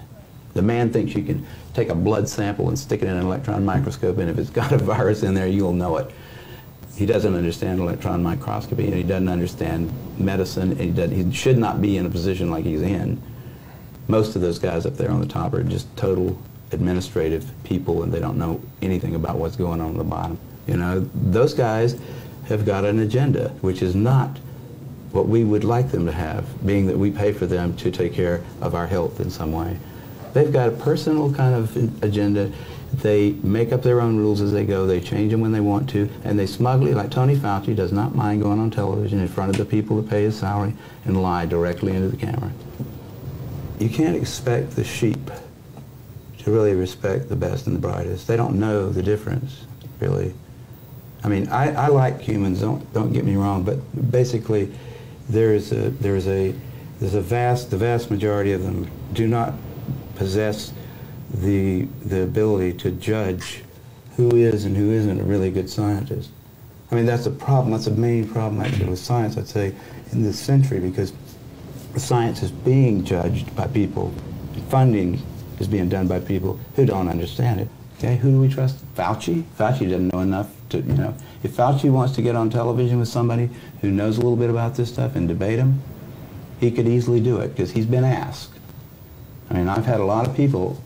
The 0.54 0.62
man 0.62 0.92
thinks 0.92 1.14
you 1.14 1.22
can 1.22 1.46
take 1.74 1.90
a 1.90 1.94
blood 1.94 2.28
sample 2.28 2.68
and 2.68 2.78
stick 2.78 3.02
it 3.02 3.08
in 3.08 3.16
an 3.16 3.24
electron 3.24 3.64
microscope, 3.64 4.18
and 4.18 4.28
if 4.28 4.38
it's 4.38 4.50
got 4.62 4.72
a 4.72 4.78
virus 4.78 5.22
in 5.22 5.34
there, 5.34 5.46
you'll 5.46 5.72
know 5.72 5.96
it. 5.98 6.10
He 6.96 7.06
doesn't 7.06 7.34
understand 7.34 7.78
electron 7.78 8.22
microscopy, 8.22 8.86
and 8.86 8.94
he 8.94 9.04
doesn't 9.04 9.28
understand 9.28 9.92
medicine, 10.18 10.72
and 10.72 10.80
he, 10.80 10.90
doesn't, 10.90 11.14
he 11.14 11.32
should 11.32 11.58
not 11.58 11.80
be 11.80 11.96
in 11.96 12.06
a 12.06 12.10
position 12.10 12.50
like 12.50 12.64
he's 12.64 12.82
in 12.82 13.22
most 14.08 14.34
of 14.34 14.42
those 14.42 14.58
guys 14.58 14.86
up 14.86 14.96
there 14.96 15.10
on 15.10 15.20
the 15.20 15.26
top 15.26 15.52
are 15.52 15.62
just 15.62 15.94
total 15.96 16.36
administrative 16.72 17.50
people 17.64 18.02
and 18.02 18.12
they 18.12 18.20
don't 18.20 18.38
know 18.38 18.60
anything 18.82 19.14
about 19.14 19.36
what's 19.36 19.56
going 19.56 19.80
on 19.80 19.92
at 19.92 19.96
the 19.96 20.04
bottom. 20.04 20.38
You 20.66 20.76
know, 20.76 21.00
those 21.14 21.54
guys 21.54 21.98
have 22.46 22.64
got 22.64 22.84
an 22.84 22.98
agenda, 23.00 23.50
which 23.60 23.82
is 23.82 23.94
not 23.94 24.38
what 25.12 25.26
we 25.26 25.44
would 25.44 25.64
like 25.64 25.90
them 25.90 26.06
to 26.06 26.12
have, 26.12 26.44
being 26.66 26.86
that 26.86 26.98
we 26.98 27.10
pay 27.10 27.32
for 27.32 27.46
them 27.46 27.74
to 27.76 27.90
take 27.90 28.12
care 28.12 28.42
of 28.60 28.74
our 28.74 28.86
health 28.86 29.20
in 29.20 29.30
some 29.30 29.52
way. 29.52 29.78
They've 30.34 30.52
got 30.52 30.68
a 30.68 30.72
personal 30.72 31.32
kind 31.32 31.54
of 31.54 32.02
agenda. 32.02 32.52
They 32.92 33.32
make 33.42 33.72
up 33.72 33.82
their 33.82 34.00
own 34.00 34.18
rules 34.18 34.40
as 34.40 34.52
they 34.52 34.64
go. 34.64 34.86
They 34.86 35.00
change 35.00 35.32
them 35.32 35.40
when 35.40 35.52
they 35.52 35.60
want 35.60 35.88
to. 35.90 36.08
And 36.24 36.38
they 36.38 36.46
smugly, 36.46 36.94
like 36.94 37.10
Tony 37.10 37.36
Fauci, 37.36 37.74
does 37.74 37.92
not 37.92 38.14
mind 38.14 38.42
going 38.42 38.58
on 38.58 38.70
television 38.70 39.20
in 39.20 39.28
front 39.28 39.50
of 39.50 39.56
the 39.56 39.64
people 39.64 40.00
that 40.00 40.10
pay 40.10 40.24
his 40.24 40.38
salary 40.38 40.74
and 41.04 41.22
lie 41.22 41.46
directly 41.46 41.94
into 41.94 42.08
the 42.08 42.16
camera. 42.16 42.52
You 43.78 43.88
can't 43.88 44.16
expect 44.16 44.72
the 44.72 44.84
sheep 44.84 45.30
really 46.50 46.74
respect 46.74 47.28
the 47.28 47.36
best 47.36 47.66
and 47.66 47.76
the 47.76 47.80
brightest. 47.80 48.26
They 48.26 48.36
don't 48.36 48.58
know 48.58 48.90
the 48.90 49.02
difference, 49.02 49.66
really. 50.00 50.34
I 51.24 51.28
mean, 51.28 51.48
I, 51.48 51.72
I 51.74 51.88
like 51.88 52.20
humans. 52.20 52.60
Don't 52.60 52.92
don't 52.92 53.12
get 53.12 53.24
me 53.24 53.36
wrong, 53.36 53.64
but 53.64 53.78
basically, 54.10 54.72
there 55.28 55.54
is 55.54 55.72
a 55.72 55.90
there 55.90 56.16
is 56.16 56.28
a 56.28 56.54
there's 57.00 57.14
a 57.14 57.20
vast 57.20 57.70
the 57.70 57.76
vast 57.76 58.10
majority 58.10 58.52
of 58.52 58.62
them 58.62 58.90
do 59.12 59.26
not 59.26 59.54
possess 60.14 60.72
the 61.32 61.82
the 62.04 62.22
ability 62.22 62.72
to 62.78 62.90
judge 62.92 63.62
who 64.16 64.34
is 64.34 64.64
and 64.64 64.76
who 64.76 64.90
isn't 64.92 65.20
a 65.20 65.24
really 65.24 65.50
good 65.50 65.70
scientist. 65.70 66.30
I 66.90 66.94
mean, 66.94 67.06
that's 67.06 67.26
a 67.26 67.30
problem. 67.30 67.70
That's 67.70 67.86
a 67.86 67.92
main 67.92 68.28
problem 68.28 68.60
actually 68.60 68.88
with 68.88 68.98
science. 68.98 69.36
I'd 69.36 69.46
say 69.46 69.74
in 70.12 70.22
this 70.22 70.38
century 70.38 70.80
because 70.80 71.12
science 71.96 72.42
is 72.42 72.50
being 72.50 73.04
judged 73.04 73.54
by 73.54 73.66
people, 73.66 74.12
funding 74.68 75.22
is 75.60 75.68
being 75.68 75.88
done 75.88 76.06
by 76.06 76.20
people 76.20 76.58
who 76.76 76.86
don't 76.86 77.08
understand 77.08 77.60
it. 77.60 77.68
Okay, 77.98 78.16
who 78.16 78.30
do 78.30 78.40
we 78.40 78.48
trust? 78.48 78.76
Fauci? 78.94 79.42
Fauci 79.58 79.90
doesn't 79.90 80.12
know 80.12 80.20
enough 80.20 80.50
to, 80.70 80.78
you 80.78 80.94
know, 80.94 81.14
if 81.42 81.56
Fauci 81.56 81.90
wants 81.90 82.14
to 82.14 82.22
get 82.22 82.36
on 82.36 82.48
television 82.48 82.98
with 82.98 83.08
somebody 83.08 83.50
who 83.80 83.90
knows 83.90 84.18
a 84.18 84.20
little 84.20 84.36
bit 84.36 84.50
about 84.50 84.76
this 84.76 84.88
stuff 84.92 85.16
and 85.16 85.26
debate 85.26 85.58
him, 85.58 85.82
he 86.60 86.70
could 86.70 86.86
easily 86.86 87.20
do 87.20 87.38
it 87.38 87.48
because 87.48 87.72
he's 87.72 87.86
been 87.86 88.04
asked. 88.04 88.50
I 89.50 89.54
mean, 89.54 89.68
I've 89.68 89.86
had 89.86 90.00
a 90.00 90.04
lot 90.04 90.28
of 90.28 90.36
people, 90.36 90.80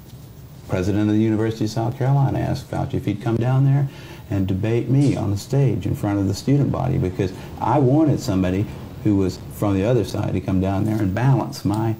president 0.69 1.09
of 1.09 1.15
the 1.17 1.23
University 1.23 1.65
of 1.65 1.71
South 1.71 1.99
Carolina 1.99 2.39
asked 2.39 2.71
Fauci 2.71 2.95
if 2.95 3.05
he'd 3.05 3.21
come 3.21 3.37
down 3.37 3.65
there 3.65 3.89
and 4.31 4.47
debate 4.47 4.89
me 4.89 5.17
on 5.17 5.31
the 5.31 5.37
stage 5.37 5.85
in 5.85 5.95
front 5.95 6.19
of 6.19 6.29
the 6.29 6.35
student 6.35 6.73
body 6.73 6.97
because 6.97 7.33
I 7.61 7.79
wanted 7.79 8.21
somebody 8.21 8.67
who 9.05 9.17
was 9.17 9.39
from 9.55 9.75
the 9.75 9.85
other 9.85 10.05
side 10.05 10.33
to 10.33 10.41
come 10.41 10.61
down 10.61 10.85
there 10.85 10.97
and 10.97 11.15
balance 11.15 11.65
my, 11.65 11.97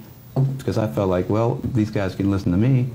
because 0.57 0.77
I 0.77 0.87
felt 0.87 1.09
like, 1.09 1.29
well, 1.29 1.55
these 1.63 1.91
guys 1.91 2.15
can 2.15 2.31
listen 2.31 2.51
to 2.51 2.57
me, 2.57 2.89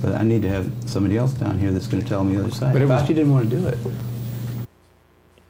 but 0.00 0.14
I 0.14 0.22
need 0.22 0.42
to 0.42 0.48
have 0.48 0.70
somebody 0.86 1.16
else 1.16 1.32
down 1.32 1.58
here 1.58 1.70
that's 1.70 1.86
going 1.86 2.02
to 2.02 2.08
tell 2.08 2.24
me 2.24 2.36
the 2.36 2.42
other 2.44 2.50
side. 2.50 2.72
But 2.72 2.82
it 2.82 2.86
was- 2.88 3.02
Fauci 3.02 3.08
didn't 3.08 3.32
want 3.32 3.48
to 3.50 3.56
do 3.56 3.66
it. 3.66 3.78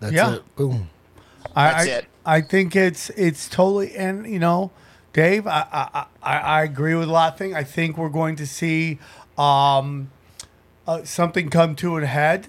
That's 0.00 0.12
Yeah. 0.12 0.34
it. 0.36 0.56
Boom. 0.56 0.88
I, 1.54 1.70
That's 1.72 1.86
I, 1.86 1.90
it. 1.90 2.06
I 2.24 2.40
think 2.40 2.76
it's 2.76 3.10
it's 3.10 3.48
totally 3.48 3.94
and 3.96 4.26
you 4.26 4.38
know, 4.38 4.70
Dave, 5.12 5.46
I 5.46 5.66
I, 5.72 6.06
I, 6.22 6.38
I 6.38 6.62
agree 6.62 6.94
with 6.94 7.08
a 7.08 7.12
lot 7.12 7.32
of 7.32 7.38
things. 7.38 7.54
I 7.54 7.64
think 7.64 7.98
we're 7.98 8.08
going 8.08 8.36
to 8.36 8.46
see 8.46 8.98
um, 9.36 10.10
uh, 10.86 11.04
something 11.04 11.50
come 11.50 11.74
to 11.76 11.96
a 11.98 12.06
head. 12.06 12.48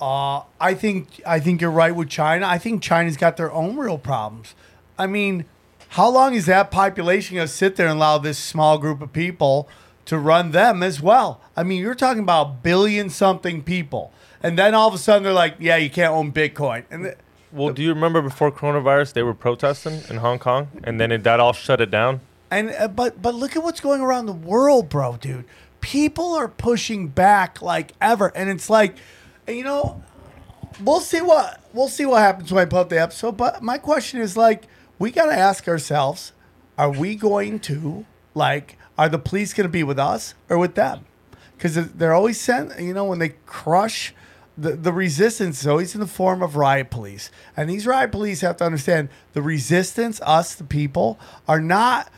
Uh, 0.00 0.42
I 0.60 0.74
think 0.74 1.20
I 1.26 1.38
think 1.40 1.60
you're 1.60 1.70
right 1.70 1.94
with 1.94 2.08
China. 2.08 2.46
I 2.46 2.58
think 2.58 2.82
China's 2.82 3.16
got 3.16 3.36
their 3.36 3.52
own 3.52 3.76
real 3.76 3.98
problems. 3.98 4.54
I 4.98 5.06
mean, 5.06 5.44
how 5.92 6.08
long 6.08 6.32
is 6.34 6.46
that 6.46 6.70
population 6.70 7.36
going 7.36 7.46
to 7.46 7.52
sit 7.52 7.76
there 7.76 7.86
and 7.86 7.96
allow 7.96 8.16
this 8.16 8.38
small 8.38 8.78
group 8.78 9.02
of 9.02 9.12
people 9.12 9.68
to 10.06 10.16
run 10.16 10.52
them 10.52 10.82
as 10.82 11.02
well? 11.02 11.42
I 11.54 11.64
mean, 11.64 11.82
you're 11.82 11.94
talking 11.94 12.22
about 12.22 12.62
billion 12.62 13.10
something 13.10 13.62
people, 13.62 14.10
and 14.42 14.58
then 14.58 14.74
all 14.74 14.88
of 14.88 14.94
a 14.94 14.98
sudden 14.98 15.22
they're 15.22 15.34
like, 15.34 15.56
"Yeah, 15.58 15.76
you 15.76 15.90
can't 15.90 16.12
own 16.14 16.32
Bitcoin." 16.32 16.84
And 16.90 17.04
th- 17.04 17.16
Well, 17.52 17.74
do 17.74 17.82
you 17.82 17.90
remember 17.90 18.22
before 18.22 18.50
coronavirus 18.50 19.12
they 19.12 19.22
were 19.22 19.34
protesting 19.34 20.00
in 20.08 20.16
Hong 20.16 20.38
Kong, 20.38 20.68
and 20.82 20.98
then 20.98 21.12
it, 21.12 21.24
that 21.24 21.40
all 21.40 21.52
shut 21.52 21.82
it 21.82 21.90
down? 21.90 22.20
And 22.50 22.70
uh, 22.70 22.88
but 22.88 23.20
but 23.20 23.34
look 23.34 23.54
at 23.54 23.62
what's 23.62 23.80
going 23.80 24.00
around 24.00 24.24
the 24.24 24.32
world, 24.32 24.88
bro, 24.88 25.18
dude. 25.20 25.44
People 25.82 26.34
are 26.34 26.48
pushing 26.48 27.08
back 27.08 27.60
like 27.60 27.92
ever, 28.00 28.32
and 28.34 28.48
it's 28.48 28.70
like, 28.70 28.96
you 29.46 29.62
know, 29.62 30.02
we'll 30.82 31.00
see 31.00 31.20
what 31.20 31.60
we'll 31.74 31.88
see 31.88 32.06
what 32.06 32.22
happens 32.22 32.50
when 32.50 32.62
I 32.62 32.64
put 32.64 32.78
up 32.78 32.88
the 32.88 33.00
episode. 33.00 33.36
But 33.36 33.62
my 33.62 33.76
question 33.76 34.20
is 34.22 34.38
like, 34.38 34.64
we 34.98 35.10
got 35.10 35.26
to 35.26 35.34
ask 35.34 35.68
ourselves: 35.68 36.32
Are 36.78 36.90
we 36.90 37.14
going 37.14 37.60
to 37.60 38.06
like? 38.34 38.78
Are 38.98 39.08
the 39.08 39.18
police 39.18 39.54
going 39.54 39.66
to 39.66 39.72
be 39.72 39.82
with 39.82 39.98
us 39.98 40.34
or 40.48 40.58
with 40.58 40.74
them? 40.74 41.06
Because 41.56 41.92
they're 41.92 42.14
always 42.14 42.40
sent. 42.40 42.78
You 42.80 42.94
know, 42.94 43.04
when 43.04 43.18
they 43.18 43.34
crush. 43.46 44.14
The, 44.54 44.76
the 44.76 44.92
resistance 44.92 45.62
is 45.62 45.66
always 45.66 45.94
in 45.94 46.00
the 46.02 46.06
form 46.06 46.42
of 46.42 46.56
riot 46.56 46.90
police. 46.90 47.30
And 47.56 47.70
these 47.70 47.86
riot 47.86 48.12
police 48.12 48.42
have 48.42 48.58
to 48.58 48.64
understand 48.64 49.08
the 49.32 49.40
resistance, 49.40 50.20
us, 50.20 50.54
the 50.54 50.64
people, 50.64 51.18
are 51.48 51.58
not 51.58 52.12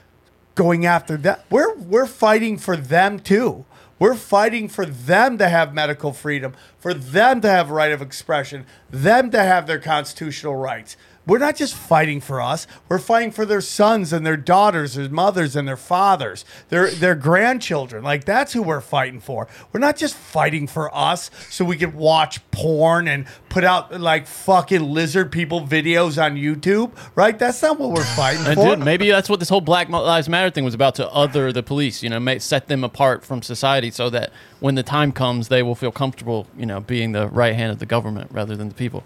going 0.57 0.85
after 0.85 1.17
that. 1.19 1.45
We're 1.51 1.75
we're 1.77 2.07
fighting 2.07 2.59
for 2.59 2.77
them 2.77 3.21
too. 3.21 3.65
We're 3.99 4.17
fighting 4.17 4.69
for 4.69 4.85
them 4.85 5.39
to 5.39 5.49
have 5.49 5.73
medical 5.73 6.13
freedom, 6.13 6.55
for 6.79 6.93
them 6.93 7.41
to 7.43 7.49
have 7.49 7.71
right 7.71 7.93
of 7.93 8.03
expression, 8.03 8.67
them 8.91 9.31
to 9.31 9.43
have 9.43 9.67
their 9.67 9.79
constitutional 9.79 10.57
rights. 10.57 10.97
We're 11.27 11.39
not 11.39 11.57
just 11.57 11.75
fighting 11.75 12.21
for 12.21 12.41
us. 12.41 12.67
We're 12.89 12.99
fighting 12.99 13.31
for 13.31 13.47
their 13.47 13.61
sons 13.61 14.13
and 14.13 14.27
their 14.27 14.37
daughters, 14.37 14.95
their 14.95 15.09
mothers 15.09 15.57
and 15.57 15.67
their 15.67 15.77
fathers, 15.77 16.45
their 16.69 16.91
their 16.91 17.15
grandchildren. 17.15 18.05
Like 18.05 18.25
that's 18.25 18.53
who 18.53 18.63
we're 18.63 18.81
fighting 18.81 19.21
for. 19.21 19.49
We're 19.73 19.81
not 19.81 19.97
just 19.97 20.15
fighting 20.15 20.67
for 20.67 20.95
us 20.95 21.31
so 21.49 21.65
we 21.65 21.77
can 21.77 21.95
watch 21.95 22.41
porn 22.51 23.09
and 23.09 23.27
put 23.49 23.65
out 23.65 24.01
like 24.01 24.27
fucking 24.27 24.83
lizard 24.83 25.33
people 25.33 25.61
videos 25.61 26.23
on 26.23 26.37
YouTube, 26.37 26.93
right? 27.15 27.39
That's 27.39 27.63
not 27.63 27.79
what 27.79 27.91
we're 27.91 28.05
fighting 28.05 28.45
And 28.47 28.55
for. 28.57 28.77
dude, 28.77 28.85
maybe 28.85 29.11
that's 29.11 29.29
what 29.29 29.39
this 29.39 29.49
whole 29.49 29.61
Black 29.61 29.89
Lives 29.89 30.29
Matter 30.29 30.51
thing 30.51 30.65
was 30.65 30.75
about 30.75 30.97
to 30.97 31.09
other 31.11 31.53
the 31.53 31.63
police, 31.63 32.03
you 32.03 32.11
know, 32.11 32.21
make, 32.21 32.43
set 32.43 32.67
them 32.69 32.85
apart 32.85 33.25
from 33.25 33.43
society 33.43 33.91
so 33.91 34.11
that 34.11 34.33
when 34.61 34.75
the 34.75 34.83
time 34.83 35.13
comes, 35.13 35.49
they 35.49 35.63
will 35.63 35.75
feel 35.75 35.93
comfortable, 35.93 36.47
you 36.57 36.67
know, 36.67 36.81
being 36.81 37.13
the 37.13 37.29
right 37.29 37.55
hand 37.55 37.71
of 37.71 37.79
the 37.79 37.87
government 37.87 38.31
rather 38.33 38.57
than 38.57 38.69
the 38.69 38.75
people. 38.75 39.05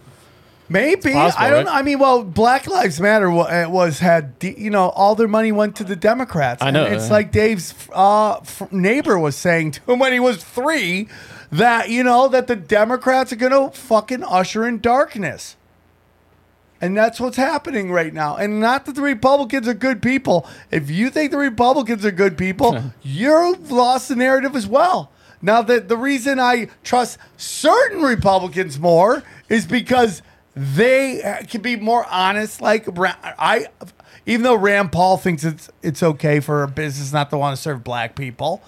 Maybe 0.68 1.12
possible, 1.12 1.44
I 1.44 1.48
don't. 1.50 1.56
right? 1.58 1.66
know. 1.66 1.72
I 1.72 1.82
mean, 1.82 1.98
well, 1.98 2.22
Black 2.22 2.66
Lives 2.66 3.00
Matter 3.00 3.30
uh, 3.30 3.68
was 3.68 4.00
had 4.00 4.34
you 4.40 4.70
know 4.70 4.90
all 4.90 5.14
their 5.14 5.28
money 5.28 5.52
went 5.52 5.76
to 5.76 5.84
the 5.84 5.96
Democrats. 5.96 6.62
I 6.62 6.70
know, 6.70 6.84
And 6.84 6.94
it's 6.94 7.10
like 7.10 7.32
Dave's 7.32 7.74
uh, 7.92 8.40
neighbor 8.70 9.18
was 9.18 9.36
saying 9.36 9.72
to 9.72 9.92
him 9.92 9.98
when 9.98 10.12
he 10.12 10.20
was 10.20 10.42
three 10.42 11.08
that 11.50 11.88
you 11.88 12.02
know 12.02 12.28
that 12.28 12.46
the 12.46 12.56
Democrats 12.56 13.32
are 13.32 13.36
going 13.36 13.52
to 13.52 13.76
fucking 13.76 14.22
usher 14.22 14.66
in 14.66 14.80
darkness. 14.80 15.56
And 16.80 16.96
that's 16.96 17.18
what's 17.18 17.36
happening 17.36 17.90
right 17.90 18.14
now. 18.14 18.36
And 18.36 18.60
not 18.60 18.86
that 18.86 18.94
the 18.94 19.02
Republicans 19.02 19.66
are 19.66 19.74
good 19.74 20.00
people. 20.00 20.46
If 20.70 20.90
you 20.90 21.10
think 21.10 21.32
the 21.32 21.38
Republicans 21.38 22.04
are 22.04 22.12
good 22.12 22.38
people, 22.38 22.92
you've 23.02 23.72
lost 23.72 24.08
the 24.08 24.16
narrative 24.16 24.54
as 24.54 24.66
well. 24.66 25.10
Now, 25.40 25.62
the, 25.62 25.80
the 25.80 25.96
reason 25.96 26.38
I 26.38 26.68
trust 26.84 27.18
certain 27.36 28.02
Republicans 28.02 28.78
more 28.78 29.22
is 29.48 29.66
because 29.66 30.22
they 30.58 31.22
uh, 31.22 31.44
can 31.44 31.62
be 31.62 31.76
more 31.76 32.04
honest. 32.10 32.60
Like, 32.60 32.88
I, 32.98 33.66
even 34.26 34.42
though 34.42 34.56
Rand 34.56 34.92
Paul 34.92 35.16
thinks 35.16 35.44
it's, 35.44 35.70
it's 35.82 36.02
okay 36.02 36.40
for 36.40 36.62
a 36.62 36.68
business 36.68 37.12
not 37.12 37.30
to 37.30 37.38
want 37.38 37.56
to 37.56 37.62
serve 37.62 37.84
black 37.84 38.16
people 38.16 38.62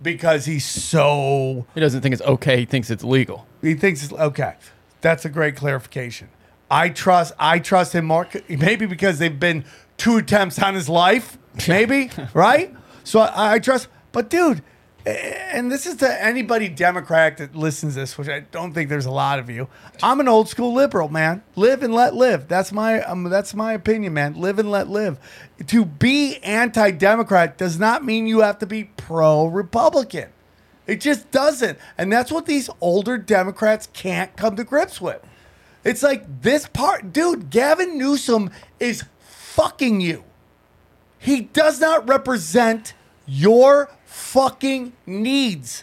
because 0.00 0.44
he's 0.44 0.64
so 0.64 1.66
He 1.74 1.80
doesn't 1.80 2.02
think 2.02 2.12
it's 2.12 2.22
okay. 2.22 2.58
He 2.58 2.64
thinks 2.66 2.90
it's 2.90 3.02
legal. 3.04 3.46
he 3.62 3.74
thinks 3.74 4.04
it's 4.04 4.12
okay. 4.12 4.54
That's 5.00 5.24
a 5.24 5.28
great 5.28 5.56
clarification. 5.56 6.28
I 6.70 6.88
trust 6.88 7.34
I 7.38 7.58
trust 7.58 7.94
him 7.94 8.06
more 8.06 8.28
maybe 8.48 8.86
because 8.86 9.18
they've 9.18 9.38
been 9.38 9.64
two 9.96 10.16
attempts 10.16 10.58
on 10.60 10.74
his 10.74 10.88
life, 10.88 11.38
maybe, 11.68 12.10
right? 12.32 12.74
So 13.02 13.20
I, 13.20 13.54
I 13.54 13.58
trust 13.58 13.88
but 14.12 14.30
dude, 14.30 14.62
and 15.06 15.70
this 15.70 15.86
is 15.86 15.96
to 15.96 16.24
anybody 16.24 16.68
Democrat 16.68 17.36
that 17.36 17.54
listens 17.54 17.94
to 17.94 18.00
this, 18.00 18.16
which 18.16 18.28
I 18.28 18.40
don't 18.40 18.72
think 18.72 18.88
there's 18.88 19.06
a 19.06 19.10
lot 19.10 19.38
of 19.38 19.50
you. 19.50 19.68
I'm 20.02 20.18
an 20.20 20.28
old 20.28 20.48
school 20.48 20.72
liberal, 20.72 21.08
man. 21.08 21.42
Live 21.56 21.82
and 21.82 21.94
let 21.94 22.14
live. 22.14 22.48
That's 22.48 22.72
my 22.72 23.02
um, 23.02 23.24
that's 23.24 23.54
my 23.54 23.74
opinion, 23.74 24.14
man. 24.14 24.34
Live 24.34 24.58
and 24.58 24.70
let 24.70 24.88
live. 24.88 25.18
To 25.66 25.84
be 25.84 26.38
anti-democrat 26.38 27.58
does 27.58 27.78
not 27.78 28.04
mean 28.04 28.26
you 28.26 28.40
have 28.40 28.58
to 28.60 28.66
be 28.66 28.84
pro-Republican. 28.96 30.30
It 30.86 31.00
just 31.00 31.30
doesn't. 31.30 31.78
And 31.96 32.12
that's 32.12 32.32
what 32.32 32.46
these 32.46 32.70
older 32.80 33.18
Democrats 33.18 33.88
can't 33.92 34.34
come 34.36 34.56
to 34.56 34.64
grips 34.64 35.00
with. 35.00 35.22
It's 35.84 36.02
like 36.02 36.42
this 36.42 36.66
part, 36.66 37.12
dude, 37.12 37.50
Gavin 37.50 37.98
Newsom 37.98 38.50
is 38.80 39.04
fucking 39.20 40.00
you. 40.00 40.24
He 41.18 41.42
does 41.42 41.80
not 41.80 42.08
represent 42.08 42.94
your 43.26 43.90
fucking 44.14 44.92
needs. 45.06 45.82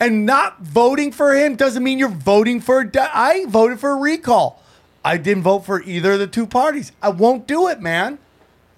And 0.00 0.26
not 0.26 0.60
voting 0.60 1.12
for 1.12 1.34
him 1.34 1.54
doesn't 1.54 1.82
mean 1.82 1.98
you're 1.98 2.08
voting 2.08 2.60
for. 2.60 2.84
de- 2.84 3.16
I 3.16 3.46
voted 3.46 3.78
for 3.78 3.90
a 3.90 3.96
recall. 3.96 4.62
I 5.04 5.16
didn't 5.16 5.44
vote 5.44 5.60
for 5.60 5.80
either 5.82 6.12
of 6.12 6.18
the 6.18 6.26
two 6.26 6.46
parties. 6.46 6.90
I 7.00 7.10
won't 7.10 7.46
do 7.46 7.68
it, 7.68 7.80
man. 7.80 8.18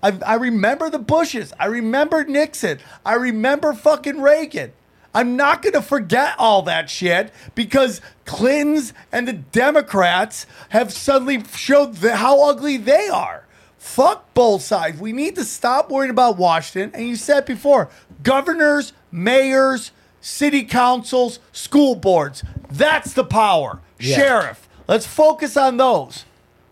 I, 0.02 0.18
I 0.24 0.34
remember 0.34 0.90
the 0.90 0.98
Bushes. 0.98 1.52
I 1.58 1.66
remember 1.66 2.24
Nixon. 2.24 2.78
I 3.04 3.14
remember 3.14 3.72
fucking 3.72 4.20
Reagan. 4.20 4.72
I'm 5.14 5.34
not 5.34 5.62
going 5.62 5.72
to 5.72 5.82
forget 5.82 6.34
all 6.38 6.62
that 6.62 6.90
shit 6.90 7.32
because 7.54 8.02
Clintons 8.26 8.92
and 9.10 9.26
the 9.26 9.32
Democrats 9.32 10.46
have 10.68 10.92
suddenly 10.92 11.42
showed 11.56 11.96
the, 11.96 12.16
how 12.16 12.48
ugly 12.48 12.76
they 12.76 13.08
are. 13.08 13.46
Fuck 13.78 14.34
both 14.34 14.62
sides. 14.62 15.00
We 15.00 15.12
need 15.12 15.36
to 15.36 15.44
stop 15.44 15.90
worrying 15.90 16.10
about 16.10 16.36
Washington. 16.36 16.90
And 16.94 17.08
you 17.08 17.16
said 17.16 17.46
before 17.46 17.88
governors, 18.22 18.92
mayors, 19.10 19.92
city 20.20 20.64
councils, 20.64 21.38
school 21.52 21.94
boards. 21.94 22.42
That's 22.70 23.12
the 23.12 23.24
power. 23.24 23.80
Yeah. 23.98 24.16
Sheriff. 24.16 24.68
Let's 24.86 25.06
focus 25.06 25.56
on 25.56 25.76
those. 25.76 26.24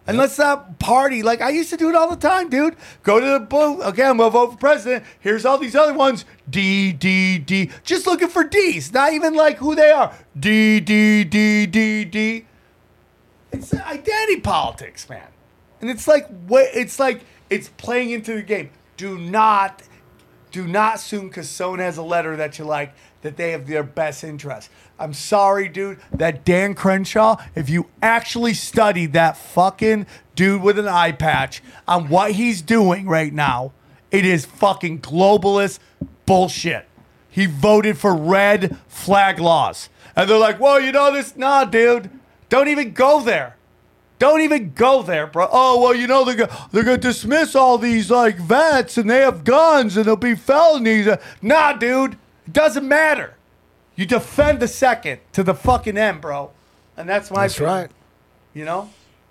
And 0.09 0.17
let's 0.17 0.39
not 0.39 0.79
party. 0.79 1.23
Like 1.25 1.41
I 1.41 1.51
used 1.51 1.71
to 1.71 1.77
do 1.77 1.89
it 1.89 1.97
all 1.97 2.09
the 2.09 2.17
time, 2.17 2.49
dude. 2.49 2.77
Go 3.03 3.19
to 3.19 3.27
the 3.27 3.41
booth. 3.41 3.81
Okay, 3.87 4.05
I'm 4.05 4.19
gonna 4.19 4.31
vote 4.31 4.53
for 4.53 4.57
president. 4.57 5.05
Here's 5.19 5.45
all 5.45 5.59
these 5.59 5.75
other 5.75 5.95
ones. 5.95 6.25
D 6.49 6.93
D 6.93 7.39
D. 7.39 7.71
Just 7.83 8.07
looking 8.07 8.29
for 8.29 8.45
D's. 8.45 8.93
Not 8.93 9.13
even 9.13 9.35
like 9.35 9.57
who 9.57 9.75
they 9.75 9.91
are. 9.91 10.15
D 10.39 10.79
D 10.79 11.25
D 11.25 11.67
D 11.67 12.05
D. 12.05 12.47
It's 13.51 13.75
identity 13.75 14.41
politics, 14.41 15.09
man. 15.09 15.27
And 15.81 15.91
it's 15.91 16.07
like 16.07 16.29
it's 16.51 17.01
like 17.01 17.23
it's 17.51 17.71
playing 17.71 18.11
into 18.11 18.35
the 18.35 18.43
game. 18.43 18.71
Do 18.97 19.19
not 19.19 19.83
do 20.57 20.67
not 20.67 20.95
assume 20.95 21.29
because 21.29 21.51
someone 21.51 21.81
has 21.81 21.99
a 21.99 22.03
letter 22.03 22.35
that 22.37 22.59
you 22.59 22.65
like 22.65 22.95
that 23.21 23.37
they 23.37 23.51
have 23.51 23.67
their 23.67 23.83
best 23.83 24.25
interest. 24.25 24.71
I'm 24.99 25.13
sorry, 25.13 25.69
dude. 25.69 25.99
That 26.11 26.47
Dan 26.47 26.75
Crenshaw, 26.75 27.37
if 27.55 27.69
you 27.69 27.91
actually 28.01 28.55
studied 28.55 29.13
that 29.13 29.37
fucking 29.37 30.07
dude 30.35 30.63
with 30.63 30.79
an 30.79 30.89
eye 30.89 31.13
patch 31.13 31.63
on 31.87 32.09
what 32.09 32.33
he's 32.33 32.63
doing 32.63 33.07
right 33.07 33.35
now, 33.35 33.73
it 34.11 34.25
is 34.25 34.47
fucking 34.47 35.01
globalist 35.01 35.79
bullshit. 36.25 36.89
He 37.29 37.45
voted 37.45 37.99
for 37.99 38.17
red 38.17 38.79
flag 38.89 39.39
laws. 39.39 39.91
And 40.17 40.31
they're 40.31 40.39
like, 40.39 40.59
well, 40.59 40.81
you 40.81 40.91
know 40.91 41.13
this? 41.13 41.37
Nah, 41.37 41.67
dude. 41.67 42.09
Don't 42.49 42.69
even 42.69 42.93
go 42.95 43.21
there. 43.21 43.57
Don't 44.19 44.41
even 44.41 44.73
go 44.73 45.03
there, 45.03 45.27
bro. 45.27 45.49
Oh 45.51 45.83
well, 45.83 45.95
you 45.95 46.07
know 46.07 46.25
they're 46.25 46.35
gonna, 46.37 46.69
they're 46.73 46.85
gonna 46.85 46.97
dismiss 46.97 47.55
all 47.55 47.77
these 47.77 48.11
like 48.11 48.37
vets 48.37 48.97
and 48.97 49.11
they 49.11 49.21
have 49.21 49.45
guns 49.45 49.97
and 49.97 50.07
there'll 50.07 50.17
be 50.17 50.35
felonies. 50.35 51.07
Nah, 51.43 51.75
dude, 51.75 52.13
it 52.47 52.53
doesn't 52.53 52.87
matter. 52.89 53.35
You 53.95 54.07
defend 54.07 54.61
the 54.61 54.69
second 54.69 55.21
to 55.33 55.43
the 55.43 55.55
fucking 55.55 55.97
end, 55.99 56.21
bro, 56.23 56.51
and 56.97 57.09
that's 57.09 57.31
my. 57.31 57.43
That's 57.43 57.57
opinion. 57.57 57.75
right. 57.77 57.91
You 58.55 58.65
know, 58.65 58.91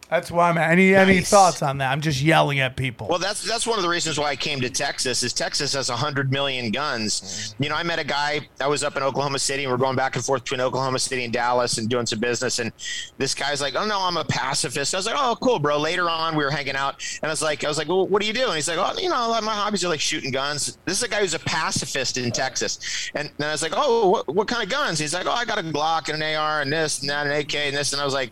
that's 0.10 0.30
why 0.32 0.50
I'm. 0.50 0.58
At. 0.58 0.72
Any 0.72 0.94
any 0.96 1.16
Nice. 1.16 1.30
thoughts 1.30 1.62
on 1.62 1.78
that? 1.80 1.92
I'm 1.92 2.02
just 2.02 2.22
yelling 2.22 2.60
at 2.60 2.76
people. 2.76 3.08
Well, 3.08 3.20
that's 3.20 3.44
that's 3.44 3.66
one 3.66 3.80
of 3.80 3.84
the 3.84 3.90
reasons 3.90 4.20
why 4.20 4.30
I 4.30 4.36
came 4.36 4.62
to 4.62 4.70
Texas. 4.70 5.24
Is 5.24 5.34
Texas 5.34 5.74
has 5.74 5.90
hundred 5.90 6.32
million 6.32 6.72
guns. 6.72 7.22
Mm. 7.60 7.64
You 7.64 7.70
know, 7.70 7.76
I 7.76 7.84
met 7.84 8.00
a 8.00 8.04
guy. 8.04 8.48
I 8.62 8.68
was 8.68 8.84
up 8.84 8.98
in 8.98 9.04
Oklahoma 9.04 9.40
City, 9.40 9.64
and 9.64 9.72
we're 9.72 9.78
going 9.78 9.96
back 9.96 10.16
and 10.16 10.24
forth 10.24 10.44
between 10.44 10.62
Oklahoma 10.62 11.00
City 11.00 11.24
and 11.24 11.34
Dallas, 11.34 11.78
and 11.78 11.90
doing 11.90 12.06
some 12.06 12.20
business. 12.20 12.60
And 12.60 12.72
this 13.18 13.34
guy's 13.34 13.62
like, 13.62 13.76
"Oh 13.76 13.86
no, 13.86 14.00
I'm 14.00 14.18
a 14.18 14.26
pacifist." 14.26 14.94
I 14.94 14.98
was 14.98 15.06
like, 15.06 15.16
"Oh, 15.18 15.36
cool, 15.42 15.60
bro." 15.60 15.80
Later 15.80 16.10
on, 16.10 16.36
we 16.36 16.44
were 16.44 16.52
hanging 16.52 16.76
out, 16.76 16.96
and 17.22 17.30
I 17.30 17.34
was 17.34 17.42
like, 17.42 17.64
"I 17.64 17.68
was 17.68 17.78
like, 17.78 17.88
well, 17.88 18.08
what 18.08 18.22
do 18.22 18.28
you 18.28 18.34
do?" 18.34 18.46
And 18.46 18.56
he's 18.56 18.68
like, 18.68 18.78
"Oh, 18.78 18.98
you 19.00 19.10
know, 19.10 19.40
my 19.42 19.54
hobbies 19.54 19.84
are 19.86 19.90
like 19.90 20.00
shooting 20.02 20.32
guns." 20.32 20.78
This 20.86 20.98
is 20.98 21.04
a 21.04 21.08
guy 21.08 21.22
who's 21.22 21.34
a 21.34 21.40
pacifist 21.40 22.18
in 22.18 22.32
Texas, 22.32 23.12
and 23.16 23.32
then 23.38 23.50
I 23.50 23.52
was 23.52 23.62
like, 23.64 23.74
"Oh, 23.76 24.10
what, 24.10 24.34
what 24.36 24.48
kind 24.48 24.64
of 24.64 24.70
guns?" 24.70 25.00
He's 25.00 25.14
like, 25.14 25.26
"Oh, 25.26 25.32
I 25.32 25.46
got 25.46 25.58
a 25.58 25.64
Glock 25.64 26.10
and 26.14 26.22
an 26.22 26.36
AR 26.36 26.62
and 26.62 26.72
this 26.72 27.02
and 27.02 27.10
that, 27.10 27.26
an 27.28 27.34
AK 27.34 27.56
and 27.56 27.76
this," 27.76 27.92
and 27.94 28.02
I 28.02 28.06
was 28.06 28.14
like. 28.14 28.32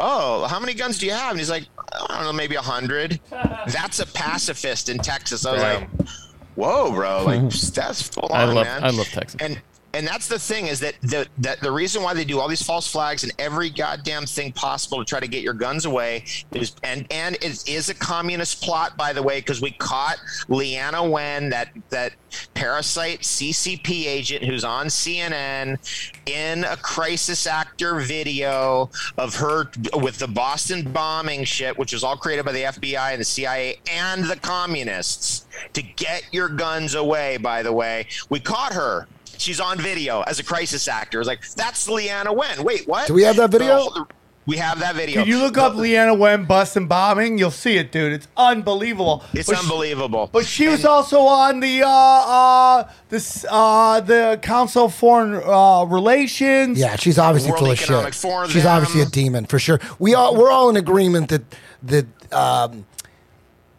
Oh, 0.00 0.46
how 0.46 0.58
many 0.58 0.74
guns 0.74 0.98
do 0.98 1.06
you 1.06 1.12
have? 1.12 1.30
And 1.30 1.38
he's 1.38 1.50
like, 1.50 1.66
I 1.92 2.16
don't 2.16 2.24
know, 2.24 2.32
maybe 2.32 2.54
a 2.56 2.62
hundred. 2.62 3.20
That's 3.30 4.00
a 4.00 4.06
pacifist 4.06 4.88
in 4.88 4.98
Texas. 4.98 5.44
I 5.44 5.52
was 5.52 5.62
Damn. 5.62 5.80
like, 5.80 6.08
whoa, 6.54 6.90
bro, 6.92 7.24
like 7.24 7.50
that's 7.74 8.02
full 8.02 8.28
on, 8.30 8.40
I 8.40 8.44
love 8.44 8.66
man. 8.66 8.84
I 8.84 8.90
love 8.90 9.08
Texas. 9.08 9.40
And 9.40 9.60
and 9.92 10.06
that's 10.06 10.28
the 10.28 10.38
thing 10.38 10.66
is 10.66 10.80
that 10.80 10.94
the 11.02 11.26
that 11.38 11.60
the 11.60 11.70
reason 11.70 12.02
why 12.02 12.14
they 12.14 12.24
do 12.24 12.38
all 12.38 12.48
these 12.48 12.62
false 12.62 12.90
flags 12.90 13.24
and 13.24 13.32
every 13.38 13.70
goddamn 13.70 14.24
thing 14.24 14.52
possible 14.52 14.98
to 14.98 15.04
try 15.04 15.18
to 15.18 15.26
get 15.26 15.42
your 15.42 15.54
guns 15.54 15.84
away 15.84 16.24
is 16.52 16.72
and 16.84 17.06
and 17.10 17.36
it 17.36 17.68
is 17.68 17.88
a 17.88 17.94
communist 17.94 18.62
plot 18.62 18.96
by 18.96 19.12
the 19.12 19.22
way 19.22 19.40
because 19.40 19.60
we 19.60 19.72
caught 19.72 20.18
Leana 20.48 21.08
Wen 21.08 21.50
that 21.50 21.70
that 21.90 22.12
parasite 22.54 23.20
CCP 23.20 24.06
agent 24.06 24.44
who's 24.44 24.64
on 24.64 24.86
CNN 24.86 25.78
in 26.26 26.64
a 26.64 26.76
crisis 26.76 27.46
actor 27.46 27.98
video 28.00 28.90
of 29.18 29.34
her 29.34 29.70
with 29.94 30.18
the 30.18 30.28
Boston 30.28 30.92
bombing 30.92 31.42
shit 31.42 31.76
which 31.76 31.92
was 31.92 32.04
all 32.04 32.16
created 32.16 32.44
by 32.44 32.52
the 32.52 32.62
FBI 32.62 33.12
and 33.12 33.20
the 33.20 33.24
CIA 33.24 33.80
and 33.90 34.24
the 34.24 34.36
communists 34.36 35.46
to 35.72 35.82
get 35.82 36.22
your 36.32 36.48
guns 36.48 36.94
away 36.94 37.36
by 37.38 37.62
the 37.62 37.72
way. 37.72 38.06
We 38.28 38.38
caught 38.38 38.72
her 38.72 39.08
She's 39.40 39.58
on 39.58 39.78
video 39.78 40.20
as 40.22 40.38
a 40.38 40.44
crisis 40.44 40.86
actor. 40.86 41.18
It's 41.20 41.26
like 41.26 41.48
that's 41.52 41.88
Leana 41.88 42.36
Wen. 42.36 42.62
Wait, 42.62 42.86
what? 42.86 43.06
Do 43.06 43.14
we 43.14 43.22
have 43.22 43.36
that 43.36 43.50
video? 43.50 43.84
The- 43.90 44.06
we 44.46 44.56
have 44.56 44.80
that 44.80 44.96
video. 44.96 45.20
Can 45.20 45.28
you 45.28 45.38
look 45.38 45.56
up 45.58 45.74
Leana 45.74 46.18
Wen 46.18 46.44
Boston 46.44 46.86
bombing? 46.86 47.38
You'll 47.38 47.50
see 47.50 47.76
it, 47.76 47.92
dude. 47.92 48.12
It's 48.12 48.26
unbelievable. 48.36 49.22
It's 49.32 49.48
But 49.48 49.56
she- 49.58 49.62
unbelievable. 49.62 50.28
But 50.32 50.44
she 50.44 50.66
was 50.68 50.84
also 50.84 51.20
on 51.20 51.60
the 51.60 51.82
uh, 51.84 51.88
uh, 51.88 52.90
this 53.10 53.46
uh, 53.48 54.00
the 54.00 54.38
Council 54.42 54.86
of 54.86 54.94
Foreign 54.94 55.34
uh, 55.42 55.84
Relations. 55.84 56.78
Yeah, 56.78 56.96
she's 56.96 57.18
obviously 57.18 57.50
World 57.52 57.60
full 57.60 57.70
of 57.70 57.78
shit. 57.78 58.14
Forum, 58.14 58.50
she's 58.50 58.66
obviously 58.66 59.02
a 59.02 59.06
demon 59.06 59.46
for 59.46 59.58
sure. 59.58 59.78
We 59.98 60.14
all 60.14 60.36
we're 60.36 60.50
all 60.50 60.68
in 60.68 60.76
agreement 60.76 61.28
that 61.30 61.42
that 61.84 62.32
um, 62.32 62.86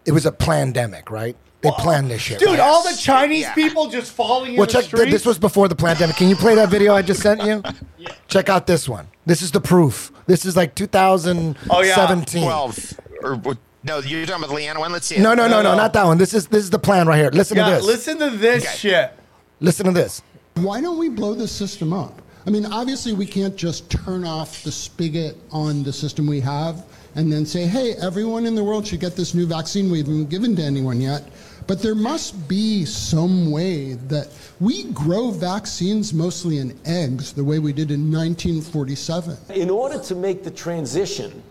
it 0.06 0.12
was 0.12 0.26
a 0.26 0.32
pandemic, 0.32 1.12
right? 1.12 1.36
They 1.62 1.72
planned 1.78 2.10
this 2.10 2.22
shit, 2.22 2.40
Dude, 2.40 2.50
right? 2.50 2.60
all 2.60 2.84
the 2.84 2.96
Chinese 2.98 3.42
Yeah. 3.42 3.54
people 3.54 3.88
just 3.88 4.12
falling 4.12 4.54
in 4.54 4.58
Well, 4.58 4.66
the 4.66 4.74
check. 4.74 4.86
streets. 4.86 5.12
This 5.12 5.26
was 5.26 5.38
before 5.38 5.68
the 5.68 5.76
pandemic. 5.76 6.16
Can 6.16 6.28
you 6.28 6.36
play 6.36 6.56
that 6.56 6.70
video 6.70 6.96
I 6.96 7.04
just 7.04 7.22
sent 7.22 7.44
you? 7.44 7.62
yeah. 7.98 8.10
Check 8.28 8.50
out 8.50 8.66
this 8.66 8.90
one. 8.90 9.08
This 9.28 9.42
is 9.44 9.52
the 9.52 9.62
proof. 9.62 10.12
This 10.26 10.44
is 10.46 10.56
like 10.58 10.74
2017. 10.74 11.56
Oh 11.70 11.82
yeah, 11.82 12.24
Twelve 12.26 12.94
or 13.24 13.58
no? 13.84 14.00
You're 14.00 14.26
talking 14.26 14.44
about 14.44 14.56
Leana 14.56 14.80
Wen. 14.80 14.92
Let's 14.92 15.06
see. 15.06 15.16
it. 15.18 15.22
No, 15.22 15.34
no, 15.36 15.48
no, 15.48 15.62
no, 15.62 15.76
not 15.76 15.94
that 15.94 16.06
one. 16.06 16.18
This 16.18 16.34
is 16.34 16.48
this 16.48 16.64
is 16.64 16.70
the 16.72 16.80
plan 16.80 17.08
right 17.08 17.18
here. 17.20 17.30
Listen 17.32 17.58
yeah, 17.58 17.70
to 17.70 17.76
this. 17.76 17.86
listen 17.86 18.18
to 18.20 18.30
this 18.32 18.64
Okay. 18.64 18.76
shit. 18.78 19.12
Listen 19.60 19.86
to 19.86 19.92
this. 19.92 20.24
Why 20.56 20.82
don't 20.82 20.98
we 20.98 21.10
blow 21.10 21.34
the 21.36 21.48
system 21.48 21.94
up? 21.94 22.22
I 22.46 22.50
mean, 22.50 22.66
obviously, 22.66 23.14
we 23.14 23.28
can't 23.28 23.56
just 23.56 23.90
turn 23.92 24.26
off 24.26 24.64
the 24.64 24.72
spigot 24.72 25.38
on 25.52 25.84
the 25.84 25.94
system 25.94 26.26
we 26.26 26.40
have 26.40 26.84
and 27.14 27.32
then 27.32 27.46
say, 27.46 27.66
hey, 27.68 27.94
everyone 28.02 28.48
in 28.48 28.56
the 28.56 28.64
world 28.64 28.88
should 28.88 29.00
get 29.00 29.16
this 29.16 29.36
new 29.36 29.46
vaccine 29.46 29.92
we 29.92 30.00
haven't 30.00 30.30
given 30.30 30.56
to 30.56 30.62
anyone 30.64 31.00
yet. 31.00 31.30
But 31.72 31.82
there 31.82 31.96
must 31.96 32.50
be 32.50 32.84
some 32.84 33.50
way 33.50 33.94
that 33.94 34.28
we 34.60 34.92
grow 34.92 35.32
vaccines 35.32 36.14
mostly 36.14 36.58
in 36.58 36.78
eggs, 36.84 37.32
the 37.32 37.46
way 37.46 37.60
we 37.60 37.72
did 37.72 37.92
in 37.92 38.12
1947. 38.12 39.38
In 39.56 39.70
order 39.70 39.98
to 39.98 40.14
make 40.14 40.44
the 40.44 40.52
transition 40.52 41.42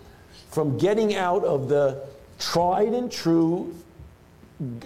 from 0.51 0.77
getting 0.77 1.17
out 1.17 1.43
of 1.45 1.71
the 1.71 2.05
tried 2.39 2.89
and 2.89 3.11
true 3.11 3.75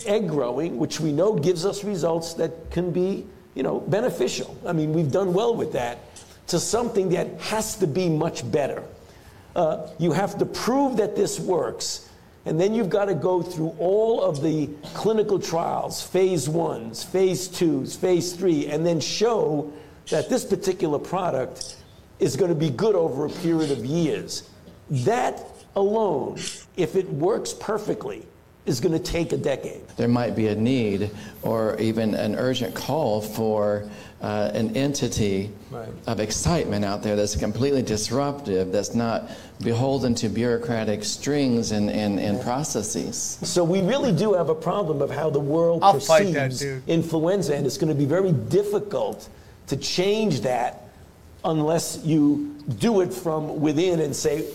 egg 0.06 0.28
growing, 0.28 0.78
which 0.78 1.01
we 1.01 1.11
know 1.11 1.35
gives 1.35 1.66
us 1.66 1.82
results 1.82 2.35
that 2.35 2.70
can 2.70 2.93
be, 2.93 3.27
you 3.56 3.65
know, 3.65 3.81
beneficial. 3.81 4.56
I 4.65 4.73
mean, 4.73 4.93
we've 4.93 5.11
done 5.11 5.35
well 5.35 5.56
with 5.56 5.73
that, 5.73 5.98
to 6.47 6.61
something 6.61 7.09
that 7.09 7.40
has 7.40 7.74
to 7.78 7.89
be 7.89 8.09
much 8.09 8.48
better. 8.52 8.85
Uh, 9.56 9.89
you 9.98 10.12
have 10.12 10.39
to 10.39 10.47
prove 10.47 10.98
that 10.98 11.16
this 11.16 11.40
works, 11.40 12.09
and 12.46 12.60
then 12.60 12.74
you've 12.74 12.90
got 12.90 13.06
to 13.06 13.14
go 13.14 13.42
through 13.42 13.74
all 13.78 14.22
of 14.22 14.42
the 14.42 14.68
clinical 14.92 15.38
trials, 15.38 16.02
phase 16.02 16.48
ones, 16.48 17.02
phase 17.02 17.48
twos, 17.48 17.96
phase 17.96 18.34
three, 18.34 18.66
and 18.66 18.84
then 18.84 19.00
show 19.00 19.72
that 20.10 20.28
this 20.28 20.44
particular 20.44 20.98
product 20.98 21.76
is 22.18 22.36
going 22.36 22.50
to 22.50 22.54
be 22.54 22.70
good 22.70 22.94
over 22.94 23.26
a 23.26 23.30
period 23.30 23.70
of 23.70 23.84
years. 23.84 24.48
That 24.90 25.42
alone, 25.74 26.38
if 26.76 26.96
it 26.96 27.08
works 27.08 27.54
perfectly, 27.54 28.26
is 28.66 28.80
going 28.80 28.92
to 28.92 28.98
take 28.98 29.32
a 29.32 29.36
decade. 29.36 29.86
there 29.96 30.08
might 30.08 30.34
be 30.34 30.48
a 30.48 30.54
need 30.54 31.10
or 31.42 31.78
even 31.78 32.14
an 32.14 32.34
urgent 32.36 32.74
call 32.74 33.20
for 33.20 33.88
uh, 34.22 34.50
an 34.54 34.74
entity 34.74 35.50
of 36.06 36.18
excitement 36.18 36.82
out 36.82 37.02
there 37.02 37.14
that's 37.14 37.36
completely 37.36 37.82
disruptive, 37.82 38.72
that's 38.72 38.94
not 38.94 39.30
beholden 39.62 40.14
to 40.14 40.30
bureaucratic 40.30 41.04
strings 41.04 41.72
and, 41.72 41.90
and, 41.90 42.18
and 42.18 42.40
processes. 42.40 43.38
So 43.42 43.62
we 43.62 43.82
really 43.82 44.12
do 44.12 44.32
have 44.32 44.48
a 44.48 44.54
problem 44.54 45.02
of 45.02 45.10
how 45.10 45.28
the 45.28 45.40
world 45.40 45.84
I'll 45.84 46.00
fight 46.00 46.32
that, 46.32 46.52
perceives 46.52 46.82
influenza, 46.86 47.54
and 47.54 47.66
it's 47.66 47.76
going 47.76 47.92
to 47.92 47.94
be 47.94 48.06
very 48.06 48.32
difficult 48.32 49.28
to 49.66 49.76
change 49.76 50.40
that 50.40 50.88
unless 51.44 52.02
you 52.02 52.56
do 52.78 53.02
it 53.02 53.12
from 53.12 53.60
within 53.60 54.00
and 54.00 54.16
say, 54.16 54.46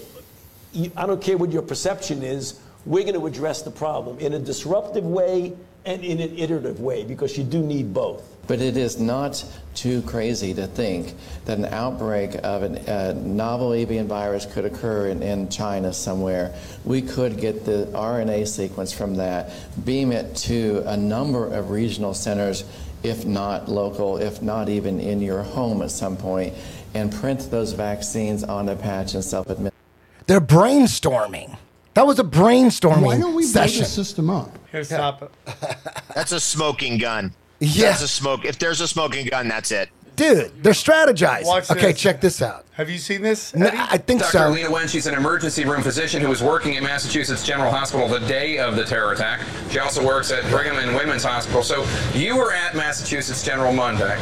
I 0.97 1.05
don't 1.05 1.21
care 1.21 1.37
what 1.37 1.51
your 1.51 1.61
perception 1.61 2.23
is, 2.23 2.59
we're 2.89 3.03
going 3.03 3.13
to 3.13 3.27
address 3.27 3.61
the 3.61 3.69
problem 3.69 4.17
in 4.17 4.33
a 4.33 4.39
disruptive 4.39 5.05
way 5.05 5.53
and 5.85 6.03
in 6.03 6.19
an 6.19 6.35
iterative 6.35 6.79
way 6.79 7.03
because 7.03 7.37
you 7.37 7.43
do 7.43 7.61
need 7.61 7.93
both. 7.93 8.35
But 8.47 8.61
it 8.61 8.77
is 8.77 8.99
not 8.99 9.45
too 9.75 10.01
crazy 10.01 10.55
to 10.55 10.65
think 10.65 11.13
that 11.45 11.59
an 11.59 11.65
outbreak 11.65 12.33
of 12.43 12.63
a 12.63 13.13
novel 13.13 13.75
avian 13.75 14.07
virus 14.07 14.47
could 14.47 14.65
occur 14.65 15.09
in, 15.09 15.21
in 15.21 15.49
China 15.49 15.93
somewhere. 15.93 16.55
We 16.83 17.03
could 17.03 17.39
get 17.39 17.63
the 17.63 17.87
RNA 17.93 18.47
sequence 18.47 18.91
from 18.91 19.15
that, 19.17 19.51
beam 19.85 20.11
it 20.11 20.35
to 20.37 20.81
a 20.87 20.97
number 20.97 21.45
of 21.45 21.69
regional 21.69 22.15
centers, 22.15 22.63
if 23.03 23.23
not 23.23 23.69
local, 23.69 24.17
if 24.17 24.41
not 24.41 24.67
even 24.67 24.99
in 24.99 25.21
your 25.21 25.43
home 25.43 25.83
at 25.83 25.91
some 25.91 26.17
point, 26.17 26.55
and 26.95 27.13
print 27.13 27.51
those 27.51 27.73
vaccines 27.73 28.43
on 28.43 28.67
a 28.67 28.75
patch 28.75 29.13
and 29.13 29.23
self-administer. 29.23 29.77
They're 30.25 30.41
brainstorming. 30.41 31.55
That 31.95 32.05
was 32.07 32.19
a 32.19 32.23
brainstorming 32.23 33.01
Why 33.01 33.17
don't 33.17 33.35
we 33.35 33.43
blow 33.43 33.51
session. 33.51 33.79
the 33.83 33.85
system 33.89 34.29
up? 34.29 34.57
Here, 34.71 34.83
stop 34.83 35.21
it. 35.23 35.31
That's 36.15 36.31
a 36.31 36.39
smoking 36.39 36.97
gun. 36.97 37.33
Yeah. 37.59 37.89
That's 37.89 38.03
a 38.03 38.07
smoke. 38.07 38.45
If 38.45 38.57
there's 38.59 38.79
a 38.79 38.87
smoking 38.87 39.25
gun, 39.27 39.49
that's 39.49 39.71
it. 39.71 39.89
dude, 40.15 40.63
they're 40.63 40.71
strategized. 40.71 41.45
Watch 41.45 41.69
okay, 41.69 41.91
this. 41.91 41.99
check 41.99 42.21
this 42.21 42.41
out. 42.41 42.65
Have 42.71 42.89
you 42.89 42.97
seen 42.97 43.21
this? 43.21 43.53
No, 43.53 43.65
Eddie? 43.67 43.77
I 43.77 43.97
think 43.97 44.21
Dr. 44.21 44.31
so. 44.31 44.49
Lena 44.49 44.71
Wen, 44.71 44.87
she's 44.87 45.07
an 45.07 45.13
emergency 45.15 45.65
room 45.65 45.81
physician 45.81 46.21
who 46.21 46.29
was 46.29 46.41
working 46.41 46.77
at 46.77 46.83
Massachusetts 46.83 47.45
General 47.45 47.69
Hospital 47.69 48.07
the 48.07 48.19
day 48.21 48.59
of 48.59 48.77
the 48.77 48.85
terror 48.85 49.11
attack. 49.11 49.41
She 49.69 49.79
also 49.79 50.05
works 50.05 50.31
at 50.31 50.49
Brigham 50.49 50.77
and 50.77 50.95
Women's 50.95 51.23
Hospital. 51.25 51.61
So 51.63 51.85
you 52.13 52.37
were 52.37 52.53
at 52.53 52.75
Massachusetts 52.75 53.43
General 53.43 53.73
Monday. 53.73 54.17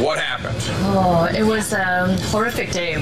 What 0.00 0.18
happened? 0.18 0.56
Oh, 0.96 1.28
it 1.34 1.42
was 1.42 1.72
a 1.72 2.16
horrific 2.30 2.70
day. 2.72 2.96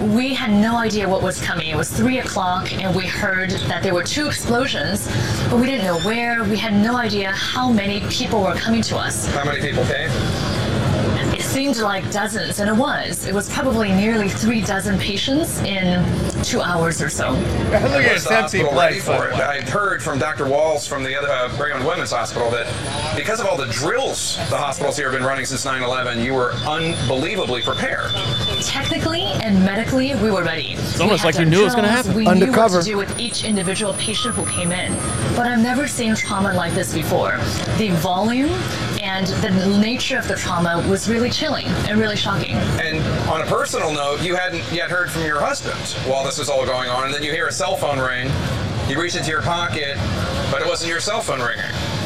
We 0.00 0.34
had 0.34 0.50
no 0.50 0.76
idea 0.76 1.08
what 1.08 1.22
was 1.22 1.40
coming. 1.40 1.68
It 1.68 1.76
was 1.76 1.90
three 1.90 2.18
o'clock, 2.18 2.72
and 2.72 2.94
we 2.94 3.06
heard 3.06 3.50
that 3.50 3.82
there 3.82 3.94
were 3.94 4.02
two 4.02 4.26
explosions, 4.26 5.06
but 5.48 5.58
we 5.58 5.66
didn't 5.66 5.84
know 5.84 6.00
where. 6.00 6.44
We 6.44 6.56
had 6.58 6.74
no 6.74 6.96
idea 6.96 7.30
how 7.32 7.70
many 7.70 8.00
people 8.10 8.42
were 8.42 8.54
coming 8.54 8.82
to 8.82 8.96
us. 8.98 9.26
How 9.34 9.44
many 9.44 9.60
people 9.60 9.84
came? 9.84 10.10
It 11.34 11.42
seemed 11.42 11.78
like 11.78 12.10
dozens, 12.10 12.58
and 12.58 12.68
it 12.68 12.76
was. 12.76 13.26
It 13.26 13.34
was 13.34 13.48
probably 13.50 13.90
nearly 13.90 14.28
three 14.28 14.60
dozen 14.60 14.98
patients 14.98 15.60
in 15.60 16.04
two 16.42 16.60
hours 16.60 17.00
or 17.00 17.08
so. 17.08 17.30
Look 17.32 17.42
at 17.42 17.82
Was 17.82 18.02
this 18.04 18.24
the 18.24 18.34
empty 18.38 18.58
hospital 18.60 18.70
place. 18.72 18.90
ready 18.90 19.00
for 19.00 19.28
it? 19.28 19.34
I 19.34 19.60
heard 19.62 20.02
from 20.02 20.18
Dr. 20.18 20.46
Walls 20.46 20.86
from 20.86 21.02
the 21.02 21.14
other 21.16 21.28
uh, 21.28 21.56
Brigham 21.56 21.84
Women's 21.84 22.10
Hospital 22.10 22.50
that 22.50 22.66
because 23.16 23.40
of 23.40 23.46
all 23.46 23.56
the 23.56 23.66
drills 23.66 24.36
the 24.50 24.56
hospitals 24.58 24.96
here 24.96 25.10
have 25.10 25.18
been 25.18 25.26
running 25.26 25.44
since 25.44 25.64
9/11, 25.64 26.22
you 26.24 26.34
were 26.34 26.52
unbelievably 26.66 27.62
prepared. 27.62 28.10
Technically 28.62 29.22
and 29.42 29.64
medically, 29.64 30.14
we 30.16 30.30
were 30.30 30.44
ready. 30.44 30.72
It's 30.72 31.00
almost 31.00 31.24
like 31.24 31.38
you 31.38 31.44
knew 31.44 31.62
it 31.62 31.64
was 31.64 31.74
gonna 31.74 31.88
happen. 31.88 32.14
We 32.14 32.26
Undercover. 32.26 32.82
knew 32.82 32.96
what 32.98 33.08
to 33.08 33.12
do 33.12 33.14
with 33.14 33.20
each 33.20 33.44
individual 33.44 33.94
patient 33.94 34.34
who 34.34 34.46
came 34.46 34.72
in. 34.72 34.92
But 35.36 35.46
I've 35.46 35.60
never 35.60 35.86
seen 35.88 36.14
trauma 36.14 36.52
like 36.54 36.72
this 36.74 36.92
before. 36.92 37.36
The 37.78 37.90
volume 38.00 38.50
and 39.02 39.26
the 39.26 39.50
nature 39.80 40.18
of 40.18 40.28
the 40.28 40.36
trauma 40.36 40.84
was 40.88 41.08
really 41.08 41.30
chilling 41.30 41.66
and 41.88 41.98
really 41.98 42.16
shocking. 42.16 42.54
And 42.80 42.98
on 43.28 43.42
a 43.42 43.46
personal 43.46 43.92
note, 43.92 44.22
you 44.22 44.34
hadn't 44.36 44.62
yet 44.72 44.90
heard 44.90 45.10
from 45.10 45.22
your 45.24 45.40
husband 45.40 45.78
while 46.10 46.24
this 46.24 46.31
was 46.38 46.48
all 46.48 46.64
going 46.64 46.88
on, 46.88 47.04
and 47.04 47.14
then 47.14 47.22
you 47.22 47.30
hear 47.30 47.46
a 47.46 47.52
cell 47.52 47.76
phone 47.76 47.98
ring. 47.98 48.30
You 48.88 49.00
reach 49.00 49.16
into 49.16 49.30
your 49.30 49.42
pocket, 49.42 49.96
but 50.50 50.62
it 50.62 50.66
wasn't 50.66 50.90
your 50.90 51.00
cell 51.00 51.20
phone 51.20 51.40
ringing. 51.40 51.64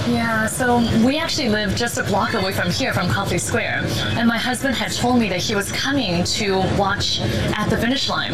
Yeah, 0.08 0.46
so 0.46 0.78
we 1.04 1.18
actually 1.18 1.48
live 1.48 1.74
just 1.74 1.98
a 1.98 2.04
block 2.04 2.34
away 2.34 2.52
from 2.52 2.70
here, 2.70 2.92
from 2.92 3.08
Copley 3.08 3.38
Square. 3.38 3.82
And 4.16 4.28
my 4.28 4.38
husband 4.38 4.76
had 4.76 4.92
told 4.92 5.18
me 5.18 5.28
that 5.30 5.40
he 5.40 5.56
was 5.56 5.72
coming 5.72 6.22
to 6.22 6.58
watch 6.78 7.20
at 7.20 7.68
the 7.68 7.76
finish 7.76 8.08
line. 8.08 8.32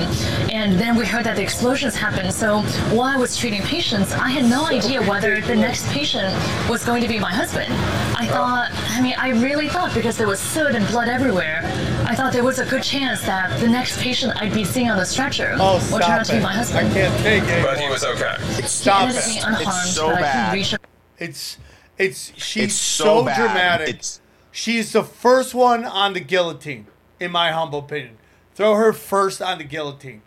And 0.50 0.78
then 0.78 0.96
we 0.96 1.06
heard 1.06 1.24
that 1.24 1.36
the 1.36 1.42
explosions 1.42 1.96
happened. 1.96 2.32
So 2.34 2.60
while 2.94 3.08
I 3.08 3.16
was 3.16 3.38
treating 3.38 3.62
patients, 3.62 4.12
I 4.12 4.28
had 4.28 4.44
no 4.44 4.66
idea 4.66 5.00
whether 5.02 5.40
the 5.40 5.56
next 5.56 5.88
patient 5.88 6.34
was 6.68 6.84
going 6.84 7.00
to 7.02 7.08
be 7.08 7.18
my 7.18 7.32
husband. 7.32 7.72
I 7.72 8.28
oh. 8.28 8.32
thought, 8.32 8.70
I 8.90 9.00
mean, 9.00 9.14
I 9.16 9.30
really 9.30 9.68
thought 9.68 9.94
because 9.94 10.18
there 10.18 10.28
was 10.28 10.40
soot 10.40 10.74
and 10.74 10.86
blood 10.88 11.08
everywhere, 11.08 11.62
I 12.06 12.14
thought 12.14 12.34
there 12.34 12.44
was 12.44 12.58
a 12.58 12.66
good 12.66 12.82
chance 12.82 13.22
that 13.22 13.58
the 13.60 13.68
next 13.68 13.98
patient 13.98 14.36
I'd 14.36 14.52
be 14.52 14.64
seeing 14.64 14.90
on 14.90 14.98
the 14.98 15.06
stretcher 15.06 15.56
Oh, 15.58 15.76
would 15.90 16.02
turn 16.02 16.18
out 16.18 16.26
to 16.26 16.34
be 16.34 16.40
my 16.40 16.52
husband. 16.52 16.88
I 16.88 16.92
can't 16.92 17.22
take 17.22 17.44
it. 17.44 17.64
But 17.64 17.80
he 17.80 17.88
was 17.88 18.04
okay. 18.04 18.36
Stop 18.66 19.08
ended 19.08 19.16
up 19.16 19.24
being 19.24 19.38
it. 19.38 19.44
unharmed, 19.46 19.96
but 19.96 20.22
I 20.22 20.32
couldn't 20.32 20.52
reach 20.52 20.70
him. 20.72 20.78
It's 21.22 21.58
it's 21.98 22.32
she's 22.36 22.64
It's 22.64 22.74
so, 22.74 23.26
so 23.26 23.34
dramatic. 23.34 23.88
It's- 23.88 24.20
she's 24.50 24.92
the 24.92 25.04
first 25.04 25.54
one 25.54 25.84
on 25.84 26.14
the 26.14 26.20
guillotine, 26.20 26.86
in 27.20 27.30
my 27.30 27.52
humble 27.52 27.78
opinion. 27.80 28.18
Throw 28.54 28.74
her 28.74 28.92
first 28.92 29.40
on 29.40 29.58
the 29.58 29.64
guillotine. 29.64 30.22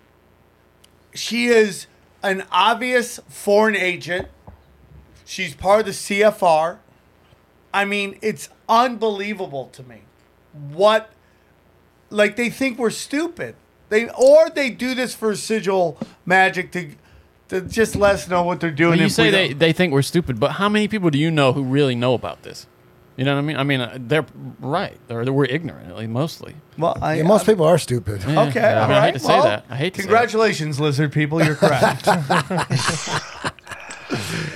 She 1.13 1.47
is 1.47 1.87
an 2.23 2.43
obvious 2.51 3.19
foreign 3.29 3.75
agent. 3.75 4.29
She's 5.25 5.53
part 5.53 5.81
of 5.81 5.85
the 5.87 5.91
CFR. 5.91 6.77
I 7.73 7.83
mean, 7.85 8.17
it's 8.21 8.49
unbelievable 8.69 9.65
to 9.73 9.83
me. 9.83 10.01
What 10.53 11.09
like 12.09 12.35
they 12.37 12.49
think 12.49 12.79
we're 12.79 12.89
stupid. 12.89 13.55
They 13.89 14.07
or 14.09 14.49
they 14.49 14.69
do 14.69 14.95
this 14.95 15.13
for 15.13 15.35
sigil 15.35 15.99
magic 16.25 16.71
to 16.71 16.91
to 17.49 17.61
just 17.61 17.95
let 17.95 18.15
us 18.15 18.27
know 18.27 18.43
what 18.43 18.59
they're 18.59 18.71
doing. 18.71 18.91
Well, 18.91 18.99
you 18.99 19.05
if 19.05 19.11
say 19.11 19.25
we 19.25 19.31
they, 19.31 19.53
they 19.53 19.73
think 19.73 19.93
we're 19.93 20.01
stupid, 20.01 20.39
but 20.39 20.53
how 20.53 20.69
many 20.69 20.87
people 20.87 21.09
do 21.09 21.17
you 21.17 21.31
know 21.31 21.53
who 21.53 21.63
really 21.63 21.95
know 21.95 22.13
about 22.13 22.43
this? 22.43 22.67
You 23.17 23.23
know 23.23 23.33
what 23.33 23.39
I 23.39 23.43
mean? 23.43 23.57
I 23.57 23.63
mean, 23.63 23.79
uh, 23.79 23.97
they're 23.99 24.25
right. 24.59 24.97
They're, 25.07 25.23
they 25.23 25.31
we're 25.31 25.45
ignorant, 25.45 25.89
at 25.89 25.95
least 25.95 26.09
mostly. 26.09 26.55
Well, 26.77 26.97
I, 27.01 27.15
Yeah, 27.15 27.23
most 27.23 27.45
people 27.45 27.65
are 27.65 27.77
stupid. 27.77 28.21
Yeah, 28.27 28.41
Okay, 28.47 28.59
yeah, 28.59 28.79
I, 28.79 28.81
all 28.81 28.87
mean, 28.89 28.97
I 28.97 28.99
right. 28.99 29.05
hate 29.05 29.13
to 29.13 29.19
say 29.19 29.27
well, 29.27 29.43
that. 29.43 29.65
I 29.69 29.75
hate 29.77 29.93
to 29.93 30.01
say 30.01 30.07
that. 30.07 30.09
Congratulations, 30.09 30.79
lizard 30.81 31.13
people. 31.13 31.43
You're 31.43 31.55
correct. 31.55 32.05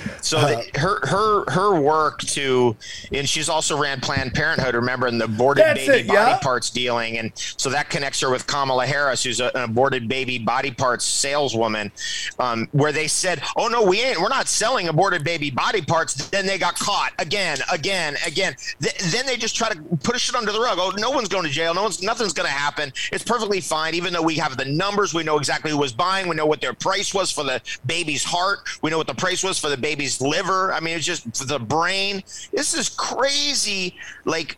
So 0.22 0.40
the, 0.40 0.78
her 0.78 1.06
her 1.06 1.50
her 1.50 1.80
work 1.80 2.20
to, 2.20 2.76
and 3.12 3.28
she's 3.28 3.48
also 3.48 3.76
ran 3.76 4.00
Planned 4.00 4.34
Parenthood. 4.34 4.74
Remember, 4.74 5.06
in 5.06 5.18
the 5.18 5.24
aborted 5.24 5.74
baby 5.74 6.00
it, 6.00 6.08
body 6.08 6.30
yeah. 6.30 6.38
parts 6.38 6.70
dealing, 6.70 7.18
and 7.18 7.32
so 7.34 7.70
that 7.70 7.90
connects 7.90 8.20
her 8.20 8.30
with 8.30 8.46
Kamala 8.46 8.86
Harris, 8.86 9.24
who's 9.24 9.40
a, 9.40 9.54
an 9.56 9.70
aborted 9.70 10.08
baby 10.08 10.38
body 10.38 10.70
parts 10.70 11.04
saleswoman. 11.04 11.90
Um, 12.38 12.68
where 12.72 12.92
they 12.92 13.08
said, 13.08 13.42
"Oh 13.56 13.68
no, 13.68 13.82
we 13.82 14.00
ain't. 14.00 14.20
We're 14.20 14.28
not 14.28 14.48
selling 14.48 14.88
aborted 14.88 15.24
baby 15.24 15.50
body 15.50 15.82
parts." 15.82 16.28
Then 16.30 16.46
they 16.46 16.58
got 16.58 16.78
caught 16.78 17.12
again, 17.18 17.58
again, 17.72 18.16
again. 18.26 18.54
Th- 18.80 18.96
then 19.12 19.26
they 19.26 19.36
just 19.36 19.56
try 19.56 19.68
to 19.70 19.80
push 20.02 20.28
it 20.28 20.34
under 20.34 20.52
the 20.52 20.60
rug. 20.60 20.78
Oh, 20.80 20.92
no 20.96 21.10
one's 21.10 21.28
going 21.28 21.44
to 21.44 21.50
jail. 21.50 21.74
No 21.74 21.82
one's 21.82 22.02
nothing's 22.02 22.32
going 22.32 22.48
to 22.48 22.52
happen. 22.52 22.92
It's 23.12 23.24
perfectly 23.24 23.60
fine, 23.60 23.94
even 23.94 24.12
though 24.12 24.22
we 24.22 24.36
have 24.36 24.56
the 24.56 24.64
numbers. 24.64 25.14
We 25.14 25.22
know 25.22 25.38
exactly 25.38 25.70
who 25.70 25.78
was 25.78 25.92
buying. 25.92 26.28
We 26.28 26.36
know 26.36 26.46
what 26.46 26.60
their 26.60 26.74
price 26.74 27.14
was 27.14 27.30
for 27.30 27.44
the 27.44 27.60
baby's 27.86 28.24
heart. 28.24 28.60
We 28.82 28.90
know 28.90 28.98
what 28.98 29.06
the 29.06 29.14
price 29.14 29.42
was 29.42 29.58
for 29.58 29.68
the 29.68 29.76
baby's 29.76 30.09
liver. 30.18 30.72
I 30.72 30.80
mean, 30.80 30.96
it's 30.96 31.04
just 31.04 31.46
the 31.46 31.58
brain. 31.58 32.22
This 32.52 32.72
is 32.72 32.88
crazy, 32.88 33.96
like 34.24 34.56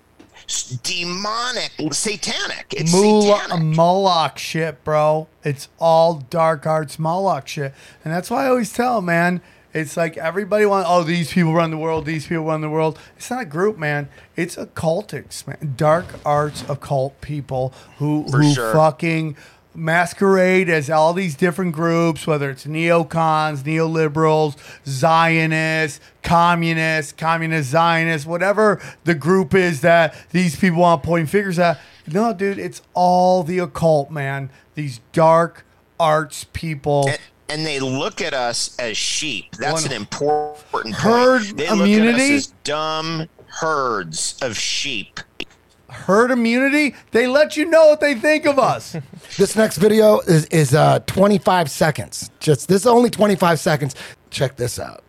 demonic, 0.83 1.73
satanic. 1.93 2.67
It's 2.77 2.93
Mul- 2.93 3.23
satanic. 3.23 3.77
Moloch 3.77 4.39
shit, 4.39 4.83
bro. 4.85 5.27
It's 5.45 5.69
all 5.79 6.15
dark 6.31 6.67
arts 6.67 6.99
Moloch 6.99 7.49
shit. 7.49 7.75
And 8.05 8.13
that's 8.13 8.31
why 8.31 8.45
I 8.47 8.49
always 8.49 8.73
tell 8.73 9.01
man, 9.01 9.41
it's 9.75 9.97
like 9.97 10.17
everybody 10.19 10.67
want 10.67 10.87
oh 10.89 11.03
these 11.03 11.33
people 11.33 11.55
run 11.55 11.71
the 11.71 11.79
world, 11.79 12.05
these 12.05 12.27
people 12.27 12.45
run 12.45 12.61
the 12.61 12.69
world. 12.69 12.99
It's 13.17 13.31
not 13.31 13.43
a 13.43 13.47
group, 13.47 13.79
man. 13.79 14.09
It's 14.37 14.57
occultics, 14.57 15.47
man. 15.47 15.75
Dark 15.77 16.07
arts 16.25 16.65
occult 16.69 17.21
people 17.21 17.73
who 17.99 18.27
For 18.29 18.43
who 18.43 18.53
sure. 18.55 18.73
fucking 18.75 19.37
masquerade 19.75 20.69
as 20.69 20.91
all 20.91 21.13
these 21.13 21.35
different 21.35 21.73
groups, 21.73 22.27
whether 22.27 22.51
it's 22.51 22.65
neocons, 22.67 23.63
neoliberals, 23.63 24.57
Zionists, 24.87 26.01
communists, 26.23 27.13
communist 27.13 27.71
Zionists, 27.71 28.27
whatever 28.27 28.81
the 29.05 29.15
group 29.15 29.55
is 29.55 29.81
that 29.81 30.15
these 30.31 30.57
people 30.57 30.81
want 30.81 31.03
pointing 31.03 31.27
fingers 31.27 31.59
at. 31.59 31.81
No, 32.07 32.33
dude, 32.33 32.59
it's 32.59 32.83
all 32.95 33.43
the 33.43 33.59
occult, 33.59 34.11
man. 34.11 34.51
These 34.75 35.01
dark 35.13 35.65
arts 36.01 36.45
people. 36.53 37.09
and, 37.09 37.19
and 37.49 37.67
they 37.67 37.79
look 37.81 38.21
at 38.21 38.35
us 38.35 38.77
as 38.79 38.97
sheep. 38.97 39.55
That's 39.57 39.83
One- 39.83 39.93
an 39.93 39.97
important 39.97 40.95
Herd 40.97 41.43
point. 41.45 41.57
They 41.59 41.69
immunity? 41.69 42.07
look 42.07 42.15
at 42.15 42.21
us 42.21 42.31
as 42.31 42.47
dumb 42.65 43.29
herds 43.61 44.37
of 44.43 44.57
sheep. 44.57 45.21
Herd 45.93 46.31
immunity, 46.31 46.95
they 47.13 47.27
let 47.27 47.57
you 47.57 47.65
know 47.67 47.87
what 47.87 48.01
they 48.01 48.15
think 48.15 48.47
of 48.47 48.59
us. 48.59 48.97
This 49.39 49.57
next 49.57 49.79
video 49.79 50.21
is 50.21 50.45
is 50.47 50.75
uh, 50.75 50.99
25 51.07 51.71
seconds. 51.71 52.31
Just 52.39 52.69
this 52.69 52.83
is 52.83 52.87
only 52.87 53.09
25 53.09 53.59
seconds. 53.59 53.95
Check 54.31 54.57
this 54.57 54.79
out. 54.79 55.03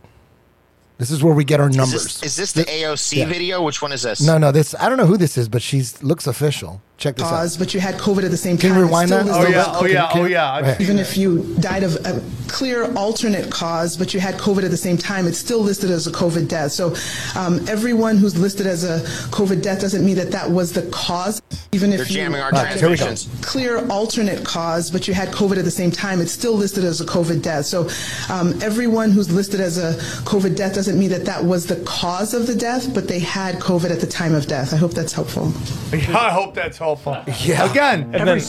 This 0.98 1.12
is 1.12 1.22
where 1.22 1.34
we 1.34 1.44
get 1.44 1.60
our 1.60 1.70
Is 1.70 1.76
numbers. 1.76 2.04
this, 2.04 2.24
is 2.24 2.36
this 2.38 2.52
the 2.54 2.64
AOC 2.64 3.18
yeah. 3.18 3.26
video? 3.26 3.62
Which 3.62 3.82
one 3.82 3.92
is 3.92 4.04
this? 4.04 4.22
no, 4.22 4.38
no, 4.38 4.52
this 4.54 4.74
I 4.80 4.88
don't 4.88 4.98
know 4.98 5.06
who 5.06 5.18
this 5.18 5.38
is, 5.38 5.50
but 5.50 5.62
she's 5.62 6.02
looks 6.02 6.28
official. 6.28 6.82
Check 6.98 7.16
this 7.16 7.28
cause, 7.28 7.56
out. 7.56 7.60
but 7.60 7.74
you 7.74 7.80
had 7.80 7.96
COVID 7.96 8.24
at 8.24 8.32
the 8.32 8.38
same 8.38 8.58
Can 8.58 8.70
time. 8.70 8.78
you 8.80 8.84
It 8.84 8.88
rewind 8.88 9.10
still 9.10 9.24
that? 9.24 9.30
is 9.32 9.36
Oh, 9.36 9.44
the 9.44 9.52
yeah, 9.52 9.58
res- 9.58 9.68
oh, 9.82 9.86
yeah, 9.86 10.10
oh, 10.14 10.26
yeah, 10.26 10.52
I've 10.54 10.80
Even 10.82 11.00
if 11.00 11.18
you 11.18 11.56
died 11.60 11.84
of 11.84 11.96
a 12.06 12.22
clear 12.48 12.94
alternate 12.96 13.50
cause, 13.52 13.98
but 13.98 14.14
you 14.14 14.20
had 14.20 14.36
COVID 14.36 14.64
at 14.64 14.72
the 14.72 14.78
same 14.78 14.98
time, 14.98 15.26
it's 15.28 15.40
still 15.40 15.60
listed 15.60 15.90
as 15.90 16.06
a 16.08 16.12
COVID 16.12 16.48
death. 16.48 16.72
So 16.72 16.96
um, 17.38 17.68
everyone 17.68 18.18
who's 18.18 18.38
listed 18.38 18.68
as 18.68 18.84
a 18.84 19.00
COVID 19.32 19.62
death 19.64 19.82
doesn't 19.82 20.06
mean 20.06 20.16
that 20.18 20.32
that 20.32 20.50
was 20.50 20.72
the 20.72 20.84
cause. 20.92 21.42
Even 21.72 21.92
if 21.92 21.98
They're 21.98 22.08
you 22.08 22.14
jamming 22.14 22.40
our 22.42 22.54
All 22.54 22.64
right, 22.64 22.78
here 22.80 22.90
we 22.90 22.96
go. 22.96 23.06
transmissions. 23.06 23.44
clear 23.46 23.86
alternate 23.90 24.46
cause, 24.46 24.92
but 24.92 25.08
you 25.08 25.16
had 25.16 25.30
COVID 25.30 25.58
at 25.58 25.66
the 25.66 25.72
same 25.72 25.90
time, 25.90 26.22
it's 26.22 26.32
still 26.32 26.54
listed 26.54 26.84
as 26.86 27.02
a 27.02 27.06
COVID 27.06 27.42
death. 27.42 27.66
So 27.66 27.90
um, 28.32 28.54
everyone 28.62 29.10
who's 29.10 29.32
listed 29.34 29.60
as 29.60 29.80
a 29.80 29.94
COVID 30.26 30.56
death 30.56 30.76
doesn't 30.76 30.98
mean 31.00 31.10
that 31.10 31.26
that 31.26 31.44
was 31.44 31.66
the 31.66 31.78
cause 31.86 32.36
of 32.36 32.46
the 32.46 32.54
death, 32.56 32.94
but 32.94 33.08
they 33.08 33.20
had 33.20 33.56
COVID 33.56 33.90
at 33.90 34.00
the 34.00 34.08
time 34.08 34.36
of 34.36 34.46
death. 34.46 34.72
I 34.74 34.78
hope 34.78 34.92
that's 34.94 35.12
helpful. 35.14 35.52
I 35.94 36.30
hope 36.30 36.54
that's 36.54 36.78
helpful. 36.78 36.83
Yeah. 37.44 37.70
Again, 37.70 38.14
And 38.14 38.28
then- 38.28 38.40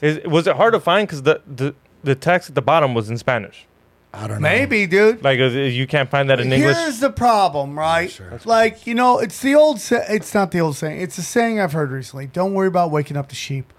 Is, 0.00 0.20
was 0.26 0.46
it 0.46 0.56
hard 0.56 0.72
to 0.74 0.80
find 0.80 1.06
because 1.06 1.22
the, 1.22 1.40
the 1.46 1.74
the 2.02 2.14
text 2.14 2.50
at 2.50 2.54
the 2.54 2.62
bottom 2.62 2.92
was 2.94 3.08
in 3.08 3.16
Spanish? 3.16 3.66
I 4.12 4.26
don't 4.28 4.36
know. 4.42 4.48
maybe, 4.48 4.86
dude. 4.86 5.24
Like 5.24 5.40
uh, 5.40 5.44
you 5.46 5.86
can't 5.86 6.08
find 6.10 6.30
that 6.30 6.38
in 6.38 6.52
English. 6.52 6.76
Here's 6.76 7.00
the 7.00 7.10
problem, 7.10 7.76
right? 7.78 8.20
Like, 8.44 8.86
you 8.86 8.94
know, 8.94 9.18
it's 9.18 9.40
the 9.40 9.54
old 9.54 9.80
sa- 9.80 10.04
it's 10.08 10.32
not 10.34 10.50
the 10.52 10.60
old 10.60 10.76
saying. 10.76 11.00
It's 11.00 11.18
a 11.18 11.22
saying 11.22 11.58
I've 11.60 11.72
heard 11.72 11.90
recently. 11.90 12.26
Don't 12.26 12.54
worry 12.54 12.68
about 12.68 12.90
waking 12.92 13.16
up 13.16 13.28
the 13.28 13.34
sheep. 13.34 13.72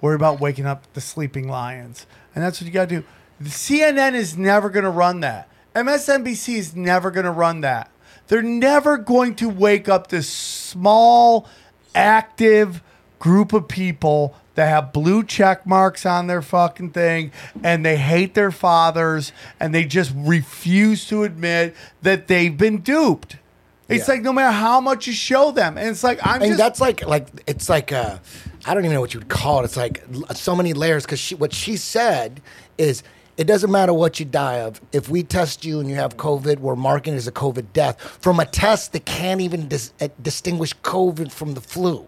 Worry 0.00 0.16
about 0.16 0.40
waking 0.40 0.66
up 0.66 0.92
the 0.94 1.00
sleeping 1.00 1.48
lions. 1.48 2.06
And 2.34 2.42
that's 2.42 2.60
what 2.60 2.66
you 2.66 2.72
got 2.72 2.88
to 2.88 2.96
do. 3.00 3.04
The 3.40 3.50
CNN 3.50 4.14
is 4.14 4.36
never 4.36 4.70
going 4.70 4.84
to 4.84 4.90
run 4.90 5.20
that. 5.20 5.48
MSNBC 5.74 6.56
is 6.56 6.74
never 6.74 7.10
going 7.10 7.24
to 7.26 7.30
run 7.30 7.60
that. 7.60 7.90
They're 8.28 8.42
never 8.42 8.96
going 8.96 9.34
to 9.36 9.48
wake 9.48 9.88
up 9.88 10.08
this 10.08 10.28
small 10.28 11.46
active 11.94 12.82
group 13.18 13.52
of 13.52 13.68
people 13.68 14.34
that 14.54 14.68
have 14.68 14.92
blue 14.92 15.22
check 15.22 15.66
marks 15.66 16.06
on 16.06 16.26
their 16.28 16.40
fucking 16.42 16.90
thing 16.90 17.30
and 17.62 17.84
they 17.84 17.96
hate 17.96 18.34
their 18.34 18.50
fathers 18.50 19.32
and 19.60 19.74
they 19.74 19.84
just 19.84 20.12
refuse 20.16 21.06
to 21.08 21.24
admit 21.24 21.74
that 22.02 22.26
they've 22.28 22.56
been 22.56 22.78
duped. 22.78 23.36
It's 23.88 24.08
Yeah. 24.08 24.14
like 24.14 24.22
no 24.22 24.32
matter 24.32 24.50
how 24.52 24.80
much 24.80 25.06
you 25.06 25.12
show 25.12 25.52
them, 25.52 25.78
and 25.78 25.88
it's 25.88 26.02
like 26.02 26.18
I'm 26.26 26.42
and 26.42 26.50
just 26.50 26.58
that's 26.58 26.80
like 26.80 27.06
like 27.06 27.28
it's 27.46 27.68
like 27.68 27.92
uh 27.92 28.18
I 28.64 28.74
don't 28.74 28.84
even 28.84 28.94
know 28.94 29.00
what 29.00 29.14
you 29.14 29.20
would 29.20 29.28
call 29.28 29.60
it. 29.60 29.64
It's 29.66 29.76
like 29.76 30.02
so 30.34 30.56
many 30.56 30.72
layers 30.72 31.04
because 31.04 31.20
she 31.20 31.34
what 31.36 31.52
she 31.52 31.76
said 31.76 32.40
is 32.78 33.04
it 33.36 33.44
doesn't 33.44 33.70
matter 33.70 33.92
what 33.92 34.18
you 34.18 34.24
die 34.26 34.60
of. 34.60 34.80
If 34.92 35.08
we 35.08 35.22
test 35.22 35.64
you 35.64 35.78
and 35.78 35.88
you 35.88 35.94
have 35.96 36.16
COVID, 36.16 36.58
we're 36.58 36.74
marking 36.74 37.12
it 37.14 37.18
as 37.18 37.28
a 37.28 37.32
COVID 37.32 37.66
death 37.74 38.00
from 38.20 38.40
a 38.40 38.46
test 38.46 38.92
that 38.92 39.04
can't 39.04 39.40
even 39.40 39.68
dis- 39.68 39.92
uh, 40.00 40.08
distinguish 40.20 40.72
COVID 40.82 41.30
from 41.30 41.54
the 41.54 41.60
flu. 41.60 42.06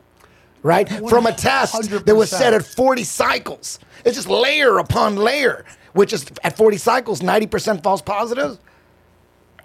Right? 0.63 0.89
From 1.09 1.27
a 1.27 1.33
test 1.33 1.91
that 2.05 2.17
was 2.17 2.31
set 2.31 2.53
at 2.53 2.65
40 2.65 3.05
cycles. 3.05 3.79
It's 4.05 4.17
just 4.17 4.29
layer 4.29 4.79
upon 4.79 5.17
layer, 5.17 5.65
which 5.93 6.13
is 6.13 6.27
at 6.43 6.57
40 6.57 6.77
cycles, 6.79 7.21
90% 7.21 7.83
false 7.83 8.03
positives. 8.03 8.59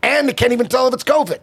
And 0.02 0.30
it 0.30 0.38
can't 0.38 0.52
even 0.52 0.68
tell 0.68 0.88
if 0.88 0.94
it's 0.94 1.04
COVID 1.04 1.40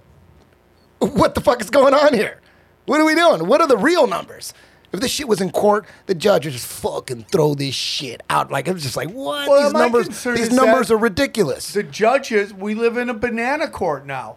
what 1.01 1.35
the 1.35 1.40
fuck 1.40 1.60
is 1.60 1.70
going 1.70 1.94
on 1.94 2.14
here? 2.14 2.40
What 2.86 3.01
are 3.01 3.05
we 3.05 3.14
doing? 3.14 3.47
What 3.47 3.60
are 3.60 3.66
the 3.66 3.77
real 3.77 4.06
numbers? 4.06 4.52
If 4.93 5.01
this 5.01 5.12
shit 5.12 5.28
was 5.28 5.40
in 5.40 5.51
court, 5.51 5.86
the 6.06 6.14
judge 6.14 6.44
would 6.47 6.52
just 6.52 6.66
fucking 6.66 7.24
throw 7.31 7.55
this 7.55 7.74
shit 7.74 8.22
out. 8.28 8.51
Like 8.51 8.66
it 8.66 8.72
was 8.72 8.82
just 8.82 8.97
like, 8.97 9.10
what? 9.10 9.48
Well, 9.48 9.62
these 9.62 9.72
numbers, 9.72 10.24
these 10.24 10.51
numbers 10.51 10.90
are 10.90 10.97
ridiculous. 10.97 11.72
The 11.72 11.85
judges, 11.85 12.52
we 12.52 12.74
live 12.74 12.97
in 12.97 13.09
a 13.09 13.14
banana 13.14 13.68
court 13.68 14.05
now. 14.05 14.36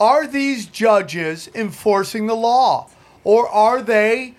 Are 0.00 0.26
these 0.26 0.66
judges 0.66 1.48
enforcing 1.54 2.26
the 2.26 2.34
law, 2.34 2.90
or 3.22 3.48
are 3.48 3.80
they 3.80 4.34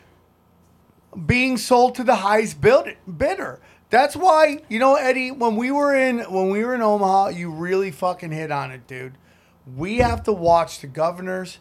being 1.26 1.58
sold 1.58 1.96
to 1.96 2.04
the 2.04 2.16
highest 2.16 2.62
bid- 2.62 2.98
bidder? 3.18 3.60
That's 3.90 4.16
why 4.16 4.64
you 4.70 4.80
know, 4.80 4.96
Eddie. 4.96 5.32
When 5.32 5.56
we 5.56 5.72
were 5.72 5.96
in 5.96 6.20
when 6.20 6.50
we 6.50 6.64
were 6.64 6.74
in 6.74 6.82
Omaha, 6.82 7.30
you 7.30 7.52
really 7.52 7.92
fucking 7.92 8.32
hit 8.32 8.52
on 8.52 8.72
it, 8.72 8.88
dude. 8.88 9.14
We 9.76 9.98
have 9.98 10.24
to 10.24 10.34
watch 10.34 10.80
the 10.80 10.88
governors. 10.88 11.60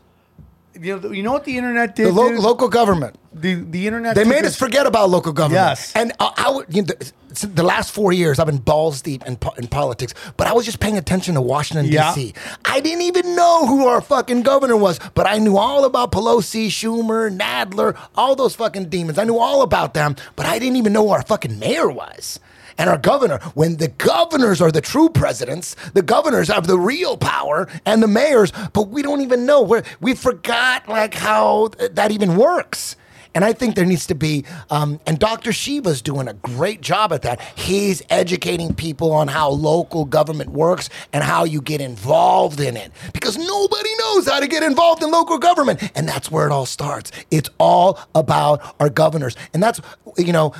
You 0.80 0.98
know, 0.98 1.10
you 1.12 1.22
know 1.22 1.32
what 1.32 1.44
the 1.44 1.56
internet 1.56 1.94
did. 1.96 2.06
The 2.06 2.12
lo- 2.12 2.28
local 2.30 2.68
government. 2.68 3.16
The 3.34 3.54
the 3.54 3.86
internet. 3.86 4.14
They 4.14 4.24
made 4.24 4.44
us 4.44 4.56
forget 4.56 4.86
about 4.86 5.10
local 5.10 5.32
government. 5.32 5.60
Yes. 5.62 5.92
And 5.94 6.12
I, 6.18 6.32
I 6.36 6.50
would, 6.50 6.74
you 6.74 6.82
know, 6.82 6.94
the, 7.28 7.46
the 7.46 7.62
last 7.62 7.92
four 7.92 8.12
years, 8.12 8.38
I've 8.38 8.46
been 8.46 8.58
balls 8.58 9.02
deep 9.02 9.22
in, 9.26 9.38
in 9.58 9.66
politics, 9.68 10.14
but 10.36 10.46
I 10.46 10.52
was 10.52 10.64
just 10.64 10.80
paying 10.80 10.98
attention 10.98 11.34
to 11.34 11.40
Washington, 11.40 11.86
Yeah. 11.86 12.14
D.C. 12.14 12.34
I 12.64 12.80
didn't 12.80 13.02
even 13.02 13.34
know 13.34 13.66
who 13.66 13.86
our 13.86 14.00
fucking 14.00 14.42
governor 14.42 14.76
was, 14.76 14.98
but 15.14 15.26
I 15.26 15.38
knew 15.38 15.56
all 15.56 15.84
about 15.84 16.12
Pelosi, 16.12 16.66
Schumer, 16.68 17.34
Nadler, 17.36 17.96
all 18.14 18.34
those 18.36 18.54
fucking 18.54 18.88
demons. 18.90 19.18
I 19.18 19.24
knew 19.24 19.38
all 19.38 19.62
about 19.62 19.94
them, 19.94 20.16
but 20.36 20.46
I 20.46 20.58
didn't 20.58 20.76
even 20.76 20.92
know 20.92 21.04
who 21.06 21.10
our 21.10 21.22
fucking 21.22 21.58
mayor 21.58 21.90
was. 21.90 22.38
And 22.78 22.88
our 22.90 22.98
governor, 22.98 23.38
when 23.54 23.76
the 23.76 23.88
governors 23.88 24.60
are 24.60 24.72
the 24.72 24.80
true 24.80 25.08
presidents, 25.08 25.76
the 25.94 26.02
governors 26.02 26.48
have 26.48 26.66
the 26.66 26.78
real 26.78 27.16
power 27.16 27.68
and 27.86 28.02
the 28.02 28.08
mayors, 28.08 28.52
but 28.72 28.88
we 28.88 29.02
don't 29.02 29.20
even 29.20 29.46
know. 29.46 29.62
We're, 29.62 29.82
we 30.00 30.14
forgot 30.14 30.88
like 30.88 31.14
how 31.14 31.68
th- 31.68 31.92
that 31.92 32.10
even 32.12 32.36
works. 32.36 32.96
And 33.34 33.44
I 33.44 33.52
think 33.52 33.76
there 33.76 33.84
needs 33.84 34.06
to 34.06 34.14
be, 34.14 34.44
um, 34.70 35.00
and 35.06 35.18
Dr. 35.18 35.52
Shiva's 35.52 36.02
doing 36.02 36.28
a 36.28 36.34
great 36.34 36.80
job 36.80 37.12
at 37.12 37.22
that. 37.22 37.40
He's 37.56 38.02
educating 38.10 38.74
people 38.74 39.12
on 39.12 39.28
how 39.28 39.50
local 39.50 40.04
government 40.04 40.50
works 40.50 40.90
and 41.12 41.24
how 41.24 41.44
you 41.44 41.60
get 41.62 41.80
involved 41.80 42.60
in 42.60 42.76
it. 42.76 42.92
Because 43.12 43.38
nobody 43.38 43.90
knows 43.98 44.28
how 44.28 44.40
to 44.40 44.46
get 44.46 44.62
involved 44.62 45.02
in 45.02 45.10
local 45.10 45.38
government. 45.38 45.82
And 45.94 46.08
that's 46.08 46.30
where 46.30 46.46
it 46.46 46.52
all 46.52 46.66
starts. 46.66 47.10
It's 47.30 47.48
all 47.58 47.98
about 48.14 48.74
our 48.80 48.90
governors. 48.90 49.36
And 49.54 49.62
that's, 49.62 49.80
you 50.18 50.32
know, 50.32 50.54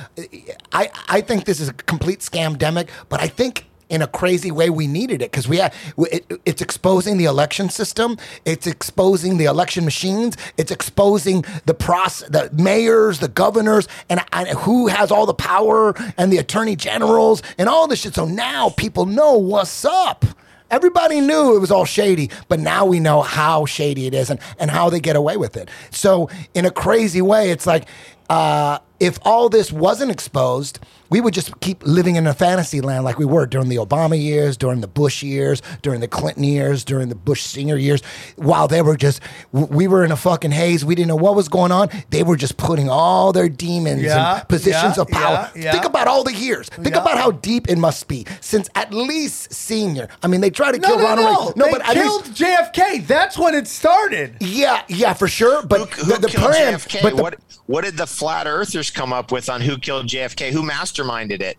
I, 0.71 0.89
I 1.07 1.21
think 1.21 1.45
this 1.45 1.59
is 1.59 1.69
a 1.69 1.73
complete 1.73 2.19
scam 2.19 2.57
demic, 2.57 2.89
but 3.09 3.21
I 3.21 3.27
think 3.27 3.65
in 3.89 4.01
a 4.01 4.07
crazy 4.07 4.51
way 4.51 4.69
we 4.69 4.87
needed 4.87 5.21
it 5.21 5.31
because 5.31 5.47
we 5.47 5.57
had 5.57 5.73
it, 5.97 6.25
it's 6.45 6.61
exposing 6.61 7.17
the 7.17 7.25
election 7.25 7.69
system 7.69 8.17
it's 8.45 8.67
exposing 8.67 9.37
the 9.37 9.45
election 9.45 9.85
machines 9.85 10.35
it's 10.57 10.71
exposing 10.71 11.43
the 11.65 11.73
process 11.73 12.27
the 12.29 12.49
mayors 12.53 13.19
the 13.19 13.27
governors 13.27 13.87
and, 14.09 14.23
and 14.31 14.47
who 14.49 14.87
has 14.87 15.11
all 15.11 15.25
the 15.25 15.33
power 15.33 15.93
and 16.17 16.31
the 16.31 16.37
attorney 16.37 16.75
generals 16.75 17.41
and 17.57 17.69
all 17.69 17.87
this 17.87 18.01
shit 18.01 18.13
so 18.13 18.25
now 18.25 18.69
people 18.69 19.05
know 19.05 19.37
what's 19.37 19.85
up 19.85 20.25
Everybody 20.73 21.21
knew 21.21 21.55
it 21.55 21.59
was 21.59 21.69
all 21.69 21.85
shady, 21.85 22.31
but 22.47 22.59
now 22.59 22.83
we 22.83 22.99
know 22.99 23.21
how 23.21 23.63
shady 23.63 24.07
it 24.07 24.15
is 24.15 24.31
and, 24.31 24.39
and 24.57 24.71
how 24.71 24.89
they 24.89 24.99
get 24.99 25.15
away 25.15 25.37
with 25.37 25.55
it. 25.55 25.69
So, 25.91 26.31
in 26.55 26.65
a 26.65 26.71
crazy 26.71 27.21
way, 27.21 27.51
it's 27.51 27.67
like 27.67 27.85
uh, 28.27 28.79
if 28.99 29.19
all 29.21 29.49
this 29.49 29.71
wasn't 29.71 30.09
exposed, 30.09 30.79
we 31.13 31.21
would 31.21 31.35
just 31.35 31.59
keep 31.59 31.83
living 31.85 32.15
in 32.15 32.25
a 32.25 32.33
fantasy 32.33 32.81
land 32.81 33.03
like 33.05 33.19
we 33.19 33.25
were 33.25 33.45
during 33.45 33.69
the 33.69 33.75
Obama 33.75 34.19
years, 34.19 34.57
during 34.57 34.81
the 34.81 34.87
Bush 34.87 35.21
years, 35.21 35.61
during 35.83 35.99
the 35.99 36.07
Clinton 36.07 36.43
years, 36.43 36.83
during 36.83 37.09
the 37.09 37.13
Bush 37.15 37.43
senior 37.43 37.77
years, 37.77 38.01
while 38.35 38.67
they 38.67 38.81
were 38.81 38.97
just, 38.97 39.21
we 39.51 39.87
were 39.87 40.03
in 40.03 40.11
a 40.11 40.15
fucking 40.17 40.49
haze. 40.49 40.83
We 40.83 40.95
didn't 40.95 41.09
know 41.09 41.15
what 41.15 41.35
was 41.35 41.47
going 41.49 41.71
on. 41.71 41.89
They 42.09 42.23
were 42.23 42.35
just 42.35 42.57
putting 42.57 42.89
all 42.89 43.31
their 43.31 43.47
demons 43.47 44.01
Yeah, 44.01 44.39
in 44.39 44.45
positions 44.47 44.97
yeah, 44.97 45.01
of 45.03 45.07
power. 45.09 45.51
yeah, 45.55 45.61
yeah. 45.65 45.71
Think 45.73 45.85
about 45.85 46.07
all 46.07 46.23
the 46.23 46.33
years. 46.33 46.67
Think 46.69 46.95
Yeah. 46.95 47.01
about 47.03 47.19
how 47.19 47.29
deep 47.29 47.69
it 47.69 47.77
must 47.77 48.07
be 48.07 48.25
since 48.41 48.67
at 48.73 48.91
least 48.91 49.53
senior. 49.53 50.07
I 50.23 50.27
mean, 50.27 50.41
they 50.41 50.49
tried 50.49 50.71
to 50.71 50.79
No, 50.79 50.87
kill 50.87 50.97
no, 50.97 51.03
Ronald 51.03 51.27
no. 51.27 51.39
Reagan. 51.39 51.53
No, 51.57 51.65
they 51.65 51.71
but 51.73 51.81
at 51.89 51.93
killed 51.93 52.25
least, 52.27 52.41
JFK. 52.41 53.05
That's 53.05 53.37
when 53.37 53.53
it 53.53 53.67
started. 53.67 54.37
yeah, 54.39 54.81
yeah, 54.87 55.13
for 55.13 55.27
sure. 55.27 55.61
But 55.63 55.89
Who 55.91 56.05
the, 56.13 56.19
the 56.21 56.27
killed 56.29 56.43
plan, 56.51 56.73
JFK? 56.73 57.01
but 57.03 57.15
the, 57.17 57.21
what 57.21 57.35
what 57.67 57.83
did 57.85 57.97
the 57.97 58.07
flat 58.07 58.47
earthers 58.47 58.89
come 58.91 59.13
up 59.13 59.31
with 59.31 59.47
on 59.49 59.61
who 59.61 59.77
killed 59.77 60.07
JFK? 60.07 60.51
Who 60.51 60.63
masterminded 61.03 61.41
it? 61.41 61.57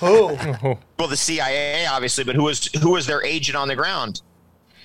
Who? 0.00 0.78
Well, 0.96 1.08
the 1.08 1.16
CIA, 1.16 1.84
obviously, 1.86 2.24
but 2.24 2.34
who 2.34 2.44
was 2.44 2.66
who 2.80 2.92
was 2.92 3.06
their 3.06 3.22
agent 3.22 3.56
on 3.56 3.68
the 3.68 3.76
ground? 3.76 4.22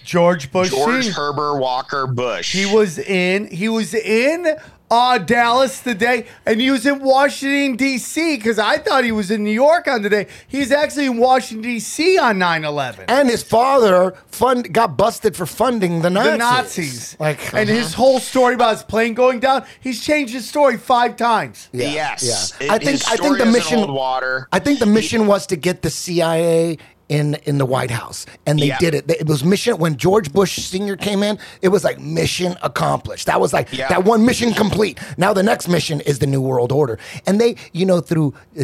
George 0.04 0.52
Bush. 0.52 0.72
George 0.72 1.06
Sr. 1.06 1.14
Herbert 1.14 1.60
Walker 1.60 2.08
Bush. 2.08 2.52
He 2.52 2.66
was 2.66 2.98
in. 3.00 3.48
He 3.48 3.70
was 3.70 3.94
in 3.94 4.58
uh, 4.92 5.18
Dallas 5.20 5.82
today, 5.82 6.26
and 6.46 6.60
he 6.60 6.72
was 6.72 6.86
in 6.86 7.00
Washington 7.00 7.76
D.C. 7.76 8.38
Because 8.38 8.58
I 8.60 8.78
thought 8.78 9.04
he 9.04 9.12
was 9.12 9.30
in 9.32 9.44
New 9.44 9.52
York 9.52 9.88
on 9.88 10.02
today. 10.02 10.28
He's 10.48 10.72
actually 10.72 11.06
in 11.08 11.18
Washington 11.18 11.62
D.C. 11.64 12.18
on 12.18 12.38
9/11. 12.38 13.06
and 13.08 13.30
his 13.30 13.44
father 13.44 14.16
fund 14.28 14.74
got 14.74 14.98
busted 14.98 15.36
for 15.36 15.46
funding 15.46 16.02
the 16.02 16.10
Nazis. 16.10 16.32
The 16.32 16.38
Nazis, 16.38 17.18
Like, 17.20 17.54
and 17.54 17.70
his 17.70 17.94
whole 17.94 18.20
story 18.20 18.56
about 18.56 18.72
his 18.72 18.84
plane 18.84 19.14
going 19.14 19.40
down. 19.40 19.66
He's 19.80 20.04
changed 20.04 20.34
his 20.34 20.48
story 20.48 20.78
five 20.78 21.16
times. 21.18 21.70
Yeah, 21.72 21.90
yes, 21.90 22.54
yeah. 22.60 22.74
I 22.74 22.78
think 22.78 22.92
his 22.92 23.06
I 23.08 23.18
think 23.18 23.38
the 23.38 23.46
mission 23.46 23.92
water. 23.94 24.48
I 24.52 24.60
think 24.60 24.80
the 24.80 24.86
mission 24.86 25.28
was 25.28 25.46
to 25.48 25.56
get 25.56 25.82
the 25.82 25.90
CIA 25.90 26.78
in 27.10 27.34
in 27.46 27.58
the 27.58 27.66
White 27.66 27.92
House, 27.92 28.26
and 28.46 28.60
they 28.60 28.68
Yeah. 28.68 28.78
did 28.78 28.94
it. 28.94 29.10
It 29.10 29.28
was 29.28 29.44
mission 29.44 29.78
when 29.80 29.98
George 29.98 30.32
Bush 30.32 30.58
Senior 30.58 30.96
came 30.96 31.24
in. 31.24 31.38
It 31.62 31.70
was 31.70 31.84
like 31.84 32.00
mission 32.00 32.56
accomplished. 32.62 33.26
That 33.26 33.42
was 33.42 33.52
like 33.52 33.74
Yeah. 33.74 33.90
that 33.90 34.04
one 34.06 34.26
mission 34.26 34.54
complete. 34.54 35.00
Now 35.18 35.34
the 35.34 35.44
next 35.44 35.68
mission 35.68 36.02
is 36.02 36.20
the 36.20 36.28
New 36.28 36.42
World 36.42 36.72
Order, 36.72 37.00
and 37.26 37.42
they, 37.42 37.56
you 37.74 37.86
know, 37.86 38.00
through, 38.00 38.34
uh, 38.60 38.64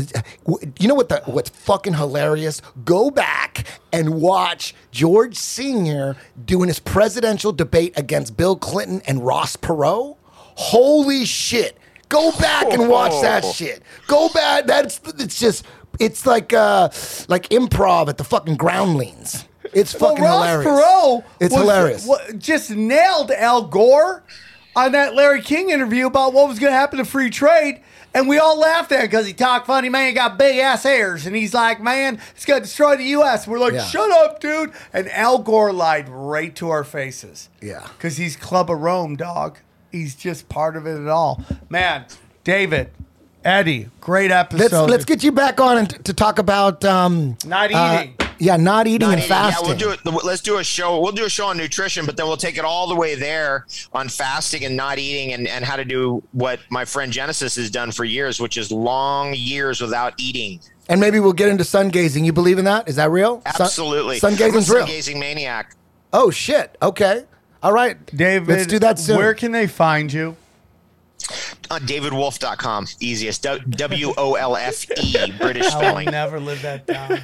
you 0.80 0.88
know 0.88 0.96
what 0.96 1.10
the 1.10 1.22
what's 1.26 1.50
fucking 1.50 1.96
hilarious? 1.96 2.62
Go 2.86 3.10
back 3.10 3.66
and 3.92 4.22
watch 4.22 4.76
George 4.92 5.36
Senior 5.36 6.16
doing 6.46 6.68
his 6.68 6.80
presidential 6.80 7.52
debate 7.52 7.94
against 7.98 8.38
Bill 8.38 8.56
Clinton 8.56 9.02
and 9.08 9.26
Ross 9.26 9.56
Perot. 9.56 10.18
Holy 10.56 11.26
shit! 11.26 11.78
Go 12.08 12.32
back 12.34 12.72
and 12.72 12.88
watch 12.88 13.20
that 13.22 13.44
shit. 13.56 13.82
Go 14.08 14.30
back. 14.30 14.68
That's 14.68 15.02
it's 15.18 15.40
just 15.40 15.66
it's 16.00 16.26
like 16.26 16.54
uh 16.54 16.90
like 17.28 17.50
improv 17.50 18.08
at 18.10 18.18
the 18.18 18.24
fucking 18.24 18.56
groundlings. 18.58 19.46
It's 19.74 19.94
fucking 19.94 20.24
well, 20.24 20.40
Ross 20.40 20.64
hilarious. 20.64 20.84
Perot 20.86 21.24
It's 21.40 21.54
was- 21.54 21.62
hilarious. 21.62 22.06
wa- 22.06 22.20
just 22.38 22.72
nailed 22.72 23.32
Al 23.32 23.64
Gore 23.68 24.24
on 24.76 24.92
that 24.94 25.16
Larry 25.16 25.42
King 25.42 25.70
interview 25.70 26.06
about 26.08 26.34
what 26.34 26.48
was 26.48 26.60
going 26.60 26.72
to 26.72 26.78
happen 26.78 26.98
to 27.00 27.06
free 27.06 27.30
trade. 27.30 27.82
And 28.14 28.30
we 28.30 28.38
all 28.38 28.58
laughed 28.58 28.94
at 28.94 29.02
it 29.04 29.08
because 29.12 29.28
he 29.28 29.34
talked 29.34 29.68
funny, 29.68 29.90
man. 29.90 30.08
He 30.08 30.14
got 30.14 30.38
big 30.38 30.58
ass 30.60 30.84
hairs. 30.84 31.26
And 31.26 31.36
he's 31.36 31.54
like, 31.54 31.82
man, 31.82 32.20
it's 32.34 32.46
going 32.46 32.62
to 32.62 32.66
destroy 32.66 32.96
the 32.96 33.04
U.S. 33.06 33.46
We're 33.46 33.60
like, 33.60 33.74
Yeah. 33.74 33.84
shut 33.84 34.10
up, 34.10 34.40
dude. 34.40 34.72
And 34.94 35.10
Al 35.12 35.40
Gore 35.40 35.74
lied 35.74 36.08
right 36.08 36.56
to 36.56 36.70
our 36.70 36.86
faces. 36.86 37.50
Yeah. 37.62 37.86
Because 37.98 38.16
he's 38.16 38.38
Club 38.38 38.72
of 38.72 38.80
Rome, 38.80 39.18
dog. 39.18 39.58
He's 39.92 40.16
just 40.16 40.48
part 40.48 40.78
of 40.78 40.88
it 40.88 40.98
at 40.98 41.08
all. 41.10 41.44
Man, 41.68 42.06
David, 42.46 42.92
Eddie, 43.46 43.90
great 44.02 44.32
Let's 44.32 44.54
episode. 44.54 44.90
let's 44.90 45.06
get 45.06 45.24
you 45.24 45.32
back 45.32 45.60
on 45.62 45.78
and 45.78 45.88
t- 45.90 45.98
to 46.00 46.14
talk 46.14 46.40
about 46.40 46.84
um 46.84 47.38
Not 47.46 47.72
uh, 47.72 48.00
eating. 48.02 48.16
yeah, 48.40 48.58
not 48.58 48.88
eating 48.88 49.08
Not 49.08 49.14
and 49.14 49.20
eating. 49.24 49.30
Yeah, 49.38 49.56
we'll 49.62 49.78
do 49.78 49.92
it. 49.92 50.00
Let's 50.26 50.42
do 50.42 50.58
a 50.58 50.64
show. 50.64 51.00
We'll 51.00 51.12
do 51.12 51.26
a 51.26 51.30
show 51.30 51.46
on 51.46 51.58
nutrition, 51.58 52.08
but 52.08 52.18
then 52.18 52.26
we'll 52.26 52.38
take 52.38 52.58
it 52.58 52.66
all 52.66 52.88
the 52.88 52.96
way 52.96 53.14
there 53.14 53.68
on 53.94 54.10
fasting 54.10 54.66
and 54.66 54.76
not 54.76 54.98
eating, 54.98 55.34
and, 55.34 55.48
and 55.48 55.64
how 55.64 55.76
to 55.76 55.86
do 55.86 56.24
what 56.32 56.60
my 56.72 56.86
friend 56.86 57.14
Genesis 57.14 57.56
has 57.56 57.70
done 57.70 57.92
for 57.92 58.04
years, 58.04 58.40
which 58.42 58.58
is 58.58 58.72
long 58.72 59.36
years 59.36 59.80
without 59.80 60.16
eating. 60.20 60.60
And 60.90 61.00
maybe 61.00 61.20
we'll 61.20 61.34
get 61.34 61.50
into 61.50 61.64
sun 61.64 61.90
gazing. 61.90 62.26
You 62.26 62.34
believe 62.34 62.58
in 62.58 62.66
that? 62.66 62.90
Is 62.90 62.96
that 62.96 63.12
real? 63.12 63.44
Absolutely, 63.46 64.18
sun 64.18 64.32
I'm 64.34 64.38
gazing's 64.40 64.70
real. 64.72 64.80
sun-gazing 64.80 65.20
maniac. 65.20 65.76
Oh 66.12 66.32
shit. 66.32 66.76
Okay. 66.82 67.26
All 67.62 67.74
right. 67.74 68.04
David, 68.08 68.48
Let's 68.48 68.66
do 68.66 68.80
that 68.80 68.98
soon. 68.98 69.18
Where 69.18 69.36
can 69.36 69.52
they 69.52 69.68
find 69.68 70.12
you? 70.12 70.36
Uh, 71.30 71.76
on 71.76 71.82
davidwolfe.com. 71.82 72.88
Easiest. 73.00 73.46
W 73.70 74.14
O 74.18 74.34
L 74.36 74.56
F 74.56 74.86
E, 74.98 75.32
British 75.40 75.68
spelling. 75.68 76.08
I 76.08 76.12
will 76.26 76.32
never 76.32 76.40
live 76.40 76.62
that 76.62 76.86
down. 76.86 77.20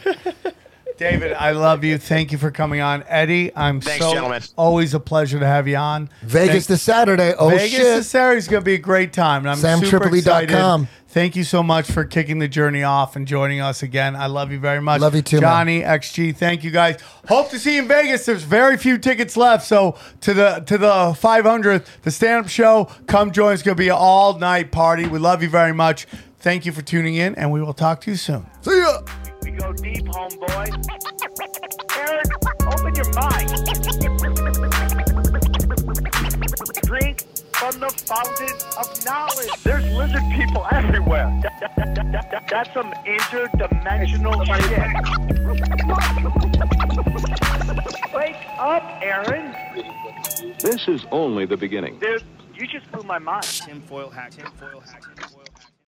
David, 1.02 1.34
I 1.34 1.50
love 1.54 1.84
you. 1.84 1.98
Thank 1.98 2.32
you 2.32 2.38
for 2.38 2.52
coming 2.52 2.80
on. 2.80 3.04
Eddie, 3.08 3.52
I'm 3.56 3.82
Thanks, 3.82 4.06
so 4.06 4.14
gentlemen. 4.14 4.44
always 4.56 4.94
a 4.94 5.00
pleasure 5.00 5.40
to 5.40 5.48
have 5.48 5.68
you 5.68 5.76
on. 5.76 6.10
Vegas 6.22 6.52
Thank- 6.52 6.66
this 6.68 6.84
Saturday. 6.84 7.34
Oh 7.40 7.50
Vegas 7.50 7.72
shit! 7.72 7.82
this 7.82 8.08
Saturday 8.08 8.38
is 8.38 8.48
going 8.48 8.62
to 8.62 8.66
be 8.66 8.76
a 8.76 8.78
great 8.78 9.12
time. 9.12 9.48
And 9.48 9.50
I'm 9.66 9.80
super 9.82 9.98
SamTripoli.com. 10.06 10.44
excited. 10.84 10.88
Thank 11.08 11.36
you 11.36 11.44
so 11.44 11.64
much 11.64 11.90
for 11.92 12.06
kicking 12.06 12.38
the 12.38 12.48
journey 12.48 12.84
off 12.84 13.16
and 13.16 13.26
joining 13.28 13.62
us 13.62 13.82
again. 13.82 14.16
I 14.16 14.28
love 14.28 14.52
you 14.52 14.60
very 14.60 14.80
much. 14.80 15.02
Love 15.02 15.16
you 15.16 15.24
too, 15.24 15.38
man. 15.38 15.42
Johnny 15.42 15.82
XG. 15.82 16.36
Thank 16.36 16.64
you 16.64 16.70
guys. 16.70 17.02
Hope 17.28 17.50
to 17.50 17.58
see 17.58 17.78
you 17.78 17.82
in 17.82 17.88
Vegas. 17.88 18.28
There's 18.28 18.44
very 18.44 18.78
few 18.78 19.00
tickets 19.00 19.36
left, 19.36 19.66
so 19.66 19.98
to 20.20 20.36
the 20.36 20.60
to 20.68 20.78
the 20.78 20.88
500th, 21.20 21.88
the 22.04 22.12
stand 22.12 22.46
up 22.46 22.48
show, 22.52 22.88
come 23.08 23.32
join. 23.32 23.54
It's 23.56 23.64
going 23.64 23.76
to 23.76 23.82
be 23.82 23.90
an 23.90 23.96
all 23.98 24.38
night 24.38 24.72
party. 24.72 25.08
We 25.08 25.18
love 25.18 25.42
you 25.42 25.50
very 25.50 25.74
much. 25.74 26.06
Thank 26.42 26.68
you 26.68 26.72
for 26.72 26.84
tuning 26.84 27.16
in, 27.16 27.34
and 27.36 27.52
we 27.52 27.60
will 27.60 27.74
talk 27.74 28.02
to 28.02 28.12
you 28.12 28.18
soon. 28.18 28.46
See 28.62 28.78
ya. 28.78 29.00
We 29.62 29.68
go 29.68 29.74
deep, 29.74 30.06
homeboy. 30.06 30.68
Aaron, 31.96 32.26
open 32.66 32.96
your 32.96 33.14
mind. 33.14 33.50
Drink 36.84 37.24
from 37.54 37.80
the 37.80 37.90
fountain 37.90 38.56
of 38.80 39.06
knowledge. 39.06 39.52
There's 39.64 39.86
lizard 39.94 40.24
people 40.36 40.66
everywhere. 40.72 41.28
That- 41.44 41.60
that- 41.60 41.76
that- 41.76 42.12
that- 42.12 42.32
that- 42.32 42.48
that's 42.50 42.74
some 42.74 42.92
interdimensional 43.06 44.44
shit. 44.48 44.90
Wake 48.16 48.38
up, 48.58 48.84
Aaron. 49.04 49.56
This 50.60 50.88
is 50.88 51.06
only 51.12 51.46
the 51.46 51.58
beginning. 51.58 52.00
Dude, 52.00 52.24
you 52.56 52.66
just 52.66 52.92
blew 52.92 53.04
my 53.04 53.20
mind. 53.20 53.44
Tinfoil 53.44 54.10
hat. 54.10 54.32
Tinfoil 54.32 54.80
hat. 54.82 55.31